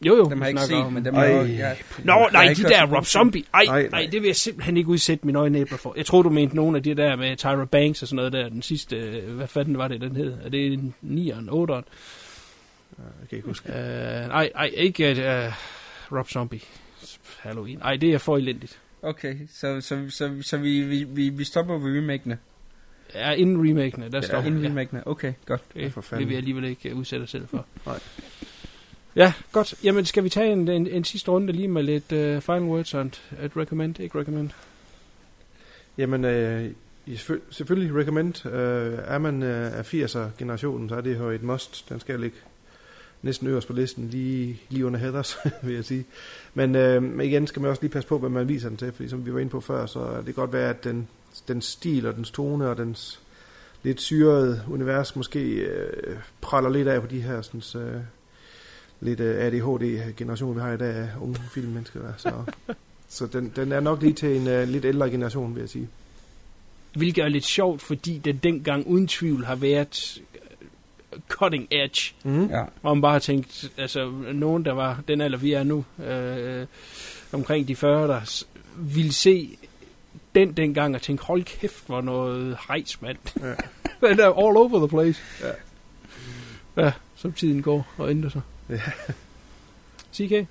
Jo, 0.06 0.16
jo. 0.16 0.30
Dem 0.30 0.38
har 0.38 0.45
jeg 0.45 0.49
ikke 0.49 0.60
snakker 0.62 0.76
set, 0.76 0.86
om. 0.86 0.93
men 0.93 1.06
dem 1.06 1.14
har 1.14 1.24
jeg, 1.24 1.49
jeg, 1.58 1.78
Nå, 2.04 2.14
jeg 2.14 2.30
nej, 2.32 2.54
de 2.58 2.64
der 2.64 2.95
Rob 2.95 3.06
Zombie. 3.06 3.43
Ej, 3.54 3.64
Nej, 3.66 3.82
nej, 3.82 3.89
nej. 3.91 4.10
det 4.12 4.22
vil 4.22 4.28
jeg 4.28 4.36
simpelthen 4.36 4.78
ikke 4.78 4.89
udsætte 4.89 5.26
mine 5.26 5.39
øjne 5.39 5.60
æbler 5.60 5.78
for. 5.78 5.93
Jeg 5.97 6.06
tror, 6.06 6.22
du 6.22 6.30
mente 6.30 6.56
nogle 6.56 6.78
af 6.78 6.84
de 6.84 6.95
der 6.95 7.16
med 7.16 7.38
Tyra 7.38 7.66
Banks 7.66 8.02
og 8.02 8.08
sådan 8.08 8.16
noget 8.16 8.34
der. 8.34 8.49
Den 8.49 8.62
sidste, 8.62 8.95
øh, 8.95 9.36
hvad 9.36 9.47
fanden 9.47 9.78
var 9.78 9.88
det, 9.88 10.02
den 10.02 10.16
hed? 10.16 10.34
Er 10.45 10.49
det 10.49 10.74
en 10.74 10.93
9'eren, 11.04 11.49
8'eren? 11.49 11.84
Jeg 12.97 13.30
kan 13.30 13.36
ikke 13.38 13.47
huske. 13.47 13.70
Uh, 13.70 13.76
nej, 14.28 14.52
nej, 14.56 14.72
ikke 14.74 15.12
uh, 15.12 15.54
Rob 16.18 16.30
Zombie. 16.30 16.60
Halloween. 17.39 17.78
Nej, 17.78 17.95
det 17.95 18.14
er 18.14 18.18
for 18.18 18.38
elendigt. 18.38 18.80
Okay, 19.02 19.36
så, 19.54 19.82
så, 19.82 20.06
så, 20.10 20.32
så 20.41 20.58
vi, 20.58 20.82
vi, 20.82 21.04
vi, 21.04 21.30
vi 21.30 21.43
stopper 21.43 21.78
ved 21.78 21.97
remakene. 21.97 22.38
Ja, 23.16 23.32
inden 23.32 23.70
remakene, 23.70 24.10
der 24.12 24.22
står 24.22 24.38
Ja, 24.38 24.45
inden 24.45 24.62
ja. 24.62 24.70
remakene. 24.70 25.08
Okay, 25.08 25.34
godt. 25.45 25.62
Det 25.74 25.93
for 25.93 26.16
vil 26.18 26.30
vi 26.30 26.36
alligevel 26.36 26.64
ikke 26.64 26.89
øh, 26.89 26.97
udsætte 26.97 27.24
os 27.24 27.30
selv 27.30 27.47
for. 27.47 27.66
Nej. 27.86 27.99
Ja, 29.16 29.34
godt. 29.51 29.74
Jamen, 29.84 30.05
skal 30.05 30.24
vi 30.24 30.30
tage 30.30 30.51
en, 30.51 30.68
en, 30.68 30.88
en 30.88 31.03
sidste 31.03 31.32
runde 31.32 31.53
lige 31.53 31.68
med 31.68 31.84
lidt 31.84 32.12
uh, 32.12 32.41
final 32.41 32.64
words 32.64 32.93
og 32.93 33.01
et, 33.01 33.22
recommend, 33.57 33.99
ikke 33.99 34.20
recommend? 34.20 34.49
Jamen, 35.97 36.26
øh, 36.26 36.72
i 37.05 37.16
selvføl- 37.16 37.41
selvfølgelig 37.49 37.95
recommend. 37.95 38.45
Øh, 38.45 38.99
er 39.03 39.18
man 39.18 39.43
øh, 39.43 39.78
af 39.78 39.93
80'er-generationen, 39.93 40.89
så 40.89 40.95
er 40.95 41.01
det 41.01 41.20
jo 41.20 41.30
et 41.30 41.43
must. 41.43 41.89
Den 41.89 41.99
skal 41.99 42.20
ligge 42.20 42.38
næsten 43.22 43.47
øverst 43.47 43.68
på 43.68 43.74
listen, 43.74 44.07
lige, 44.09 44.62
lige 44.70 44.86
under 44.86 44.99
Heathers, 44.99 45.38
vil 45.64 45.76
jeg 45.76 45.86
sige. 45.86 46.05
Men 46.53 46.76
øh, 46.76 47.26
igen 47.26 47.47
skal 47.47 47.62
man 47.62 47.70
også 47.70 47.82
lige 47.82 47.91
passe 47.91 48.09
på, 48.09 48.20
hvad 48.20 48.30
man 48.30 48.47
viser 48.47 48.70
den 48.70 48.78
til, 48.78 48.91
fordi 48.91 49.09
som 49.09 49.26
vi 49.26 49.34
var 49.34 49.39
inde 49.39 49.51
på 49.51 49.62
før, 49.62 49.86
så 49.86 49.99
er 49.99 50.16
det 50.16 50.26
kan 50.26 50.34
godt 50.34 50.53
være, 50.53 50.70
at 50.70 50.84
den, 50.84 51.07
den 51.47 51.62
stil 51.62 52.05
og 52.05 52.16
dens 52.16 52.32
tone 52.32 52.70
og 52.70 52.78
dens 52.78 53.22
lidt 53.84 54.01
syrede 54.01 54.62
univers 54.70 55.16
måske 55.16 55.49
øh, 55.49 56.18
praller 56.41 56.70
lidt 56.70 56.88
af 56.88 57.01
på 57.01 57.07
de 57.07 57.22
her 57.22 57.41
sådan, 57.41 57.82
øh, 57.82 58.01
lidt 59.02 59.20
øh, 59.20 59.45
ADHD-generation, 59.45 60.56
vi 60.56 60.62
har 60.62 60.72
i 60.72 60.78
dag 60.78 60.95
af 60.95 61.10
unge 61.22 61.39
filmmennesker. 61.52 61.99
Så, 62.18 62.32
så 63.10 63.28
den, 63.28 63.52
den 63.56 63.72
er 63.72 63.80
nok 63.80 64.02
lige 64.02 64.14
til 64.14 64.38
en 64.38 64.47
øh, 64.47 64.68
lidt 64.68 64.86
ældre 64.86 65.10
generation, 65.10 65.56
vil 65.56 65.62
jeg 65.62 65.70
sige. 65.70 65.89
Hvilket 66.95 67.24
er 67.24 67.30
lidt 67.30 67.45
sjovt, 67.45 67.82
fordi 67.82 68.18
den 68.18 68.38
dengang 68.38 68.88
uden 68.88 69.08
tvivl 69.08 69.45
har 69.45 69.56
været 69.56 70.22
øh, 71.14 71.20
cutting 71.30 71.68
edge. 71.72 72.14
Mm. 72.24 72.45
Ja. 72.45 72.64
Og 72.84 72.97
man 72.97 73.02
bare 73.02 73.12
har 73.12 73.20
tænkt, 73.20 73.72
altså 73.78 74.12
nogen, 74.34 74.66
der 74.66 74.74
var 74.74 75.04
den 75.08 75.22
alder, 75.22 75.38
vi 75.38 75.54
er 75.54 75.64
nu, 75.64 75.86
øh, 76.06 76.66
omkring 77.32 77.68
de 77.68 77.76
40, 77.76 78.08
der 78.08 78.43
ville 78.78 79.14
se 79.14 79.58
den 80.36 80.54
dengang 80.54 80.95
og 80.95 81.02
tænke, 81.02 81.24
hold 81.24 81.43
kæft, 81.43 81.88
hvor 81.88 82.02
noget 82.02 82.58
hejs, 82.68 83.02
mand. 83.02 83.18
Ja. 83.39 83.54
den 84.08 84.20
er 84.20 84.26
all 84.26 84.58
over 84.58 84.78
the 84.78 84.88
place. 84.88 85.22
Ja. 85.41 85.52
Ja, 86.78 86.91
som 87.16 87.32
tiden 87.32 87.62
går 87.62 87.88
og 87.97 88.10
ændrer 88.10 88.30
sig. 88.30 88.41
CK? 90.15 90.47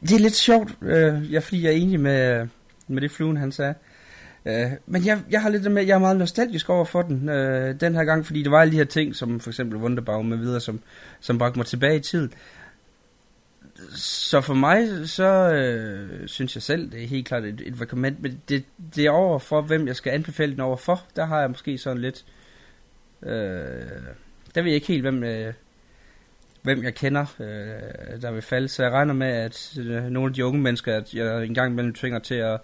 Det 0.00 0.14
er 0.14 0.18
lidt 0.18 0.34
sjovt, 0.34 0.74
øh, 0.82 1.32
ja, 1.32 1.38
fordi 1.38 1.62
jeg 1.62 1.72
er 1.72 1.76
enig 1.76 2.00
med, 2.00 2.48
med 2.88 3.02
det 3.02 3.10
fluen, 3.10 3.36
han 3.36 3.52
sagde. 3.52 3.74
Øh, 4.46 4.72
men 4.86 5.06
jeg, 5.06 5.22
jeg 5.30 5.42
har 5.42 5.48
lidt 5.48 5.72
med, 5.72 5.84
jeg 5.84 5.94
er 5.94 5.98
meget 5.98 6.16
nostalgisk 6.16 6.70
over 6.70 6.84
for 6.84 7.02
den, 7.02 7.28
øh, 7.28 7.80
den 7.80 7.94
her 7.94 8.04
gang, 8.04 8.26
fordi 8.26 8.42
det 8.42 8.50
var 8.50 8.60
alle 8.60 8.72
de 8.72 8.76
her 8.76 8.84
ting, 8.84 9.16
som 9.16 9.40
for 9.40 9.50
eksempel 9.50 9.78
Wunderbaum 9.78 10.26
med 10.26 10.36
videre, 10.36 10.60
som, 10.60 10.80
som 11.20 11.38
bragte 11.38 11.58
mig 11.58 11.66
tilbage 11.66 11.96
i 11.96 12.00
tiden. 12.00 12.32
Så 13.96 14.40
for 14.40 14.54
mig, 14.54 15.08
så 15.08 15.52
øh, 15.52 16.28
synes 16.28 16.54
jeg 16.56 16.62
selv, 16.62 16.90
det 16.90 17.02
er 17.02 17.06
helt 17.06 17.26
klart 17.26 17.44
et, 17.44 17.62
et 17.66 17.80
recommend, 17.80 18.16
men 18.18 18.42
det, 18.48 18.64
det 18.96 19.06
er 19.06 19.10
over 19.10 19.38
for, 19.38 19.60
hvem 19.60 19.86
jeg 19.86 19.96
skal 19.96 20.10
anbefale 20.10 20.52
den 20.52 20.60
over 20.60 20.76
for. 20.76 21.02
Der 21.16 21.24
har 21.24 21.40
jeg 21.40 21.50
måske 21.50 21.78
sådan 21.78 22.02
lidt, 22.02 22.24
øh, 23.22 23.32
der 24.54 24.62
ved 24.62 24.64
jeg 24.64 24.74
ikke 24.74 24.86
helt, 24.86 25.02
hvem, 25.02 25.24
øh, 25.24 25.54
hvem 26.64 26.82
jeg 26.82 26.94
kender, 26.94 27.26
øh, 27.40 28.22
der 28.22 28.30
vil 28.30 28.42
falde. 28.42 28.68
Så 28.68 28.82
jeg 28.82 28.92
regner 28.92 29.14
med, 29.14 29.26
at 29.26 29.78
øh, 29.78 30.04
nogle 30.04 30.28
af 30.28 30.34
de 30.34 30.44
unge 30.44 30.60
mennesker, 30.60 30.96
at 30.96 31.14
jeg 31.14 31.44
engang 31.44 31.72
imellem 31.72 31.94
tvinger 31.94 32.18
til 32.18 32.34
at, 32.34 32.60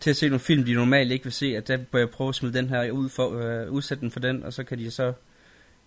til 0.00 0.10
at 0.10 0.16
se 0.16 0.28
nogle 0.28 0.40
film, 0.40 0.64
de 0.64 0.74
normalt 0.74 1.12
ikke 1.12 1.24
vil 1.24 1.32
se, 1.32 1.56
at 1.56 1.68
der 1.68 1.76
bør 1.76 1.98
jeg 1.98 2.10
prøve 2.10 2.28
at 2.28 2.34
smide 2.34 2.58
den 2.58 2.68
her 2.68 2.90
ud 2.90 3.08
for, 3.08 3.38
øh, 3.38 3.70
udsætte 3.70 4.00
den 4.00 4.10
for 4.10 4.20
den, 4.20 4.42
og 4.42 4.52
så 4.52 4.64
kan 4.64 4.78
de 4.78 4.90
så 4.90 5.12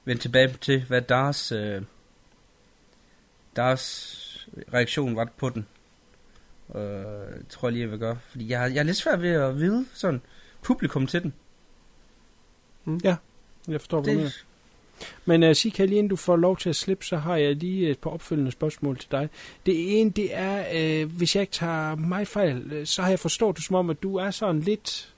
vende 0.06 0.22
tilbage 0.22 0.54
til, 0.62 0.84
hvad 0.84 1.02
deres, 1.02 1.52
øh, 1.52 1.82
deres 3.56 4.48
reaktion 4.74 5.16
var 5.16 5.30
på 5.38 5.50
den. 5.50 5.68
Øh, 6.76 6.82
det 7.38 7.48
tror 7.50 7.68
jeg 7.68 7.74
lige, 7.74 7.84
jeg 7.84 7.92
vil 7.92 8.00
gøre. 8.00 8.18
Fordi 8.30 8.50
jeg, 8.50 8.72
jeg 8.74 8.80
er 8.80 8.84
lidt 8.84 8.98
svært 8.98 9.22
ved 9.22 9.30
at 9.30 9.60
vide 9.60 9.86
sådan 9.94 10.22
publikum 10.62 11.08
til 11.08 11.24
den. 11.24 11.34
Ja, 13.04 13.16
jeg 13.68 13.82
forstår, 13.82 14.02
hvad 14.02 14.14
du 14.14 14.18
mener. 14.18 14.32
Men 15.26 15.44
uh, 15.44 15.54
sig 15.54 15.72
lige 15.80 15.90
inden 15.90 16.08
du 16.08 16.16
får 16.16 16.36
lov 16.36 16.58
til 16.58 16.70
at 16.70 16.76
slippe, 16.76 17.06
så 17.06 17.18
har 17.18 17.36
jeg 17.36 17.56
lige 17.56 17.90
et 17.90 18.00
par 18.00 18.10
opfølgende 18.10 18.52
spørgsmål 18.52 18.98
til 18.98 19.12
dig. 19.12 19.30
Det 19.66 20.02
ene, 20.02 20.10
det 20.10 20.30
er, 20.32 21.04
uh, 21.04 21.12
hvis 21.12 21.36
jeg 21.36 21.42
ikke 21.42 21.54
tager 21.54 21.96
mig 21.96 22.28
fejl, 22.28 22.72
øh, 22.72 22.86
så 22.86 23.02
har 23.02 23.10
jeg 23.10 23.20
forstået 23.20 23.56
det 23.56 23.66
som 23.66 23.76
om, 23.76 23.90
at 23.90 24.04
du 24.04 24.16
er 24.16 24.32
sådan 24.32 24.62
lidt 24.62 25.14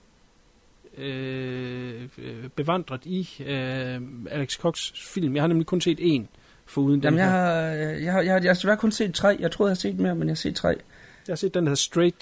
øh, 0.98 2.08
bevandret 2.56 3.06
i 3.06 3.30
øh, 3.46 4.02
Alex 4.32 4.58
Cox 4.58 4.92
film. 5.14 5.36
Jeg 5.36 5.44
har 5.44 5.48
nemlig 5.48 5.66
kun 5.66 5.82
set 5.82 6.00
én 6.00 6.26
foruden 6.66 7.02
jamen, 7.02 7.14
den 7.14 7.20
jeg 7.20 7.30
har, 7.32 7.52
jeg, 7.52 7.88
har, 7.88 7.94
jeg, 7.94 8.14
har, 8.14 8.22
jeg 8.22 8.34
har 8.34 8.54
desværre 8.54 8.78
kun 8.78 8.92
set 8.92 9.14
tre. 9.14 9.38
Jeg 9.40 9.52
troede, 9.52 9.70
jeg 9.70 9.72
havde 9.72 9.82
set 9.82 10.00
mere, 10.00 10.16
men 10.16 10.28
jeg 10.28 10.32
har 10.32 10.36
set 10.36 10.56
tre. 10.56 10.70
Jeg 10.70 11.32
har 11.32 11.36
set 11.36 11.54
den, 11.54 11.64
der 11.64 11.70
hedder 11.70 11.76
Straight 11.76 12.22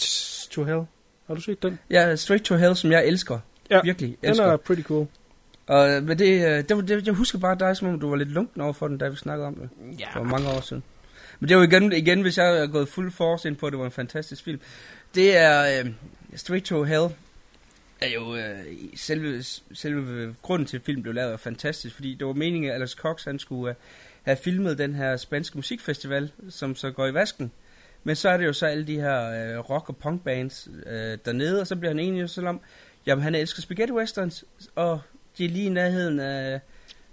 to 0.52 0.64
Hell. 0.64 0.82
Har 1.28 1.36
du 1.36 1.42
set 1.42 1.64
den? 1.64 1.80
Ja, 1.90 2.16
Straight 2.16 2.46
to 2.46 2.56
Hell, 2.56 2.76
som 2.76 2.92
jeg 2.92 3.08
elsker. 3.08 3.40
Ja, 3.70 3.82
Virkelig 3.84 4.18
Den 4.22 4.30
elsker. 4.30 4.46
er 4.46 4.58
pretty 4.58 4.84
cool. 4.84 5.08
Og 5.68 6.04
men 6.04 6.20
det, 6.20 6.48
øh, 6.48 6.64
det, 6.70 6.88
det, 6.88 7.08
jeg 7.08 7.14
husker 7.14 7.40
bare 7.40 7.56
dig, 7.60 7.78
som 7.78 7.88
om 7.88 8.00
du 8.00 8.10
var 8.10 8.16
lidt 8.16 8.32
lunken 8.32 8.62
over 8.62 8.74
for 8.74 8.88
den, 8.88 8.98
da 8.98 9.08
vi 9.08 9.16
snakkede 9.16 9.48
om 9.48 9.56
det. 9.56 9.70
Ja. 10.00 10.20
For 10.20 10.24
mange 10.24 10.50
år 10.50 10.62
siden. 10.62 10.84
Men 11.40 11.50
det 11.50 11.58
var 11.58 11.64
igen, 11.64 11.94
igen 11.94 12.22
hvis 12.22 12.38
jeg 12.38 12.58
er 12.58 12.68
gået 12.68 12.88
fuld 12.88 13.12
force 13.12 13.48
ind 13.48 13.56
på, 13.56 13.68
at 13.68 13.72
det 13.72 13.80
var 13.80 13.86
en 13.86 13.92
fantastisk 13.92 14.44
film. 14.44 14.60
Det 15.16 15.38
er 15.38 15.80
øh, 15.80 15.92
Straight 16.36 16.66
to 16.66 16.84
Hell 16.84 17.10
er 18.02 18.08
jo 18.08 18.36
øh, 18.36 18.66
selve, 18.96 19.44
selve 19.74 20.36
grunden 20.42 20.66
til, 20.66 20.78
at 20.78 20.84
filmen 20.84 21.04
blev 21.04 21.14
lavet 21.14 21.34
er 21.34 21.38
fantastisk, 21.38 21.96
fordi 21.96 22.16
det 22.16 22.28
var 22.28 22.34
meningen, 22.34 22.72
at 22.72 22.76
Alex 22.76 22.92
Cox 22.92 23.24
han 23.24 23.40
skulle 23.40 23.70
øh, 23.70 23.76
have 24.24 24.38
filmet 24.38 24.78
den 24.78 24.96
her 24.96 25.18
spanske 25.18 25.58
musikfestival, 25.58 26.32
som 26.50 26.76
så 26.76 26.92
går 26.92 27.08
i 27.08 27.14
vasken. 27.14 27.52
Men 28.04 28.16
så 28.16 28.30
er 28.30 28.38
det 28.38 28.46
jo 28.46 28.54
så 28.54 28.66
alle 28.66 28.88
de 28.88 29.00
her 29.02 29.56
øh, 29.56 29.60
rock- 29.70 29.90
og 29.90 29.98
punkbands 29.98 30.68
øh, 30.86 31.18
dernede, 31.26 31.62
og 31.62 31.68
så 31.68 31.76
bliver 31.76 31.90
han 31.90 32.00
enig 32.00 32.30
så 32.30 32.46
om, 32.46 32.60
jamen 33.06 33.24
han 33.24 33.36
elsker 33.36 33.62
spaghetti 33.62 33.94
westerns, 33.94 34.46
og 34.76 35.02
de 35.38 35.46
er 35.46 35.50
lige 35.50 35.66
i 35.66 35.70
nærheden 35.70 36.20
af 36.20 36.62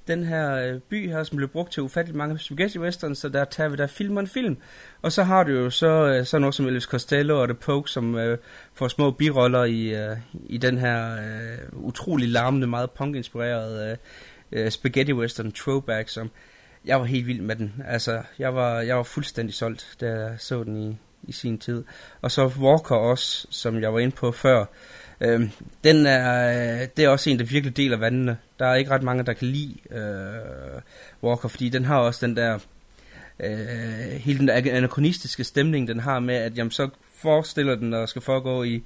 den 0.07 0.25
her 0.25 0.55
øh, 0.55 0.81
by 0.81 1.09
her, 1.09 1.25
som 1.25 1.37
blev 1.37 1.49
brugt 1.49 1.73
til 1.73 1.83
ufattelig 1.83 2.17
mange 2.17 2.39
spaghetti 2.39 2.79
westerns, 2.79 3.19
så 3.19 3.29
der 3.29 3.45
tager 3.45 3.69
vi 3.69 3.77
der 3.77 3.87
film 3.87 4.17
og 4.17 4.21
en 4.21 4.27
film. 4.27 4.57
Og 5.03 5.13
så 5.13 5.23
har 5.23 5.45
du 5.45 5.53
jo 5.53 5.71
så 5.71 5.87
øh, 5.87 6.27
sådan 6.27 6.41
noget 6.41 6.55
som 6.55 6.67
Elvis 6.67 6.83
Costello 6.83 7.41
og 7.41 7.49
The 7.49 7.55
Poke, 7.55 7.91
som 7.91 8.15
øh, 8.15 8.39
får 8.75 8.89
små 8.89 9.11
biroller 9.11 9.65
i, 9.65 9.95
øh, 9.95 10.17
i 10.47 10.59
den 10.59 10.79
her 10.79 11.17
øh, 11.17 11.59
utrolig 11.73 12.29
larmende, 12.29 12.67
meget 12.67 12.91
punk-inspirerede 12.91 13.91
øh, 14.53 14.65
øh, 14.65 14.71
spaghetti 14.71 15.13
western 15.13 15.53
throwback, 15.53 16.09
som 16.09 16.31
jeg 16.85 17.01
var 17.01 17.05
helt 17.05 17.27
vild 17.27 17.41
med 17.41 17.57
den. 17.57 17.83
Altså, 17.87 18.23
jeg 18.39 18.55
var, 18.55 18.81
jeg 18.81 18.97
var 18.97 19.03
fuldstændig 19.03 19.55
solgt, 19.55 19.97
da 20.01 20.07
jeg 20.07 20.35
så 20.39 20.65
den 20.65 20.77
i, 20.77 20.97
i 21.23 21.33
sin 21.33 21.59
tid. 21.59 21.85
Og 22.21 22.31
så 22.31 22.53
Walker 22.61 22.97
også, 22.97 23.47
som 23.51 23.81
jeg 23.81 23.95
var 23.95 23.99
inde 23.99 24.17
på 24.17 24.33
før. 24.33 24.65
Øh, 25.23 25.51
den 25.85 26.07
er, 26.07 26.49
øh, 26.83 26.89
det 26.97 27.05
er 27.05 27.09
også 27.09 27.31
en, 27.31 27.39
der 27.39 27.45
virkelig 27.45 27.77
deler 27.77 27.97
vandene. 27.97 28.39
Der 28.59 28.67
er 28.67 28.75
ikke 28.75 28.91
ret 28.91 29.03
mange, 29.03 29.25
der 29.25 29.33
kan 29.33 29.49
lide 29.49 29.75
øh, 29.91 30.81
Walker, 31.23 31.49
fordi 31.49 31.69
den 31.69 31.85
har 31.85 31.99
også 31.99 32.27
den 32.27 32.37
der, 32.37 32.59
øh, 33.41 34.13
hele 34.21 34.39
den 34.39 34.49
der 34.49 34.55
anachronistiske 34.55 35.45
stemning, 35.45 35.89
den 35.89 36.01
har 36.01 36.19
med, 36.19 36.35
at 36.35 36.59
jamen, 36.59 36.71
så 36.71 36.89
forestiller 37.15 37.75
den, 37.75 37.93
der 37.93 38.07
skal 38.07 38.23
foregå 38.23 38.63
i 38.63 38.83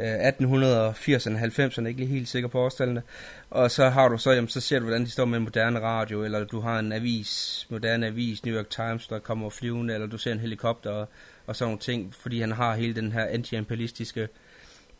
øh, 0.00 0.28
1880'erne, 0.28 1.38
90'erne, 1.38 1.86
ikke 1.86 2.00
lige 2.00 2.06
helt 2.06 2.28
sikker 2.28 2.48
på 2.48 2.60
årstallene. 2.60 3.02
Og 3.50 3.70
så 3.70 3.88
har 3.88 4.08
du 4.08 4.18
så, 4.18 4.32
jamen, 4.32 4.48
så 4.48 4.60
ser 4.60 4.78
du, 4.78 4.84
hvordan 4.84 5.04
de 5.04 5.10
står 5.10 5.24
med 5.24 5.38
en 5.38 5.44
moderne 5.44 5.80
radio, 5.80 6.24
eller 6.24 6.44
du 6.44 6.60
har 6.60 6.78
en 6.78 6.92
avis, 6.92 7.66
moderne 7.70 8.06
avis, 8.06 8.44
New 8.44 8.56
York 8.56 8.70
Times, 8.70 9.06
der 9.06 9.18
kommer 9.18 9.50
flyvende, 9.50 9.94
eller 9.94 10.06
du 10.06 10.18
ser 10.18 10.32
en 10.32 10.40
helikopter 10.40 10.90
og, 10.90 11.08
og 11.46 11.56
sådan 11.56 11.68
nogle 11.68 11.80
ting, 11.80 12.14
fordi 12.14 12.40
han 12.40 12.52
har 12.52 12.74
hele 12.74 12.94
den 12.94 13.12
her 13.12 13.26
anti-imperialistiske 13.26 14.28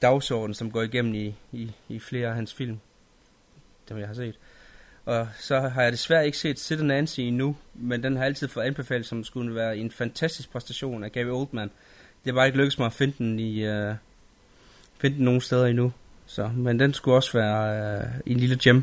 dagsorden, 0.03 0.55
som 0.55 0.71
går 0.71 0.83
igennem 0.83 1.15
i, 1.15 1.35
i, 1.53 1.73
i 1.89 1.99
flere 1.99 2.29
af 2.29 2.35
hans 2.35 2.55
film, 2.55 2.79
dem 3.89 3.99
jeg 3.99 4.07
har 4.07 4.15
set. 4.15 4.39
Og 5.09 5.29
så 5.39 5.61
har 5.61 5.83
jeg 5.83 5.93
desværre 5.93 6.27
ikke 6.27 6.39
set 6.39 6.59
Sid 6.59 6.83
Nancy 6.83 7.21
endnu, 7.21 7.57
men 7.75 8.03
den 8.03 8.17
har 8.17 8.25
altid 8.25 8.49
fået 8.49 8.65
anbefalet, 8.65 9.07
som 9.07 9.25
skulle 9.25 9.55
være 9.55 9.77
en 9.77 9.91
fantastisk 9.91 10.51
præstation 10.51 11.05
af 11.05 11.13
Gary 11.13 11.31
Oldman. 11.31 11.71
Det 12.25 12.35
var 12.35 12.45
ikke 12.45 12.59
lykkedes 12.59 12.79
mig 12.79 12.87
at 12.87 12.93
finde 12.93 13.15
den 13.19 13.39
i 13.39 13.69
uh, 13.69 13.95
finde 14.99 15.17
den 15.17 15.25
nogen 15.25 15.41
steder 15.41 15.67
endnu. 15.67 15.93
Så, 16.27 16.51
men 16.57 16.81
den 16.81 16.95
skulle 16.95 17.17
også 17.17 17.33
være 17.33 17.99
uh, 17.99 18.33
en 18.33 18.37
lille 18.37 18.59
gem. 18.63 18.83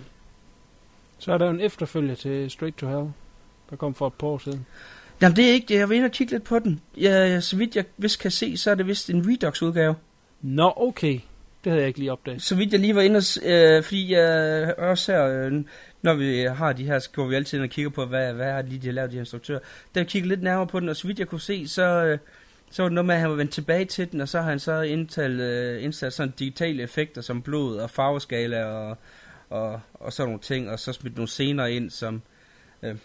Så 1.17 1.33
er 1.33 1.37
der 1.37 1.45
jo 1.45 1.51
en 1.51 1.61
efterfølger 1.61 2.15
til 2.15 2.51
Straight 2.51 2.77
to 2.77 2.87
Hell, 2.87 3.11
der 3.69 3.75
kom 3.75 3.93
for 3.93 4.07
et 4.07 4.13
par 4.13 4.27
år 4.27 4.37
siden. 4.37 4.65
Jamen 5.21 5.35
det 5.35 5.49
er 5.49 5.53
ikke 5.53 5.67
det. 5.67 5.75
Jeg 5.75 5.89
vil 5.89 5.97
ind 5.97 6.05
og 6.05 6.11
kigge 6.11 6.33
lidt 6.33 6.43
på 6.43 6.59
den. 6.59 6.81
Ja, 6.97 7.39
så 7.39 7.57
vidt 7.57 7.75
jeg 7.75 7.85
vist 7.97 8.19
kan 8.19 8.31
se, 8.31 8.57
så 8.57 8.71
er 8.71 8.75
det 8.75 8.87
vist 8.87 9.09
en 9.09 9.29
Redux-udgave. 9.29 9.95
Nå, 10.45 10.73
okay. 10.75 11.19
Det 11.63 11.71
havde 11.71 11.79
jeg 11.79 11.87
ikke 11.87 11.99
lige 11.99 12.11
opdaget. 12.11 12.41
Så 12.41 12.55
vidt 12.55 12.71
jeg 12.71 12.79
lige 12.79 12.95
var 12.95 13.01
inde 13.01 13.17
og... 13.17 13.23
Øh, 13.45 13.83
fordi 13.83 14.13
jeg 14.13 14.75
også 14.77 15.11
her 15.11 15.25
øh, 15.25 15.63
når 16.01 16.13
vi 16.13 16.41
har 16.41 16.73
de 16.73 16.85
her, 16.85 16.99
så 16.99 17.09
går 17.11 17.27
vi 17.27 17.35
altid 17.35 17.57
ind 17.57 17.63
og 17.63 17.69
kigger 17.69 17.89
på, 17.89 18.05
hvad, 18.05 18.33
hvad 18.33 18.47
er 18.47 18.61
lige, 18.61 18.81
de 18.81 18.87
har 18.87 18.93
lavet, 18.93 19.11
de 19.11 19.15
her 19.15 19.21
instruktører. 19.21 19.59
Da 19.95 19.99
jeg 19.99 20.07
kiggede 20.07 20.29
lidt 20.29 20.43
nærmere 20.43 20.67
på 20.67 20.79
den, 20.79 20.89
og 20.89 20.95
så 20.95 21.07
vidt 21.07 21.19
jeg 21.19 21.27
kunne 21.27 21.41
se, 21.41 21.67
så, 21.67 22.05
øh, 22.05 22.17
så 22.71 22.81
var 22.81 22.89
det 22.89 22.93
noget 22.93 23.05
med, 23.05 23.15
at 23.15 23.21
han 23.21 23.29
var 23.29 23.35
vendt 23.35 23.51
tilbage 23.51 23.85
til 23.85 24.11
den, 24.11 24.21
og 24.21 24.29
så 24.29 24.41
har 24.41 24.49
han 24.49 24.59
så 24.59 24.81
indtalt, 24.81 25.39
øh, 25.39 25.83
indsat 25.83 26.13
sådan 26.13 26.33
digitale 26.39 26.83
effekter 26.83 27.21
som 27.21 27.41
blod 27.41 27.77
og 27.77 27.89
farveskala 27.89 28.65
og, 28.65 28.97
og, 29.49 29.81
og 29.93 30.13
sådan 30.13 30.27
nogle 30.27 30.41
ting, 30.41 30.69
og 30.69 30.79
så 30.79 30.93
smidt 30.93 31.15
nogle 31.15 31.27
scener 31.27 31.65
ind, 31.65 31.89
som 31.89 32.21
øh, 32.83 32.95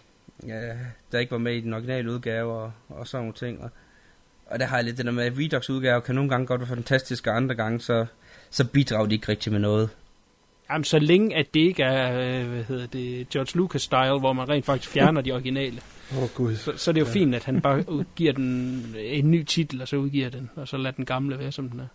ja, 0.47 0.73
der 1.11 1.19
ikke 1.19 1.31
var 1.31 1.37
med 1.37 1.55
i 1.55 1.61
den 1.61 1.73
originale 1.73 2.11
udgave 2.11 2.53
og, 2.53 2.71
og 2.89 3.07
sådan 3.07 3.21
nogle 3.21 3.33
ting. 3.33 3.61
Og, 3.63 3.69
og 4.51 4.59
der 4.59 4.65
har 4.65 4.75
jeg 4.77 4.85
lidt 4.85 4.97
det 4.97 5.05
der 5.05 5.11
med, 5.11 5.23
at 5.23 5.33
Redux 5.37 5.69
udgave 5.69 6.01
kan 6.01 6.15
nogle 6.15 6.29
gange 6.29 6.47
godt 6.47 6.61
være 6.61 6.67
fantastisk, 6.67 7.27
og 7.27 7.35
andre 7.35 7.55
gange 7.55 7.79
så, 7.81 8.05
så 8.49 8.65
bidrager 8.67 9.05
de 9.05 9.15
ikke 9.15 9.29
rigtig 9.29 9.51
med 9.51 9.59
noget. 9.59 9.89
Jamen, 10.71 10.83
så 10.85 10.99
længe 10.99 11.35
at 11.35 11.53
det 11.53 11.59
ikke 11.59 11.83
er, 11.83 12.11
øh, 12.41 12.49
hvad 12.49 12.63
hedder 12.63 12.87
det, 12.87 13.29
George 13.29 13.57
Lucas-style, 13.57 14.19
hvor 14.19 14.33
man 14.33 14.49
rent 14.49 14.65
faktisk 14.65 14.91
fjerner 14.91 15.21
de 15.21 15.31
originale. 15.31 15.81
Åh, 16.11 16.23
oh, 16.23 16.29
gud. 16.35 16.55
Så, 16.55 16.71
så 16.77 16.91
er 16.91 16.93
det 16.93 17.01
jo 17.01 17.05
Ja. 17.05 17.11
fint, 17.11 17.35
at 17.35 17.43
han 17.43 17.61
bare 17.61 17.83
giver 18.15 18.33
den 18.33 18.85
en 18.97 19.31
ny 19.31 19.43
titel, 19.43 19.81
og 19.81 19.87
så 19.87 19.95
udgiver 19.95 20.29
den, 20.29 20.49
og 20.55 20.67
så 20.67 20.77
lader 20.77 20.95
den 20.95 21.05
gamle 21.05 21.39
være, 21.39 21.51
som 21.51 21.69
den 21.69 21.79
er. 21.79 21.87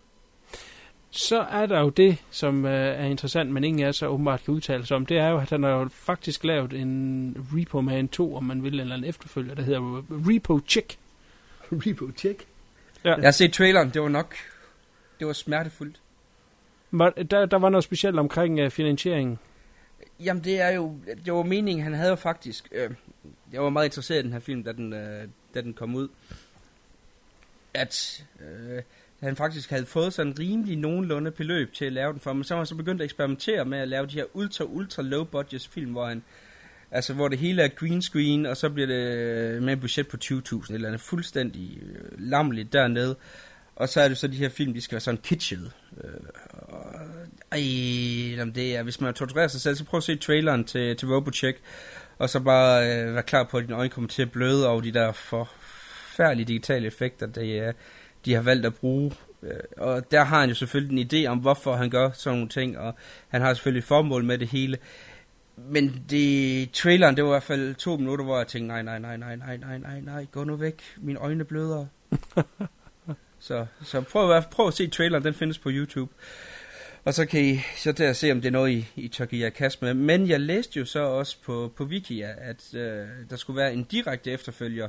Så 1.10 1.40
er 1.40 1.66
der 1.66 1.80
jo 1.80 1.88
det, 1.88 2.16
som 2.30 2.64
øh, 2.64 2.72
er 2.72 3.04
interessant, 3.04 3.50
men 3.50 3.64
ingen 3.64 3.86
af 3.86 3.94
så 3.94 4.06
åbenbart 4.06 4.44
kan 4.44 4.54
udtale 4.54 4.86
sig 4.86 4.96
om. 4.96 5.06
Det 5.06 5.18
er 5.18 5.28
jo, 5.28 5.38
at 5.38 5.50
han 5.50 5.62
har 5.62 5.70
jo 5.70 5.88
faktisk 5.92 6.44
lavet 6.44 6.72
en 6.72 7.36
Repo 7.52 7.80
Man 7.80 8.08
2, 8.08 8.36
om 8.36 8.44
man 8.44 8.62
vil, 8.62 8.80
eller 8.80 8.94
en 8.96 9.04
efterfølger, 9.04 9.54
der 9.54 9.62
hedder 9.62 10.02
Repo 10.10 10.60
Chick. 10.68 10.96
Repo 11.86 12.10
Check? 12.16 12.46
Ja. 13.04 13.14
Jeg 13.14 13.24
har 13.24 13.30
set 13.30 13.52
traileren, 13.52 13.90
det 13.90 14.02
var 14.02 14.08
nok, 14.08 14.34
det 15.18 15.26
var 15.26 15.32
smertefuldt. 15.32 16.00
Var, 16.90 17.10
der, 17.10 17.46
der 17.46 17.58
var 17.58 17.68
noget 17.68 17.84
specielt 17.84 18.18
omkring 18.18 18.64
uh, 18.64 18.70
finansieringen. 18.70 19.38
Jamen 20.20 20.44
det 20.44 20.60
er 20.60 20.68
jo, 20.68 20.96
det 21.24 21.32
var 21.32 21.42
meningen, 21.42 21.84
han 21.84 21.94
havde 21.94 22.10
jo 22.10 22.16
faktisk, 22.16 22.68
øh, 22.72 22.90
jeg 23.52 23.62
var 23.62 23.70
meget 23.70 23.86
interesseret 23.86 24.20
i 24.20 24.22
den 24.22 24.32
her 24.32 24.40
film, 24.40 24.62
da 24.62 24.72
den, 24.72 24.92
øh, 24.92 25.28
da 25.54 25.60
den 25.60 25.74
kom 25.74 25.94
ud, 25.94 26.08
at 27.74 28.24
øh, 28.40 28.82
han 29.20 29.36
faktisk 29.36 29.70
havde 29.70 29.86
fået 29.86 30.12
sådan 30.12 30.38
rimelig 30.38 30.76
nogenlunde 30.76 31.30
beløb 31.30 31.72
til 31.72 31.84
at 31.84 31.92
lave 31.92 32.12
den 32.12 32.20
for, 32.20 32.32
men 32.32 32.44
så 32.44 32.54
var 32.54 32.60
han 32.60 32.66
så 32.66 32.74
begyndt 32.74 33.00
at 33.00 33.04
eksperimentere 33.04 33.64
med 33.64 33.78
at 33.78 33.88
lave 33.88 34.06
de 34.06 34.12
her 34.12 34.24
ultra, 34.36 34.64
ultra 34.64 35.02
low 35.02 35.24
budget 35.24 35.68
film, 35.70 35.92
hvor 35.92 36.06
han, 36.06 36.22
altså 36.90 37.14
hvor 37.14 37.28
det 37.28 37.38
hele 37.38 37.62
er 37.62 37.68
green 37.68 38.02
screen, 38.02 38.46
og 38.46 38.56
så 38.56 38.70
bliver 38.70 38.86
det 38.86 38.94
øh, 38.94 39.62
med 39.62 39.72
et 39.72 39.80
budget 39.80 40.08
på 40.08 40.16
20.000, 40.24 40.74
eller 40.74 40.88
andet 40.88 41.00
fuldstændig 41.00 41.78
øh, 41.82 42.10
lammeligt 42.18 42.72
dernede, 42.72 43.16
og 43.76 43.88
så 43.88 44.00
er 44.00 44.08
det 44.08 44.18
så 44.18 44.26
de 44.26 44.36
her 44.36 44.48
film, 44.48 44.74
de 44.74 44.80
skal 44.80 44.94
være 44.94 45.00
sådan 45.00 45.20
kitschet. 45.22 45.72
Øh, 46.04 46.10
og, 46.52 46.94
ej, 47.52 47.60
jamen 48.36 48.54
det 48.54 48.76
er, 48.76 48.82
hvis 48.82 49.00
man 49.00 49.14
torturerer 49.14 49.48
sig 49.48 49.60
selv, 49.60 49.76
så 49.76 49.84
prøv 49.84 49.98
at 49.98 50.04
se 50.04 50.16
traileren 50.16 50.64
til, 50.64 50.96
til 50.96 51.08
RoboCheck, 51.08 51.58
og 52.18 52.30
så 52.30 52.40
bare 52.40 52.92
øh, 52.92 53.14
være 53.14 53.22
klar 53.22 53.44
på, 53.44 53.56
at 53.56 53.64
dine 53.64 53.76
øjne 53.76 53.90
kommer 53.90 54.08
til 54.08 54.22
at 54.22 54.32
bløde 54.32 54.68
over 54.68 54.80
de 54.80 54.92
der 54.92 55.12
forfærdelige 55.12 56.46
digitale 56.46 56.86
effekter, 56.86 57.26
de, 57.26 57.50
øh, 57.50 57.72
de 58.24 58.34
har 58.34 58.42
valgt 58.42 58.66
at 58.66 58.74
bruge. 58.74 59.12
Øh, 59.42 59.60
og 59.76 60.10
der 60.10 60.24
har 60.24 60.40
han 60.40 60.48
jo 60.48 60.54
selvfølgelig 60.54 61.00
en 61.00 61.08
idé 61.12 61.28
om, 61.30 61.38
hvorfor 61.38 61.76
han 61.76 61.90
gør 61.90 62.10
sådan 62.10 62.36
nogle 62.36 62.48
ting, 62.48 62.78
og 62.78 62.94
han 63.28 63.40
har 63.40 63.54
selvfølgelig 63.54 63.80
et 63.80 63.84
formål 63.84 64.24
med 64.24 64.38
det 64.38 64.48
hele. 64.48 64.78
Men 65.56 66.04
det, 66.10 66.70
traileren, 66.72 67.16
det 67.16 67.24
var 67.24 67.30
i 67.30 67.32
hvert 67.32 67.42
fald 67.42 67.74
to 67.74 67.96
minutter, 67.96 68.24
hvor 68.24 68.38
jeg 68.38 68.46
tænkte, 68.46 68.68
nej, 68.68 68.82
nej, 68.82 68.98
nej, 68.98 69.16
nej, 69.16 69.36
nej, 69.36 69.56
nej, 69.56 69.78
nej, 69.78 70.00
nej, 70.00 70.26
gå 70.32 70.44
nu 70.44 70.56
væk, 70.56 70.82
mine 70.96 71.18
øjne 71.18 71.44
bløder. 71.44 71.86
så, 73.38 73.66
så 73.82 74.00
prøv, 74.00 74.28
fald- 74.28 74.50
prøv 74.50 74.66
at 74.66 74.74
se 74.74 74.86
traileren, 74.88 75.24
den 75.24 75.34
findes 75.34 75.58
på 75.58 75.68
YouTube. 75.72 76.12
Og 77.04 77.14
så 77.14 77.26
kan 77.26 77.44
I 77.44 77.60
så 77.76 77.92
der 77.92 78.12
se, 78.12 78.32
om 78.32 78.40
det 78.40 78.48
er 78.48 78.52
noget, 78.52 78.70
I, 78.72 78.86
I 78.96 79.08
tør 79.08 79.24
give 79.24 79.44
jer 79.44 79.50
kast 79.50 79.82
med. 79.82 79.94
Men 79.94 80.28
jeg 80.28 80.40
læste 80.40 80.78
jo 80.78 80.84
så 80.84 81.00
også 81.00 81.36
på, 81.44 81.72
på 81.76 81.84
Wikia, 81.84 82.34
at 82.38 82.74
øh, 82.74 83.06
der 83.30 83.36
skulle 83.36 83.56
være 83.56 83.72
en 83.72 83.84
direkte 83.84 84.30
efterfølger 84.32 84.88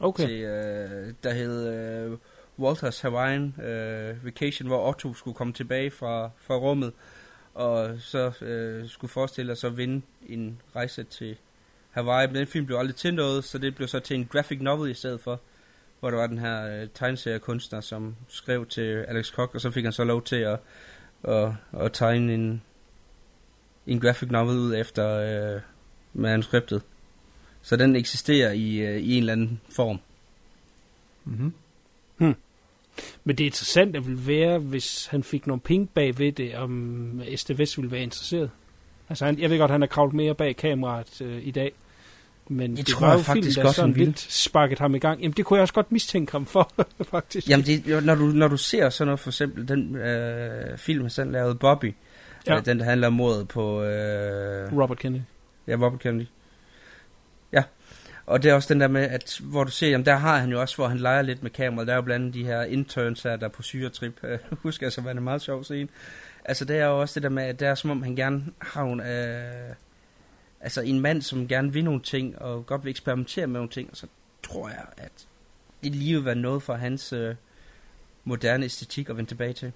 Okay. 0.00 0.26
til, 0.26 0.40
øh, 0.42 1.12
der 1.24 1.32
hed 1.34 1.74
øh, 1.74 2.18
Walters 2.58 3.00
Hawaiian 3.00 3.60
øh, 3.60 4.24
Vacation, 4.24 4.66
hvor 4.66 4.88
Otto 4.88 5.14
skulle 5.14 5.34
komme 5.34 5.52
tilbage 5.52 5.90
fra, 5.90 6.30
fra 6.40 6.54
rummet, 6.54 6.92
og 7.54 8.00
så 8.00 8.44
øh, 8.44 8.88
skulle 8.88 9.10
forestille 9.10 9.52
os 9.52 9.64
at 9.64 9.76
vinde 9.76 10.02
en 10.26 10.60
rejse 10.76 11.04
til 11.04 11.36
Hawaii. 11.90 12.26
Men 12.26 12.36
den 12.36 12.46
film 12.46 12.66
blev 12.66 12.78
aldrig 12.78 12.96
til 12.96 13.14
noget, 13.14 13.44
så 13.44 13.58
det 13.58 13.74
blev 13.74 13.88
så 13.88 14.00
til 14.00 14.16
en 14.16 14.26
graphic 14.26 14.60
novel 14.60 14.90
i 14.90 14.94
stedet 14.94 15.20
for, 15.20 15.40
hvor 16.00 16.10
der 16.10 16.16
var 16.16 16.26
den 16.26 16.38
her 16.38 16.82
øh, 16.82 16.88
tegneseriekunstner, 16.94 17.80
som 17.80 18.16
skrev 18.28 18.66
til 18.66 19.04
Alex 19.08 19.32
Koch, 19.32 19.54
og 19.54 19.60
så 19.60 19.70
fik 19.70 19.84
han 19.84 19.92
så 19.92 20.04
lov 20.04 20.22
til 20.22 20.36
at, 20.36 20.60
at, 21.24 21.52
at 21.80 21.92
tegne 21.92 22.34
en, 22.34 22.62
en 23.86 24.00
graphic 24.00 24.30
novel 24.30 24.56
ud 24.56 24.74
efter 24.74 25.08
øh, 25.54 25.60
manuskriptet. 26.12 26.82
Så 27.62 27.76
den 27.76 27.96
eksisterer 27.96 28.52
i, 28.52 28.76
øh, 28.76 28.96
i 28.96 29.14
en 29.14 29.22
eller 29.22 29.32
anden 29.32 29.60
form. 29.70 29.98
Mm-hmm. 31.24 31.52
Men 33.24 33.38
det 33.38 33.44
interessante 33.44 34.04
ville 34.04 34.26
være, 34.26 34.58
hvis 34.58 35.06
han 35.06 35.22
fik 35.22 35.46
nogle 35.46 35.60
penge 35.60 35.86
bag 35.94 36.18
ved 36.18 36.32
det, 36.32 36.54
om 36.56 37.22
STVS 37.36 37.78
ville 37.78 37.90
være 37.90 38.02
interesseret. 38.02 38.50
Altså, 39.08 39.24
han, 39.24 39.38
jeg 39.38 39.50
ved 39.50 39.58
godt, 39.58 39.70
han 39.70 39.80
har 39.80 39.88
kravlet 39.88 40.14
mere 40.14 40.34
bag 40.34 40.56
kameraet 40.56 41.20
øh, 41.20 41.46
i 41.46 41.50
dag. 41.50 41.72
Men 42.48 42.76
Jeg 42.76 42.86
det 42.86 42.94
tror 42.94 43.06
var 43.06 43.12
jo 43.12 43.18
jeg 43.18 43.24
faktisk 43.24 43.48
film, 43.48 43.62
der 43.62 43.68
også, 43.68 43.80
sådan 43.80 43.92
lidt 43.92 44.20
sparket 44.20 44.78
ham 44.78 44.94
i 44.94 44.98
gang. 44.98 45.20
Jamen, 45.20 45.34
det 45.36 45.44
kunne 45.44 45.56
jeg 45.56 45.62
også 45.62 45.74
godt 45.74 45.92
mistænke 45.92 46.32
ham 46.32 46.46
for, 46.46 46.72
faktisk. 47.10 47.48
Jamen, 47.48 47.66
det, 47.66 48.04
når, 48.04 48.14
du, 48.14 48.24
når 48.24 48.48
du 48.48 48.56
ser 48.56 48.88
sådan 48.88 49.06
noget, 49.06 49.20
for 49.20 49.30
eksempel 49.30 49.68
den 49.68 49.96
øh, 49.96 50.78
film, 50.78 51.00
han 51.00 51.10
selv 51.10 51.30
lavede, 51.30 51.54
Bobby, 51.54 51.94
ja. 52.46 52.56
øh, 52.56 52.64
den 52.64 52.78
der 52.78 52.84
handler 52.84 53.06
om 53.06 53.12
mordet 53.12 53.48
på... 53.48 53.82
Øh, 53.82 54.78
Robert 54.78 54.98
Kennedy. 54.98 55.22
Ja, 55.66 55.74
Robert 55.74 56.00
Kennedy. 56.00 56.26
Og 58.26 58.42
det 58.42 58.50
er 58.50 58.54
også 58.54 58.74
den 58.74 58.80
der 58.80 58.88
med, 58.88 59.02
at 59.02 59.40
hvor 59.42 59.64
du 59.64 59.70
ser, 59.70 59.88
jamen 59.88 60.06
der 60.06 60.14
har 60.14 60.38
han 60.38 60.50
jo 60.50 60.60
også, 60.60 60.76
hvor 60.76 60.88
han 60.88 60.98
leger 60.98 61.22
lidt 61.22 61.42
med 61.42 61.50
kameraet. 61.50 61.86
Der 61.86 61.92
er 61.92 61.96
jo 61.96 62.02
blandt 62.02 62.24
andet 62.24 62.34
de 62.34 62.44
her 62.44 62.62
interns 62.62 63.22
her, 63.22 63.36
der 63.36 63.46
er 63.46 63.50
på 63.50 63.62
syretrip. 63.62 64.24
Øh, 64.24 64.38
husk 64.62 64.82
altså, 64.82 65.00
hvad 65.00 65.14
en 65.14 65.22
meget 65.22 65.42
sjov 65.42 65.64
scene. 65.64 65.88
Altså 66.44 66.64
det 66.64 66.78
er 66.78 66.86
jo 66.86 67.00
også 67.00 67.14
det 67.14 67.22
der 67.22 67.28
med, 67.28 67.42
at 67.42 67.60
det 67.60 67.68
er 67.68 67.74
som 67.74 67.90
om 67.90 68.02
han 68.02 68.16
gerne 68.16 68.44
har 68.58 68.84
en, 68.84 69.00
øh, 69.00 69.74
altså 70.60 70.80
en 70.80 71.00
mand, 71.00 71.22
som 71.22 71.48
gerne 71.48 71.72
vil 71.72 71.84
nogle 71.84 72.00
ting, 72.00 72.38
og 72.38 72.66
godt 72.66 72.84
vil 72.84 72.90
eksperimentere 72.90 73.46
med 73.46 73.54
nogle 73.54 73.70
ting, 73.70 73.90
og 73.90 73.96
så 73.96 74.06
tror 74.42 74.68
jeg, 74.68 74.84
at 74.96 75.26
det 75.82 75.94
lige 75.94 76.14
vil 76.14 76.24
være 76.24 76.34
noget 76.34 76.62
for 76.62 76.74
hans 76.74 77.12
øh, 77.12 77.34
moderne 78.24 78.64
æstetik 78.64 79.08
at 79.08 79.16
vende 79.16 79.30
tilbage 79.30 79.52
til. 79.52 79.72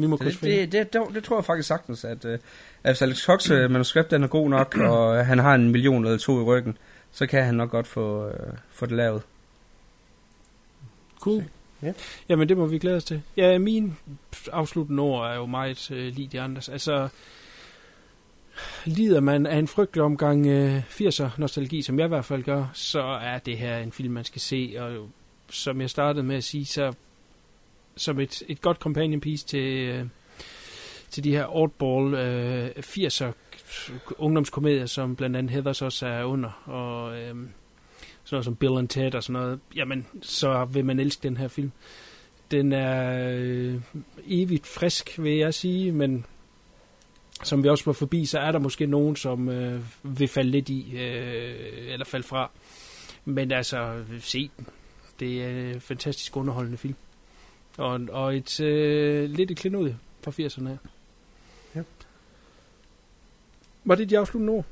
Vi 0.00 0.06
må 0.06 0.16
krydse 0.16 0.46
det, 0.46 0.72
det, 0.72 0.92
det, 0.92 1.02
det, 1.14 1.24
tror 1.24 1.36
jeg 1.36 1.44
faktisk 1.44 1.68
sagtens, 1.68 2.04
at, 2.04 2.24
øh, 2.24 2.38
at 2.84 3.02
Alex 3.02 3.24
Cox 3.24 3.50
øh, 3.50 3.70
manuskript 3.70 4.10
den 4.10 4.22
er 4.22 4.28
god 4.28 4.48
nok, 4.50 4.76
og 4.90 5.26
han 5.26 5.38
har 5.38 5.54
en 5.54 5.70
million 5.70 6.04
eller 6.04 6.18
to 6.18 6.40
i 6.40 6.42
ryggen, 6.42 6.78
så 7.12 7.26
kan 7.26 7.44
han 7.44 7.54
nok 7.54 7.70
godt 7.70 7.86
få, 7.86 8.28
øh, 8.28 8.52
få 8.70 8.86
det 8.86 8.96
lavet. 8.96 9.22
Cool. 11.20 11.44
Ja. 11.82 11.92
Jamen, 12.28 12.48
det 12.48 12.56
må 12.56 12.66
vi 12.66 12.78
glæde 12.78 12.96
os 12.96 13.04
til. 13.04 13.22
Ja, 13.36 13.58
min 13.58 13.96
afsluttende 14.52 15.02
ord 15.02 15.30
er 15.30 15.34
jo 15.34 15.46
meget 15.46 15.90
øh, 15.90 16.14
lige 16.14 16.28
de 16.32 16.40
andres. 16.40 16.68
Altså, 16.68 17.08
lider 18.84 19.20
man 19.20 19.46
af 19.46 19.58
en 19.58 19.68
frygtelig 19.68 20.02
omgang 20.02 20.46
øh, 20.46 20.82
80'er 20.90 21.28
nostalgi, 21.38 21.82
som 21.82 21.98
jeg 21.98 22.04
i 22.04 22.08
hvert 22.08 22.24
fald 22.24 22.42
gør, 22.42 22.70
så 22.72 23.02
er 23.02 23.38
det 23.38 23.58
her 23.58 23.78
en 23.78 23.92
film, 23.92 24.14
man 24.14 24.24
skal 24.24 24.40
se. 24.40 24.74
Og 24.78 25.08
som 25.50 25.80
jeg 25.80 25.90
startede 25.90 26.24
med 26.24 26.36
at 26.36 26.44
sige, 26.44 26.66
så 26.66 26.92
som 28.00 28.20
et, 28.20 28.42
et 28.48 28.60
godt 28.60 28.76
companion 28.76 29.20
piece 29.20 29.46
til, 29.46 29.88
øh, 29.88 30.06
til 31.10 31.24
de 31.24 31.30
her 31.30 31.56
oddball 31.56 32.14
øh, 32.14 32.70
80'er 32.78 33.24
øh, 33.24 33.32
ungdomskomedier, 34.18 34.86
som 34.86 35.16
blandt 35.16 35.36
andet 35.36 35.52
Heathers 35.52 35.82
også 35.82 36.06
er 36.06 36.24
under. 36.24 36.62
Og 36.64 37.18
øh, 37.18 37.28
sådan 38.24 38.36
noget 38.36 38.44
som 38.44 38.56
Bill 38.56 38.78
and 38.78 38.88
Ted 38.88 39.14
og 39.14 39.22
sådan 39.22 39.42
noget, 39.42 39.60
jamen, 39.76 40.06
så 40.22 40.64
vil 40.64 40.84
man 40.84 41.00
elske 41.00 41.22
den 41.22 41.36
her 41.36 41.48
film. 41.48 41.72
Den 42.50 42.72
er 42.72 43.28
øh, 43.36 43.80
evigt 44.26 44.66
frisk, 44.66 45.18
vil 45.18 45.36
jeg 45.36 45.54
sige, 45.54 45.92
men 45.92 46.26
som 47.42 47.62
vi 47.62 47.68
også 47.68 47.84
var 47.84 47.92
forbi, 47.92 48.24
så 48.24 48.38
er 48.38 48.52
der 48.52 48.58
måske 48.58 48.86
nogen, 48.86 49.16
som 49.16 49.48
øh, 49.48 49.80
vil 50.02 50.28
falde 50.28 50.50
lidt 50.50 50.68
i, 50.68 50.96
øh, 50.96 51.92
eller 51.92 52.06
falde 52.06 52.26
fra. 52.26 52.50
Men 53.24 53.52
altså, 53.52 53.78
øh, 53.82 54.20
se 54.20 54.50
den. 54.56 54.66
Det 55.20 55.44
er 55.44 55.74
en 55.74 55.80
fantastisk 55.80 56.36
underholdende 56.36 56.78
film. 56.78 56.96
Og, 57.80 58.00
og 58.12 58.36
et 58.36 58.60
øh, 58.60 59.30
lidt 59.30 59.50
et 59.50 59.56
klenod 59.56 59.94
fra 60.22 60.30
80'erne 60.30 60.68
her. 60.68 60.76
Ja. 61.74 61.82
Var 63.84 63.94
det 63.94 64.10
de 64.10 64.18
afsluttende 64.18 64.52
ord? 64.52 64.64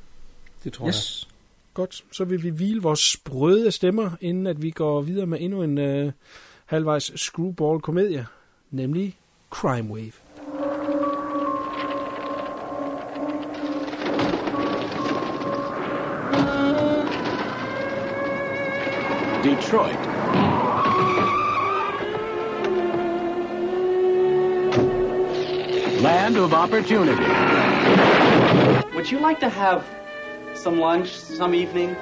Det 0.64 0.72
tror 0.72 0.88
Yes. 0.88 1.28
Godt, 1.74 2.04
så 2.12 2.24
vil 2.24 2.42
vi 2.42 2.50
hvile 2.50 2.82
vores 2.82 3.00
sprøde 3.00 3.72
stemmer, 3.72 4.10
inden 4.20 4.46
at 4.46 4.62
vi 4.62 4.70
går 4.70 5.00
videre 5.00 5.26
med 5.26 5.38
endnu 5.40 5.62
en 5.62 5.78
øh, 5.78 6.12
halvvejs 6.66 7.12
screwball-komedie, 7.16 8.26
nemlig 8.70 9.16
Crime 9.50 9.92
Wave. 9.92 10.12
Detroit. 19.44 20.17
Land 26.00 26.36
of 26.36 26.54
opportunity. 26.54 27.24
Would 28.94 29.10
you 29.10 29.18
like 29.18 29.40
to 29.40 29.48
have 29.48 29.84
some 30.54 30.78
lunch 30.78 31.10
some 31.16 31.56
evening? 31.56 31.94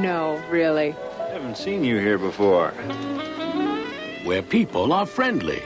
No, 0.00 0.42
really. 0.48 0.96
I 1.20 1.28
haven't 1.28 1.58
seen 1.58 1.84
you 1.84 1.98
here 1.98 2.16
before. 2.16 2.70
Where 4.24 4.40
people 4.40 4.90
are 4.94 5.04
friendly. 5.04 5.62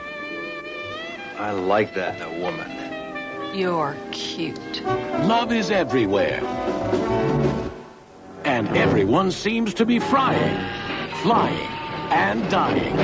I 1.39 1.53
like 1.53 1.95
that 1.95 2.21
in 2.21 2.23
a 2.23 2.43
woman. 2.43 3.57
You're 3.57 3.97
cute. 4.11 4.85
Love 4.85 5.53
is 5.53 5.71
everywhere. 5.71 6.41
And 8.45 8.67
everyone 8.77 9.31
seems 9.31 9.75
to 9.75 9.87
be 9.87 10.01
frying, 10.01 10.59
flying, 11.23 11.69
and 12.11 12.51
dying. 12.51 12.97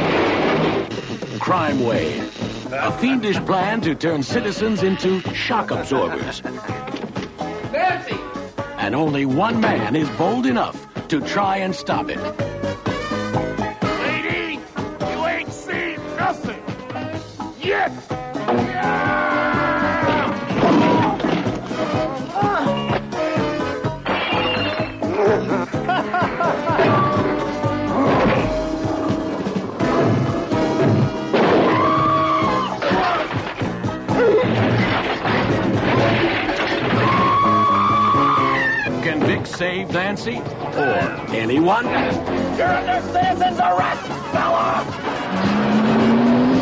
Crime 1.39 1.85
Wave. 1.85 2.36
A 2.73 2.93
fiendish 2.99 3.39
plan 3.41 3.81
to 3.83 3.95
turn 3.95 4.23
citizens 4.23 4.83
into 4.83 5.21
shock 5.33 5.71
absorbers. 5.71 6.43
Nancy! 7.73 8.19
And 8.79 8.95
only 8.95 9.25
one 9.25 9.61
man 9.61 9.95
is 9.95 10.09
bold 10.11 10.47
enough 10.47 10.87
to 11.09 11.21
try 11.21 11.59
and 11.59 11.75
stop 11.75 12.09
it. 12.09 12.46
Save 39.57 39.91
Nancy? 39.91 40.37
Or 40.77 41.01
anyone? 41.31 41.87
You're 41.87 42.69
under 42.69 43.01
citizen's 43.09 43.59
arrest, 43.59 44.07
fella! 44.31 44.85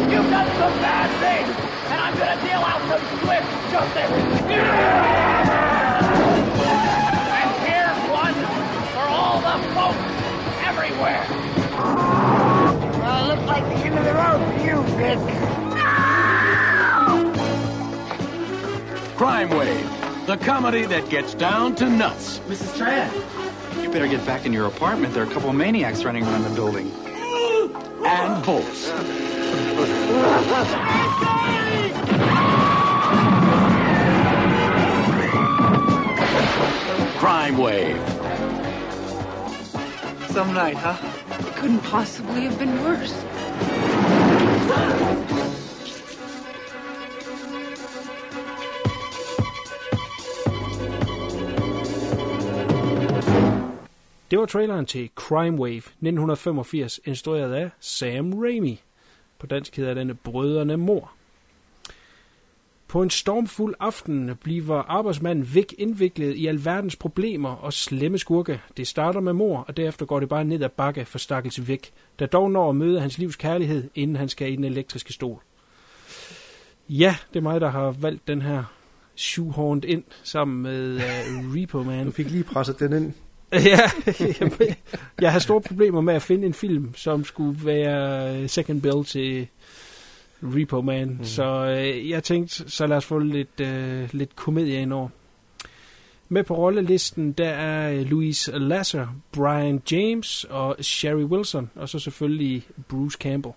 You've 0.08 0.30
done 0.30 0.46
some 0.54 0.78
bad 0.78 1.10
things, 1.18 1.50
and 1.90 2.00
I'm 2.00 2.14
gonna 2.16 2.38
deal 2.46 2.62
out 2.62 2.82
some 2.86 3.02
swift 3.18 3.50
justice! 3.72 4.12
And 7.34 7.50
here's 7.66 8.02
one 8.14 8.36
for 8.94 9.06
all 9.10 9.42
the 9.42 9.58
folks 9.74 10.06
everywhere! 10.62 11.26
Well, 13.00 13.18
it 13.24 13.28
looks 13.34 13.46
like 13.48 13.64
the 13.64 13.78
end 13.86 13.98
of 13.98 14.04
the 14.04 14.14
road 14.14 14.40
for 14.46 14.58
you, 14.64 14.76
Vic. 14.94 15.18
Crime 19.16 19.50
Wave. 19.50 19.93
The 20.26 20.38
comedy 20.38 20.86
that 20.86 21.10
gets 21.10 21.34
down 21.34 21.74
to 21.74 21.86
nuts. 21.86 22.38
Mrs. 22.48 22.78
Tran, 22.78 23.82
you 23.82 23.90
better 23.90 24.08
get 24.08 24.24
back 24.24 24.46
in 24.46 24.54
your 24.54 24.66
apartment. 24.66 25.12
There 25.12 25.22
are 25.22 25.26
a 25.26 25.30
couple 25.30 25.50
of 25.50 25.54
maniacs 25.54 26.02
running 26.02 26.24
around 26.24 26.44
the 26.44 26.50
building. 26.54 26.90
And 28.06 28.42
bolts. 28.42 28.90
Crime 37.18 37.58
Wave. 37.58 37.98
Some 40.30 40.54
night, 40.54 40.76
huh? 40.76 40.96
It 41.38 41.54
couldn't 41.56 41.80
possibly 41.80 42.46
have 42.46 42.58
been 42.58 42.82
worse. 42.82 43.12
Var 54.44 54.48
traileren 54.48 54.86
til 54.86 55.10
Crime 55.14 55.58
Wave 55.58 55.76
1985, 55.76 57.00
instrueret 57.04 57.52
af 57.52 57.70
Sam 57.80 58.32
Raimi. 58.32 58.80
På 59.38 59.46
dansk 59.46 59.76
hedder 59.76 59.94
denne 59.94 60.14
Brødrene 60.14 60.76
Mor. 60.76 61.12
På 62.88 63.02
en 63.02 63.10
stormfuld 63.10 63.74
aften 63.80 64.30
bliver 64.42 64.74
arbejdsmanden 64.74 65.54
Vic 65.54 65.74
indviklet 65.78 66.34
i 66.36 66.46
alverdens 66.46 66.96
problemer 66.96 67.48
og 67.48 67.72
slemme 67.72 68.18
skurke. 68.18 68.60
Det 68.76 68.86
starter 68.86 69.20
med 69.20 69.32
mor, 69.32 69.64
og 69.68 69.76
derefter 69.76 70.06
går 70.06 70.20
det 70.20 70.28
bare 70.28 70.44
ned 70.44 70.62
ad 70.62 70.68
bakke 70.68 71.04
for 71.04 71.18
stakkels 71.18 71.68
Vic, 71.68 71.88
der 72.18 72.26
dog 72.26 72.50
når 72.50 72.70
at 72.70 72.76
møde 72.76 73.00
hans 73.00 73.18
livs 73.18 73.36
kærlighed, 73.36 73.90
inden 73.94 74.16
han 74.16 74.28
skal 74.28 74.52
i 74.52 74.56
den 74.56 74.64
elektriske 74.64 75.12
stol. 75.12 75.40
Ja, 76.88 77.16
det 77.32 77.38
er 77.38 77.42
mig, 77.42 77.60
der 77.60 77.70
har 77.70 77.90
valgt 77.90 78.28
den 78.28 78.42
her 78.42 78.64
shoehorned 79.16 79.84
ind 79.84 80.04
sammen 80.22 80.62
med 80.62 80.94
uh, 80.96 81.56
Repo 81.56 81.82
Man. 81.82 82.06
Du 82.06 82.12
fik 82.12 82.30
lige 82.30 82.44
presset 82.44 82.78
den 82.78 82.92
ind. 82.92 83.12
ja, 83.70 83.80
jeg, 84.40 84.76
jeg 85.20 85.32
har 85.32 85.38
store 85.38 85.60
problemer 85.60 86.00
med 86.00 86.14
at 86.14 86.22
finde 86.22 86.46
en 86.46 86.54
film, 86.54 86.94
som 86.96 87.24
skulle 87.24 87.66
være 87.66 88.48
second 88.48 88.82
bill 88.82 89.04
til 89.04 89.48
Repo 90.42 90.80
Man. 90.80 91.08
Mm. 91.08 91.24
Så 91.24 91.44
øh, 91.44 92.10
jeg 92.10 92.24
tænkte, 92.24 92.70
så 92.70 92.86
lad 92.86 92.96
os 92.96 93.04
få 93.04 93.18
lidt, 93.18 93.60
øh, 93.60 94.08
lidt 94.12 94.36
komedie 94.36 94.82
ind 94.82 94.92
over. 94.92 95.08
Med 96.28 96.44
på 96.44 96.56
rollelisten, 96.56 97.32
der 97.32 97.48
er 97.48 98.04
Louise 98.04 98.58
Lasser, 98.58 99.06
Brian 99.32 99.82
James 99.90 100.46
og 100.50 100.76
Sherry 100.80 101.22
Wilson, 101.22 101.70
og 101.74 101.88
så 101.88 101.98
selvfølgelig 101.98 102.66
Bruce 102.88 103.18
Campbell. 103.20 103.54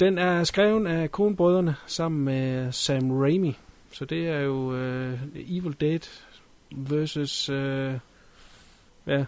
Den 0.00 0.18
er 0.18 0.44
skrevet 0.44 0.86
af 0.86 1.08
Coen-brødrene 1.08 1.76
sammen 1.86 2.24
med 2.24 2.72
Sam 2.72 3.10
Raimi. 3.10 3.56
Så 3.92 4.04
det 4.04 4.28
er 4.28 4.40
jo 4.40 4.76
øh, 4.76 5.18
Evil 5.34 5.76
Dead 5.80 6.00
versus... 6.70 7.48
Øh, 7.48 7.94
ja, 9.06 9.24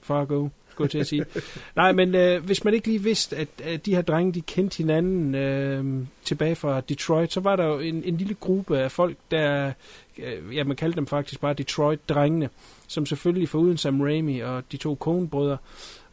Fargo, 0.00 0.48
skulle 0.68 0.86
jeg 0.86 0.90
til 0.90 0.98
at 0.98 1.06
sige. 1.06 1.24
Nej, 1.76 1.92
men 1.92 2.14
øh, 2.14 2.44
hvis 2.44 2.64
man 2.64 2.74
ikke 2.74 2.86
lige 2.86 3.02
vidste, 3.02 3.36
at, 3.36 3.48
at 3.64 3.86
de 3.86 3.94
her 3.94 4.02
drenge, 4.02 4.32
de 4.32 4.40
kendte 4.40 4.76
hinanden 4.76 5.34
øh, 5.34 6.06
tilbage 6.24 6.54
fra 6.54 6.80
Detroit, 6.80 7.32
så 7.32 7.40
var 7.40 7.56
der 7.56 7.64
jo 7.64 7.78
en, 7.78 8.04
en 8.04 8.16
lille 8.16 8.34
gruppe 8.34 8.78
af 8.78 8.92
folk, 8.92 9.16
der, 9.30 9.72
øh, 10.18 10.56
ja, 10.56 10.64
man 10.64 10.76
kaldte 10.76 10.96
dem 10.96 11.06
faktisk 11.06 11.40
bare 11.40 11.54
Detroit-drengene, 11.54 12.48
som 12.86 13.06
selvfølgelig 13.06 13.48
foruden 13.48 13.76
Sam 13.76 14.00
Raimi 14.00 14.40
og 14.40 14.62
de 14.72 14.76
to 14.76 14.96
Coen-brødre, 15.00 15.56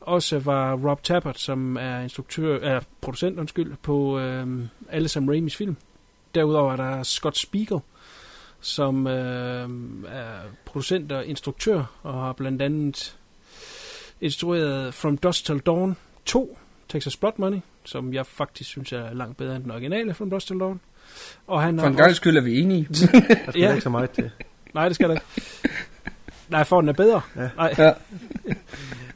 også 0.02 0.40
var 0.40 0.76
Rob 0.76 1.04
Tappert, 1.04 1.40
som 1.40 1.78
er 1.78 2.00
instruktør, 2.00 2.60
er 2.60 2.80
producent, 3.02 3.40
undskyld, 3.40 3.74
på 3.82 4.20
øh, 4.20 4.48
alle 4.90 5.08
Sam 5.08 5.28
Raimis 5.28 5.56
film. 5.56 5.76
Derudover 6.36 6.72
er 6.72 6.76
der 6.76 7.04
Scott 7.04 7.38
Spiegel, 7.38 7.80
som 8.66 9.08
øh, 9.08 9.70
er 10.08 10.40
producent 10.66 11.12
og 11.12 11.26
instruktør, 11.26 11.84
og 12.04 12.14
har 12.14 12.34
blandt 12.34 12.62
andet 12.62 13.18
instrueret 14.22 14.94
From 14.94 15.18
Dusk 15.18 15.46
Till 15.46 15.60
Dawn 15.60 15.98
2, 16.26 16.58
Texas 16.90 17.18
Blood 17.18 17.34
Money, 17.38 17.60
som 17.84 18.14
jeg 18.14 18.26
faktisk 18.26 18.70
synes 18.70 18.92
er 18.92 19.14
langt 19.14 19.38
bedre 19.38 19.56
end 19.56 19.64
den 19.64 19.72
originale 19.72 20.14
From 20.14 20.30
Dusk 20.30 20.48
Till 20.48 20.60
Dawn. 20.60 20.80
Og 21.48 21.62
han 21.62 21.80
For 21.80 21.88
en 21.88 21.96
gang 21.96 22.16
skyld 22.16 22.38
er 22.38 22.42
vi 22.42 22.60
enige. 22.60 22.88
Der 22.90 23.52
skal 23.52 23.62
ja. 23.62 23.70
ikke 23.70 23.82
så 23.82 23.90
meget 23.90 24.10
til. 24.10 24.32
Nej, 24.74 24.88
det 24.88 24.96
skal 24.96 25.10
der 25.10 25.16
ikke. 25.16 25.26
Nej, 26.50 26.64
for 26.64 26.80
den 26.80 26.90
er 26.90 26.94
bedre. 26.94 27.22
Ja. 27.36 27.50
Nej. 27.56 27.76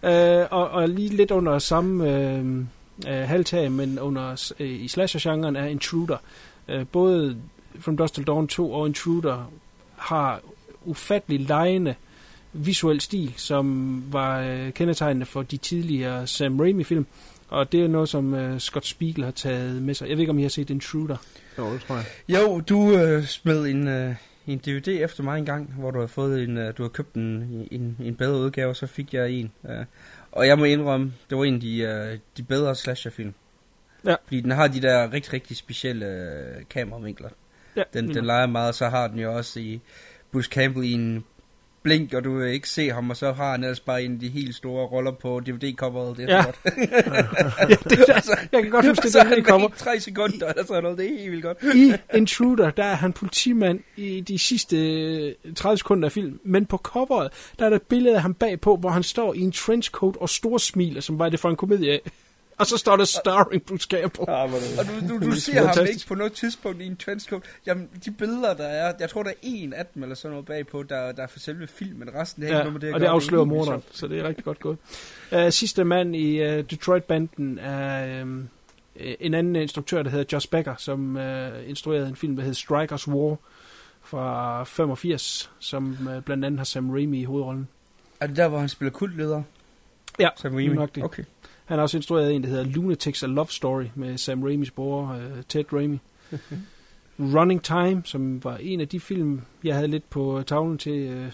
Ja. 0.01 0.41
øh, 0.41 0.47
og, 0.51 0.69
og 0.69 0.89
lige 0.89 1.09
lidt 1.09 1.31
under 1.31 1.59
samme 1.59 2.09
øh, 2.09 2.45
øh, 3.07 3.27
halvtag, 3.27 3.71
men 3.71 3.99
under 3.99 4.51
øh, 4.59 4.69
i 4.69 4.87
slasher-genren 4.87 5.55
er 5.55 5.65
Intruder. 5.65 6.17
Øh, 6.67 6.85
både 6.91 7.37
From 7.79 7.97
Dusk 7.97 8.13
Till 8.13 8.27
Dawn 8.27 8.47
2 8.47 8.71
og 8.71 8.87
Intruder 8.87 9.51
har 9.95 10.41
ufattelig 10.85 11.39
lejende 11.39 11.95
visuel 12.53 13.01
stil, 13.01 13.33
som 13.37 14.03
var 14.13 14.41
øh, 14.41 14.73
kendetegnende 14.73 15.25
for 15.25 15.41
de 15.41 15.57
tidligere 15.57 16.27
Sam 16.27 16.59
Raimi-film. 16.59 17.05
Og 17.49 17.71
det 17.71 17.83
er 17.83 17.87
noget, 17.87 18.09
som 18.09 18.33
øh, 18.33 18.59
Scott 18.59 18.85
Spiegel 18.85 19.23
har 19.23 19.31
taget 19.31 19.81
med 19.81 19.93
sig. 19.93 20.09
Jeg 20.09 20.17
ved 20.17 20.21
ikke, 20.21 20.29
om 20.29 20.39
I 20.39 20.41
har 20.41 20.49
set 20.49 20.69
Intruder. 20.69 21.17
Jo, 21.57 21.73
det 21.73 21.81
tror 21.81 21.95
jeg. 21.95 22.05
Jo, 22.29 22.59
du 22.59 22.97
øh, 22.97 23.25
smed 23.25 23.65
en, 23.65 23.87
øh, 23.87 24.15
en 24.47 24.57
DVD 24.57 24.87
efter 24.87 25.23
mig 25.23 25.37
en 25.37 25.45
gang, 25.45 25.73
hvor 25.77 25.91
du 25.91 25.99
har 25.99 26.07
fået 26.07 26.43
en, 26.43 26.57
øh, 26.57 26.73
du 26.77 26.81
har 26.81 26.89
købt 26.89 27.13
en, 27.15 27.67
en, 27.71 27.97
en 28.03 28.15
bedre 28.15 28.39
udgave, 28.39 28.69
og 28.69 28.75
så 28.75 28.87
fik 28.87 29.13
jeg 29.13 29.31
en. 29.31 29.51
Øh, 29.69 29.85
og 30.31 30.47
jeg 30.47 30.57
må 30.57 30.65
indrømme, 30.65 31.13
det 31.29 31.37
var 31.37 31.43
en 31.43 31.55
af 31.55 31.61
de, 31.61 31.77
øh, 31.79 32.19
de 32.37 32.43
bedre 32.43 32.75
slasherfilm. 32.75 33.33
Ja. 34.05 34.15
Fordi 34.23 34.41
den 34.41 34.51
har 34.51 34.67
de 34.67 34.81
der 34.81 35.13
rigtig, 35.13 35.33
rigtig 35.33 35.57
specielle 35.57 36.05
øh, 36.05 36.63
kameravinkler. 36.69 37.29
Ja, 37.75 37.83
Den, 37.93 38.13
den 38.13 38.25
leger 38.25 38.47
meget, 38.47 38.75
så 38.75 38.89
har 38.89 39.07
den 39.07 39.19
jo 39.19 39.35
også 39.35 39.59
i 39.59 39.79
Bruce 40.31 40.49
Campbell 40.49 40.85
i 40.85 40.91
en 40.93 41.23
blink, 41.83 42.13
og 42.13 42.23
du 42.23 42.37
vil 42.37 42.47
ikke 42.53 42.69
se 42.69 42.89
ham, 42.91 43.09
og 43.09 43.17
så 43.17 43.31
har 43.33 43.51
han 43.51 43.63
ellers 43.63 43.79
bare 43.79 44.03
en 44.03 44.13
af 44.13 44.19
de 44.19 44.29
helt 44.29 44.55
store 44.55 44.85
roller 44.87 45.11
på 45.11 45.39
DVD-coveret. 45.45 46.17
Det 46.17 46.29
er 46.29 46.35
Ja. 46.35 46.43
godt. 46.43 46.59
ja, 47.69 47.75
det, 47.75 47.89
der, 48.07 48.35
jeg 48.51 48.61
kan 48.61 48.71
godt 48.71 48.87
huske 48.87 49.03
det, 49.03 49.13
der 49.13 49.41
kommer. 49.43 49.69
tre 49.77 49.99
sekunder, 49.99 50.47
eller 50.47 50.65
sådan 50.65 50.83
noget. 50.83 50.97
Det 50.97 51.05
er 51.13 51.19
helt 51.19 51.31
vildt 51.31 51.43
godt. 51.43 51.57
I 51.75 51.93
Intruder, 52.17 52.71
der 52.71 52.83
er 52.83 52.95
han 52.95 53.13
politimand 53.13 53.79
i 53.97 54.21
de 54.21 54.39
sidste 54.39 54.77
øh, 55.45 55.53
30 55.55 55.77
sekunder 55.77 56.07
af 56.07 56.11
film, 56.11 56.39
men 56.43 56.65
på 56.65 56.77
coveret, 56.77 57.29
der 57.59 57.65
er 57.65 57.69
der 57.69 57.75
et 57.77 57.81
billede 57.81 58.15
af 58.15 58.21
ham 58.21 58.33
bagpå, 58.33 58.75
hvor 58.75 58.89
han 58.89 59.03
står 59.03 59.33
i 59.33 59.39
en 59.39 59.51
trenchcoat 59.51 60.17
og 60.17 60.29
store 60.29 60.59
smiler, 60.59 61.01
som 61.01 61.19
var 61.19 61.29
det 61.29 61.39
for 61.39 61.49
en 61.49 61.55
komedie 61.55 61.91
af. 61.91 62.01
Og 62.59 62.67
så 62.67 62.77
står 62.77 62.95
der 62.95 63.05
starring 63.05 63.63
Bruce 63.63 63.87
Campbell. 63.91 64.25
Ja, 64.27 64.43
Og 64.43 64.85
du, 64.85 65.13
du, 65.13 65.25
du 65.25 65.31
ser 65.31 65.67
ham 65.67 65.85
ikke 65.85 66.07
på 66.07 66.15
noget 66.15 66.33
tidspunkt 66.33 66.81
i 66.81 66.85
en 66.85 66.97
trenchcoat. 66.97 67.41
Jamen, 67.65 67.89
de 68.05 68.11
billeder, 68.11 68.53
der 68.53 68.67
er, 68.67 68.93
jeg 68.99 69.09
tror, 69.09 69.23
der 69.23 69.29
er 69.29 69.33
en 69.41 69.73
af 69.73 69.85
dem, 69.85 70.03
eller 70.03 70.15
sådan 70.15 70.31
noget 70.31 70.45
bagpå, 70.45 70.83
der, 70.83 71.11
der 71.11 71.23
er 71.23 71.27
for 71.27 71.39
selve 71.39 71.67
filmen. 71.67 72.09
Resten 72.15 72.43
det 72.43 72.49
er 72.49 72.53
Ja, 72.53 72.59
ikke 72.59 72.71
noget 72.71 72.81
med 72.81 72.87
det, 72.87 72.93
og 72.93 72.99
det 72.99 73.05
afslører 73.05 73.41
er 73.41 73.45
morderen, 73.45 73.83
så 73.91 74.07
det 74.07 74.19
er 74.19 74.27
rigtig 74.27 74.45
godt 74.45 74.59
gået. 74.59 74.77
Uh, 75.31 75.49
sidste 75.49 75.83
mand 75.83 76.15
i 76.15 76.41
uh, 76.41 76.47
Detroit-banden 76.47 77.59
er 77.59 78.21
um, 78.21 78.49
en 78.95 79.33
anden 79.33 79.55
instruktør, 79.55 80.03
der 80.03 80.09
hedder 80.09 80.25
Josh 80.33 80.49
Becker, 80.49 80.75
som 80.77 81.15
uh, 81.15 81.69
instruerede 81.69 82.07
en 82.07 82.15
film, 82.15 82.35
der 82.35 82.43
hedder 82.43 82.55
Strikers 82.55 83.07
War 83.07 83.37
fra 84.03 84.63
85, 84.63 85.51
som 85.59 85.97
uh, 86.15 86.23
blandt 86.23 86.45
andet 86.45 86.59
har 86.59 86.65
Sam 86.65 86.89
Raimi 86.91 87.21
i 87.21 87.23
hovedrollen. 87.23 87.67
Er 88.19 88.27
det 88.27 88.37
der, 88.37 88.47
hvor 88.47 88.59
han 88.59 88.69
spiller 88.69 88.91
kultleder? 88.91 89.43
Ja, 90.19 90.29
Sam 90.37 90.53
Raimi? 90.53 90.75
nok 90.75 90.95
det. 90.95 91.03
Okay. 91.03 91.23
Han 91.69 91.77
har 91.77 91.83
også 91.83 91.97
instrueret 91.97 92.35
en, 92.35 92.43
der 92.43 92.49
hedder 92.49 92.63
Lunatics 92.63 93.23
A 93.23 93.27
Love 93.27 93.47
Story 93.49 93.85
med 93.95 94.17
Sam 94.17 94.43
Raimis 94.43 94.71
bror, 94.71 95.01
uh, 95.01 95.43
Ted 95.49 95.73
Raimi. 95.73 95.99
Running 97.35 97.63
Time, 97.63 98.01
som 98.05 98.43
var 98.43 98.57
en 98.57 98.81
af 98.81 98.87
de 98.87 98.99
film, 98.99 99.41
jeg 99.63 99.75
havde 99.75 99.87
lidt 99.87 100.09
på 100.09 100.43
tavlen 100.47 100.77
til, 100.77 101.27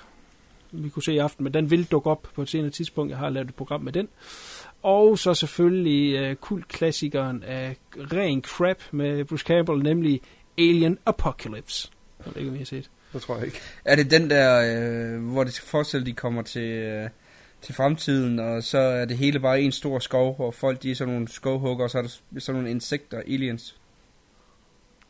uh, 0.71 0.83
vi 0.83 0.89
kunne 0.89 1.03
se 1.03 1.13
i 1.13 1.17
aften, 1.17 1.43
men 1.43 1.53
den 1.53 1.71
vil 1.71 1.85
dukke 1.85 2.09
op 2.09 2.27
på 2.35 2.41
et 2.41 2.49
senere 2.49 2.69
tidspunkt. 2.69 3.11
Jeg 3.11 3.17
har 3.17 3.29
lavet 3.29 3.49
et 3.49 3.55
program 3.55 3.81
med 3.81 3.91
den. 3.93 4.07
Og 4.83 5.19
så 5.19 5.33
selvfølgelig 5.33 6.29
uh, 6.29 6.35
kultklassikeren 6.35 7.43
af 7.43 7.75
ren 7.97 8.41
crap 8.41 8.77
med 8.91 9.25
Bruce 9.25 9.45
Campbell, 9.45 9.83
nemlig 9.83 10.21
Alien 10.57 10.97
Apocalypse. 11.05 11.89
Jeg 12.25 12.35
ved 12.35 12.41
ikke, 12.41 12.49
om 12.49 12.55
I 12.55 12.57
har 12.57 12.65
set. 12.65 12.89
Det 13.13 13.21
tror 13.21 13.35
jeg 13.35 13.45
ikke. 13.45 13.61
Er 13.85 13.95
det 13.95 14.11
den 14.11 14.29
der, 14.29 14.61
øh, 15.15 15.23
hvor 15.23 15.43
det 15.43 15.59
forestiller, 15.59 16.05
de 16.05 16.13
kommer 16.13 16.41
til, 16.41 16.69
øh, 16.69 17.09
til 17.65 17.75
fremtiden, 17.75 18.39
og 18.39 18.63
så 18.63 18.77
er 18.77 19.05
det 19.05 19.17
hele 19.17 19.39
bare 19.39 19.61
en 19.61 19.71
stor 19.71 19.99
skov, 19.99 20.35
hvor 20.35 20.51
folk 20.51 20.83
de 20.83 20.91
er 20.91 20.95
sådan 20.95 21.13
nogle 21.13 21.27
skovhugger, 21.27 21.83
og 21.83 21.89
så 21.89 21.97
er 21.97 22.01
der 22.01 22.39
sådan 22.39 22.55
nogle 22.55 22.71
insekter, 22.71 23.17
aliens. 23.17 23.75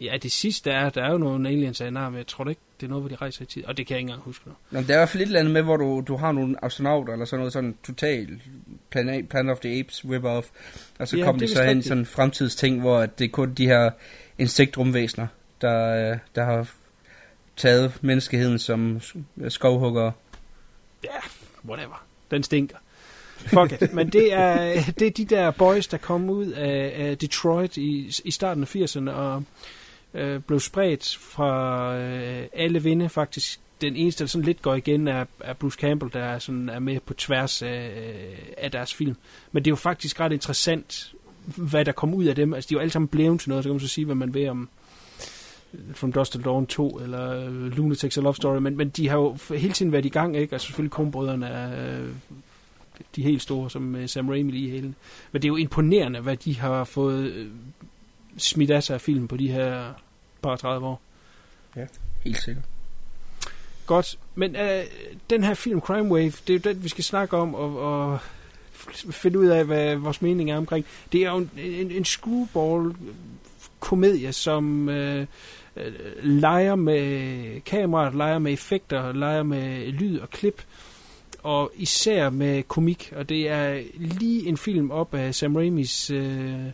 Ja, 0.01 0.18
det 0.24 0.32
sidste 0.32 0.72
er, 0.72 0.89
der 0.89 1.03
er 1.03 1.12
jo 1.12 1.18
nogle 1.18 1.49
aliens 1.49 1.82
af 1.82 1.91
men 1.91 2.16
jeg 2.16 2.28
tror 2.28 2.43
da 2.43 2.49
ikke, 2.49 2.62
det 2.80 2.86
er 2.86 2.89
noget, 2.89 3.01
hvor 3.01 3.10
de 3.10 3.16
rejser 3.16 3.41
i 3.41 3.45
tid. 3.45 3.66
Og 3.66 3.78
det 3.78 3.88
kan 3.88 3.93
jeg 3.93 3.99
ikke 3.99 4.10
engang 4.10 4.24
huske 4.24 4.47
nu. 4.47 4.53
Nå, 4.72 4.82
der 4.82 4.93
er 4.93 4.97
i 4.97 4.99
hvert 4.99 5.10
fald 5.10 5.22
et 5.22 5.28
eller 5.28 5.39
andet 5.39 5.53
med, 5.53 5.62
hvor 5.62 5.78
du, 5.78 6.03
du 6.08 6.16
har 6.16 6.32
nogle 6.32 6.66
astronauter, 6.66 7.14
eller 7.14 7.26
sådan 7.26 7.39
noget 7.39 7.53
sådan 7.53 7.78
total 7.84 8.41
Planet, 8.89 9.30
Planet 9.30 9.51
of 9.51 9.60
the 9.60 9.80
Apes 9.80 10.06
rip-off, 10.06 10.49
og 10.99 11.08
så 11.08 11.18
Ja, 11.18 11.26
kommer 11.26 11.39
de 11.39 11.47
så 11.47 11.64
hen 11.64 11.80
i 11.80 11.82
sådan 11.82 11.97
en 11.97 12.06
fremtidsting, 12.06 12.82
hvor 12.82 13.06
det 13.06 13.26
er 13.26 13.30
kun 13.30 13.53
de 13.53 13.66
her 13.66 13.91
insektrumvæsener, 14.38 15.28
der, 15.62 16.18
der 16.36 16.43
har 16.43 16.70
taget 17.56 18.03
menneskeheden 18.03 18.60
som 18.60 19.01
skovhuggere. 19.49 20.12
Ja, 21.03 21.10
whatever. 21.70 22.06
Den 22.36 22.43
stinker. 22.43 22.77
Fuck 23.38 23.81
it. 23.81 23.93
Men 23.93 24.09
det 24.09 24.33
er, 24.33 24.73
det 24.99 25.07
er 25.07 25.11
de 25.11 25.25
der 25.25 25.51
boys, 25.51 25.88
der 25.88 25.97
kom 25.97 26.29
ud 26.29 26.47
af, 26.47 26.93
af 26.95 27.17
Detroit 27.17 27.77
i, 27.77 28.11
i 28.25 28.31
starten 28.31 28.63
af 28.63 28.75
80'erne 28.75 29.09
og 29.09 29.43
øh, 30.13 30.39
blev 30.39 30.59
spredt 30.59 31.17
fra 31.21 31.95
øh, 31.97 32.47
alle 32.53 32.83
vinde 32.83 33.09
faktisk. 33.09 33.59
Den 33.81 33.95
eneste, 33.95 34.23
der 34.23 34.27
sådan 34.27 34.45
lidt 34.45 34.61
går 34.61 34.75
igen, 34.75 35.07
er, 35.07 35.25
er 35.39 35.53
Bruce 35.53 35.79
Campbell, 35.79 36.13
der 36.13 36.23
er, 36.23 36.39
sådan, 36.39 36.69
er 36.69 36.79
med 36.79 36.99
på 36.99 37.13
tværs 37.13 37.61
af, 37.61 37.91
øh, 37.97 38.38
af 38.57 38.71
deres 38.71 38.93
film. 38.93 39.15
Men 39.51 39.65
det 39.65 39.69
er 39.69 39.71
jo 39.71 39.75
faktisk 39.75 40.19
ret 40.19 40.31
interessant, 40.31 41.13
hvad 41.45 41.86
der 41.86 41.91
kom 41.91 42.13
ud 42.13 42.25
af 42.25 42.36
dem. 42.36 42.53
Altså, 42.53 42.67
de 42.69 42.73
er 42.73 42.77
jo 42.77 42.81
alle 42.81 42.91
sammen 42.91 43.07
blevet 43.07 43.39
til 43.39 43.49
noget, 43.49 43.63
så 43.63 43.69
kan 43.69 43.73
man 43.73 43.79
så 43.79 43.88
sige, 43.88 44.05
hvad 44.05 44.15
man 44.15 44.33
ved 44.33 44.47
om 44.47 44.69
From 45.93 46.11
Dusk 46.11 46.32
Till 46.32 46.43
Dawn 46.43 46.67
2, 46.67 46.89
eller 46.89 47.32
øh, 47.32 47.65
Lunatics 47.65 48.17
A 48.17 48.21
Love 48.21 48.36
Story, 48.36 48.57
men, 48.57 48.78
men 48.78 48.89
de 48.89 49.09
har 49.09 49.17
jo 49.17 49.38
hele 49.49 49.73
tiden 49.73 49.91
været 49.91 50.05
i 50.05 50.09
gang, 50.09 50.38
ikke? 50.38 50.53
Altså 50.53 50.65
selvfølgelig 50.65 50.91
Kronbrødrene 50.91 51.47
er 51.47 51.97
øh, 51.99 52.09
de 53.15 53.23
helt 53.23 53.41
store, 53.41 53.69
som 53.69 53.95
øh, 53.95 54.09
Sam 54.09 54.30
Raimi 54.30 54.51
lige 54.51 54.67
i 54.67 54.71
hælen. 54.71 54.95
Men 55.32 55.41
det 55.41 55.47
er 55.47 55.49
jo 55.49 55.55
imponerende, 55.55 56.19
hvad 56.19 56.38
de 56.38 56.59
har 56.59 56.84
fået 56.84 57.51
smidt 58.38 58.71
af 58.71 58.84
sig 58.84 58.93
af 58.93 59.01
film 59.01 59.28
på 59.28 59.38
de 59.38 59.47
her 59.47 59.93
par 60.41 60.55
30 60.55 60.88
år. 60.88 61.01
Ja. 61.76 61.86
Helt 62.23 62.41
sikkert. 62.43 62.65
Godt, 63.86 64.19
men 64.36 64.55
øh, 64.55 64.84
den 65.30 65.43
her 65.43 65.53
film 65.53 65.82
Crime 65.82 66.11
Wave, 66.11 66.32
det 66.47 66.49
er 66.49 66.53
jo 66.53 66.73
den, 66.73 66.84
vi 66.84 66.89
skal 66.89 67.03
snakke 67.03 67.38
om, 67.38 67.55
og, 67.55 67.78
og 67.78 68.19
finde 69.11 69.39
ud 69.39 69.45
af, 69.45 69.65
hvad 69.65 69.95
vores 69.95 70.21
mening 70.21 70.51
er 70.51 70.57
omkring. 70.57 70.86
Det 71.11 71.21
er 71.21 71.31
jo 71.31 71.38
en, 71.38 71.51
en, 71.57 71.91
en 71.91 72.05
screwball-komedie, 72.05 74.33
som 74.33 74.89
øh, 74.89 75.25
øh, 75.75 75.93
leger 76.23 76.75
med 76.75 77.61
kameraet, 77.61 78.15
leger 78.15 78.39
med 78.39 78.53
effekter, 78.53 79.11
leger 79.11 79.43
med 79.43 79.91
lyd 79.91 80.19
og 80.19 80.29
klip, 80.29 80.63
og 81.43 81.71
især 81.75 82.29
med 82.29 82.63
komik. 82.63 83.13
Og 83.15 83.29
det 83.29 83.49
er 83.49 83.81
lige 83.95 84.47
en 84.47 84.57
film 84.57 84.91
op 84.91 85.13
af 85.13 85.36
Sam 85.36 85.55
Raimis 85.55 86.11
øh, 86.11 86.65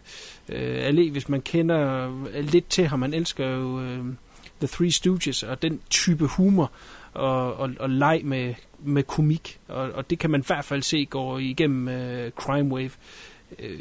øh, 0.49 0.89
allé, 0.89 1.11
hvis 1.11 1.29
man 1.29 1.41
kender 1.41 2.09
øh, 2.33 2.45
lidt 2.45 2.69
til 2.69 2.87
ham. 2.87 2.99
Man 2.99 3.13
elsker 3.13 3.47
jo 3.47 3.81
øh, 3.81 4.05
The 4.59 4.67
Three 4.67 4.91
Stooges 4.91 5.43
og 5.43 5.61
den 5.61 5.79
type 5.89 6.25
humor 6.25 6.71
og, 7.13 7.53
og, 7.53 7.69
og 7.79 7.89
leg 7.89 8.21
med, 8.23 8.53
med 8.83 9.03
komik. 9.03 9.59
Og, 9.67 9.91
og 9.91 10.09
det 10.09 10.19
kan 10.19 10.29
man 10.29 10.41
i 10.41 10.43
hvert 10.47 10.65
fald 10.65 10.83
se 10.83 11.05
går 11.05 11.39
igennem 11.39 11.87
øh, 11.87 12.31
Crime 12.31 12.73
Wave. 12.73 12.91
Øh, 13.59 13.79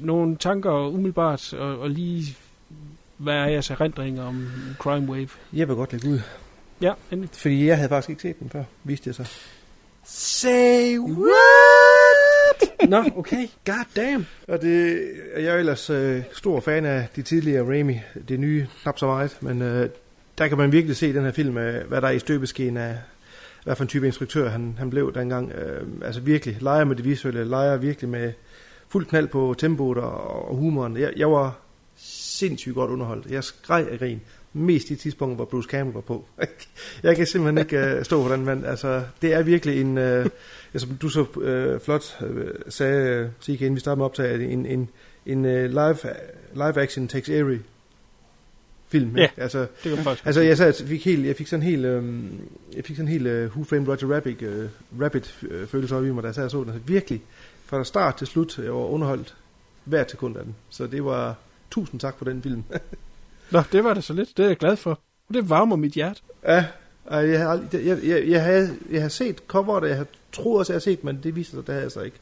nogle 0.00 0.36
tanker 0.36 0.88
umiddelbart, 0.88 1.52
og, 1.52 1.78
og 1.78 1.90
lige 1.90 2.36
hvad 3.16 3.34
er 3.34 3.46
jeres 3.46 3.70
erindringer 3.70 4.24
om 4.24 4.48
Crime 4.78 5.10
Wave? 5.10 5.28
Jeg 5.52 5.68
vil 5.68 5.76
godt 5.76 5.92
lægge 5.92 6.08
ud. 6.08 6.20
Ja, 6.80 6.92
endelig. 7.10 7.30
Fordi 7.32 7.66
jeg 7.66 7.76
havde 7.76 7.88
faktisk 7.88 8.10
ikke 8.10 8.22
set 8.22 8.40
den 8.40 8.50
før, 8.50 8.64
viste 8.84 9.08
jeg 9.08 9.14
så. 9.14 9.24
Say 10.04 10.98
what? 10.98 12.88
Nå, 12.88 13.04
okay. 13.16 13.46
God 13.64 13.84
damn. 13.96 14.26
Og 14.48 14.62
det, 14.62 15.10
jeg 15.36 15.44
er 15.44 15.56
ellers 15.56 15.90
øh, 15.90 16.22
stor 16.32 16.60
fan 16.60 16.84
af 16.84 17.08
de 17.16 17.22
tidligere 17.22 17.68
Raimi. 17.68 18.00
Det 18.28 18.40
nye 18.40 18.66
knap 18.82 18.98
så 18.98 19.06
meget, 19.06 19.38
men 19.40 19.62
øh, 19.62 19.90
der 20.38 20.48
kan 20.48 20.58
man 20.58 20.72
virkelig 20.72 20.96
se 20.96 21.14
den 21.14 21.24
her 21.24 21.32
film, 21.32 21.58
øh, 21.58 21.88
hvad 21.88 22.00
der 22.00 22.08
er 22.08 22.12
i 22.12 22.18
støbeskeen 22.18 22.76
af, 22.76 22.96
hvad 23.68 23.76
for 23.76 23.84
en 23.84 23.88
type 23.88 24.06
instruktør 24.06 24.48
han, 24.48 24.74
han 24.78 24.90
blev 24.90 25.14
dengang. 25.14 25.52
Øh, 25.52 25.86
altså 26.02 26.20
virkelig, 26.20 26.56
leger 26.60 26.84
med 26.84 26.96
det 26.96 27.04
visuelle, 27.04 27.44
leger 27.44 27.76
virkelig 27.76 28.10
med 28.10 28.32
fuld 28.88 29.06
knald 29.06 29.28
på 29.28 29.54
tempoet 29.58 29.98
og, 29.98 30.48
og 30.48 30.56
humoren. 30.56 30.96
Jeg, 30.96 31.12
jeg 31.16 31.30
var 31.30 31.58
sindssygt 31.96 32.74
godt 32.74 32.90
underholdt. 32.90 33.26
Jeg 33.30 33.44
skreg 33.44 33.88
af 33.90 33.98
grin. 33.98 34.20
Mest 34.52 34.90
i 34.90 34.96
tidspunkter, 34.96 35.36
hvor 35.36 35.44
Bruce 35.44 35.68
Campbell 35.68 35.94
var 35.94 36.00
på. 36.00 36.24
jeg 37.02 37.16
kan 37.16 37.26
simpelthen 37.26 37.58
ikke 37.58 37.78
øh, 37.78 38.04
stå 38.04 38.22
for 38.22 38.34
den 38.34 38.44
mand. 38.44 38.66
Altså, 38.66 39.02
det 39.22 39.34
er 39.34 39.42
virkelig 39.42 39.80
en, 39.80 39.98
øh, 39.98 40.26
som 40.76 40.96
du 41.02 41.08
så 41.08 41.24
øh, 41.40 41.80
flot 41.80 42.22
øh, 42.22 42.54
sagde, 42.68 43.08
øh, 43.08 43.28
Sike, 43.40 43.64
inden 43.64 43.74
vi 43.74 43.80
startede 43.80 43.98
med 43.98 44.04
optaget, 44.04 44.52
en, 44.52 44.66
en, 44.66 44.88
en 45.26 45.44
øh, 45.44 45.70
live, 45.70 45.98
live 46.54 46.82
action 46.82 47.08
Tex 47.08 47.28
Avery 47.28 47.58
film. 48.88 49.16
Ja, 49.16 49.22
ikke? 49.22 49.34
altså, 49.36 49.58
det 49.58 49.94
kan 49.94 50.04
faktisk 50.04 50.26
Altså, 50.26 50.40
jeg, 50.40 50.56
sad, 50.56 50.74
jeg, 50.80 50.88
fik 50.88 51.04
helt, 51.04 51.26
jeg 51.26 51.36
fik 51.36 51.46
sådan 51.46 51.62
helt, 51.62 51.86
um, 51.86 52.30
jeg 52.76 52.84
fik 52.84 52.96
sådan 52.96 53.08
helt 53.08 53.26
uh, 53.26 53.32
Who 53.32 53.64
Framed 53.64 53.88
Roger 53.88 54.14
Rabbit, 54.14 54.42
uh, 54.42 55.02
Rabbit 55.02 55.38
uh, 55.42 55.68
følelse 55.68 55.96
op 55.96 56.04
i 56.04 56.10
mig, 56.10 56.22
da 56.22 56.28
jeg 56.28 56.34
sad 56.34 56.44
og 56.44 56.50
så 56.50 56.58
den. 56.58 56.68
Altså, 56.68 56.86
virkelig, 56.86 57.22
fra 57.66 57.84
start 57.84 58.16
til 58.16 58.26
slut, 58.26 58.58
jeg 58.58 58.72
var 58.72 58.78
underholdt 58.78 59.34
hvert 59.84 60.10
sekund 60.10 60.36
af 60.36 60.44
den. 60.44 60.54
Så 60.70 60.86
det 60.86 61.04
var 61.04 61.36
tusind 61.70 62.00
tak 62.00 62.18
for 62.18 62.24
den 62.24 62.42
film. 62.42 62.64
Nå, 63.50 63.62
det 63.72 63.84
var 63.84 63.94
det 63.94 64.04
så 64.04 64.12
lidt. 64.12 64.36
Det 64.36 64.44
er 64.44 64.48
jeg 64.48 64.56
glad 64.56 64.76
for. 64.76 65.00
Det 65.32 65.50
varmer 65.50 65.76
mit 65.76 65.92
hjerte. 65.92 66.20
Ja, 66.44 66.64
jeg, 67.10 67.40
har 67.40 67.48
aldrig, 67.48 67.86
jeg, 67.86 67.98
jeg, 68.04 68.28
jeg, 68.28 68.44
havde, 68.44 68.76
jeg 68.90 69.02
har 69.02 69.08
set 69.08 69.38
coveret, 69.46 69.82
og 69.82 69.88
jeg 69.88 69.96
har 69.96 70.06
troet 70.32 70.58
også, 70.58 70.72
jeg 70.72 70.76
har 70.76 70.80
set, 70.80 71.04
men 71.04 71.20
det 71.22 71.36
viste 71.36 71.50
sig, 71.50 71.66
det 71.66 71.68
havde 71.68 71.82
jeg 71.82 71.92
så 71.92 72.00
ikke. 72.00 72.16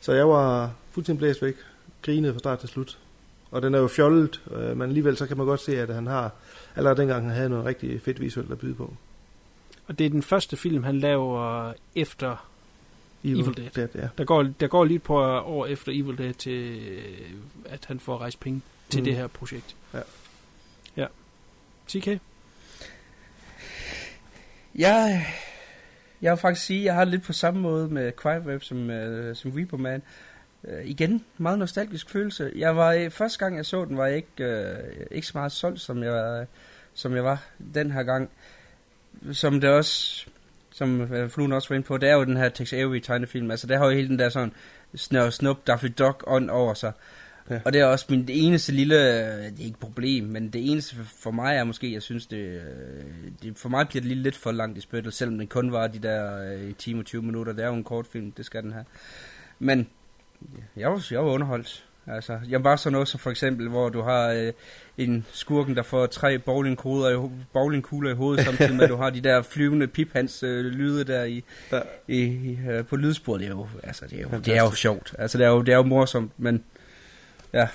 Så 0.00 0.12
jeg 0.12 0.28
var 0.28 0.72
fuldstændig 0.90 1.18
blæst 1.18 1.42
væk, 1.42 1.54
grinede 2.02 2.32
fra 2.32 2.38
start 2.38 2.58
til 2.58 2.68
slut. 2.68 2.98
Og 3.54 3.62
den 3.62 3.74
er 3.74 3.78
jo 3.78 3.88
fjollet, 3.88 4.42
øh, 4.50 4.76
men 4.76 4.82
alligevel 4.88 5.16
så 5.16 5.26
kan 5.26 5.36
man 5.36 5.46
godt 5.46 5.60
se, 5.60 5.80
at 5.80 5.94
han 5.94 6.06
har, 6.06 6.32
allerede 6.76 6.96
dengang 7.00 7.24
han 7.24 7.34
havde 7.34 7.48
noget 7.48 7.64
rigtig 7.64 8.00
fedt 8.02 8.20
visuelt 8.20 8.52
at 8.52 8.58
byde 8.58 8.74
på. 8.74 8.94
Og 9.86 9.98
det 9.98 10.06
er 10.06 10.10
den 10.10 10.22
første 10.22 10.56
film, 10.56 10.84
han 10.84 10.98
laver 10.98 11.72
efter 11.94 12.48
Evil, 13.24 13.40
Evil 13.40 13.56
Dead. 13.56 13.70
Dead 13.70 13.88
ja. 13.94 14.08
der, 14.18 14.24
går, 14.24 14.42
der 14.42 14.66
går 14.66 14.84
lige 14.84 14.98
på 14.98 15.18
år 15.24 15.66
efter 15.66 15.92
Evil 15.92 16.18
Dead 16.18 16.34
til, 16.34 16.80
at 17.64 17.84
han 17.84 18.00
får 18.00 18.18
rejst 18.18 18.40
penge 18.40 18.62
til 18.90 19.00
Mm. 19.00 19.04
det 19.04 19.16
her 19.16 19.26
projekt. 19.26 19.76
Ja. 19.94 20.00
Ja. 20.96 21.06
TK? 21.88 22.20
Jeg, 24.74 25.26
jeg 26.22 26.30
vil 26.32 26.38
faktisk 26.40 26.66
sige, 26.66 26.80
at 26.80 26.84
jeg 26.84 26.94
har 26.94 27.04
lidt 27.04 27.22
på 27.22 27.32
samme 27.32 27.60
måde 27.60 27.88
med 27.88 28.12
Crime 28.12 28.46
Web 28.46 28.62
som, 28.62 28.78
uh, 28.78 29.34
som 29.36 29.50
Reaper 29.56 29.76
Man. 29.76 30.02
Uh, 30.68 30.84
igen, 30.90 31.24
meget 31.38 31.58
nostalgisk 31.58 32.10
følelse. 32.10 32.52
Jeg 32.56 32.76
var, 32.76 32.92
øh, 32.92 33.10
første 33.10 33.38
gang 33.38 33.56
jeg 33.56 33.66
så 33.66 33.84
den, 33.84 33.96
var 33.96 34.06
jeg 34.06 34.16
ikke, 34.16 34.28
uh, 34.40 35.06
ikke 35.10 35.26
så 35.26 35.32
meget 35.34 35.52
solgt, 35.52 35.80
som 35.80 36.02
jeg, 36.02 36.46
som 36.94 37.14
jeg 37.14 37.24
var 37.24 37.42
den 37.74 37.90
her 37.90 38.02
gang. 38.02 38.30
Som 39.32 39.60
det 39.60 39.70
også, 39.70 40.26
som 40.72 41.00
uh, 41.00 41.28
Fluen 41.28 41.52
også 41.52 41.68
var 41.68 41.74
inde 41.76 41.86
på, 41.86 41.96
det 41.98 42.08
er 42.08 42.14
jo 42.14 42.24
den 42.24 42.36
her 42.36 42.48
Tex 42.48 42.72
Avery 42.72 43.00
tegnefilm. 43.00 43.50
Altså, 43.50 43.66
der 43.66 43.78
har 43.78 43.84
jo 43.84 43.90
hele 43.90 44.08
den 44.08 44.18
der 44.18 44.28
sådan 44.28 44.52
snør 44.94 45.30
snup 45.30 45.66
Daffy 45.66 45.86
Duck 45.98 46.24
ånd 46.26 46.50
over 46.50 46.74
sig. 46.74 46.92
Ja. 47.50 47.60
Og 47.64 47.72
det 47.72 47.80
er 47.80 47.84
også 47.84 48.06
min 48.08 48.26
det 48.26 48.46
eneste 48.46 48.72
lille, 48.72 48.96
det 49.50 49.60
er 49.60 49.64
ikke 49.64 49.78
problem, 49.80 50.24
men 50.24 50.48
det 50.48 50.70
eneste 50.70 50.96
for- 50.96 51.30
mig 51.30 51.56
er 51.56 51.64
måske, 51.64 51.92
jeg 51.92 52.02
synes 52.02 52.26
det, 52.26 52.36
øh, 52.36 52.60
det 53.42 53.58
for 53.58 53.68
mig 53.68 53.88
bliver 53.88 54.00
det 54.00 54.08
lige 54.08 54.22
lidt 54.22 54.36
for 54.36 54.52
langt 54.52 54.78
i 54.78 54.80
spyttet, 54.80 55.14
selvom 55.14 55.38
den 55.38 55.46
kun 55.46 55.72
var 55.72 55.86
de 55.86 55.98
der 55.98 56.52
øh, 56.54 56.74
10 56.74 56.94
og 56.98 57.04
20 57.04 57.22
minutter. 57.22 57.52
Det 57.52 57.64
er 57.64 57.68
jo 57.68 57.74
en 57.74 57.84
kort 57.84 58.06
film, 58.06 58.32
det 58.32 58.46
skal 58.46 58.62
den 58.62 58.72
have. 58.72 58.84
Men 59.58 59.88
Jeg 60.76 60.90
var, 60.90 61.06
jeg 61.10 61.24
var 61.24 61.30
underholdt. 61.30 61.84
Altså, 62.06 62.40
jeg 62.48 62.64
var 62.64 62.76
sådan 62.76 62.92
noget 62.92 63.08
som 63.08 63.20
for 63.20 63.30
eksempel, 63.30 63.68
hvor 63.68 63.88
du 63.88 64.02
har 64.02 64.28
øh, 64.28 64.52
en 64.98 65.26
skurken, 65.32 65.76
der 65.76 65.82
får 65.82 66.06
tre 66.06 66.38
bowlingkugler 66.38 67.24
i, 67.26 67.30
bowlingkugler 67.52 68.10
i 68.10 68.14
hovedet, 68.14 68.44
samtidig 68.44 68.74
med, 68.74 68.84
at 68.84 68.90
du 68.90 68.96
har 68.96 69.10
de 69.10 69.20
der 69.20 69.42
flyvende 69.42 69.86
piphans 69.86 70.42
øh, 70.42 70.64
lyde 70.64 71.04
der 71.04 71.24
i, 71.24 71.44
Ja. 71.72 71.80
i, 72.08 72.22
i 72.22 72.58
øh, 72.70 72.84
på 72.86 72.96
lydsporet. 72.96 73.40
Det 73.40 73.46
er 73.46 73.50
jo, 73.50 73.66
altså, 73.82 74.06
det 74.06 74.18
er 74.18 74.22
jo, 74.22 74.28
det 74.44 74.56
er 74.56 74.62
jo 74.62 74.70
sjovt. 74.70 75.14
Altså, 75.18 75.38
det 75.38 75.44
er 75.46 75.50
jo, 75.50 75.62
det 75.62 75.72
er 75.72 75.76
jo 75.76 75.82
morsomt, 75.82 76.32
men 76.36 76.64
ja. 77.52 77.68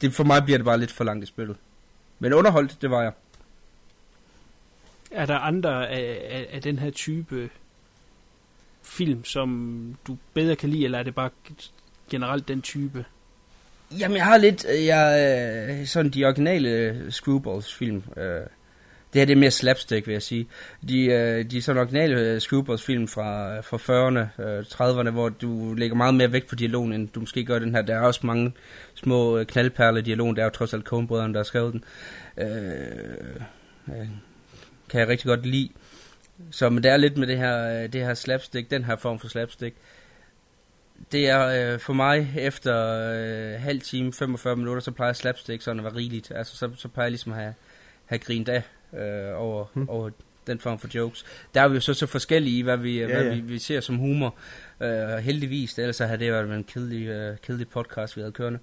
Det, 0.00 0.12
for 0.12 0.24
mig 0.24 0.44
bliver 0.44 0.58
det 0.58 0.64
bare 0.64 0.78
lidt 0.78 0.92
for 0.92 1.04
langt 1.04 1.22
i 1.24 1.26
spillet. 1.26 1.56
Men 2.18 2.32
underholdt, 2.32 2.82
det 2.82 2.90
var 2.90 3.02
jeg. 3.02 3.12
Er 5.10 5.26
der 5.26 5.38
andre 5.38 5.88
af, 5.88 6.26
af, 6.30 6.46
af 6.52 6.62
den 6.62 6.78
her 6.78 6.90
type 6.90 7.50
film, 8.84 9.24
som 9.24 9.96
du 10.06 10.16
bedre 10.34 10.56
kan 10.56 10.68
lide, 10.68 10.84
eller 10.84 10.98
er 10.98 11.02
det 11.02 11.14
bare 11.14 11.30
generelt 12.10 12.48
den 12.48 12.62
type? 12.62 13.04
Jamen, 13.98 14.16
jeg 14.16 14.24
har 14.24 14.36
lidt, 14.36 14.66
øh, 14.78 14.86
jeg, 14.86 15.76
øh, 15.80 15.86
sådan 15.86 16.10
de 16.10 16.24
originale 16.24 16.96
Screwballs 17.10 17.74
film, 17.74 18.02
øh, 18.16 18.46
det 19.14 19.20
her 19.20 19.26
det 19.26 19.32
er 19.32 19.40
mere 19.40 19.50
slapstick, 19.50 20.06
vil 20.06 20.12
jeg 20.12 20.22
sige. 20.22 20.46
De, 20.88 21.04
øh, 21.04 21.50
de 21.50 21.62
sådan 21.62 21.80
originale 21.80 22.20
øh, 22.20 22.40
Screwballs 22.40 22.82
film 22.82 23.08
fra, 23.08 23.60
fra 23.60 23.76
40'erne, 23.76 24.42
øh, 24.42 24.60
30'erne, 24.60 25.10
hvor 25.10 25.28
du 25.28 25.74
lægger 25.74 25.96
meget 25.96 26.14
mere 26.14 26.32
vægt 26.32 26.46
på 26.46 26.54
dialogen, 26.54 26.92
end 26.92 27.08
du 27.08 27.20
måske 27.20 27.44
gør 27.44 27.58
den 27.58 27.74
her. 27.74 27.82
Der 27.82 27.94
er 27.94 28.00
også 28.00 28.20
mange 28.22 28.52
små 28.94 29.44
knaldperler 29.44 29.98
i 29.98 30.02
dialogen, 30.02 30.36
der 30.36 30.42
er 30.42 30.46
jo 30.46 30.50
trods 30.50 30.74
alt 30.74 30.84
Coen-brødrene, 30.84 31.34
der 31.34 31.38
har 31.38 31.44
skrevet 31.44 31.72
den. 31.72 31.84
Øh, 32.38 32.46
øh, 33.88 34.08
kan 34.88 35.00
jeg 35.00 35.08
rigtig 35.08 35.26
godt 35.26 35.46
lide. 35.46 35.68
Så 36.50 36.70
men 36.70 36.82
det 36.82 36.90
er 36.90 36.96
lidt 36.96 37.16
med 37.16 37.26
det 37.26 37.38
her, 37.38 37.82
øh, 37.82 37.92
det 37.92 38.00
her 38.00 38.14
slapstick, 38.14 38.70
den 38.70 38.84
her 38.84 38.96
form 38.96 39.18
for 39.18 39.28
slapstick 39.28 39.76
det 41.12 41.28
er 41.28 41.72
øh, 41.72 41.78
for 41.78 41.92
mig 41.92 42.32
efter 42.36 42.76
øh, 43.14 43.60
halv 43.60 43.80
time, 43.80 44.12
45 44.12 44.56
minutter, 44.56 44.82
så 44.82 44.90
plejer 44.90 45.12
slapstick 45.12 45.62
sådan 45.62 45.78
at 45.78 45.84
være 45.84 45.94
rigeligt. 45.94 46.32
Altså, 46.34 46.56
så, 46.56 46.70
så 46.76 46.88
plejer 46.88 47.06
jeg 47.06 47.10
ligesom 47.10 47.32
at 47.32 47.38
have, 47.38 47.54
have 48.06 48.18
grint 48.18 48.48
af 48.48 48.62
øh, 48.92 49.40
over, 49.40 49.64
Hmm. 49.74 49.88
over 49.88 50.10
den 50.46 50.60
form 50.60 50.78
for 50.78 50.88
jokes. 50.94 51.24
Der 51.54 51.60
er 51.60 51.68
vi 51.68 51.74
jo 51.74 51.80
så 51.80 51.94
så 51.94 52.06
forskellige 52.06 52.58
i, 52.58 52.62
hvad 52.62 52.76
vi, 52.76 53.00
ja, 53.00 53.06
hvad 53.06 53.24
ja. 53.24 53.34
vi, 53.34 53.40
vi 53.40 53.58
ser 53.58 53.80
som 53.80 53.96
humor. 53.96 54.34
Øh, 54.80 55.18
heldigvis, 55.18 55.78
ellers 55.78 55.96
så 55.96 56.06
havde 56.06 56.18
det 56.18 56.32
været 56.32 56.54
en 56.54 56.64
kedelig, 56.64 57.06
øh, 57.06 57.36
kedelig 57.42 57.68
podcast, 57.68 58.16
vi 58.16 58.20
havde 58.20 58.32
kørende. 58.32 58.58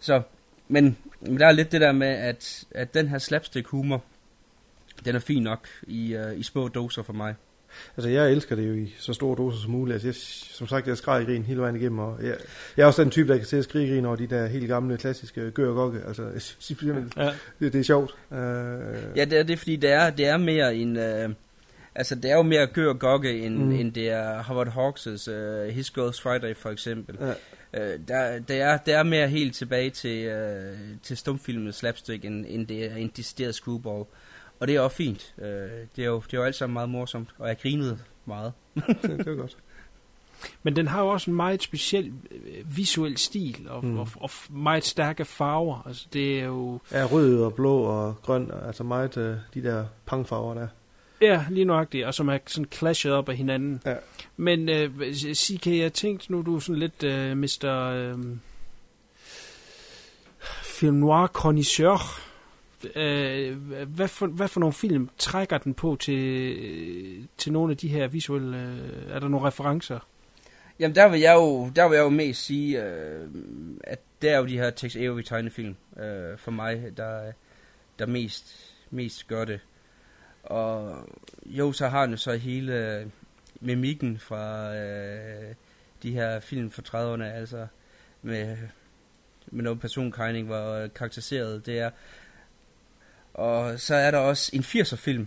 Så, 0.00 0.22
men, 0.68 0.96
men 1.20 1.40
der 1.40 1.46
er 1.46 1.52
lidt 1.52 1.72
det 1.72 1.80
der 1.80 1.92
med, 1.92 2.08
at, 2.08 2.64
at 2.70 2.94
den 2.94 3.08
her 3.08 3.18
slapstick 3.18 3.66
humor, 3.66 4.04
den 5.04 5.14
er 5.14 5.18
fin 5.18 5.42
nok 5.42 5.66
i, 5.86 6.14
øh, 6.14 6.38
i 6.38 6.42
små 6.42 6.68
doser 6.68 7.02
for 7.02 7.12
mig. 7.12 7.34
Altså, 7.96 8.08
jeg 8.10 8.32
elsker 8.32 8.56
det 8.56 8.68
jo 8.68 8.72
i 8.74 8.94
så 8.98 9.12
store 9.12 9.36
doser 9.36 9.60
som 9.60 9.70
muligt. 9.70 9.94
Altså, 9.94 10.08
jeg, 10.08 10.14
som 10.54 10.66
sagt, 10.66 10.88
jeg 10.88 10.96
skreg 10.96 11.26
grin 11.26 11.42
hele 11.42 11.60
vejen 11.60 11.76
igennem, 11.76 11.98
og 11.98 12.18
jeg, 12.22 12.34
jeg 12.76 12.82
er 12.82 12.86
også 12.86 13.02
den 13.02 13.10
type, 13.10 13.32
der 13.32 13.38
kan 13.38 13.62
skrige 13.62 13.86
i 13.86 13.90
grin 13.90 14.04
over 14.04 14.16
de 14.16 14.26
der 14.26 14.46
helt 14.46 14.68
gamle, 14.68 14.96
klassiske 14.96 15.50
gør 15.50 15.68
og 15.68 15.74
gokke. 15.74 16.00
Altså, 16.06 16.22
jeg 16.28 16.42
synes 16.42 16.82
Ja. 17.16 17.32
det, 17.60 17.72
det 17.72 17.74
er 17.78 17.82
sjovt. 17.82 18.14
Uh, 18.30 18.36
Ja, 19.16 19.24
det 19.24 19.32
er 19.32 19.42
det, 19.42 19.58
fordi 19.58 19.76
det 19.76 19.90
er, 19.90 20.10
det 20.10 20.26
er 20.26 20.36
mere 20.36 20.76
en... 20.76 20.96
Øh, 20.96 21.28
altså, 21.94 22.14
det 22.14 22.30
er 22.30 22.36
jo 22.36 22.42
mere 22.42 22.66
gør 22.66 22.88
og 22.88 22.98
gokke, 22.98 23.38
end, 23.40 23.56
Mm. 23.56 23.72
end 23.72 23.92
det 23.92 24.08
er 24.10 24.42
Howard 24.42 24.68
Hawks' 24.68 25.30
uh, 25.32 25.74
His 25.74 25.90
Girls 25.90 26.20
Friday, 26.20 26.56
for 26.56 26.70
eksempel. 26.70 27.16
Ja. 27.20 27.32
Øh, 27.92 27.98
der, 28.08 28.38
det, 28.38 28.60
er, 28.60 28.76
det 28.76 28.94
er 28.94 29.02
mere 29.02 29.28
helt 29.28 29.54
tilbage 29.54 29.90
til, 29.90 30.24
øh, 30.24 30.76
til 31.02 31.16
stumfilmen 31.16 31.72
slapstick, 31.72 32.24
end, 32.24 32.44
end 32.48 32.66
det 32.66 32.92
er 32.92 32.96
en 32.96 33.12
decideret 33.16 33.54
screwball. 33.54 34.04
Og 34.60 34.68
det 34.68 34.76
er 34.76 34.80
også 34.80 34.96
fint. 34.96 35.34
Øh, 35.38 35.46
det, 35.96 36.04
er 36.04 36.06
jo, 36.06 36.22
det 36.26 36.34
er 36.34 36.38
jo 36.38 36.44
alt 36.44 36.54
sammen 36.54 36.74
meget 36.74 36.88
morsomt, 36.88 37.28
og 37.38 37.48
jeg 37.48 37.58
grinede 37.62 37.98
meget. 38.26 38.52
det, 39.02 39.26
er 39.28 39.34
godt. 39.34 39.56
Men 40.62 40.76
den 40.76 40.86
har 40.86 41.00
jo 41.02 41.08
også 41.08 41.30
en 41.30 41.36
meget 41.36 41.62
speciel 41.62 42.12
øh, 42.30 42.76
visuel 42.76 43.16
stil, 43.16 43.66
og, 43.68 43.84
Mm. 43.84 43.98
og, 43.98 44.08
og 44.16 44.30
meget 44.50 44.84
stærke 44.84 45.24
farver. 45.24 45.82
Altså, 45.86 46.06
det 46.12 46.40
er 46.40 46.44
jo... 46.44 46.80
Ja, 46.92 47.04
rød 47.04 47.42
og 47.42 47.54
blå 47.54 47.78
og 47.78 48.14
grøn, 48.22 48.50
altså 48.66 48.84
meget 48.84 49.16
uh, 49.16 49.22
de 49.54 49.62
der 49.68 49.84
pangfarver 50.06 50.54
der. 50.54 50.68
Ja, 51.20 51.44
lige 51.50 51.64
nøjagtigt, 51.64 52.06
og 52.06 52.14
som 52.14 52.28
er 52.28 52.38
sådan 52.46 52.68
clashet 52.72 53.12
op 53.12 53.28
af 53.28 53.36
hinanden. 53.36 53.82
Ja. 53.86 53.94
Men 54.36 54.68
øh, 54.68 55.14
CK, 55.14 55.66
jeg 55.66 55.92
tænkte 55.92 56.32
nu, 56.32 56.42
du 56.42 56.56
er 56.56 56.60
sådan 56.60 56.78
lidt 56.78 57.02
øh, 57.04 57.36
Mr. 57.36 57.64
Øh, 57.94 58.18
film 60.62 60.96
noir 60.96 61.26
connoisseur. 61.26 61.98
Øh, 62.94 63.56
hvad, 63.86 64.08
for, 64.08 64.26
hvad 64.26 64.48
for 64.48 64.60
nogle 64.60 64.72
film 64.72 65.10
trækker 65.18 65.58
den 65.58 65.74
på 65.74 65.96
til, 66.00 67.28
til 67.38 67.52
nogle 67.52 67.70
af 67.70 67.76
de 67.76 67.88
her 67.88 68.08
visuelle... 68.08 68.58
Øh, 68.58 69.14
er 69.14 69.20
der 69.20 69.28
nogle 69.28 69.46
referencer? 69.46 69.98
Jamen, 70.78 70.94
der 70.94 71.08
vil 71.08 71.20
jeg 71.20 71.34
jo, 71.34 71.70
der 71.76 71.88
vil 71.88 71.96
jeg 71.96 72.02
jo 72.02 72.08
mest 72.08 72.44
sige, 72.44 72.84
øh, 72.84 73.28
at 73.84 74.00
det 74.22 74.30
er 74.30 74.38
jo 74.38 74.46
de 74.46 74.58
her 74.58 74.70
Tex 74.70 74.96
Avery 74.96 75.22
tegnefilm, 75.22 75.76
øh, 75.96 76.38
for 76.38 76.50
mig, 76.50 76.92
der, 76.96 77.32
der 77.98 78.06
mest, 78.06 78.74
mest 78.90 79.28
gør 79.28 79.44
det. 79.44 79.60
Og 80.42 81.04
jo, 81.46 81.72
så 81.72 81.88
har 81.88 82.00
han 82.00 82.10
jo 82.10 82.16
så 82.16 82.32
hele 82.32 82.98
øh, 83.00 83.06
mimikken 83.60 84.18
fra 84.18 84.74
øh, 84.76 85.54
de 86.02 86.12
her 86.12 86.40
film 86.40 86.70
fra 86.70 86.82
30'erne, 86.82 87.24
altså 87.24 87.66
med, 88.22 88.56
med 89.46 89.64
noget 89.64 89.80
personkegning, 89.80 90.46
hvor 90.46 90.86
karakteriseret 90.86 91.66
det 91.66 91.78
er. 91.78 91.90
Og 93.36 93.80
så 93.80 93.94
er 93.94 94.10
der 94.10 94.18
også 94.18 94.50
en 94.54 94.62
80'er 94.62 94.96
film, 94.96 95.26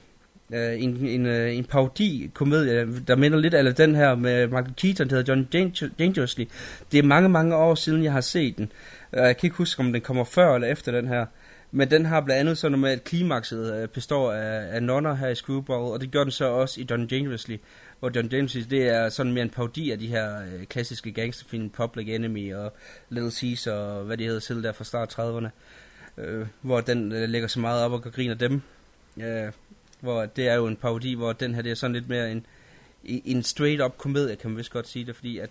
øh, 0.54 0.84
en, 0.84 1.06
en, 1.06 1.26
øh, 1.26 1.56
en 1.56 1.64
parodi-komedie, 1.66 2.88
der 3.08 3.16
minder 3.16 3.38
lidt 3.38 3.54
af 3.54 3.76
den 3.76 3.96
her 3.96 4.16
med 4.16 4.48
Michael 4.48 4.74
Keaton, 4.78 5.10
der 5.10 5.16
hedder 5.16 5.34
John 5.34 5.48
Danger- 5.54 5.90
Dangerously. 6.00 6.46
Det 6.92 6.98
er 6.98 7.04
mange, 7.04 7.30
mange 7.30 7.56
år 7.56 7.76
siden, 7.76 8.04
jeg 8.04 8.12
har 8.12 8.22
set 8.22 8.58
den. 8.58 8.72
Jeg 9.14 9.38
kan 9.38 9.48
ikke 9.48 9.58
huske, 9.58 9.80
om 9.80 9.94
den 9.94 10.02
kommer 10.02 10.24
før 10.24 10.56
eller 10.56 10.68
efter 10.68 10.92
den 10.92 11.08
her. 11.08 11.26
Men 11.72 11.92
den 11.92 12.06
har 12.06 12.22
blandt 12.22 12.40
andet 12.40 12.58
sådan 12.58 12.72
noget 12.72 12.82
med, 12.82 12.92
at 12.92 13.04
klimakset 13.04 13.82
øh, 13.82 13.88
består 13.88 14.32
af, 14.32 14.76
af 14.76 14.84
nonner 14.84 15.16
her 15.16 15.28
i 15.28 15.36
Screwball, 15.36 15.94
og 15.94 16.02
det 16.02 16.12
gør 16.12 16.24
den 16.24 16.32
så 16.32 16.46
også 16.46 16.82
i 16.82 16.88
John 16.90 17.08
Dangerously. 17.08 17.58
Hvor 18.00 18.12
John 18.16 18.28
Dangerously, 18.28 18.62
det 18.70 18.88
er 18.90 19.10
sådan 19.10 19.32
mere 19.34 19.44
en 19.44 19.50
parodi 19.50 19.92
af 19.92 20.00
de 20.00 20.08
her 20.08 20.42
øh, 20.42 20.66
klassiske 20.66 21.12
gangsterfilm, 21.12 21.70
Public 21.70 22.08
Enemy 22.10 22.54
og 22.54 22.74
Little 23.10 23.32
Caesar 23.32 23.72
og 23.72 24.04
hvad 24.04 24.18
de 24.18 24.24
hedder 24.26 24.40
selv 24.40 24.64
der 24.64 24.72
fra 24.72 24.84
start 24.84 25.20
30'erne. 25.20 25.50
Øh, 26.20 26.48
hvor 26.62 26.82
den 26.82 27.12
øh, 27.12 27.30
lægger 27.30 27.48
så 27.48 27.60
meget 27.60 27.84
op 27.84 27.92
og 27.92 28.04
griner 28.04 28.36
dem. 28.36 28.62
Øh, 29.18 29.52
hvor 30.00 30.26
det 30.26 30.48
er 30.48 30.56
jo 30.56 30.68
en 30.68 30.76
parodi, 30.76 31.14
hvor 31.14 31.34
den 31.34 31.56
her 31.56 31.62
det 31.62 31.72
er 31.72 31.76
sådan 31.76 31.94
lidt 31.94 32.10
mere 32.10 32.32
en, 32.32 32.46
en 33.04 33.44
straight 33.44 33.82
up 33.82 33.98
komedie, 33.98 34.36
kan 34.36 34.50
man 34.50 34.58
vist 34.58 34.72
godt 34.72 34.88
sige 34.88 35.06
det, 35.06 35.16
fordi 35.16 35.38
at 35.38 35.50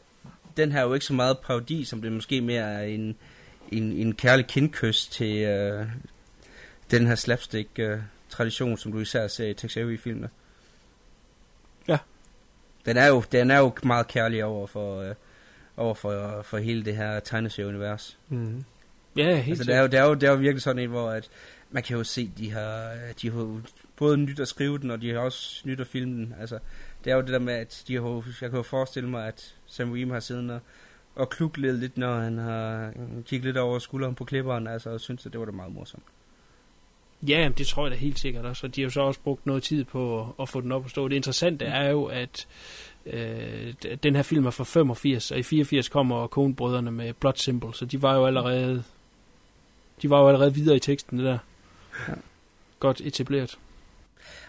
den 0.57 0.73
her 0.73 0.81
er 0.81 0.85
jo 0.85 0.95
ikke 0.95 1.07
så 1.07 1.13
meget 1.13 1.39
parodi, 1.39 1.85
som 1.85 2.03
det 2.03 2.13
måske 2.13 2.41
mere 2.41 2.73
er 2.73 2.83
en, 2.83 3.17
en, 3.73 3.93
en 3.93 4.15
kærlig 4.15 4.47
kindkys 4.47 5.07
til 5.07 5.37
øh, 5.37 5.87
den 6.91 7.07
her 7.07 7.15
slapstick 7.15 7.69
øh, 7.79 7.99
tradition, 8.29 8.79
som 8.79 8.93
du 8.93 8.99
især 8.99 9.29
ser 9.29 9.47
i 9.47 9.55
Tex 9.55 9.77
Avery-filmene. 9.77 10.29
Ja. 11.89 11.99
Den 12.87 12.97
er 12.97 13.07
jo, 13.07 13.23
den 13.33 13.51
er 13.51 13.59
jo 13.59 13.73
meget 13.83 14.09
kærlig 14.09 14.45
over 14.45 14.67
for, 14.67 15.01
øh, 15.01 15.15
over 15.77 15.95
for, 15.95 16.43
for 16.43 16.59
hele 16.59 16.85
det 16.85 16.97
her 16.97 17.21
tegneserieunivers. 17.21 18.19
Mm. 18.29 18.65
Ja, 19.17 19.37
helt 19.37 19.49
altså, 19.49 19.65
det 19.65 19.75
er, 19.75 19.81
jo, 19.81 19.87
det, 19.87 19.99
er 19.99 20.05
jo, 20.05 20.15
det 20.15 20.23
er 20.23 20.31
jo 20.31 20.37
virkelig 20.37 20.63
sådan 20.63 20.83
en, 20.83 20.91
hvor 20.91 21.11
at 21.11 21.29
man 21.71 21.83
kan 21.83 21.97
jo 21.97 22.05
se, 22.05 22.31
de 22.39 22.51
har, 22.51 22.93
de 23.23 23.31
har 23.31 23.61
både 23.97 24.17
nyt 24.17 24.41
at 24.41 24.49
skrive 24.49 24.79
den, 24.79 24.91
og 24.91 25.01
de 25.01 25.11
har 25.11 25.19
også 25.19 25.63
nyt 25.65 25.81
at 25.81 25.87
filme 25.87 26.15
den. 26.15 26.35
Altså, 26.41 26.59
det 27.05 27.11
er 27.11 27.15
jo 27.17 27.23
det 27.23 27.29
der 27.29 27.39
med, 27.39 27.55
at 27.55 27.85
de 27.89 27.95
har, 27.95 28.25
jeg 28.41 28.51
kan 28.51 28.57
jo 28.57 28.63
forestille 28.63 29.09
mig, 29.09 29.27
at 29.27 29.55
Sam 29.67 29.91
Raimi 29.91 30.13
har 30.13 30.21
siddet 30.21 30.51
og, 30.51 30.61
og 31.15 31.31
kluklet 31.31 31.75
lidt, 31.75 31.99
når 31.99 32.21
han 32.21 32.39
har 32.39 32.93
kigget 33.27 33.45
lidt 33.45 33.57
over 33.57 33.79
skulderen 33.79 34.15
på 34.15 34.25
klipperen, 34.25 34.67
altså, 34.67 34.91
og 34.91 35.01
synes, 35.01 35.27
at 35.27 35.33
det 35.33 35.41
var 35.41 35.47
da 35.47 35.53
meget 35.53 35.73
morsomt. 35.73 36.05
Ja, 37.29 37.51
det 37.59 37.67
tror 37.67 37.85
jeg 37.85 37.91
da 37.91 37.97
helt 37.97 38.19
sikkert 38.19 38.45
også. 38.45 38.67
Og 38.67 38.77
de 38.77 38.81
har 38.81 38.87
jo 38.87 38.91
så 38.91 39.01
også 39.01 39.21
brugt 39.21 39.47
noget 39.47 39.63
tid 39.63 39.85
på 39.85 40.21
at, 40.21 40.27
at 40.41 40.49
få 40.49 40.61
den 40.61 40.73
op 40.73 40.85
at 40.85 40.91
stå. 40.91 41.09
Det 41.09 41.17
interessante 41.17 41.65
er 41.65 41.91
jo, 41.91 42.05
at 42.05 42.47
øh, 43.07 43.75
den 44.03 44.17
her 44.17 44.23
film 44.23 44.47
er 44.47 44.51
fra 44.51 44.65
85, 44.65 45.31
og 45.31 45.39
i 45.39 45.43
84 45.43 45.89
kommer 45.89 46.27
Coen-brødrene 46.27 46.91
med 46.91 47.13
Blood 47.13 47.35
Simple, 47.37 47.75
så 47.75 47.85
de 47.85 48.03
var 48.03 48.17
jo 48.17 48.27
allerede 48.27 48.85
de 50.03 50.11
var 50.11 50.21
jo 50.21 50.29
allerede 50.29 50.55
videre 50.55 50.77
i 50.77 50.81
teksten, 50.81 51.19
det 51.19 51.27
der. 51.27 51.39
Ja. 52.09 52.15
Godt 52.81 53.01
etableret. 53.01 53.59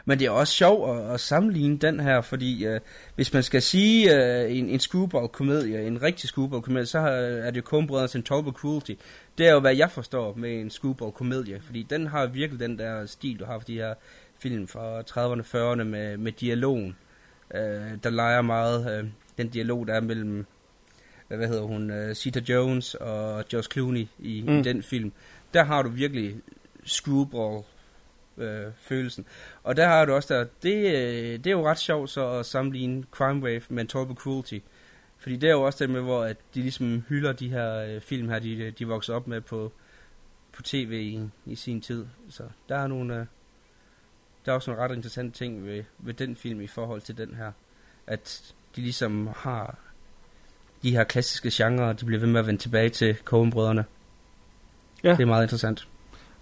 Men 0.06 0.20
det 0.20 0.26
er 0.26 0.32
også 0.32 0.54
sjovt 0.54 1.00
at, 1.00 1.14
at 1.14 1.20
sammenligne 1.20 1.78
den 1.78 2.00
her, 2.00 2.22
fordi 2.22 2.66
øh, 2.66 2.80
hvis 3.16 3.34
man 3.34 3.44
skal 3.44 3.62
sige 3.62 4.16
øh, 4.16 4.58
en, 4.58 4.70
en 4.70 4.80
screwball-komedie, 4.80 5.88
en 5.88 6.02
rigtig 6.02 6.30
screwball-komedie, 6.30 6.86
så 6.86 7.00
har, 7.00 7.10
er 7.10 7.52
det 7.52 7.58
jo 7.58 7.62
Coen-brødrenes 7.66 8.16
Intolerable 8.16 8.54
Cruelty. 8.54 8.92
Det 9.38 9.48
er 9.48 9.52
jo, 9.52 9.60
hvad 9.60 9.76
jeg 9.76 9.92
forstår 9.92 10.34
med 10.38 10.62
en 10.62 10.70
screwball-komedie, 10.70 11.62
fordi 11.66 11.84
den 11.84 12.08
har 12.08 12.26
virkelig 12.26 12.60
den 12.60 12.80
der 12.80 13.06
stil, 13.06 13.40
du 13.40 13.46
har 13.46 13.60
for 13.60 13.66
de 13.66 13.74
her 13.74 13.94
film 14.40 14.68
fra 14.68 15.02
30'erne, 15.02 15.42
40'erne 15.42 15.84
med, 15.84 16.18
med 16.18 16.32
dialogen, 16.32 16.96
øh, 17.56 17.92
der 18.04 18.10
leger 18.10 18.42
meget 18.42 19.00
øh, 19.00 19.10
den 19.38 19.50
dialog, 19.50 19.88
der 19.88 19.94
er 19.94 20.02
mellem, 20.02 20.46
hvad 21.28 21.48
hedder 21.48 21.64
hun, 21.64 21.92
øh, 21.92 22.16
Sita 22.16 22.42
Jones 22.50 22.96
og 22.96 23.44
Josh 23.54 23.70
Clooney 23.70 24.08
i, 24.20 24.44
mm. 24.48 24.54
Mm. 24.54 24.60
i 24.60 24.62
den 24.62 24.84
film. 24.84 25.12
Der 25.54 25.64
har 25.64 25.82
du 25.82 25.90
virkelig 25.90 26.36
screwball 26.84 27.64
øh, 28.38 28.72
følelsen. 28.78 29.26
Og 29.64 29.78
der 29.78 29.88
har 29.88 30.06
du 30.06 30.14
også 30.14 30.34
der, 30.34 30.46
det, 30.64 30.86
øh, 30.86 31.32
det 31.32 31.48
er 31.48 31.52
jo 31.52 31.68
ret 31.68 31.80
sjovt 31.80 32.10
så 32.10 32.28
at 32.28 32.46
sammenligne 32.46 33.04
Crime 33.12 33.44
Wave 33.44 33.62
med 33.70 33.86
Total 33.86 34.16
Cruelty. 34.16 34.60
Fordi 35.18 35.36
det 35.36 35.48
er 35.48 35.54
jo 35.54 35.62
også 35.62 35.84
det 35.84 35.94
med, 35.94 36.02
hvor 36.02 36.24
at 36.24 36.38
de 36.56 36.62
ligesom 36.62 37.04
hylder 37.10 37.34
de 37.34 37.50
her 37.50 37.76
øh, 37.76 38.02
film 38.02 38.30
her, 38.30 38.40
de, 38.40 38.72
de 38.72 38.88
vokser 38.88 39.14
op 39.14 39.28
med 39.28 39.42
på, 39.42 39.72
på 40.54 40.62
tv 40.62 40.92
i, 40.92 41.52
i 41.52 41.56
sin 41.56 41.82
tid. 41.82 42.06
Så 42.30 42.44
der 42.70 42.78
er 42.78 42.88
nogle, 42.88 43.16
øh, 43.16 43.26
der 44.46 44.52
er 44.52 44.56
også 44.56 44.72
nogle 44.72 44.84
ret 44.84 44.96
interessante 44.96 45.38
ting 45.38 45.66
ved, 45.66 45.84
ved 45.98 46.14
den 46.14 46.36
film 46.36 46.62
i 46.62 46.68
forhold 46.68 47.02
til 47.02 47.18
den 47.18 47.34
her. 47.34 47.52
At 48.08 48.54
de 48.76 48.82
ligesom 48.82 49.30
har 49.36 49.78
de 50.84 50.92
her 50.92 51.04
klassiske 51.04 51.50
genrer, 51.54 51.94
de 51.94 52.06
bliver 52.06 52.20
ved 52.20 52.28
med 52.28 52.40
at 52.40 52.48
vende 52.48 52.62
tilbage 52.62 52.90
til 52.90 53.18
Coen-brødrene. 53.26 53.86
Ja. 55.04 55.12
Det 55.12 55.20
er 55.20 55.26
meget 55.26 55.44
interessant. 55.44 55.88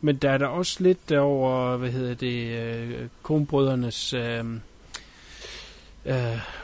Men 0.02 0.16
der 0.16 0.32
er 0.32 0.38
der 0.38 0.48
også 0.48 0.84
lidt 0.84 1.12
over, 1.12 1.78
hvad 1.78 1.90
hedder 1.90 2.16
det, 2.16 2.60
øh, 2.60 3.08
Coen-brødrenes 3.24 4.14
øh, 4.14 4.40
øh, 6.06 6.16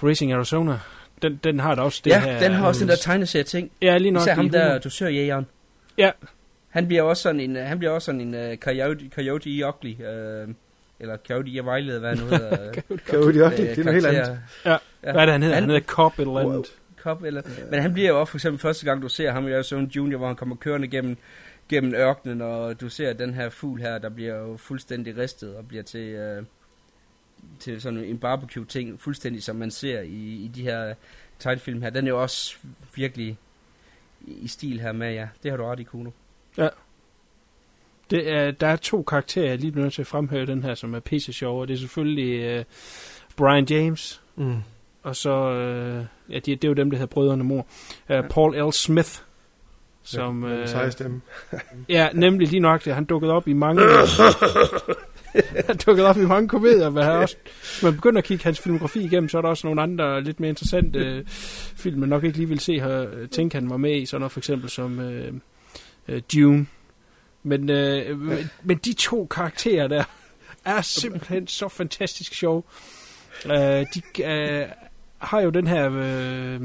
Racing 0.04 0.34
Arizona. 0.34 0.80
Den, 1.22 1.40
den 1.44 1.60
har 1.60 1.76
der 1.76 1.82
også 1.82 2.02
det 2.04 2.12
ja, 2.12 2.20
her... 2.20 2.40
den 2.40 2.52
har 2.52 2.68
også 2.68 2.80
den 2.80 2.90
øh, 2.90 2.96
der 2.96 3.02
tegneserie 3.02 3.44
ting. 3.44 3.72
Ja, 3.82 3.98
lige 3.98 4.12
nok. 4.12 4.22
Især 4.22 4.36
ham 4.36 4.50
der 4.50 4.68
humor. 4.68 4.78
dusørjægeren. 4.78 5.46
Ja. 5.98 6.12
Han 6.70 6.88
bliver 6.88 7.02
også 7.04 7.24
sådan 7.24 7.40
en, 7.40 7.56
han 7.56 7.80
bliver 7.80 7.92
også 7.92 8.06
sådan 8.06 8.22
en 8.22 8.52
uh, 8.52 8.58
coyote, 8.58 9.10
coyote 9.16 9.50
i 9.50 9.64
Ugly, 9.64 9.94
uh, 9.94 10.54
eller 11.00 11.18
Coyote 11.28 11.50
i 11.50 11.60
Vejlede, 11.60 12.00
hvad 12.00 12.10
han 12.10 12.18
nu 12.18 12.26
hedder. 12.26 12.74
Coyote 13.10 13.38
i 13.38 13.42
Ugly, 13.42 13.58
det 13.58 13.80
er 13.80 13.84
noget 13.84 13.94
helt 14.04 14.06
andet. 14.06 14.40
Ja. 14.66 14.78
Hvad 15.02 15.14
er 15.16 15.26
det, 15.26 15.32
han 15.32 15.44
hedder? 15.44 15.56
Han 15.56 15.66
hedder 15.66 15.80
Cobb 15.82 16.20
eller 16.20 16.34
Wow. 16.34 16.52
andet. 16.52 16.66
Cobb 17.02 17.24
eller... 17.24 17.42
Men 17.72 17.82
han 17.82 17.94
bliver 17.94 18.10
jo 18.10 18.20
også 18.20 18.32
for 18.32 18.38
eksempel 18.38 18.60
første 18.60 18.86
gang, 18.86 19.02
du 19.02 19.10
ser 19.10 19.32
ham 19.32 19.48
i 19.48 19.52
Arizona 19.52 19.88
Junior, 19.96 20.18
hvor 20.18 20.28
han 20.28 20.36
kommer 20.36 20.56
kørende 20.56 20.88
gennem, 20.88 21.18
gennem 21.70 21.94
ørkenen, 21.94 22.42
og 22.42 22.82
du 22.82 22.90
ser 22.90 23.14
den 23.14 23.34
her 23.34 23.50
fugl 23.50 23.82
her, 23.82 23.98
der 23.98 24.10
bliver 24.10 24.36
jo 24.36 24.58
fuldstændig 24.58 25.18
ristet 25.18 25.56
og 25.56 25.68
bliver 25.68 25.84
til, 25.84 26.38
uh, 26.40 26.46
til 27.60 27.82
sådan 27.82 28.00
en 28.00 28.18
barbecue-ting, 28.18 29.02
fuldstændig 29.02 29.44
som 29.44 29.56
man 29.56 29.72
ser 29.72 30.02
i, 30.02 30.46
i 30.46 30.52
de 30.56 30.62
her 30.62 30.94
tegnefilm 31.40 31.82
her. 31.82 31.90
Den 31.90 32.06
er 32.06 32.10
jo 32.10 32.22
også 32.22 32.56
virkelig 32.96 33.38
i 34.28 34.48
stil 34.48 34.80
her 34.80 34.92
med, 34.92 35.14
ja. 35.14 35.28
Det 35.44 35.52
har 35.52 35.58
du 35.58 35.64
ret 35.64 35.80
i, 35.80 35.84
Kuno. 35.84 36.10
Ja. 36.58 36.68
Det 38.10 38.32
er, 38.32 38.52
der 38.52 38.68
er 38.68 38.76
to 38.76 39.04
karakterer, 39.04 39.50
jeg 39.50 39.58
lige 39.60 39.72
bliver 39.72 39.86
nødt 39.86 39.94
til 39.94 40.02
at 40.02 40.08
fremhæve 40.08 40.46
den 40.46 40.64
her, 40.64 40.76
som 40.76 40.94
er 40.94 41.00
pisse 41.00 41.34
sjov, 41.34 41.62
og 41.62 41.68
det 41.68 41.74
er 41.74 41.78
selvfølgelig 41.78 42.60
uh, 42.60 42.66
Brian 43.36 43.66
James, 43.70 44.20
Mm. 44.36 44.58
og 45.04 45.16
så, 45.16 45.52
uh, 45.52 46.34
ja, 46.34 46.36
det, 46.36 46.46
det 46.46 46.64
er 46.64 46.68
jo 46.68 46.74
dem, 46.74 46.90
der 46.92 46.98
hedder 46.98 47.14
Brødrene 47.14 47.44
Mor, 47.44 47.68
uh, 48.10 48.28
Paul 48.30 48.70
L. 48.70 48.74
Smith, 48.74 49.22
som... 50.04 50.42
Den 50.42 50.52
øh, 50.52 50.92
stemme. 50.92 51.22
ja, 51.90 52.10
nemlig 52.14 52.48
lige 52.48 52.60
nok 52.60 52.86
det. 52.86 52.96
Han 52.96 53.06
dukkede 53.06 53.34
op 53.34 53.48
i 53.48 53.54
mange... 53.54 53.82
han 55.68 55.78
dukkede 55.86 56.08
op 56.08 56.18
i 56.18 56.26
mange 56.26 56.50
komedier, 56.50 56.90
men 56.90 57.04
han 57.04 57.12
også, 57.12 57.36
hvis 57.44 57.84
man 57.84 57.96
begynder 57.96 58.18
at 58.18 58.24
kigge 58.24 58.44
hans 58.44 58.60
filmografi 58.60 59.00
igennem, 59.00 59.30
så 59.30 59.38
er 59.38 59.42
der 59.42 59.50
også 59.50 59.68
nogle 59.68 59.82
andre 59.82 60.22
lidt 60.22 60.40
mere 60.40 60.50
interessante 60.50 61.00
øh, 61.00 61.24
film, 61.76 62.00
man 62.00 62.10
nok 62.10 62.24
ikke 62.24 62.38
lige 62.38 62.50
vil 62.50 62.60
se 62.60 62.80
her, 62.80 63.28
tænke, 63.32 63.56
han 63.56 63.70
var 63.70 63.78
med 63.78 64.02
i, 64.02 64.06
sådan 64.06 64.22
noget 64.22 64.32
for 64.32 64.40
eksempel 64.40 64.70
som 64.70 65.00
øh, 65.00 65.34
øh, 66.08 66.22
Dune. 66.34 66.66
Men, 67.44 67.70
øh, 67.70 68.20
men, 68.20 68.50
men 68.64 68.78
de 68.78 68.94
to 68.94 69.26
karakterer 69.26 69.88
der 69.88 70.04
er 70.66 70.82
simpelthen 70.82 71.48
så 71.48 71.68
fantastisk 71.68 72.34
sjov. 72.34 72.66
Øh, 73.46 73.86
de 73.96 74.24
øh, 74.24 74.68
har 75.18 75.42
jo 75.42 75.50
den 75.50 75.68
her 75.68 75.92
øh, 75.94 76.62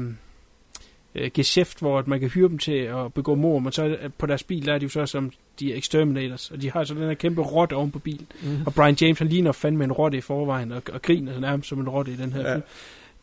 øh, 1.15 1.31
geschæft, 1.33 1.79
hvor 1.79 2.03
man 2.07 2.19
kan 2.19 2.29
hyre 2.29 2.49
dem 2.49 2.57
til 2.57 2.71
at 2.71 3.13
begå 3.13 3.35
mord, 3.35 3.61
men 3.61 3.71
så 3.71 3.85
øh, 3.85 4.09
på 4.17 4.25
deres 4.25 4.43
bil 4.43 4.65
der 4.65 4.73
er 4.73 4.77
de 4.77 4.83
jo 4.83 4.89
så 4.89 5.05
som 5.05 5.31
de 5.59 5.73
er 5.73 5.77
exterminators, 5.77 6.51
og 6.51 6.61
de 6.61 6.71
har 6.71 6.83
så 6.83 6.93
den 6.93 7.03
her 7.03 7.13
kæmpe 7.13 7.41
rotte 7.41 7.73
oven 7.73 7.91
på 7.91 7.99
bilen. 7.99 8.27
Mm. 8.43 8.57
Og 8.65 8.73
Brian 8.73 8.97
James, 9.01 9.19
han 9.19 9.27
ligner 9.27 9.51
fandme 9.51 9.83
en 9.83 9.91
rotte 9.91 10.17
i 10.17 10.21
forvejen, 10.21 10.71
og, 10.71 10.81
og 10.93 11.01
griner 11.01 11.39
nærmest 11.39 11.69
som 11.69 11.79
en 11.79 11.89
rotte 11.89 12.11
i 12.11 12.15
den 12.15 12.33
her 12.33 12.41
Ja. 12.41 12.53
film. 12.53 12.63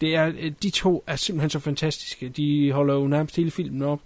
Det 0.01 0.15
er, 0.15 0.33
øh, 0.39 0.53
de 0.63 0.71
to 0.71 1.05
er 1.07 1.17
simpelthen 1.17 1.51
så 1.51 1.59
fantastiske. 1.59 2.29
De 2.29 2.73
holder 2.73 2.95
jo 2.95 3.07
nærmest 3.07 3.37
hele 3.37 3.51
filmen 3.51 3.83
op. 3.83 4.01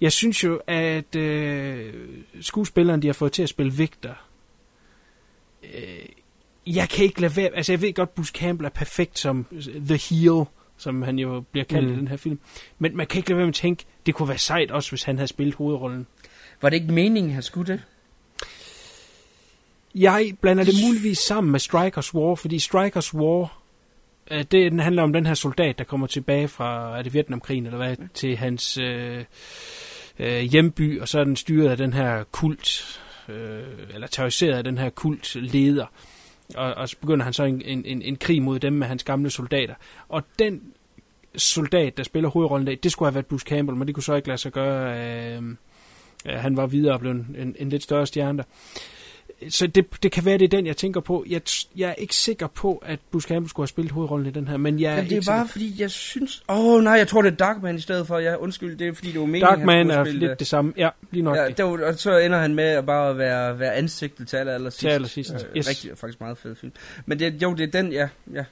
Jeg 0.00 0.12
synes 0.12 0.44
jo, 0.44 0.60
at 0.66 1.16
øh, 1.16 1.94
skuespilleren, 2.40 3.02
de 3.02 3.06
har 3.08 3.12
fået 3.14 3.32
til 3.32 3.42
at 3.42 3.48
spille 3.48 3.72
Victor, 3.72 4.18
øh, 5.64 6.06
jeg 6.66 6.88
kan 6.88 7.04
ikke 7.04 7.20
lade 7.20 7.36
være... 7.36 7.48
Altså, 7.56 7.72
jeg 7.72 7.80
ved 7.82 7.92
godt, 7.94 8.14
Bruce 8.14 8.32
Campbell 8.36 8.66
er 8.66 8.70
perfekt 8.70 9.18
som 9.18 9.46
The 9.88 9.96
Heel, 9.96 10.44
som 10.76 11.02
han 11.02 11.18
jo 11.18 11.40
bliver 11.40 11.64
kaldt 11.64 11.88
mm. 11.88 11.94
I 11.94 11.96
den 11.96 12.08
her 12.08 12.16
film. 12.16 12.38
Men 12.78 12.96
man 12.96 13.06
kan 13.06 13.18
ikke 13.18 13.28
lade 13.28 13.36
være 13.36 13.46
med 13.46 13.54
at 13.54 13.54
tænke, 13.54 13.84
det 14.06 14.14
kunne 14.14 14.28
være 14.28 14.38
sejt 14.38 14.70
også, 14.70 14.90
hvis 14.90 15.02
han 15.02 15.16
havde 15.16 15.28
spillet 15.28 15.54
hovedrollen. 15.54 16.06
Var 16.62 16.68
det 16.68 16.76
ikke 16.76 16.92
meningen, 16.92 17.32
han 17.32 17.42
skulle 17.42 17.72
det? 17.72 17.82
Jeg 19.94 20.32
blander 20.40 20.64
det 20.64 20.74
muligvis 20.86 21.18
sammen 21.18 21.50
med 21.50 21.60
Strikers 21.60 22.14
War, 22.14 22.34
fordi 22.34 22.58
Strikers 22.58 23.14
War, 23.14 23.62
øh, 24.30 24.38
det 24.38 24.50
den 24.50 24.80
handler 24.80 25.02
om 25.02 25.12
den 25.12 25.26
her 25.26 25.34
soldat, 25.34 25.78
der 25.78 25.84
kommer 25.84 26.06
tilbage 26.06 26.48
fra, 26.48 26.98
er 26.98 27.02
det 27.02 27.14
Vietnamkrigen 27.14 27.66
eller 27.66 27.76
hvad, 27.76 27.96
til 28.14 28.36
hans 28.36 28.78
øh, 28.78 29.24
øh, 30.18 30.40
hjemby, 30.40 31.00
og 31.00 31.08
så 31.08 31.20
er 31.20 31.24
den 31.24 31.36
styret 31.36 31.70
af 31.70 31.76
den 31.76 31.92
her 31.92 32.24
kult, 32.24 33.00
øh, 33.28 33.62
eller 33.94 34.06
terroriseret 34.06 34.54
af 34.54 34.64
den 34.64 34.78
her 34.78 34.90
kult 34.90 35.34
leder. 35.34 35.86
Og, 36.54 36.74
og 36.74 36.88
så 36.88 36.96
begynder 37.00 37.24
han 37.24 37.32
så 37.32 37.44
en, 37.44 37.62
en, 37.62 37.84
en, 37.84 38.02
en 38.02 38.16
krig 38.16 38.42
mod 38.42 38.58
dem 38.58 38.72
med 38.72 38.86
hans 38.86 39.04
gamle 39.04 39.30
soldater. 39.30 39.74
Og 40.08 40.22
den 40.38 40.62
soldat, 41.36 41.96
der 41.96 42.02
spiller 42.02 42.30
hovedrollen, 42.30 42.66
der, 42.66 42.76
det 42.76 42.92
skulle 42.92 43.06
have 43.06 43.14
været 43.14 43.26
Bruce 43.26 43.46
Campbell, 43.48 43.78
men 43.78 43.86
det 43.86 43.94
kunne 43.94 44.02
så 44.02 44.14
ikke 44.14 44.28
lade 44.28 44.38
sig 44.38 44.52
gøre. 44.52 44.98
Øh, 45.36 45.42
øh, 46.26 46.34
han 46.34 46.56
var 46.56 46.66
videre 46.66 46.94
og 46.94 47.00
blev 47.00 47.12
en, 47.12 47.36
en, 47.38 47.56
en 47.58 47.68
lidt 47.68 47.82
større 47.82 48.06
stjerne 48.06 48.38
der. 48.38 48.44
Så 49.48 49.66
det, 49.66 50.02
det 50.02 50.12
kan 50.12 50.24
være, 50.24 50.38
det 50.38 50.44
er 50.44 50.48
den, 50.48 50.66
jeg 50.66 50.76
tænker 50.76 51.00
på. 51.00 51.24
Jeg, 51.28 51.40
jeg 51.76 51.88
er 51.90 51.94
ikke 51.94 52.14
sikker 52.14 52.46
på, 52.46 52.82
at 52.86 52.98
Bruce 53.12 53.28
Campbell 53.28 53.50
skulle 53.50 53.64
have 53.64 53.68
spillet 53.68 53.92
hovedrollen 53.92 54.26
i 54.26 54.30
den 54.30 54.48
her, 54.48 54.56
men 54.56 54.80
jeg 54.80 54.92
er 54.92 54.96
Men 54.96 55.10
det 55.10 55.16
er 55.16 55.22
bare 55.30 55.38
sikker. 55.40 55.52
fordi, 55.52 55.82
jeg 55.82 55.90
synes... 55.90 56.42
Åh 56.48 56.58
oh, 56.66 56.82
nej, 56.82 56.92
jeg 56.92 57.08
tror 57.08 57.22
det 57.22 57.32
er 57.32 57.36
Darkman 57.36 57.76
i 57.76 57.80
stedet 57.80 58.06
for. 58.06 58.18
Ja, 58.18 58.36
undskyld, 58.36 58.76
det 58.78 58.88
er 58.88 58.92
fordi, 58.94 59.12
det 59.12 59.20
var 59.20 59.26
meningen, 59.26 59.48
Darkman 59.48 59.90
han 59.90 59.98
er 60.00 60.04
spille 60.04 60.20
lidt 60.28 60.38
det 60.38 60.46
samme. 60.46 60.72
Ja, 60.76 60.88
lige 61.10 61.22
nok 61.22 61.36
Ja, 61.36 61.46
det. 61.46 61.56
det 61.56 61.64
var, 61.64 61.84
og 61.86 61.94
så 61.94 62.18
ender 62.18 62.38
han 62.38 62.54
med 62.54 62.64
at 62.64 62.86
bare 62.86 63.18
være, 63.18 63.58
være 63.58 63.74
ansigtet 63.74 64.28
til 64.28 64.36
aller, 64.36 64.54
aller 64.54 64.70
sidst. 64.70 64.80
Til 64.80 64.88
allersidst, 64.88 65.32
Øh, 65.34 65.56
yes. 65.56 65.68
Rigtig, 65.68 65.90
faktisk 65.98 66.20
meget 66.20 66.38
fed 66.38 66.54
film. 66.54 66.72
Men 67.06 67.18
det, 67.18 67.42
jo, 67.42 67.54
det 67.54 67.74
er 67.74 67.82
den, 67.82 67.92
ja, 67.92 68.08
ja. 68.34 68.44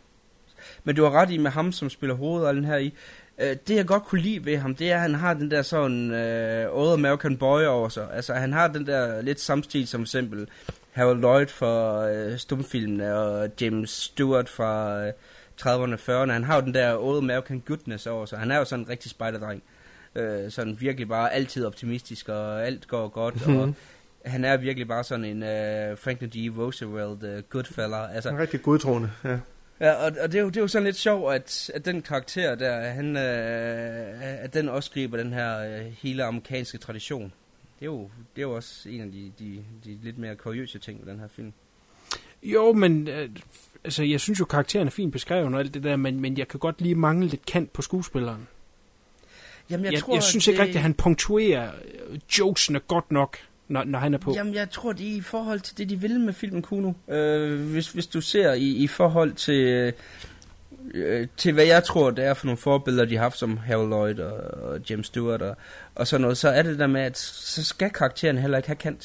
Men 0.84 0.96
du 0.96 1.02
har 1.02 1.10
ret 1.10 1.30
i 1.30 1.38
med 1.38 1.50
ham, 1.50 1.72
som 1.72 1.90
spiller 1.90 2.16
hovedrollen 2.16 2.64
her 2.64 2.76
i. 2.76 2.92
Øh, 3.40 3.56
det 3.68 3.76
jeg 3.76 3.86
godt 3.86 4.04
kunne 4.04 4.20
lide 4.20 4.44
ved 4.44 4.56
ham, 4.56 4.74
det 4.74 4.90
er, 4.90 4.94
at 4.94 5.00
han 5.00 5.14
har 5.14 5.34
den 5.34 5.50
der 5.50 5.62
sådan 5.62 6.10
øh, 6.10 6.66
Old 6.76 6.92
American 6.92 7.36
Boy 7.36 7.62
over 7.64 7.88
sig. 7.88 8.08
Altså, 8.12 8.34
han 8.34 8.52
har 8.52 8.68
den 8.68 8.86
der 8.86 9.22
lidt 9.22 9.40
samme 9.40 9.64
stil 9.64 9.86
som 9.86 10.00
for 10.00 10.02
eksempel 10.02 10.48
Harold 10.92 11.18
Lloyd 11.20 11.46
fra 11.46 12.08
øh, 12.10 12.38
stumfilmene 12.38 13.14
og 13.14 13.48
James 13.60 13.90
Stewart 13.90 14.48
fra 14.48 15.00
øh, 15.06 15.12
30'erne 15.60 15.68
og 16.08 16.22
40'erne. 16.24 16.30
Han 16.32 16.44
har 16.44 16.54
jo 16.56 16.60
den 16.60 16.74
der 16.74 16.96
Old 16.98 17.18
American 17.18 17.60
Goodness 17.66 18.06
over 18.06 18.26
sig. 18.26 18.38
Han 18.38 18.50
er 18.50 18.58
jo 18.58 18.64
sådan 18.64 18.84
en 18.84 18.88
rigtig 18.88 19.10
spejderdreng. 19.10 19.62
Øh, 20.16 20.50
sådan 20.50 20.76
virkelig 20.80 21.08
bare 21.08 21.32
altid 21.32 21.64
optimistisk, 21.64 22.28
og 22.28 22.66
alt 22.66 22.88
går 22.88 23.08
godt, 23.08 23.34
og 23.46 23.50
Mhm. 23.50 23.74
han 24.24 24.44
er 24.44 24.56
virkelig 24.56 24.88
bare 24.88 25.04
sådan 25.04 25.24
en 25.24 25.42
øh, 25.42 25.98
Franklin 25.98 26.30
D. 26.30 26.58
Roosevelt 26.58 27.22
uh, 27.22 27.38
good 27.50 27.64
fella. 27.64 28.06
Altså, 28.14 28.28
En 28.30 28.38
rigtig 28.38 28.62
godtroende, 28.62 29.10
ja. 29.24 29.38
Ja, 29.80 29.92
og, 29.92 30.12
og 30.20 30.32
det, 30.32 30.38
er 30.38 30.42
jo, 30.42 30.48
det 30.48 30.56
er 30.56 30.60
jo 30.60 30.68
sådan 30.68 30.86
lidt 30.86 30.96
sjovt, 30.96 31.34
at, 31.34 31.70
at 31.74 31.84
den 31.84 32.02
karakter 32.02 32.54
der, 32.54 32.80
han, 32.80 33.16
øh, 33.16 34.44
at 34.44 34.54
den 34.54 34.68
også 34.68 34.90
griber 34.90 35.16
den 35.16 35.32
her 35.32 35.58
øh, 35.58 35.92
hele 36.02 36.24
amerikanske 36.24 36.78
tradition. 36.78 37.32
Det 37.80 37.86
er, 37.88 37.92
jo, 37.92 38.10
det 38.36 38.42
er 38.42 38.46
jo 38.46 38.54
også 38.56 38.88
en 38.88 39.00
af 39.00 39.12
de, 39.12 39.32
de, 39.38 39.64
de 39.84 39.98
lidt 40.02 40.18
mere 40.18 40.36
kuriøse 40.36 40.78
ting 40.78 41.00
ved 41.00 41.12
den 41.12 41.20
her 41.20 41.28
film. 41.28 41.52
Jo, 42.42 42.72
men 42.72 43.08
øh, 43.08 43.30
altså, 43.84 44.02
jeg 44.02 44.20
synes 44.20 44.40
jo, 44.40 44.44
karakteren 44.44 44.86
er 44.86 44.90
fint 44.90 45.12
beskrevet 45.12 45.54
og 45.54 45.60
alt 45.60 45.74
det 45.74 45.82
der, 45.82 45.96
men, 45.96 46.20
men 46.20 46.38
jeg 46.38 46.48
kan 46.48 46.60
godt 46.60 46.80
lige 46.80 46.94
mangle 46.94 47.28
lidt 47.28 47.46
kant 47.46 47.72
på 47.72 47.82
skuespilleren. 47.82 48.48
Jamen, 49.70 49.84
jeg, 49.84 49.92
Jeg, 49.92 50.00
tror, 50.00 50.14
jeg 50.14 50.22
synes 50.22 50.48
at 50.48 50.52
ikke 50.52 50.62
rigtigt, 50.62 50.76
at 50.76 50.82
han 50.82 50.94
punktuerer 50.94 51.72
øh, 52.08 52.18
jokesene 52.38 52.80
godt 52.80 53.12
nok, 53.12 53.38
når, 53.68 53.84
når 53.84 53.98
han 53.98 54.14
er 54.14 54.18
på. 54.18 54.32
Jamen, 54.34 54.54
jeg 54.54 54.70
tror, 54.70 54.92
det 54.92 55.12
er 55.12 55.16
i 55.16 55.20
forhold 55.20 55.60
til 55.60 55.78
det, 55.78 55.88
de 55.88 56.00
vil 56.00 56.20
med 56.20 56.32
filmen 56.32 56.62
Kuno. 56.62 56.92
Øh, 57.08 57.60
hvis, 57.70 57.88
hvis 57.88 58.06
du 58.06 58.20
ser 58.20 58.52
i, 58.52 58.68
i 58.68 58.86
forhold 58.86 59.32
til, 59.32 59.92
øh, 60.94 61.26
til, 61.36 61.52
hvad 61.52 61.64
jeg 61.64 61.84
tror, 61.84 62.10
det 62.10 62.24
er 62.24 62.34
for 62.34 62.46
nogle 62.46 62.56
forbilleder, 62.58 63.04
de 63.04 63.14
har 63.16 63.22
haft, 63.22 63.38
som 63.38 63.56
Harold 63.56 63.88
Lloyd 63.88 64.18
og, 64.18 64.32
og 64.70 64.80
James 64.90 65.06
Stewart 65.06 65.42
og, 65.42 65.56
og 65.94 66.06
sådan 66.06 66.20
noget, 66.20 66.38
så 66.38 66.48
er 66.48 66.62
det 66.62 66.78
der 66.78 66.86
med, 66.86 67.00
at 67.00 67.18
så 67.18 67.64
skal 67.64 67.90
karakteren 67.90 68.38
heller 68.38 68.56
ikke 68.58 68.68
have 68.68 68.76
kant. 68.76 69.00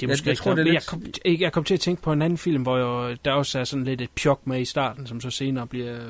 Det 0.00 0.06
er 0.06 0.08
Jeg- 0.08 0.08
måske 0.12 0.26
jeg 0.26 0.32
ikke 0.32 0.42
tror, 0.42 0.50
det 0.54 0.60
er 0.60 0.64
lidt- 0.64 0.74
jeg 0.74 0.82
kom, 0.86 1.04
jeg 1.40 1.52
kom 1.52 1.64
til 1.64 1.74
at 1.74 1.80
tænke 1.80 2.02
på 2.02 2.12
en 2.12 2.22
anden 2.22 2.38
film, 2.38 2.62
hvor 2.62 3.06
jeg, 3.08 3.16
der 3.24 3.32
også 3.32 3.58
er 3.58 3.64
sådan 3.64 3.84
lidt 3.84 4.00
et 4.00 4.10
pjok 4.22 4.46
med 4.46 4.60
i 4.60 4.64
starten, 4.64 5.06
som 5.06 5.20
så 5.20 5.30
senere 5.30 5.66
bliver 5.66 5.94
øh, 5.94 6.00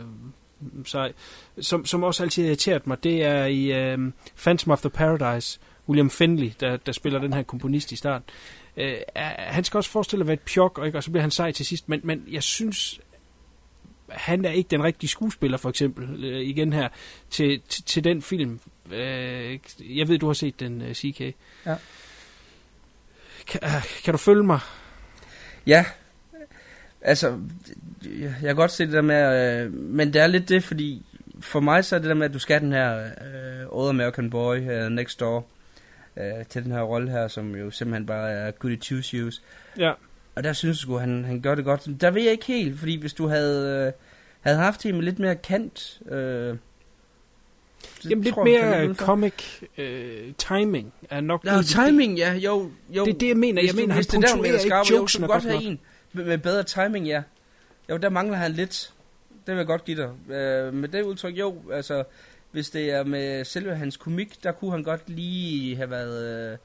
sej. 0.87 1.13
Som, 1.61 1.87
som 1.87 2.03
også 2.03 2.23
altid 2.23 2.43
har 2.43 2.49
irriteret 2.49 2.87
mig, 2.87 3.05
det 3.05 3.25
er 3.25 3.45
i 3.45 3.95
uh, 3.95 4.01
Phantom 4.43 4.73
of 4.73 4.81
the 4.81 4.91
Paradise, 4.91 5.59
William 5.89 6.11
Finley, 6.11 6.53
der, 6.61 6.77
der 6.77 6.93
spiller 6.93 7.19
den 7.19 7.33
her 7.33 7.43
komponist 7.43 7.93
i 7.93 7.97
starten. 7.97 8.31
Uh, 8.77 8.83
han 9.37 9.65
skal 9.65 9.79
også 9.79 9.91
forestille 9.91 10.23
at 10.23 10.27
være 10.27 10.35
et 10.35 10.41
pjok, 10.55 10.79
og, 10.79 10.87
ikke? 10.87 10.99
og 10.99 11.05
så 11.05 11.11
bliver 11.11 11.23
han 11.23 11.31
sej 11.31 11.53
til 11.53 11.67
sidst, 11.67 11.89
men, 11.89 12.01
men 12.05 12.25
jeg 12.31 12.43
synes, 12.43 13.01
han 14.09 14.45
er 14.45 14.51
ikke 14.51 14.69
den 14.69 14.85
rigtige 14.85 15.11
skuespiller, 15.11 15.59
for 15.59 15.69
eksempel, 15.69 16.25
øh, 16.25 16.41
igen 16.41 16.73
her, 16.73 16.89
til, 17.31 17.61
til, 17.69 17.85
til 17.85 18.05
den 18.05 18.23
film. 18.23 18.61
Øh, 18.93 19.59
jeg 19.81 20.09
ved, 20.09 20.19
du 20.19 20.27
har 20.27 20.33
set 20.33 20.61
den, 20.61 20.83
øh, 20.83 20.95
CK. 20.95 21.21
Ja. 21.21 21.35
Kan, 23.47 23.61
øh, 23.65 24.03
kan 24.05 24.15
du 24.15 24.19
følge 24.19 24.43
mig? 24.43 24.61
Ja, 25.67 25.85
altså, 27.01 27.41
jeg 28.03 28.35
kan 28.41 28.57
godt 28.57 28.71
se 28.71 28.85
det 28.85 28.93
der 28.93 29.03
med, 29.03 29.63
øh, 29.65 29.73
men 29.73 30.13
det 30.13 30.23
er 30.23 30.27
lidt 30.27 30.49
det, 30.49 30.65
fordi 30.65 31.03
for 31.41 31.61
mig 31.61 31.85
så 31.85 31.97
er 31.97 32.01
det 32.01 32.09
der 32.09 32.15
med, 32.15 32.27
at 32.27 32.35
du 32.35 32.39
skal 32.39 32.55
have 32.55 32.65
den 32.65 32.73
her 32.73 33.11
uh, 33.71 33.79
Old 33.79 33.89
American 33.89 34.31
Boy 34.31 34.57
uh, 34.57 34.93
next 34.93 35.21
door 35.21 35.47
uh, 36.17 36.47
til 36.49 36.65
den 36.65 36.73
her 36.73 36.83
rolle 36.83 37.11
her, 37.11 37.29
som 37.29 37.55
jo 37.55 37.71
simpelthen 37.71 38.07
bare 38.07 38.31
er 38.31 38.51
goody 38.51 38.79
two 38.79 39.03
shoes. 39.03 39.43
Ja. 39.79 39.93
Og 40.35 40.45
der 40.45 40.53
synes 40.53 40.87
jeg 40.89 40.99
han, 40.99 41.25
han 41.25 41.41
gør 41.41 41.55
det 41.55 41.65
godt. 41.65 42.01
Der 42.01 42.11
ved 42.11 42.23
jeg 42.23 42.33
ikke 42.33 42.45
helt, 42.47 42.79
fordi 42.79 43.01
hvis 43.01 43.15
du 43.15 43.27
havde, 43.27 43.87
uh, 43.89 43.93
havde 44.41 44.59
haft 44.59 44.83
hende 44.83 45.03
lidt 45.03 45.19
mere 45.19 45.35
kant... 45.37 46.01
Uh, 46.01 46.59
Jamen 48.11 48.25
lidt 48.25 48.37
mere 48.45 48.95
comic 48.95 49.63
øh, 49.79 50.33
timing 50.39 50.93
er 51.11 51.21
nok... 51.21 51.45
Ja, 51.45 51.63
timing, 51.63 52.19
ja, 52.19 52.33
jo, 52.35 52.71
jo. 52.91 53.05
Det 53.05 53.15
er 53.15 53.19
det, 53.19 53.29
jeg 53.29 53.37
mener. 53.37 53.63
Hvis 53.63 53.69
Jeg 53.69 53.75
du- 53.75 53.81
mener, 53.81 53.95
han 53.95 53.99
hvis 53.99 54.07
det 54.07 54.17
er 54.17 54.21
der, 54.21 54.59
ikke 54.63 54.75
arbejde, 54.75 54.95
jo, 54.97 55.07
du 55.21 55.27
godt 55.27 55.45
have 55.45 55.63
en 55.63 55.81
med, 56.13 56.25
med 56.25 56.39
bedre 56.39 56.63
timing, 56.63 57.07
ja. 57.07 57.23
Jo, 57.91 57.97
der 57.97 58.09
mangler 58.11 58.37
han 58.37 58.53
lidt. 58.53 58.93
Det 59.47 59.53
vil 59.55 59.57
jeg 59.57 59.67
godt 59.67 59.85
give 59.85 59.97
dig. 59.97 60.35
Øh, 60.35 60.75
med 60.75 60.89
det 60.89 61.03
udtryk, 61.03 61.39
jo, 61.39 61.57
altså, 61.73 62.05
hvis 62.57 62.71
det 62.71 62.91
er 62.91 63.05
med 63.05 63.45
selve 63.45 63.77
hans 63.77 63.97
komik, 63.97 64.43
der 64.43 64.53
kunne 64.53 64.71
han 64.71 64.83
godt 64.83 65.09
lige 65.09 65.77
have 65.77 65.91
været... 65.91 66.53
Øh, 66.53 66.59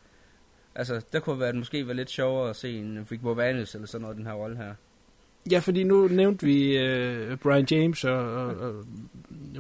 altså, 0.76 1.02
der 1.14 1.20
kunne 1.20 1.34
have 1.36 1.40
været, 1.40 1.56
måske 1.56 1.88
været 1.88 1.96
lidt 1.96 2.10
sjovere 2.10 2.50
at 2.50 2.56
se 2.56 2.78
en 2.78 3.08
Rick 3.12 3.24
Moranis 3.24 3.76
eller 3.76 3.88
sådan 3.88 4.02
noget, 4.02 4.18
den 4.18 4.26
her 4.26 4.34
rolle 4.34 4.58
her. 4.58 4.74
Ja, 5.52 5.60
fordi 5.60 5.84
nu 5.84 6.08
nævnte 6.08 6.46
vi 6.46 6.78
øh, 6.78 7.38
Brian 7.38 7.68
James 7.72 8.04
og, 8.04 8.34
og, 8.34 8.56
og 8.56 8.86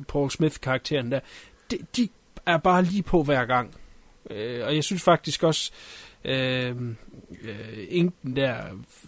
Paul 0.07 0.31
Smith-karakteren 0.31 1.11
der. 1.11 1.19
De, 1.71 1.77
de 1.95 2.09
er 2.45 2.57
bare 2.57 2.83
lige 2.83 3.03
på 3.03 3.23
hver 3.23 3.45
gang. 3.45 3.75
Øh, 4.29 4.65
og 4.65 4.75
jeg 4.75 4.83
synes 4.83 5.03
faktisk 5.03 5.43
også, 5.43 5.71
øh, 6.25 6.75
øh, 7.41 7.87
Inken 7.89 8.35
der, 8.35 8.57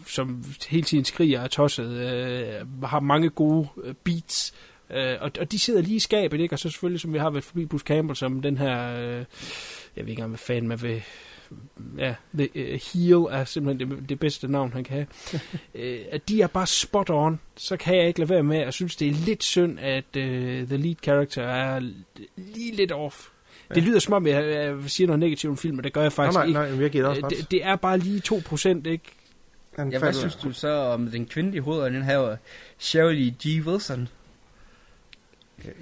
som 0.07 0.43
hele 0.69 0.83
tiden 0.83 1.05
skriger 1.05 1.43
og 1.43 1.51
tosset, 1.51 1.89
øh, 1.89 2.83
har 2.83 2.99
mange 2.99 3.29
gode 3.29 3.67
øh, 3.83 3.93
beats. 4.03 4.53
Øh, 4.89 5.15
og, 5.21 5.31
og 5.39 5.51
de 5.51 5.59
sidder 5.59 5.81
lige 5.81 5.95
i 5.95 5.99
skabet, 5.99 6.39
ikke? 6.39 6.55
Og 6.55 6.59
så 6.59 6.69
selvfølgelig, 6.69 7.01
som 7.01 7.13
vi 7.13 7.17
har 7.17 7.29
været 7.29 7.43
forbi 7.43 7.65
Bruce 7.65 7.85
Campbell, 7.85 8.17
som 8.17 8.41
den 8.41 8.57
her, 8.57 8.95
øh, 8.95 8.99
jeg 9.05 9.25
ved 9.95 9.97
ikke 9.97 10.11
engang, 10.11 10.29
hvad 10.29 10.37
fanden 10.37 10.67
man 10.67 10.81
vil, 10.81 11.03
ja, 11.97 12.15
The 12.37 12.49
uh, 12.55 12.79
Heel 12.93 13.39
er 13.39 13.45
simpelthen 13.45 13.91
det, 13.91 14.09
det 14.09 14.19
bedste 14.19 14.47
navn, 14.47 14.73
han 14.73 14.83
kan 14.83 14.93
have. 14.93 15.07
øh, 15.75 15.99
at 16.11 16.29
de 16.29 16.41
er 16.41 16.47
bare 16.47 16.67
spot 16.67 17.09
on, 17.09 17.39
så 17.55 17.77
kan 17.77 17.95
jeg 17.97 18.07
ikke 18.07 18.19
lade 18.19 18.29
være 18.29 18.43
med 18.43 18.57
at 18.57 18.73
synes, 18.73 18.95
det 18.95 19.07
er 19.07 19.11
lidt 19.11 19.43
synd, 19.43 19.79
at 19.79 20.05
uh, 20.17 20.23
the 20.67 20.77
lead 20.77 20.95
character 21.03 21.43
er 21.43 21.79
lige 22.37 22.75
lidt 22.75 22.91
off. 22.91 23.29
Ja. 23.69 23.75
Det 23.75 23.83
lyder 23.83 23.99
som 23.99 24.13
om, 24.13 24.27
jeg, 24.27 24.45
jeg 24.45 24.75
siger 24.87 25.07
noget 25.07 25.19
negativt 25.19 25.51
om 25.51 25.57
filmen, 25.57 25.83
det 25.83 25.93
gør 25.93 26.01
jeg 26.01 26.13
faktisk 26.13 26.37
nej, 26.37 26.45
ikke. 26.45 26.59
nej, 26.59 26.69
men 26.69 26.81
jeg 26.81 26.89
giver 26.89 27.07
også 27.07 27.21
Øh, 27.25 27.29
det, 27.29 27.51
det 27.51 27.65
er 27.65 27.75
bare 27.75 27.97
lige 27.97 28.21
2%, 28.25 28.67
ikke? 28.67 29.03
Ja, 29.77 29.99
hvad 29.99 30.13
synes 30.13 30.35
du 30.35 30.51
så 30.51 30.69
om 30.69 31.07
den 31.07 31.25
kvindelige 31.25 31.61
hovedånd, 31.61 31.95
den 31.95 32.03
her 32.03 32.37
Shirley 32.77 33.31
G. 33.31 33.67
Wilson? 33.67 34.07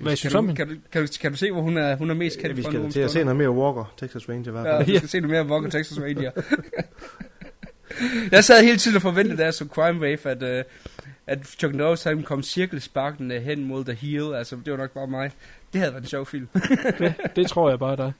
Hvad 0.01 0.15
synes 0.15 0.33
kan, 0.33 0.47
du 0.47 0.55
kan, 0.55 0.67
du, 0.67 0.75
kan, 0.91 1.05
du, 1.05 1.07
kan 1.21 1.31
du 1.31 1.37
se, 1.37 1.51
hvor 1.51 1.61
hun 1.61 1.77
er, 1.77 1.95
hun 1.95 2.09
er 2.09 2.13
mest 2.13 2.39
kendt 2.39 2.57
Vi 2.57 2.63
for 2.63 2.71
skal 2.71 2.91
til 2.91 2.99
at 2.99 3.11
se 3.11 3.23
noget 3.23 3.37
mere 3.37 3.51
Walker, 3.51 3.93
Texas 3.97 4.29
Ranger 4.29 4.51
hvert 4.51 4.65
Ja, 4.65 4.93
du 4.93 4.97
skal 4.97 5.09
se 5.09 5.19
noget 5.19 5.47
mere 5.47 5.53
Walker 5.53 5.69
Texas 5.69 5.99
Ranger. 5.99 6.31
jeg 8.31 8.43
sad 8.43 8.63
hele 8.63 8.77
tiden 8.77 8.95
og 8.95 9.01
forventede, 9.01 9.37
da 9.37 9.43
jeg 9.43 9.53
så 9.53 9.65
Crime 9.65 9.99
Wave, 9.99 10.25
at, 10.25 10.43
uh, 10.43 10.71
at 11.27 11.45
Chuck 11.45 11.75
Norris 11.75 12.03
han 12.03 12.23
kom 12.23 12.43
cirkelsparkende 12.43 13.39
hen 13.39 13.63
mod 13.63 13.85
The 13.85 13.93
Heel. 13.93 14.33
Altså, 14.35 14.57
det 14.65 14.71
var 14.71 14.77
nok 14.77 14.91
bare 14.91 15.07
mig. 15.07 15.31
Det 15.73 15.81
havde 15.81 15.93
været 15.93 16.03
en 16.03 16.09
sjov 16.09 16.25
film. 16.25 16.47
det, 16.99 17.13
det 17.35 17.47
tror 17.47 17.69
jeg 17.69 17.79
bare, 17.79 18.07
er. 18.07 18.11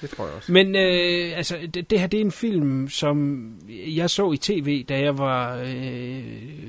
Det 0.00 0.10
tror 0.10 0.26
jeg 0.26 0.34
også. 0.34 0.52
Men 0.52 0.76
øh, 0.76 1.36
altså, 1.36 1.58
det, 1.74 1.90
det 1.90 2.00
her 2.00 2.06
det 2.06 2.20
er 2.20 2.24
en 2.24 2.32
film, 2.32 2.88
som 2.88 3.48
jeg 3.68 4.10
så 4.10 4.32
i 4.32 4.36
tv, 4.36 4.84
da 4.84 5.00
jeg 5.00 5.18
var 5.18 5.56
øh, 5.56 6.22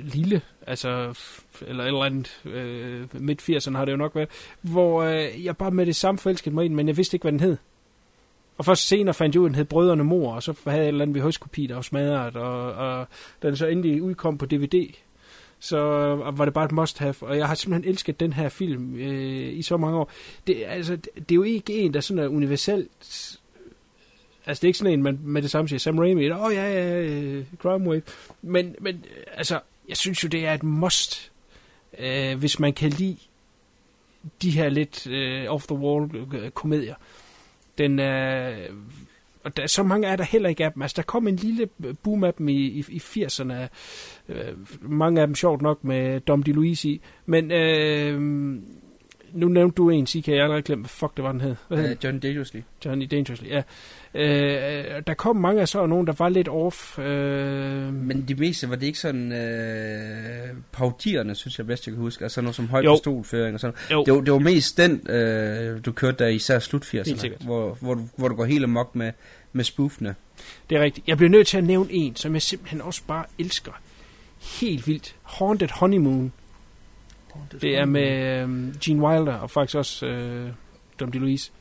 lille, 0.03 0.41
altså, 0.67 1.19
eller 1.67 1.83
et 1.83 1.87
eller 1.87 2.03
andet, 2.03 2.41
øh, 2.45 3.07
midt 3.13 3.49
80'erne 3.49 3.77
har 3.77 3.85
det 3.85 3.91
jo 3.91 3.97
nok 3.97 4.15
været, 4.15 4.29
hvor 4.61 5.03
øh, 5.03 5.45
jeg 5.45 5.57
bare 5.57 5.71
med 5.71 5.85
det 5.85 5.95
samme 5.95 6.19
forelskede 6.19 6.55
mig 6.55 6.65
ind, 6.65 6.73
men 6.73 6.87
jeg 6.87 6.97
vidste 6.97 7.15
ikke, 7.15 7.23
hvad 7.23 7.31
den 7.31 7.39
hed. 7.39 7.57
Og 8.57 8.65
først 8.65 8.87
senere 8.87 9.13
fandt 9.13 9.35
jeg 9.35 9.41
ud, 9.41 9.45
at 9.45 9.49
den 9.49 9.55
hed 9.55 9.65
Brødrene 9.65 10.03
Mor, 10.03 10.33
og 10.33 10.43
så 10.43 10.53
havde 10.67 10.77
jeg 10.77 10.83
et 10.83 10.87
eller 10.87 11.05
andet 11.05 11.23
VHS-kopi, 11.23 11.67
der 11.67 11.75
var 11.75 11.81
smadret, 11.81 12.35
og, 12.35 12.73
og 12.73 13.07
den 13.41 13.55
så 13.55 13.67
endelig 13.67 14.01
udkom 14.01 14.37
på 14.37 14.45
DVD, 14.45 14.93
så 15.59 15.79
var 16.35 16.45
det 16.45 16.53
bare 16.53 16.65
et 16.65 16.71
must-have, 16.71 17.15
og 17.21 17.37
jeg 17.37 17.47
har 17.47 17.55
simpelthen 17.55 17.91
elsket 17.91 18.19
den 18.19 18.33
her 18.33 18.49
film 18.49 18.95
øh, 18.95 19.57
i 19.57 19.61
så 19.61 19.77
mange 19.77 19.97
år. 19.97 20.11
Det, 20.47 20.63
altså, 20.67 20.95
det, 20.95 21.09
det 21.15 21.31
er 21.31 21.35
jo 21.35 21.43
ikke 21.43 21.73
en, 21.73 21.93
der 21.93 22.01
sådan 22.01 22.23
er 22.23 22.27
universelt... 22.27 23.39
Altså, 24.45 24.61
det 24.61 24.63
er 24.63 24.69
ikke 24.69 24.79
sådan 24.79 24.93
en, 24.93 25.03
man 25.03 25.19
med 25.23 25.41
det 25.41 25.51
samme 25.51 25.69
siger, 25.69 25.79
Sam 25.79 25.99
Raimi, 25.99 26.31
åh 26.31 26.43
oh, 26.43 26.53
ja, 26.53 26.73
ja, 26.73 27.01
øh, 27.01 27.45
Crime 27.57 27.89
Wave. 27.89 28.01
Men, 28.41 28.75
men 28.81 29.05
altså, 29.33 29.59
jeg 29.89 29.97
synes 29.97 30.23
jo, 30.23 30.27
det 30.27 30.45
er 30.45 30.53
et 30.53 30.63
must, 30.63 31.31
øh, 31.99 32.37
hvis 32.39 32.59
man 32.59 32.73
kan 32.73 32.89
lide 32.89 33.17
de 34.41 34.51
her 34.51 34.69
lidt 34.69 35.07
øh, 35.07 35.45
off-the-wall-komedier. 35.49 36.95
Øh, 36.95 37.05
den 37.77 37.99
er... 37.99 38.55
og 39.43 39.57
der, 39.57 39.67
så 39.67 39.83
mange 39.83 40.07
er 40.07 40.15
der 40.15 40.23
heller 40.23 40.49
ikke 40.49 40.65
af 40.65 40.73
dem. 40.73 40.81
Altså, 40.81 40.95
der 40.95 41.01
kom 41.01 41.27
en 41.27 41.35
lille 41.35 41.69
boom 42.03 42.23
af 42.23 42.33
dem 42.33 42.49
i, 42.49 42.53
i, 42.53 42.85
i 42.89 42.97
80'erne. 42.97 43.53
Øh, 44.29 44.53
mange 44.81 45.21
af 45.21 45.27
dem 45.27 45.35
sjovt 45.35 45.61
nok 45.61 45.83
med 45.83 46.19
Dom 46.19 46.43
DeLuise 46.43 46.89
i. 46.89 47.01
Men 47.25 47.51
øh, 47.51 48.19
nu 49.33 49.47
nævnte 49.47 49.75
du 49.75 49.89
en, 49.89 50.07
CK, 50.07 50.27
jeg 50.27 50.39
allerede 50.43 50.61
glemt, 50.61 50.81
hvad 50.81 50.89
fuck 50.89 51.17
det 51.17 51.23
var, 51.23 51.31
den 51.31 51.41
hed. 51.41 51.55
Hvad 51.67 51.77
hed 51.77 51.85
Uh, 51.85 51.89
den? 51.91 51.97
John 52.03 52.19
Dangerously. 52.19 52.59
Johnny 52.85 53.07
Dangerously, 53.11 53.47
ja. 53.47 53.61
Øh, 54.15 55.01
der 55.07 55.13
kom 55.13 55.35
mange 55.35 55.61
af 55.61 55.67
så 55.67 55.85
nogen, 55.85 56.07
der 56.07 56.13
var 56.17 56.29
lidt 56.29 56.47
off. 56.47 56.99
Øh, 56.99 57.93
Men 57.93 58.25
de 58.27 58.35
meste 58.35 58.69
var 58.69 58.75
det 58.75 58.85
ikke 58.87 58.99
sådan 58.99 59.31
øh, 59.31 60.55
paudierne, 60.71 61.35
synes 61.35 61.57
jeg 61.57 61.67
bedst, 61.67 61.87
jeg 61.87 61.93
kan 61.95 62.01
huske. 62.01 62.23
Altså 62.25 62.41
noget 62.41 62.55
som 62.55 62.67
høj 62.67 62.81
pistolføring 62.95 63.53
og 63.53 63.59
sådan 63.59 63.75
Jo. 63.91 64.03
det, 64.03 64.13
var, 64.13 64.21
det 64.21 64.33
var 64.33 64.39
mest 64.39 64.77
den, 64.77 65.09
øh, 65.09 65.85
du 65.85 65.91
kørte 65.91 66.17
der 66.23 66.27
især 66.29 66.59
slut 66.59 66.89
Helt 66.91 67.07
80'erne, 67.07 67.17
sikkert. 67.19 67.41
hvor, 67.41 67.77
hvor, 67.81 67.93
du, 67.93 68.01
hvor 68.15 68.27
du 68.27 68.35
går 68.35 68.45
helt 68.45 68.63
amok 68.63 68.95
med, 68.95 69.11
med 69.53 69.63
spoofene. 69.63 70.15
Det 70.69 70.77
er 70.77 70.81
rigtigt. 70.81 71.07
Jeg 71.07 71.17
bliver 71.17 71.29
nødt 71.29 71.47
til 71.47 71.57
at 71.57 71.63
nævne 71.63 71.91
en, 71.91 72.15
som 72.15 72.33
jeg 72.33 72.41
simpelthen 72.41 72.81
også 72.81 73.01
bare 73.07 73.25
elsker. 73.39 73.71
Helt 74.39 74.87
vildt. 74.87 75.15
Haunted 75.23 75.69
Honeymoon. 75.71 76.31
Det 77.61 77.77
er 77.77 77.85
med 77.85 78.41
øh, 78.41 78.73
Gene 78.81 79.01
Wilder, 79.07 79.33
og 79.33 79.51
faktisk 79.51 79.75
også 79.77 80.05
øh, 80.05 80.49
Dom 80.99 81.11
DeLuise. 81.11 81.51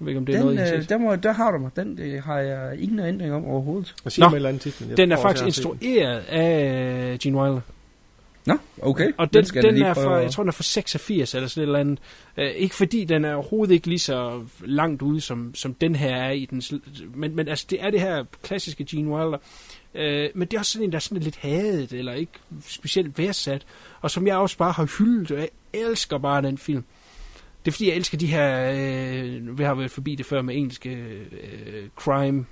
Jeg 0.00 0.04
ved 0.04 0.10
ikke, 0.10 0.18
om 0.18 0.26
det 0.26 0.32
er 0.34 0.36
Den, 0.38 0.46
noget, 0.46 0.56
I 0.56 0.58
har 0.68 0.74
øh, 0.76 0.80
set. 0.82 0.88
der, 0.88 0.98
må, 0.98 1.16
der 1.16 1.32
har 1.32 1.50
du 1.50 1.58
mig. 1.58 1.70
Den 1.76 1.96
det 1.96 2.20
har 2.22 2.38
jeg 2.38 2.78
ingen 2.80 2.98
ændring 2.98 3.32
om 3.34 3.44
overhovedet. 3.44 3.94
Og 4.04 4.12
sig 4.12 4.22
mig 4.22 4.28
et 4.30 4.36
eller 4.36 4.48
andet 4.48 4.62
titel. 4.62 4.88
Jeg 4.88 4.96
den 4.96 5.12
er 5.12 5.16
faktisk 5.16 5.42
jeg 5.42 5.48
instrueret 5.48 6.18
af 6.28 7.12
øh, 7.12 7.18
Gene 7.18 7.38
Wilder. 7.38 7.60
Nå, 8.46 8.54
okay. 8.82 9.12
Og 9.16 9.32
den, 9.34 9.44
skal 9.44 9.62
den, 9.62 9.66
jeg 9.66 9.72
da 9.72 9.74
den 9.74 9.78
lige 9.78 9.86
er 9.88 9.94
fra, 9.94 10.16
at- 10.18 10.22
jeg 10.22 10.30
tror, 10.30 10.42
den 10.42 10.48
er 10.48 10.52
fra 10.52 10.62
86 10.62 11.34
eller 11.34 11.48
sådan 11.48 11.62
et 11.62 11.66
eller 11.66 11.78
andet. 11.78 11.98
Øh, 12.36 12.50
ikke 12.50 12.74
fordi 12.74 13.04
den 13.04 13.24
er 13.24 13.34
overhovedet 13.34 13.74
ikke 13.74 13.86
lige 13.88 13.98
så 13.98 14.42
langt 14.60 15.02
ude, 15.02 15.20
som, 15.20 15.54
som 15.54 15.74
den 15.74 15.96
her 15.96 16.16
er 16.16 16.30
i 16.30 16.44
den. 16.50 16.62
Men, 17.14 17.36
men 17.36 17.48
altså, 17.48 17.66
det 17.70 17.82
er 17.84 17.90
det 17.90 18.00
her 18.00 18.24
klassiske 18.42 18.84
Gene 18.84 19.10
Wilder. 19.14 19.38
Øh, 19.94 20.30
men 20.34 20.48
det 20.48 20.54
er 20.54 20.58
også 20.58 20.72
sådan 20.72 20.84
en, 20.84 20.92
der 20.92 20.96
er 20.96 21.00
sådan 21.00 21.22
lidt 21.22 21.36
hadet, 21.36 21.92
eller 21.92 22.12
ikke 22.12 22.32
specielt 22.66 23.18
værdsat. 23.18 23.66
Og 24.00 24.10
som 24.10 24.26
jeg 24.26 24.36
også 24.36 24.56
bare 24.56 24.72
har 24.72 24.98
hyldet, 24.98 25.30
og 25.30 25.38
jeg 25.38 25.48
elsker 25.72 26.18
bare 26.18 26.42
den 26.42 26.58
film. 26.58 26.84
Det 27.64 27.70
er 27.70 27.72
fordi, 27.72 27.88
jeg 27.88 27.96
elsker 27.96 28.18
de 28.18 28.26
her, 28.26 28.70
øh, 28.74 29.58
vi 29.58 29.64
har 29.64 29.74
været 29.74 29.90
forbi 29.90 30.14
det 30.14 30.26
før 30.26 30.42
med 30.42 30.56
engelske 30.56 30.90
øh, 30.90 31.26
øh 31.66 31.88
crime 31.96 32.46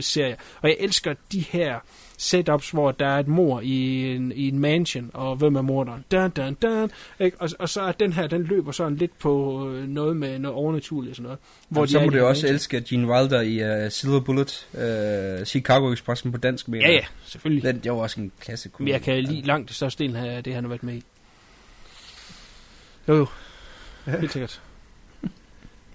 serier. 0.00 0.36
Og 0.62 0.68
jeg 0.68 0.76
elsker 0.80 1.14
de 1.32 1.40
her 1.40 1.80
setups, 2.18 2.70
hvor 2.70 2.90
der 2.90 3.06
er 3.06 3.18
et 3.18 3.28
mor 3.28 3.60
i 3.60 4.06
en, 4.14 4.32
i 4.32 4.48
en 4.48 4.58
mansion, 4.58 5.10
og 5.14 5.36
hvem 5.36 5.56
er 5.56 5.62
morderen? 5.62 6.04
Dun, 6.12 6.30
dun, 6.30 6.54
dun, 6.54 6.90
ikke? 7.20 7.36
Og, 7.40 7.50
og 7.58 7.68
så 7.68 7.82
er 7.82 7.92
den 7.92 8.12
her, 8.12 8.26
den 8.26 8.42
løber 8.42 8.72
sådan 8.72 8.96
lidt 8.96 9.18
på 9.18 9.64
øh, 9.68 9.88
noget 9.88 10.16
med 10.16 10.38
noget 10.38 10.56
overnaturligt 10.56 11.10
og 11.10 11.16
sådan 11.16 11.24
noget. 11.24 11.38
Hvor 11.68 11.84
de 11.84 11.90
så 11.90 12.00
må 12.00 12.06
du 12.06 12.24
også 12.24 12.46
mansion. 12.46 12.54
elske 12.54 12.80
Gene 12.80 13.08
Wilder 13.08 13.40
i 13.40 13.84
uh, 13.84 13.90
Silver 13.90 14.20
Bullet, 14.20 14.66
uh, 14.72 15.44
Chicago 15.44 15.92
Expressen 15.92 16.32
på 16.32 16.38
dansk. 16.38 16.68
Mener 16.68 16.88
Ja, 16.88 16.92
ja, 16.92 17.04
selvfølgelig. 17.24 17.62
Den, 17.62 17.78
det 17.78 17.92
var 17.92 17.98
også 17.98 18.20
en 18.20 18.32
klasse 18.40 18.70
Men 18.78 18.88
jeg 18.88 19.02
kan 19.02 19.24
lide 19.24 19.40
langt 19.40 19.68
det 19.68 19.76
største 19.76 20.04
del 20.04 20.16
af 20.16 20.44
det, 20.44 20.54
han 20.54 20.64
har 20.64 20.68
været 20.68 20.82
med 20.82 20.94
i. 20.94 21.02
Jo, 23.08 23.14
jo. 23.16 23.26
Helt 24.06 24.32
sikkert. 24.32 24.60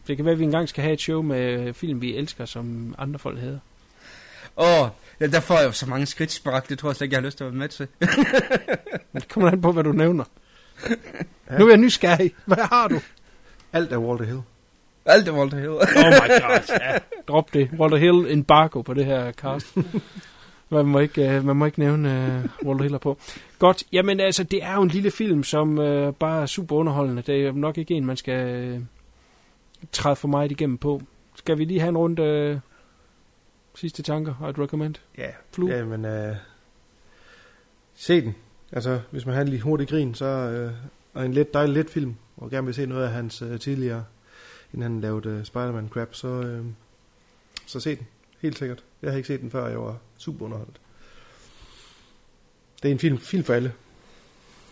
Det 0.07 0.17
kan 0.17 0.25
være, 0.25 0.33
at 0.33 0.39
vi 0.39 0.43
engang 0.43 0.69
skal 0.69 0.83
have 0.83 0.93
et 0.93 1.01
show 1.01 1.21
med 1.21 1.73
film, 1.73 2.01
vi 2.01 2.15
elsker, 2.15 2.45
som 2.45 2.95
andre 2.97 3.19
folk 3.19 3.39
hedder. 3.39 3.59
Åh, 4.57 4.81
oh, 4.81 4.89
ja, 5.19 5.27
der 5.27 5.39
får 5.39 5.57
jeg 5.57 5.65
jo 5.65 5.71
så 5.71 5.85
mange 5.85 6.05
skridtspark, 6.05 6.69
det 6.69 6.79
tror 6.79 6.89
jeg 6.89 6.95
slet 6.95 7.05
ikke, 7.05 7.13
jeg 7.13 7.21
har 7.21 7.25
lyst 7.25 7.37
til 7.37 7.43
at 7.43 7.51
være 7.51 7.59
med 7.59 7.69
til. 7.69 7.87
Det 9.13 9.29
kommer 9.29 9.51
an 9.51 9.61
på, 9.61 9.71
hvad 9.71 9.83
du 9.83 9.91
nævner. 9.91 10.23
Ja. 11.49 11.57
Nu 11.57 11.65
er 11.65 11.69
jeg 11.69 11.77
nysgerrig. 11.77 12.31
Hvad 12.45 12.57
har 12.71 12.87
du? 12.87 12.99
Alt 13.73 13.93
er 13.93 13.97
Walter 13.97 14.25
Hill. 14.25 14.41
Alt 15.05 15.27
er 15.27 15.31
Walter 15.31 15.57
Hill. 15.57 15.69
oh 15.69 15.81
my 15.81 16.41
god, 16.41 16.79
ja. 16.81 16.97
Drop 17.27 17.53
det. 17.53 17.69
Walter 17.79 17.97
Hill 17.97 18.31
embargo 18.31 18.81
på 18.81 18.93
det 18.93 19.05
her 19.05 19.31
cast. 19.31 19.77
Man 20.69 20.85
må 20.85 20.99
ikke, 20.99 21.37
uh, 21.37 21.45
man 21.45 21.55
må 21.55 21.65
ikke 21.65 21.79
nævne 21.79 22.43
uh, 22.61 22.67
Walter 22.67 22.83
Hill 22.83 22.99
på. 22.99 23.17
Godt, 23.59 23.83
jamen 23.91 24.19
altså, 24.19 24.43
det 24.43 24.63
er 24.63 24.73
jo 24.73 24.81
en 24.81 24.89
lille 24.89 25.11
film, 25.11 25.43
som 25.43 25.77
uh, 25.77 26.13
bare 26.13 26.41
er 26.41 26.45
super 26.45 26.75
underholdende. 26.75 27.21
Det 27.21 27.45
er 27.45 27.51
nok 27.51 27.77
ikke 27.77 27.93
en, 27.93 28.05
man 28.05 28.17
skal 28.17 28.73
uh, 28.73 28.83
træde 29.91 30.15
for 30.15 30.27
meget 30.27 30.51
igennem 30.51 30.77
på. 30.77 31.01
Skal 31.35 31.57
vi 31.57 31.65
lige 31.65 31.79
have 31.79 31.89
en 31.89 31.97
runde 31.97 32.51
uh, 32.53 32.68
sidste 33.79 34.03
tanker 34.03 34.35
og 34.39 34.49
et 34.49 34.59
recommend? 34.59 34.95
Ja, 35.17 35.31
Flu? 35.51 35.69
ja 35.69 35.85
men 35.85 36.05
øh, 36.05 36.35
se 37.95 38.21
den. 38.21 38.35
Altså, 38.71 39.01
hvis 39.11 39.25
man 39.25 39.35
har 39.35 39.41
en 39.41 39.47
lige 39.47 39.61
hurtig 39.61 39.87
grin, 39.87 40.15
så 40.15 40.25
øh, 40.25 40.73
og 41.13 41.25
en 41.25 41.33
lidt 41.33 41.53
dejlig 41.53 41.75
let 41.75 41.89
film, 41.89 42.15
og 42.37 42.49
gerne 42.49 42.65
vil 42.65 42.73
se 42.73 42.85
noget 42.85 43.03
af 43.03 43.11
hans 43.11 43.41
uh, 43.41 43.59
tidligere, 43.59 44.05
inden 44.73 44.83
han 44.83 45.01
lavede 45.01 45.37
uh, 45.39 45.43
Spider-Man 45.43 45.89
Crap, 45.89 46.15
så, 46.15 46.27
uh, 46.27 46.65
så 47.65 47.79
se 47.79 47.95
den. 47.95 48.07
Helt 48.41 48.57
sikkert. 48.57 48.83
Jeg 49.01 49.11
har 49.11 49.17
ikke 49.17 49.27
set 49.27 49.41
den 49.41 49.51
før, 49.51 49.67
jeg 49.67 49.79
var 49.79 49.97
super 50.17 50.45
underholdt. 50.45 50.81
Det 52.83 52.89
er 52.89 52.93
en 52.93 52.99
film, 52.99 53.17
film 53.17 53.43
for 53.43 53.53
alle. 53.53 53.73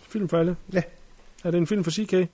Film 0.08 0.28
for 0.28 0.38
alle? 0.38 0.56
Ja. 0.72 0.82
Er 1.44 1.50
det 1.50 1.58
en 1.58 1.66
film 1.66 1.84
for 1.84 1.90
CK? 1.90 2.30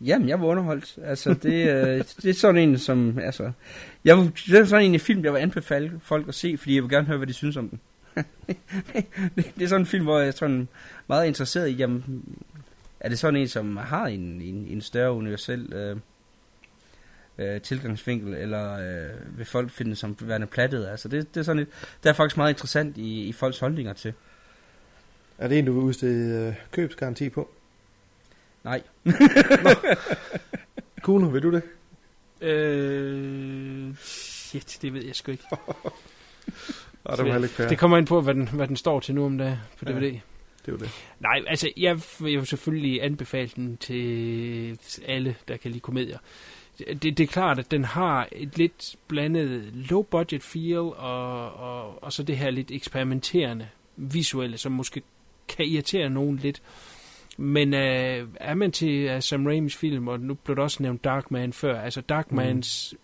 Jamen, 0.00 0.28
jeg 0.28 0.40
var 0.40 0.46
underholdt. 0.46 0.98
Altså, 1.04 1.34
det, 1.34 1.68
øh, 1.68 2.04
det 2.22 2.30
er 2.30 2.34
sådan 2.34 2.68
en, 2.68 2.78
som... 2.78 3.18
Altså, 3.18 3.52
jeg, 4.04 4.16
det 4.46 4.54
er 4.54 4.64
sådan 4.64 4.94
en 4.94 5.00
film, 5.00 5.24
jeg 5.24 5.32
vil 5.32 5.38
anbefale 5.38 6.00
folk 6.02 6.28
at 6.28 6.34
se, 6.34 6.56
fordi 6.58 6.74
jeg 6.74 6.82
vil 6.82 6.90
gerne 6.90 7.06
høre, 7.06 7.16
hvad 7.16 7.26
de 7.26 7.32
synes 7.32 7.56
om 7.56 7.68
den. 7.68 7.80
det, 9.36 9.52
det 9.54 9.62
er 9.62 9.66
sådan 9.66 9.82
en 9.82 9.86
film, 9.86 10.04
hvor 10.04 10.18
jeg 10.18 10.28
er 10.28 10.32
sådan 10.32 10.68
meget 11.06 11.26
interesseret 11.26 11.68
i, 11.68 11.72
jamen, 11.72 12.24
er 13.00 13.08
det 13.08 13.18
sådan 13.18 13.40
en, 13.40 13.48
som 13.48 13.76
har 13.76 14.06
en, 14.06 14.20
en, 14.20 14.66
en 14.70 14.80
større 14.80 15.12
universel 15.12 15.72
øh, 15.72 15.96
øh, 17.38 17.60
tilgangsvinkel, 17.60 18.34
eller 18.34 18.72
øh, 18.72 19.38
vil 19.38 19.46
folk 19.46 19.70
finde 19.70 19.96
som 19.96 20.16
værende 20.20 20.46
plattet? 20.46 20.86
Altså, 20.86 21.08
det, 21.08 21.34
det 21.34 21.40
er 21.40 21.44
sådan 21.44 21.62
et, 21.62 21.68
der 22.04 22.10
er 22.10 22.14
faktisk 22.14 22.36
meget 22.36 22.52
interessant 22.52 22.96
i, 22.96 23.28
i 23.28 23.32
folks 23.32 23.58
holdninger 23.58 23.92
til. 23.92 24.12
Er 25.38 25.48
det 25.48 25.58
en, 25.58 25.66
du 25.66 25.72
vil 25.72 25.82
udstede 25.82 26.48
øh, 26.48 26.54
købsgaranti 26.72 27.28
på? 27.28 27.50
Nej. 28.64 28.82
Kuno, 31.02 31.26
vil 31.28 31.42
du 31.42 31.50
det? 31.52 31.62
Øh, 32.40 33.94
shit, 33.96 34.78
det 34.82 34.94
ved 34.94 35.04
jeg 35.04 35.14
sgu 35.16 35.32
ikke. 35.32 35.44
Ah, 37.06 37.16
det 37.16 37.26
var 37.26 37.42
ikke 37.42 37.68
det 37.68 37.78
kommer 37.78 37.98
ind 37.98 38.06
på, 38.06 38.20
hvad 38.20 38.34
den, 38.34 38.48
hvad 38.48 38.68
den 38.68 38.76
står 38.76 39.00
til 39.00 39.14
nu 39.14 39.24
om 39.24 39.38
dagen 39.38 39.56
på 39.78 39.84
Ja. 39.88 39.92
DVD. 39.92 40.00
Det 40.00 40.68
er 40.68 40.72
jo 40.72 40.76
det. 40.76 40.90
Nej, 41.20 41.42
altså, 41.46 41.70
jeg 41.76 42.00
vil 42.20 42.32
jo 42.32 42.44
selvfølgelig 42.44 43.02
anbefale 43.02 43.50
den 43.56 43.76
til 43.76 44.78
alle, 45.06 45.36
der 45.48 45.56
kan 45.56 45.70
lide 45.70 45.80
komedier. 45.80 46.18
Det, 46.78 47.02
det 47.02 47.20
er 47.20 47.26
klart, 47.26 47.58
at 47.58 47.70
den 47.70 47.84
har 47.84 48.28
et 48.32 48.58
lidt 48.58 48.96
blandet 49.08 49.62
low-budget 49.74 50.42
feel, 50.42 50.76
og, 50.78 51.52
og, 51.54 52.02
og 52.02 52.12
så 52.12 52.22
det 52.22 52.36
her 52.38 52.50
lidt 52.50 52.70
eksperimenterende 52.70 53.68
visuelle, 53.96 54.58
som 54.58 54.72
måske 54.72 55.02
kan 55.48 55.64
irritere 55.64 56.10
nogen 56.10 56.36
lidt. 56.36 56.62
Men 57.36 57.74
øh, 57.74 58.28
er 58.34 58.54
man 58.54 58.72
til 58.72 59.14
uh, 59.14 59.20
Sam 59.20 59.46
Raimis 59.46 59.76
film, 59.76 60.08
og 60.08 60.20
nu 60.20 60.34
blev 60.34 60.56
der 60.56 60.62
også 60.62 60.82
nævnt 60.82 61.04
Darkman 61.04 61.52
før, 61.52 61.80
altså 61.80 62.00
Darkmans 62.00 62.94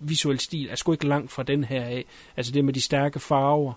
mm. 0.00 0.08
visuelle 0.08 0.40
stil 0.40 0.68
er 0.70 0.76
sgu 0.76 0.92
ikke 0.92 1.06
langt 1.06 1.32
fra 1.32 1.42
den 1.42 1.64
her 1.64 1.84
af. 1.84 2.04
Altså 2.36 2.52
det 2.52 2.64
med 2.64 2.72
de 2.72 2.80
stærke 2.80 3.20
farver, 3.20 3.72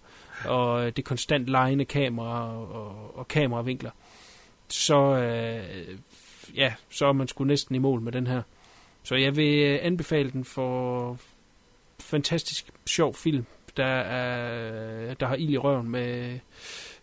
og 0.45 0.85
øh, 0.85 0.91
det 0.95 1.05
konstant 1.05 1.47
lejende 1.47 1.85
kamera 1.85 2.57
og, 2.57 3.17
og, 3.17 3.27
kameravinkler. 3.27 3.91
Så, 4.67 5.17
øh, 5.17 5.97
ja, 6.55 6.73
så 6.89 7.05
er 7.05 7.13
man 7.13 7.27
sgu 7.27 7.43
næsten 7.43 7.75
i 7.75 7.79
mål 7.79 8.01
med 8.01 8.11
den 8.11 8.27
her. 8.27 8.41
Så 9.03 9.15
jeg 9.15 9.35
vil 9.35 9.59
øh, 9.59 9.79
anbefale 9.81 10.31
den 10.31 10.45
for 10.45 11.17
fantastisk 11.99 12.71
sjov 12.85 13.13
film, 13.13 13.45
der, 13.77 13.85
er, 13.85 15.13
der 15.13 15.25
har 15.25 15.35
ild 15.35 15.49
i 15.49 15.57
røven 15.57 15.89
med 15.89 16.39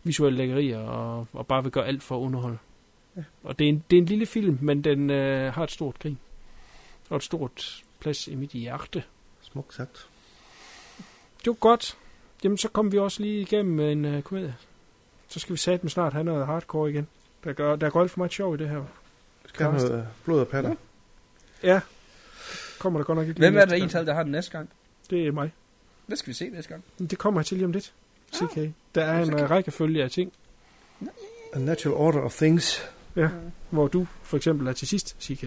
visuelle 0.04 0.38
lækkerier 0.38 0.78
og, 0.78 1.26
og 1.32 1.46
bare 1.46 1.62
vil 1.62 1.72
gøre 1.72 1.86
alt 1.86 2.02
for 2.02 2.16
at 2.16 2.20
underholde. 2.20 2.58
Ja. 3.18 3.22
Og 3.42 3.58
det 3.58 3.64
er, 3.64 3.68
en, 3.68 3.84
det 3.90 3.96
er 3.96 4.02
en 4.02 4.06
lille 4.06 4.26
film, 4.26 4.58
men 4.60 4.84
den 4.84 5.10
øh, 5.10 5.52
har 5.52 5.64
et 5.64 5.70
stort 5.70 5.98
grin. 5.98 6.18
Og 7.10 7.16
et 7.16 7.22
stort 7.22 7.84
plads 8.00 8.28
i 8.28 8.34
mit 8.34 8.50
hjerte. 8.50 9.04
Smukt 9.40 9.74
sagt. 9.74 10.08
Det 11.38 11.46
var 11.46 11.52
godt. 11.52 11.96
Jamen, 12.44 12.58
så 12.58 12.68
kommer 12.68 12.92
vi 12.92 12.98
også 12.98 13.22
lige 13.22 13.40
igennem 13.40 13.74
med 13.74 13.92
en 13.92 14.04
øh, 14.04 14.22
komedie. 14.22 14.56
Så 15.28 15.40
skal 15.40 15.52
vi 15.52 15.58
satme 15.58 15.90
snart 15.90 16.12
have 16.12 16.24
noget 16.24 16.46
hardcore 16.46 16.90
igen. 16.90 17.08
Der, 17.44 17.52
gør, 17.52 17.76
der 17.76 17.90
går 17.90 18.00
alt 18.00 18.10
for 18.10 18.18
meget 18.18 18.32
sjov 18.32 18.54
i 18.54 18.58
det 18.58 18.68
her. 18.68 18.84
Skal 19.46 19.66
have 19.66 19.78
noget 19.78 20.08
blod 20.24 20.40
og 20.40 20.48
patter. 20.48 20.74
Ja. 21.62 21.80
Kommer 22.78 22.98
der 22.98 23.04
godt 23.04 23.18
nok 23.18 23.28
ikke 23.28 23.38
Hvem 23.38 23.56
er 23.56 23.64
der 23.64 23.74
en 23.74 23.88
tal, 23.88 24.06
der 24.06 24.14
har 24.14 24.22
den 24.22 24.32
næste 24.32 24.52
gang? 24.52 24.70
Det 25.10 25.26
er 25.26 25.32
mig. 25.32 25.52
Det 26.10 26.18
skal 26.18 26.28
vi 26.28 26.34
se 26.34 26.48
næste 26.48 26.68
gang. 26.68 26.84
Det 26.98 27.18
kommer 27.18 27.40
jeg 27.40 27.46
til 27.46 27.56
lige 27.56 27.64
om 27.64 27.72
lidt. 27.72 27.92
CK. 28.34 28.72
Der 28.94 29.04
er 29.04 29.22
en 29.22 29.34
øh, 29.34 29.50
rækkefølge 29.50 30.04
af 30.04 30.10
ting. 30.10 30.32
A 31.52 31.58
natural 31.58 31.96
order 31.96 32.20
of 32.20 32.34
things. 32.36 32.90
Ja, 33.16 33.28
hvor 33.70 33.88
du 33.88 34.06
for 34.22 34.36
eksempel 34.36 34.66
er 34.66 34.72
til 34.72 34.88
sidst, 34.88 35.16
CK. 35.22 35.44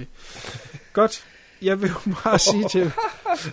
Godt. 0.93 1.25
Jeg 1.61 1.81
vil 1.81 1.89
jo 1.89 2.13
bare 2.23 2.39
sige 2.51 2.69
til, 2.69 2.91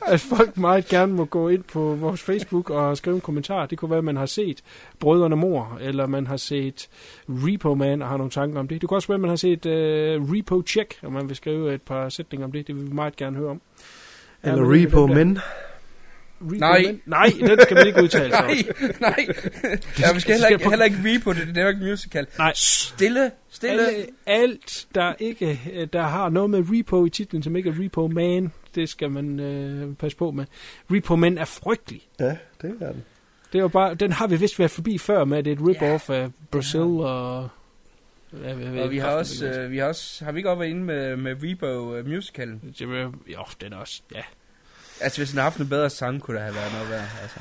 at 0.06 0.20
folk 0.20 0.56
meget 0.56 0.86
gerne 0.86 1.12
må 1.12 1.24
gå 1.24 1.48
ind 1.48 1.62
på 1.62 1.94
vores 1.94 2.22
Facebook 2.22 2.70
og 2.70 2.96
skrive 2.96 3.14
en 3.14 3.20
kommentar. 3.20 3.66
Det 3.66 3.78
kunne 3.78 3.90
være, 3.90 3.98
at 3.98 4.04
man 4.04 4.16
har 4.16 4.26
set 4.26 4.62
Brødrene 4.98 5.36
Mor, 5.36 5.78
eller 5.80 6.06
man 6.06 6.26
har 6.26 6.36
set 6.36 6.88
Repo 7.28 7.74
Man 7.74 8.02
og 8.02 8.08
har 8.08 8.16
nogle 8.16 8.30
tanker 8.30 8.60
om 8.60 8.68
det. 8.68 8.80
Det 8.80 8.88
kunne 8.88 8.98
også 8.98 9.08
være, 9.08 9.14
at 9.14 9.20
man 9.20 9.30
har 9.30 9.36
set 9.36 9.66
uh, 9.66 10.32
Repo 10.32 10.62
Check, 10.66 10.98
og 11.02 11.12
man 11.12 11.28
vil 11.28 11.36
skrive 11.36 11.74
et 11.74 11.82
par 11.82 12.08
sætninger 12.08 12.46
om 12.46 12.52
det. 12.52 12.66
Det 12.66 12.76
vil 12.76 12.86
vi 12.86 12.92
meget 12.92 13.16
gerne 13.16 13.36
høre 13.36 13.50
om. 13.50 13.60
Er 14.42 14.52
Eller 14.52 14.64
Repo? 14.72 15.06
Men. 15.06 15.38
Repo 16.40 16.56
Nej. 16.58 16.98
Nej, 17.06 17.32
den 17.40 17.60
skal 17.60 17.74
man 17.76 17.86
ikke 17.86 18.02
udtale 18.02 18.30
sig 18.32 18.46
nej, 18.46 18.64
nej. 19.00 19.26
Ja, 20.00 20.12
vi 20.14 20.20
skal 20.20 20.32
heller 20.34 20.48
ikke, 20.48 20.68
heller 20.70 20.84
ikke 20.84 20.98
repo 21.04 21.32
det, 21.32 21.46
det 21.46 21.56
er 21.58 21.62
jo 21.62 21.68
ikke 21.68 21.84
musical. 21.84 22.26
Nej. 22.38 22.52
Stille, 22.56 23.30
stille. 23.50 23.86
Alle, 23.88 24.06
alt, 24.26 24.86
der 24.94 25.14
ikke 25.18 25.60
øh, 25.74 25.88
der 25.92 26.02
har 26.02 26.28
noget 26.28 26.50
med 26.50 26.64
repo 26.70 27.06
i 27.06 27.10
titlen, 27.10 27.42
som 27.42 27.56
ikke 27.56 27.70
er 27.70 27.74
repo 27.84 28.06
man, 28.08 28.52
det 28.74 28.88
skal 28.88 29.10
man 29.10 29.40
øh, 29.40 29.94
passe 29.94 30.16
på 30.18 30.30
med. 30.30 30.44
Repo 30.90 31.16
man 31.16 31.38
er 31.38 31.44
frygtelig. 31.44 32.02
Ja, 32.20 32.36
det 32.62 32.74
er 32.80 32.86
den. 32.92 33.04
Det 33.52 33.58
er 33.58 33.62
jo 33.62 33.68
bare, 33.68 33.94
den 33.94 34.12
har 34.12 34.26
vi 34.26 34.36
vist 34.36 34.58
været 34.58 34.70
forbi 34.70 34.98
før 34.98 35.24
med, 35.24 35.38
at 35.38 35.44
det 35.44 35.50
er 35.52 35.56
et 35.56 35.62
rip-off 35.76 36.10
af 36.12 36.28
Brazil 36.50 36.80
og... 36.80 37.48
Ja, 38.42 38.48
jeg 38.48 38.58
ved 38.58 38.80
Og 38.80 38.90
vi 38.90 38.98
har 38.98 39.08
også, 39.10 39.46
øh, 39.46 39.70
vi 39.70 39.78
har 39.78 39.86
også, 39.86 40.24
har 40.24 40.32
vi 40.32 40.38
ikke 40.38 40.50
også 40.50 40.58
været 40.58 40.70
inde 40.70 40.82
med, 40.84 41.16
med 41.16 41.36
Rebo 41.42 41.98
uh, 41.98 42.06
musicalen? 42.08 42.74
Det 42.78 42.88
vil- 42.88 42.98
Jo, 43.32 43.44
den 43.60 43.72
er 43.72 43.76
også, 43.76 44.02
ja. 44.14 44.20
Altså, 45.00 45.18
hvis 45.20 45.30
den 45.30 45.36
har 45.36 45.42
haft 45.42 45.58
en 45.58 45.68
bedre 45.68 45.90
sang, 45.90 46.20
kunne 46.20 46.36
der 46.36 46.42
have 46.42 46.54
været 46.54 46.72
noget 46.72 46.90
værd. 46.90 47.08
Altså. 47.22 47.38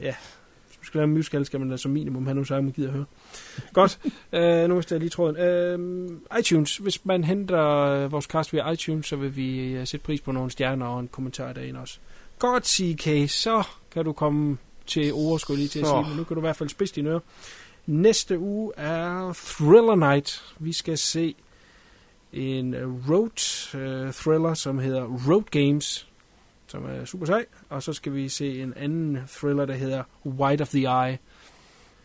Ja. 0.00 0.14
Hvis 0.66 0.78
man 0.78 0.84
skal 0.84 0.98
lave 0.98 1.04
en 1.04 1.14
musical, 1.14 1.46
skal 1.46 1.60
man 1.60 1.70
da 1.70 1.76
som 1.76 1.90
minimum 1.90 2.26
have 2.26 2.34
nogle 2.34 2.46
sange, 2.46 2.62
man 2.62 2.72
gider 2.72 2.88
at 2.88 2.94
høre. 2.94 3.04
Godt. 3.72 3.98
øh, 4.32 4.68
nu 4.68 4.74
mister 4.76 4.96
jeg 4.96 5.00
lige 5.00 5.10
tråden. 5.10 5.36
Øh, 5.36 6.38
iTunes. 6.40 6.76
Hvis 6.76 7.04
man 7.04 7.24
henter 7.24 7.64
øh, 7.64 8.12
vores 8.12 8.24
cast 8.24 8.52
via 8.52 8.70
iTunes, 8.70 9.06
så 9.06 9.16
vil 9.16 9.36
vi 9.36 9.80
sætte 9.86 10.04
pris 10.04 10.20
på 10.20 10.32
nogle 10.32 10.50
stjerner 10.50 10.86
og 10.86 11.00
en 11.00 11.08
kommentar 11.08 11.52
derinde 11.52 11.80
også. 11.80 11.98
Godt, 12.38 12.66
CK. 12.66 13.30
Så 13.30 13.62
kan 13.90 14.04
du 14.04 14.12
komme 14.12 14.58
til 14.86 15.12
ord, 15.12 15.38
skulle 15.38 15.56
jeg 15.56 15.60
lige 15.60 15.68
til 15.68 15.80
at 15.80 15.86
sige. 15.86 16.02
Men 16.08 16.16
nu 16.16 16.24
kan 16.24 16.34
du 16.34 16.40
i 16.40 16.46
hvert 16.46 16.56
fald 16.56 16.68
spidse 16.68 16.94
dine 16.94 17.10
ører. 17.10 17.20
Næste 17.86 18.38
uge 18.38 18.72
er 18.76 19.32
Thriller 19.32 19.94
Night. 19.94 20.42
Vi 20.58 20.72
skal 20.72 20.98
se 20.98 21.34
en 22.32 22.74
road 23.08 23.74
øh, 23.74 24.12
thriller, 24.12 24.54
som 24.54 24.78
hedder 24.78 25.02
Road 25.02 25.42
Games, 25.50 26.07
som 26.68 26.84
er 26.84 27.04
super 27.04 27.26
sej. 27.26 27.44
Og 27.68 27.82
så 27.82 27.92
skal 27.92 28.14
vi 28.14 28.28
se 28.28 28.62
en 28.62 28.72
anden 28.76 29.18
thriller, 29.28 29.64
der 29.66 29.74
hedder 29.74 30.02
White 30.26 30.62
of 30.62 30.68
the 30.68 30.80
Eye. 31.08 31.18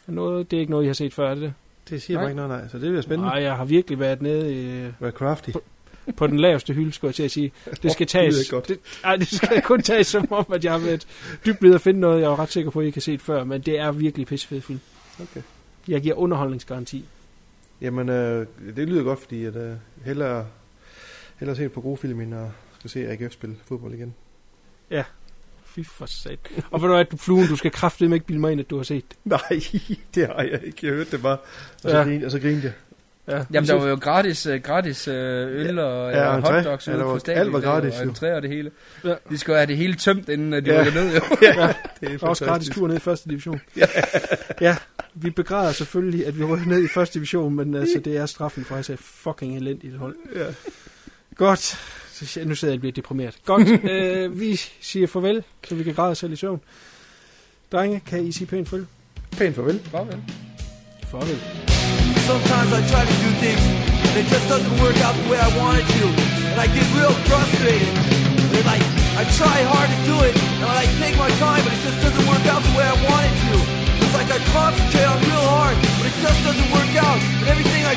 Noget, 0.08 0.52
det 0.52 0.58
er 0.58 0.62
ikke 0.62 0.72
noget, 0.72 0.84
jeg 0.84 0.90
har 0.90 0.94
set 0.94 1.14
før, 1.14 1.30
er 1.30 1.34
det 1.36 1.44
det? 1.44 1.54
Det 1.90 2.02
siger 2.02 2.18
Nej. 2.18 2.24
mig 2.24 2.30
ikke 2.30 2.36
noget, 2.36 2.62
nej. 2.62 2.68
Så 2.68 2.78
det 2.78 2.90
bliver 2.90 3.02
spændende. 3.02 3.30
Nej, 3.30 3.42
jeg 3.42 3.56
har 3.56 3.66
virkelig 3.66 4.00
været 4.00 4.22
nede 4.22 4.54
i, 4.54 4.92
Være 5.00 5.12
crafty. 5.12 5.50
på, 5.52 5.64
på 6.18 6.28
den 6.28 6.40
laveste 6.40 6.74
hylde, 6.74 6.92
skulle 6.92 7.10
jeg 7.10 7.16
til 7.16 7.24
at 7.24 7.32
sige. 7.32 7.52
Det 7.84 7.92
skal 7.92 8.08
tages... 8.18 8.38
det 8.38 8.50
godt. 8.50 8.68
Det, 8.68 8.80
ej, 9.04 9.16
det 9.16 9.28
skal 9.28 9.62
kun 9.62 9.82
tages 9.82 10.08
som 10.08 10.32
om, 10.32 10.46
at 10.54 10.64
jeg 10.64 10.72
har 10.72 10.80
været 10.80 11.08
dybt 11.46 11.62
ved 11.64 11.76
at 11.76 11.82
finde 11.82 12.00
noget, 12.00 12.22
jeg 12.22 12.32
er 12.32 12.40
ret 12.40 12.52
sikker 12.52 12.72
på, 12.72 12.80
at 12.80 12.86
I 12.86 12.90
kan 12.92 13.02
se 13.02 13.18
før. 13.20 13.44
Men 13.44 13.62
det 13.62 13.80
er 13.80 13.92
virkelig 13.92 14.28
pissefed 14.28 14.62
film. 14.62 14.80
Okay. 15.22 15.42
Jeg 15.88 16.02
giver 16.02 16.16
underholdningsgaranti. 16.16 17.06
Jamen, 17.82 18.10
øh, 18.10 18.48
det 18.76 18.90
lyder 18.90 19.04
godt, 19.04 19.20
fordi 19.20 19.46
at, 19.46 19.56
øh, 19.56 19.74
hellere, 20.06 20.46
hellere 21.40 21.56
se 21.56 21.70
par 21.70 21.82
gode 21.82 21.98
film, 21.98 22.22
end 22.22 22.36
at 22.36 22.48
skal 22.80 22.90
se 22.90 23.08
AGF 23.08 23.34
spille 23.34 23.56
fodbold 23.66 23.94
igen. 23.94 24.14
Ja. 24.98 25.04
Fy 25.66 25.80
for 25.86 26.06
sat. 26.06 26.40
Og 26.72 26.82
ved 26.82 26.90
du 26.90 27.04
du 27.12 27.18
fluen, 27.18 27.48
du 27.48 27.56
skal 27.56 27.72
kraftedeme 27.72 28.16
ikke 28.16 28.26
bilde 28.26 28.42
mig 28.42 28.52
ind, 28.52 28.60
at 28.62 28.70
du 28.70 28.78
har 28.78 28.84
set 28.84 29.04
det. 29.10 29.18
Nej, 29.26 29.62
det 30.16 30.28
har 30.28 30.42
jeg 30.52 30.60
ikke. 30.64 30.88
Jeg 30.88 30.94
hørte 30.94 31.12
det 31.12 31.22
bare, 31.22 31.38
og 31.38 31.48
så, 31.82 31.90
Ja. 31.90 31.98
ja. 31.98 32.04
grinede, 32.04 32.26
og 32.26 32.32
så 32.32 32.40
grinede 32.40 32.64
jeg. 32.64 32.74
Ja, 33.28 33.44
Jamen, 33.54 33.68
der 33.68 33.74
var 33.74 33.88
jo 33.88 33.96
gratis, 33.96 34.48
uh, 34.48 34.56
gratis 34.56 35.08
uh, 35.08 35.14
øl 35.14 35.80
og 35.80 36.12
Ja, 36.12 36.24
ja, 36.24 36.40
hotdogs 36.40 36.88
Ja, 36.88 36.94
ude 36.96 37.04
på 37.04 37.10
var- 37.12 37.18
stadion. 37.18 37.40
alt 37.42 37.54
var 37.54 37.60
gratis, 37.60 37.94
Og 38.00 38.06
jo. 38.06 38.10
og 38.36 38.42
det 38.42 38.50
hele. 38.50 38.72
Ja. 39.04 39.16
De 39.30 39.38
skulle 39.38 39.56
have 39.58 39.68
det 39.68 39.78
hele 39.78 39.96
tømt, 39.96 40.30
inden 40.30 40.54
at 40.54 40.66
de 40.66 40.70
Ja. 40.72 40.76
ja. 40.82 40.88
rykker 40.88 41.02
ned. 41.04 41.14
Jo. 41.16 41.22
ja, 41.42 41.74
det 42.02 42.12
er 42.12 42.18
er 42.26 42.28
også 42.28 42.46
gratis 42.46 42.70
tur 42.70 42.88
ned 42.88 42.96
i 42.96 43.00
første 43.00 43.30
division. 43.30 43.62
ja. 43.78 43.86
ja, 44.62 44.78
vi 45.14 45.30
begræder 45.30 45.72
selvfølgelig, 45.72 46.28
at 46.28 46.40
vi 46.40 46.44
rykker 46.44 46.66
ned 46.68 46.84
i 46.84 46.88
første 46.88 47.14
division, 47.14 47.56
men 47.56 47.76
altså, 47.76 48.00
det 48.06 48.18
er 48.18 48.26
straffen 48.26 48.66
for 48.66 48.76
at 48.76 48.86
fucking 48.98 49.56
elendigt 49.58 49.98
hold. 49.98 50.16
Ja. 50.36 50.46
Godt. 51.36 51.80
Nu 52.46 52.56
sidder 52.56 52.74
jeg 52.74 52.78
og 52.78 52.80
bliver 52.80 52.94
deprimeret. 52.94 53.36
Godt. 53.46 53.68
øh, 53.92 54.40
vi 54.40 54.60
siger 54.82 55.08
farvel, 55.08 55.44
så 55.68 55.76
vi 55.76 55.84
kan 55.84 55.94
græde 55.94 56.12
os 56.12 56.18
selv 56.18 56.34
i 56.34 56.36
søvn. 56.36 56.62
Drenge, 57.72 58.02
kan 58.10 58.26
I 58.26 58.32
sige 58.32 58.48
pænt 58.48 58.70
farvel? 58.70 58.86
Pænt 59.38 59.56
farvel. 59.56 59.80
Farvel. 59.92 60.20
Farvel. 61.12 61.40
Sometimes 62.32 62.72
I 62.80 62.82
try 62.92 63.04
to 63.12 63.16
do 63.26 63.30
things 63.44 63.64
and 64.08 64.16
it 64.22 64.28
just 64.34 64.48
doesn't 64.54 64.76
work 64.84 64.98
out 65.06 65.16
the 65.22 65.28
way 65.32 65.40
I 65.48 65.50
want 65.62 65.76
it 65.82 65.88
to. 65.98 66.06
And 66.52 66.58
I 66.66 66.68
get 66.78 66.86
real 66.98 67.14
frustrated. 67.30 67.94
And 68.56 68.66
like, 68.74 68.86
I 69.22 69.24
try 69.40 69.58
hard 69.74 69.90
to 69.96 70.00
do 70.12 70.16
it 70.28 70.34
and 70.38 70.66
I 70.70 70.74
like 70.82 70.92
take 71.04 71.18
my 71.26 71.32
time 71.44 71.62
but 71.66 71.74
it 71.76 71.82
just 71.88 72.00
doesn't 72.06 72.26
work 72.32 72.46
out 72.54 72.62
the 72.68 72.74
way 72.78 72.86
I 72.94 72.98
want 73.10 73.24
it 73.30 73.36
to. 73.46 73.54
It's 74.04 74.16
like 74.20 74.30
I 74.38 74.40
concentrate 74.56 75.08
on 75.14 75.20
real 75.30 75.48
hard 75.58 75.76
but 75.98 76.06
it 76.12 76.16
just 76.26 76.40
doesn't 76.48 76.70
work 76.78 76.94
out. 77.08 77.20
And 77.42 77.48
everything 77.54 77.82
I 77.94 77.96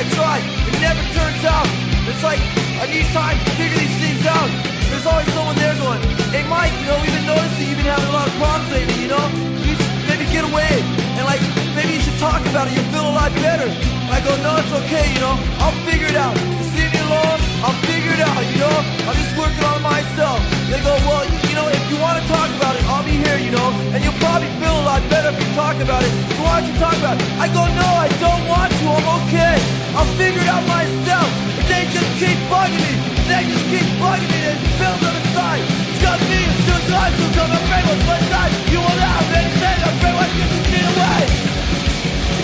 I 0.00 0.08
try, 0.16 0.40
it 0.40 0.80
never 0.80 1.04
turns 1.12 1.44
out. 1.44 1.68
It's 2.08 2.24
like 2.24 2.40
I 2.80 2.88
need 2.88 3.04
time 3.12 3.36
to 3.36 3.50
figure 3.60 3.76
these 3.76 3.98
things 4.00 4.24
out. 4.24 4.48
There's 4.88 5.04
always 5.04 5.28
someone 5.36 5.56
there 5.60 5.76
going, 5.76 6.00
hey 6.32 6.40
Mike, 6.48 6.72
you 6.80 6.88
know, 6.88 6.96
we've 7.04 7.12
been 7.12 7.28
noticing 7.28 7.68
you've 7.68 7.76
been 7.76 7.84
having 7.84 8.08
a 8.08 8.16
lot 8.16 8.24
of 8.24 8.32
problems 8.40 8.72
lately, 8.72 8.96
you 8.96 9.12
know? 9.12 9.28
You 9.60 9.76
maybe 10.08 10.24
get 10.32 10.48
away 10.48 10.72
and 11.20 11.24
like 11.28 11.44
maybe 11.76 12.00
you 12.00 12.00
should 12.00 12.16
talk 12.16 12.40
about 12.48 12.72
it, 12.72 12.80
you'll 12.80 12.88
feel 12.96 13.12
a 13.12 13.12
lot 13.12 13.28
better. 13.44 13.68
And 13.68 14.08
I 14.08 14.24
go, 14.24 14.32
no, 14.40 14.56
it's 14.56 14.72
okay, 14.88 15.04
you 15.12 15.20
know, 15.20 15.36
I'll 15.60 15.76
figure 15.84 16.08
it 16.08 16.16
out. 16.16 16.32
See 16.72 16.88
me 16.88 17.00
alone? 17.04 17.49
I'll 17.60 17.76
figure 17.84 18.12
it 18.16 18.22
out, 18.24 18.40
you 18.48 18.58
know, 18.58 18.76
I'm 19.04 19.16
just 19.16 19.36
working 19.36 19.64
on 19.64 19.82
myself. 19.84 20.40
They 20.72 20.80
go, 20.80 20.96
well, 21.04 21.24
you, 21.28 21.54
know, 21.54 21.68
if 21.68 21.82
you 21.92 22.00
want 22.00 22.16
to 22.16 22.24
talk 22.28 22.48
about 22.56 22.74
it, 22.76 22.84
I'll 22.88 23.04
be 23.04 23.20
here, 23.20 23.36
you 23.36 23.52
know, 23.52 23.68
and 23.92 24.00
you'll 24.00 24.16
probably 24.16 24.48
feel 24.60 24.72
a 24.72 24.86
lot 24.88 25.02
better 25.12 25.28
if 25.28 25.38
you 25.38 25.50
talk 25.52 25.76
about 25.76 26.00
it. 26.00 26.12
So 26.36 26.40
why 26.40 26.60
don't 26.60 26.72
you 26.72 26.76
talk 26.80 26.96
about 26.96 27.20
it? 27.20 27.24
I 27.36 27.46
go, 27.52 27.68
no, 27.76 27.88
I 28.00 28.08
don't 28.16 28.44
want 28.48 28.72
to, 28.72 28.86
I'm 28.88 29.08
okay. 29.24 29.56
I'll 29.92 30.08
figure 30.16 30.40
it 30.40 30.48
out 30.48 30.64
myself. 30.64 31.28
But 31.56 31.66
they 31.68 31.84
just 31.92 32.10
keep 32.16 32.38
bugging 32.48 32.80
me. 32.80 32.94
They 33.28 33.44
just 33.44 33.66
keep 33.68 33.88
bugging 34.00 34.30
me. 34.30 34.40
There's 34.40 34.62
bills 34.80 35.02
on 35.04 35.14
the. 35.14 35.30
It's 35.40 36.00
got 36.02 36.20
me 36.30 36.40
soon 36.64 36.80
as 36.80 36.92
I 36.96 37.10
come. 37.36 37.50
I'm 37.50 37.60
afraid 37.60 37.84
what's 37.84 38.06
my 38.06 38.20
side. 38.30 38.52
You 38.72 38.78
won't 38.80 39.00
have 39.04 39.28
anything. 39.36 39.78
I'm 39.84 39.94
afraid 40.00 40.14
what 40.16 40.30
you 40.32 40.46
can 40.48 40.62
get 40.72 40.84
away. 40.96 41.22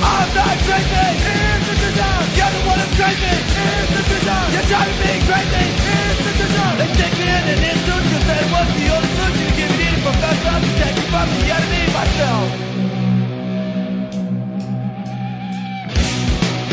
I'm 0.03 0.29
not 0.37 0.57
crazy. 0.67 1.09
Here's 1.25 1.63
the 1.65 1.75
design. 1.87 2.25
You're 2.37 2.53
the 2.53 2.63
one 2.69 2.79
that's 2.79 2.95
crazy. 2.99 3.33
Here's 3.57 3.91
the 3.97 4.03
design. 4.13 4.26
Driving 4.67 4.99
me 4.99 5.13
crazy. 5.31 5.67
They 6.77 6.89
stick 6.93 7.13
me 7.17 7.27
in 7.31 7.45
an 7.55 7.63
institution 7.71 8.19
because 8.19 8.27
they 8.27 8.43
was 8.51 8.69
the 8.77 8.87
only 8.91 9.11
solution 9.15 9.47
to 9.47 9.55
give 9.55 9.73
me 9.79 9.87
the 9.95 10.01
professor 10.03 10.55
to 10.59 10.71
take 10.77 10.97
me 10.99 11.05
from 11.07 11.27
the 11.31 11.43
enemy 11.55 11.83
myself. 11.95 12.47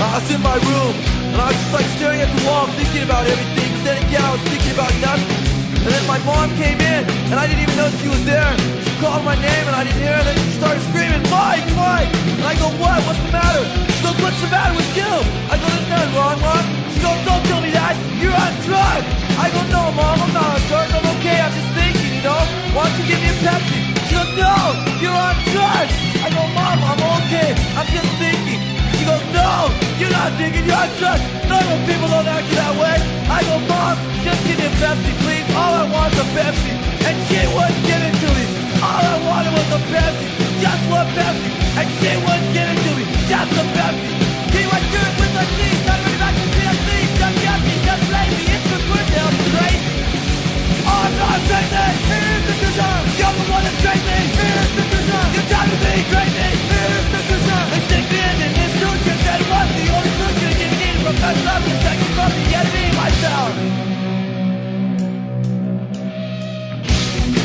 I 0.03 0.19
was 0.19 0.29
in 0.29 0.41
my 0.41 0.57
room, 0.57 0.93
and 1.31 1.37
I 1.37 1.47
was 1.47 1.57
just 1.57 1.73
like 1.73 1.85
staring 1.95 2.21
at 2.21 2.29
the 2.33 2.41
wall, 2.45 2.65
thinking 2.75 3.03
about 3.05 3.25
everything. 3.25 3.69
Then 3.85 4.01
again, 4.03 4.25
I 4.25 4.31
was 4.35 4.43
thinking 4.49 4.73
about 4.73 4.93
nothing. 4.97 5.37
And 5.85 5.89
then 5.93 6.05
my 6.05 6.19
mom 6.25 6.49
came 6.57 6.81
in, 6.81 7.01
and 7.29 7.37
I 7.37 7.45
didn't 7.47 7.61
even 7.61 7.77
know 7.77 7.89
she 8.01 8.09
was 8.09 8.25
there. 8.25 8.51
She 8.83 8.91
called 8.99 9.23
my 9.23 9.37
name, 9.37 9.65
and 9.69 9.75
I 9.77 9.85
didn't 9.85 10.01
hear 10.01 10.17
her. 10.17 10.23
Then 10.25 10.37
she 10.37 10.51
started 10.57 10.83
screaming, 10.89 11.23
Mike, 11.29 11.65
Mike! 11.77 12.09
And 12.09 12.45
I 12.45 12.53
go, 12.57 12.67
what? 12.81 12.99
What's 13.05 13.21
the 13.21 13.31
matter? 13.31 13.63
She 13.95 14.01
goes, 14.01 14.17
what's 14.21 14.41
the 14.41 14.49
matter 14.49 14.75
with 14.75 14.91
you? 14.97 15.13
I 15.49 15.55
go, 15.61 15.65
there's 15.71 15.89
nothing 15.89 16.13
wrong, 16.17 16.41
Mom. 16.41 16.82
Goes, 17.03 17.19
don't 17.27 17.43
tell 17.51 17.59
me 17.59 17.67
that. 17.75 17.99
You're 18.15 18.31
on 18.31 18.53
drugs. 18.63 19.07
I 19.35 19.51
go, 19.51 19.59
no, 19.75 19.91
Mom, 19.91 20.23
I'm 20.23 20.31
not 20.31 20.55
on 20.55 20.61
drugs. 20.71 20.91
I'm 20.95 21.03
okay. 21.19 21.35
I'm 21.43 21.51
just 21.51 21.71
thinking, 21.75 22.11
you 22.15 22.23
know. 22.23 22.39
Why 22.71 22.87
don't 22.87 22.95
you 22.95 23.05
give 23.11 23.19
me 23.19 23.27
a 23.27 23.37
Pepsi? 23.43 23.79
She 24.07 24.13
goes, 24.15 24.31
no, 24.39 24.55
you're 25.03 25.11
on 25.11 25.35
drugs. 25.51 25.91
I 26.23 26.31
go, 26.31 26.43
Mom, 26.55 26.79
I'm 26.79 27.03
okay. 27.19 27.51
I'm 27.75 27.87
just 27.91 28.07
thinking. 28.23 28.61
She 28.95 29.03
goes, 29.03 29.19
no, 29.35 29.67
you're 29.99 30.15
not 30.15 30.31
thinking, 30.39 30.63
you're 30.63 30.79
on 30.79 30.87
drugs. 30.95 31.23
Normal 31.51 31.79
people 31.83 32.07
don't 32.07 32.23
act 32.23 32.47
that 32.55 32.73
way. 32.79 32.95
I 33.27 33.39
go, 33.51 33.59
Mom, 33.67 33.99
just 34.23 34.39
give 34.47 34.55
me 34.55 34.71
a 34.71 34.73
Pepsi, 34.79 35.11
please. 35.27 35.43
All 35.59 35.75
I 35.75 35.83
want 35.91 36.07
is 36.15 36.23
a 36.23 36.27
Pepsi. 36.31 36.71
And 37.03 37.15
she 37.27 37.43
wouldn't 37.51 37.83
give 37.83 37.99
it 37.99 38.15
to 38.15 38.29
me. 38.31 38.45
All 38.79 39.03
I 39.03 39.17
wanted 39.27 39.51
was 39.51 39.69
a 39.75 39.81
Pepsi. 39.91 40.27
Just 40.63 40.83
one 40.87 41.09
Pepsi. 41.19 41.51
And 41.83 41.87
she 41.99 42.15
wouldn't 42.15 42.49
give 42.55 42.67
it 42.71 42.79
to 42.79 42.91
me. 42.95 43.03
Just 43.27 43.51
a 43.59 43.63
Pepsi. 43.75 44.07
He 44.55 44.61
went 44.71 44.85
through 44.87 45.03
it 45.03 45.15
with 45.19 45.33
the 45.35 45.45
knees. 45.59 45.72
The. 51.43 51.59
You're 53.19 53.35
the 53.35 53.45
one 53.51 53.63
that's 53.63 53.83
an 53.83 54.13
institution 58.53 59.17
that 59.23 59.39
the 59.43 59.85
only 59.91 60.11
from 60.17 60.33
from 62.15 62.31
the 62.31 62.47
enemy 62.55 62.85
myself. 62.95 63.53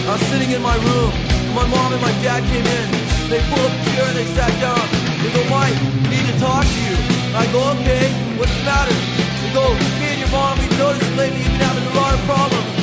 I 0.07 0.13
was 0.13 0.23
sitting 0.31 0.51
in 0.53 0.63
my 0.63 0.77
room. 0.77 1.13
My 1.55 1.67
mom 1.67 1.93
and 1.93 2.03
my 2.03 2.13
dad 2.23 2.43
came 2.49 2.65
in. 2.65 2.87
They 3.29 3.41
pulled 3.51 3.67
up 3.67 4.09
and 4.09 4.17
they 4.17 4.27
sat 4.37 4.53
down. 4.61 4.79
They 5.23 5.31
go, 5.35 5.43
Mike, 5.51 5.75
we 6.09 6.17
need 6.17 6.27
to 6.33 6.39
talk 6.39 6.65
to 6.65 6.81
you. 6.87 6.97
I 7.35 7.45
go, 7.53 7.61
okay, 7.77 8.09
what's 8.39 8.55
the 8.57 8.65
matter? 8.65 8.95
They 9.43 9.51
go, 9.53 9.65
me 9.99 10.07
and 10.15 10.21
your 10.21 10.31
mom, 10.31 10.59
we've 10.59 10.79
noticed 10.79 11.17
lately 11.17 11.43
you've 11.43 11.53
been 11.53 11.61
having 11.61 11.85
a 11.85 11.95
lot 11.95 12.15
of 12.15 12.21
problems. 12.25 12.78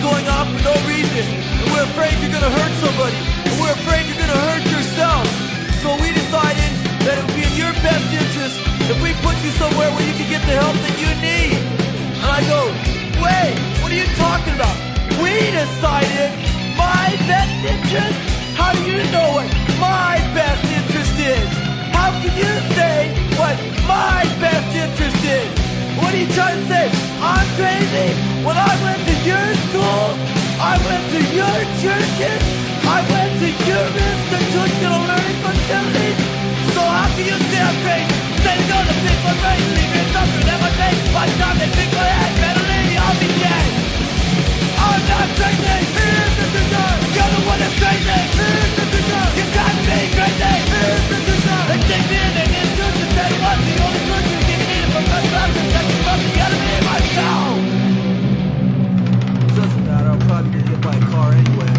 Going 0.00 0.28
off 0.32 0.48
for 0.48 0.64
no 0.64 0.72
reason. 0.88 1.28
And 1.60 1.68
we're 1.76 1.84
afraid 1.84 2.16
you're 2.24 2.32
gonna 2.32 2.48
hurt 2.48 2.72
somebody. 2.80 3.20
And 3.44 3.52
we're 3.60 3.76
afraid 3.76 4.08
you're 4.08 4.16
gonna 4.16 4.42
hurt 4.48 4.64
yourself. 4.72 5.28
So 5.84 5.92
we 6.00 6.08
decided 6.16 6.72
that 7.04 7.20
it 7.20 7.24
would 7.28 7.36
be 7.36 7.44
in 7.44 7.52
your 7.52 7.72
best 7.84 8.08
interest 8.08 8.56
if 8.88 8.96
we 9.04 9.12
put 9.20 9.36
you 9.44 9.52
somewhere 9.60 9.92
where 9.92 10.06
you 10.08 10.16
can 10.16 10.24
get 10.32 10.40
the 10.48 10.56
help 10.56 10.72
that 10.72 10.96
you 10.96 11.10
need. 11.20 11.52
And 12.16 12.32
I 12.32 12.40
go, 12.48 12.72
wait, 13.20 13.52
what 13.84 13.92
are 13.92 14.00
you 14.00 14.08
talking 14.16 14.56
about? 14.56 14.72
We 15.20 15.36
decided 15.52 16.32
my 16.80 17.12
best 17.28 17.56
interest? 17.60 18.16
How 18.56 18.72
do 18.72 18.80
you 18.88 19.04
know 19.12 19.36
what 19.36 19.52
my 19.76 20.16
best 20.32 20.64
interest 20.64 21.12
is? 21.20 21.48
How 21.92 22.08
can 22.24 22.32
you 22.40 22.52
say 22.72 23.12
what 23.36 23.52
my 23.84 24.24
best 24.40 24.68
interest 24.72 25.20
is? 25.28 25.48
What 26.00 26.08
are 26.08 26.20
you 26.24 26.30
trying 26.32 26.56
to 26.56 26.68
say? 26.72 27.09
I'm 27.20 27.48
crazy. 27.60 28.16
When 28.40 28.56
I 28.56 28.72
went 28.80 29.00
to 29.04 29.14
your 29.28 29.46
school, 29.68 30.16
I 30.56 30.80
went 30.88 31.04
to 31.12 31.20
your 31.36 31.56
churches, 31.84 32.40
I 32.80 33.04
went 33.12 33.32
to 33.44 33.48
your 33.68 33.86
institutional 33.92 35.00
learning 35.04 35.40
facilities. 35.44 36.18
So 36.72 36.80
how 36.80 37.12
can 37.12 37.24
you 37.28 37.36
say 37.52 37.60
I'm 37.60 37.76
crazy? 37.84 38.08
Say 38.40 38.56
no 38.72 38.78
to 38.88 38.94
people 39.04 39.36
race, 39.36 39.68
leave 39.68 39.92
your 39.92 40.08
suffering 40.16 40.48
and 40.48 40.60
my 40.64 40.72
face. 40.80 41.00
My 41.12 41.28
time 41.36 41.56
they 41.60 41.68
pick 41.68 41.90
my 41.92 42.08
head, 42.08 42.32
mentally 42.40 42.96
I'll 42.96 43.18
be 43.20 43.28
dead. 43.36 43.68
I'm 44.80 45.02
not 45.04 45.28
crazy, 45.36 45.76
here's 45.92 46.34
the 46.40 46.46
dessert. 46.56 46.98
You're 47.04 47.32
the 47.36 47.42
one 47.44 47.60
that's 47.60 47.76
crazy, 47.76 48.20
here's 48.32 48.72
the 48.80 48.84
dessert. 48.96 49.30
You 49.36 49.44
got 49.52 49.74
me 49.76 49.98
crazy, 50.16 50.54
here's 50.72 51.04
the 51.04 51.18
dessert. 51.20 51.64
They 51.68 51.80
take 51.84 52.06
me 52.08 52.16
in 52.16 52.32
and 52.32 52.52
institute 52.64 53.39
soul! 57.14 57.56
Doesn't 59.56 59.86
matter, 59.86 60.10
I'll 60.10 60.26
probably 60.28 60.50
get 60.58 60.68
hit 60.68 60.80
by 60.80 60.94
a 60.94 61.00
car 61.00 61.32
anyway. 61.32 61.69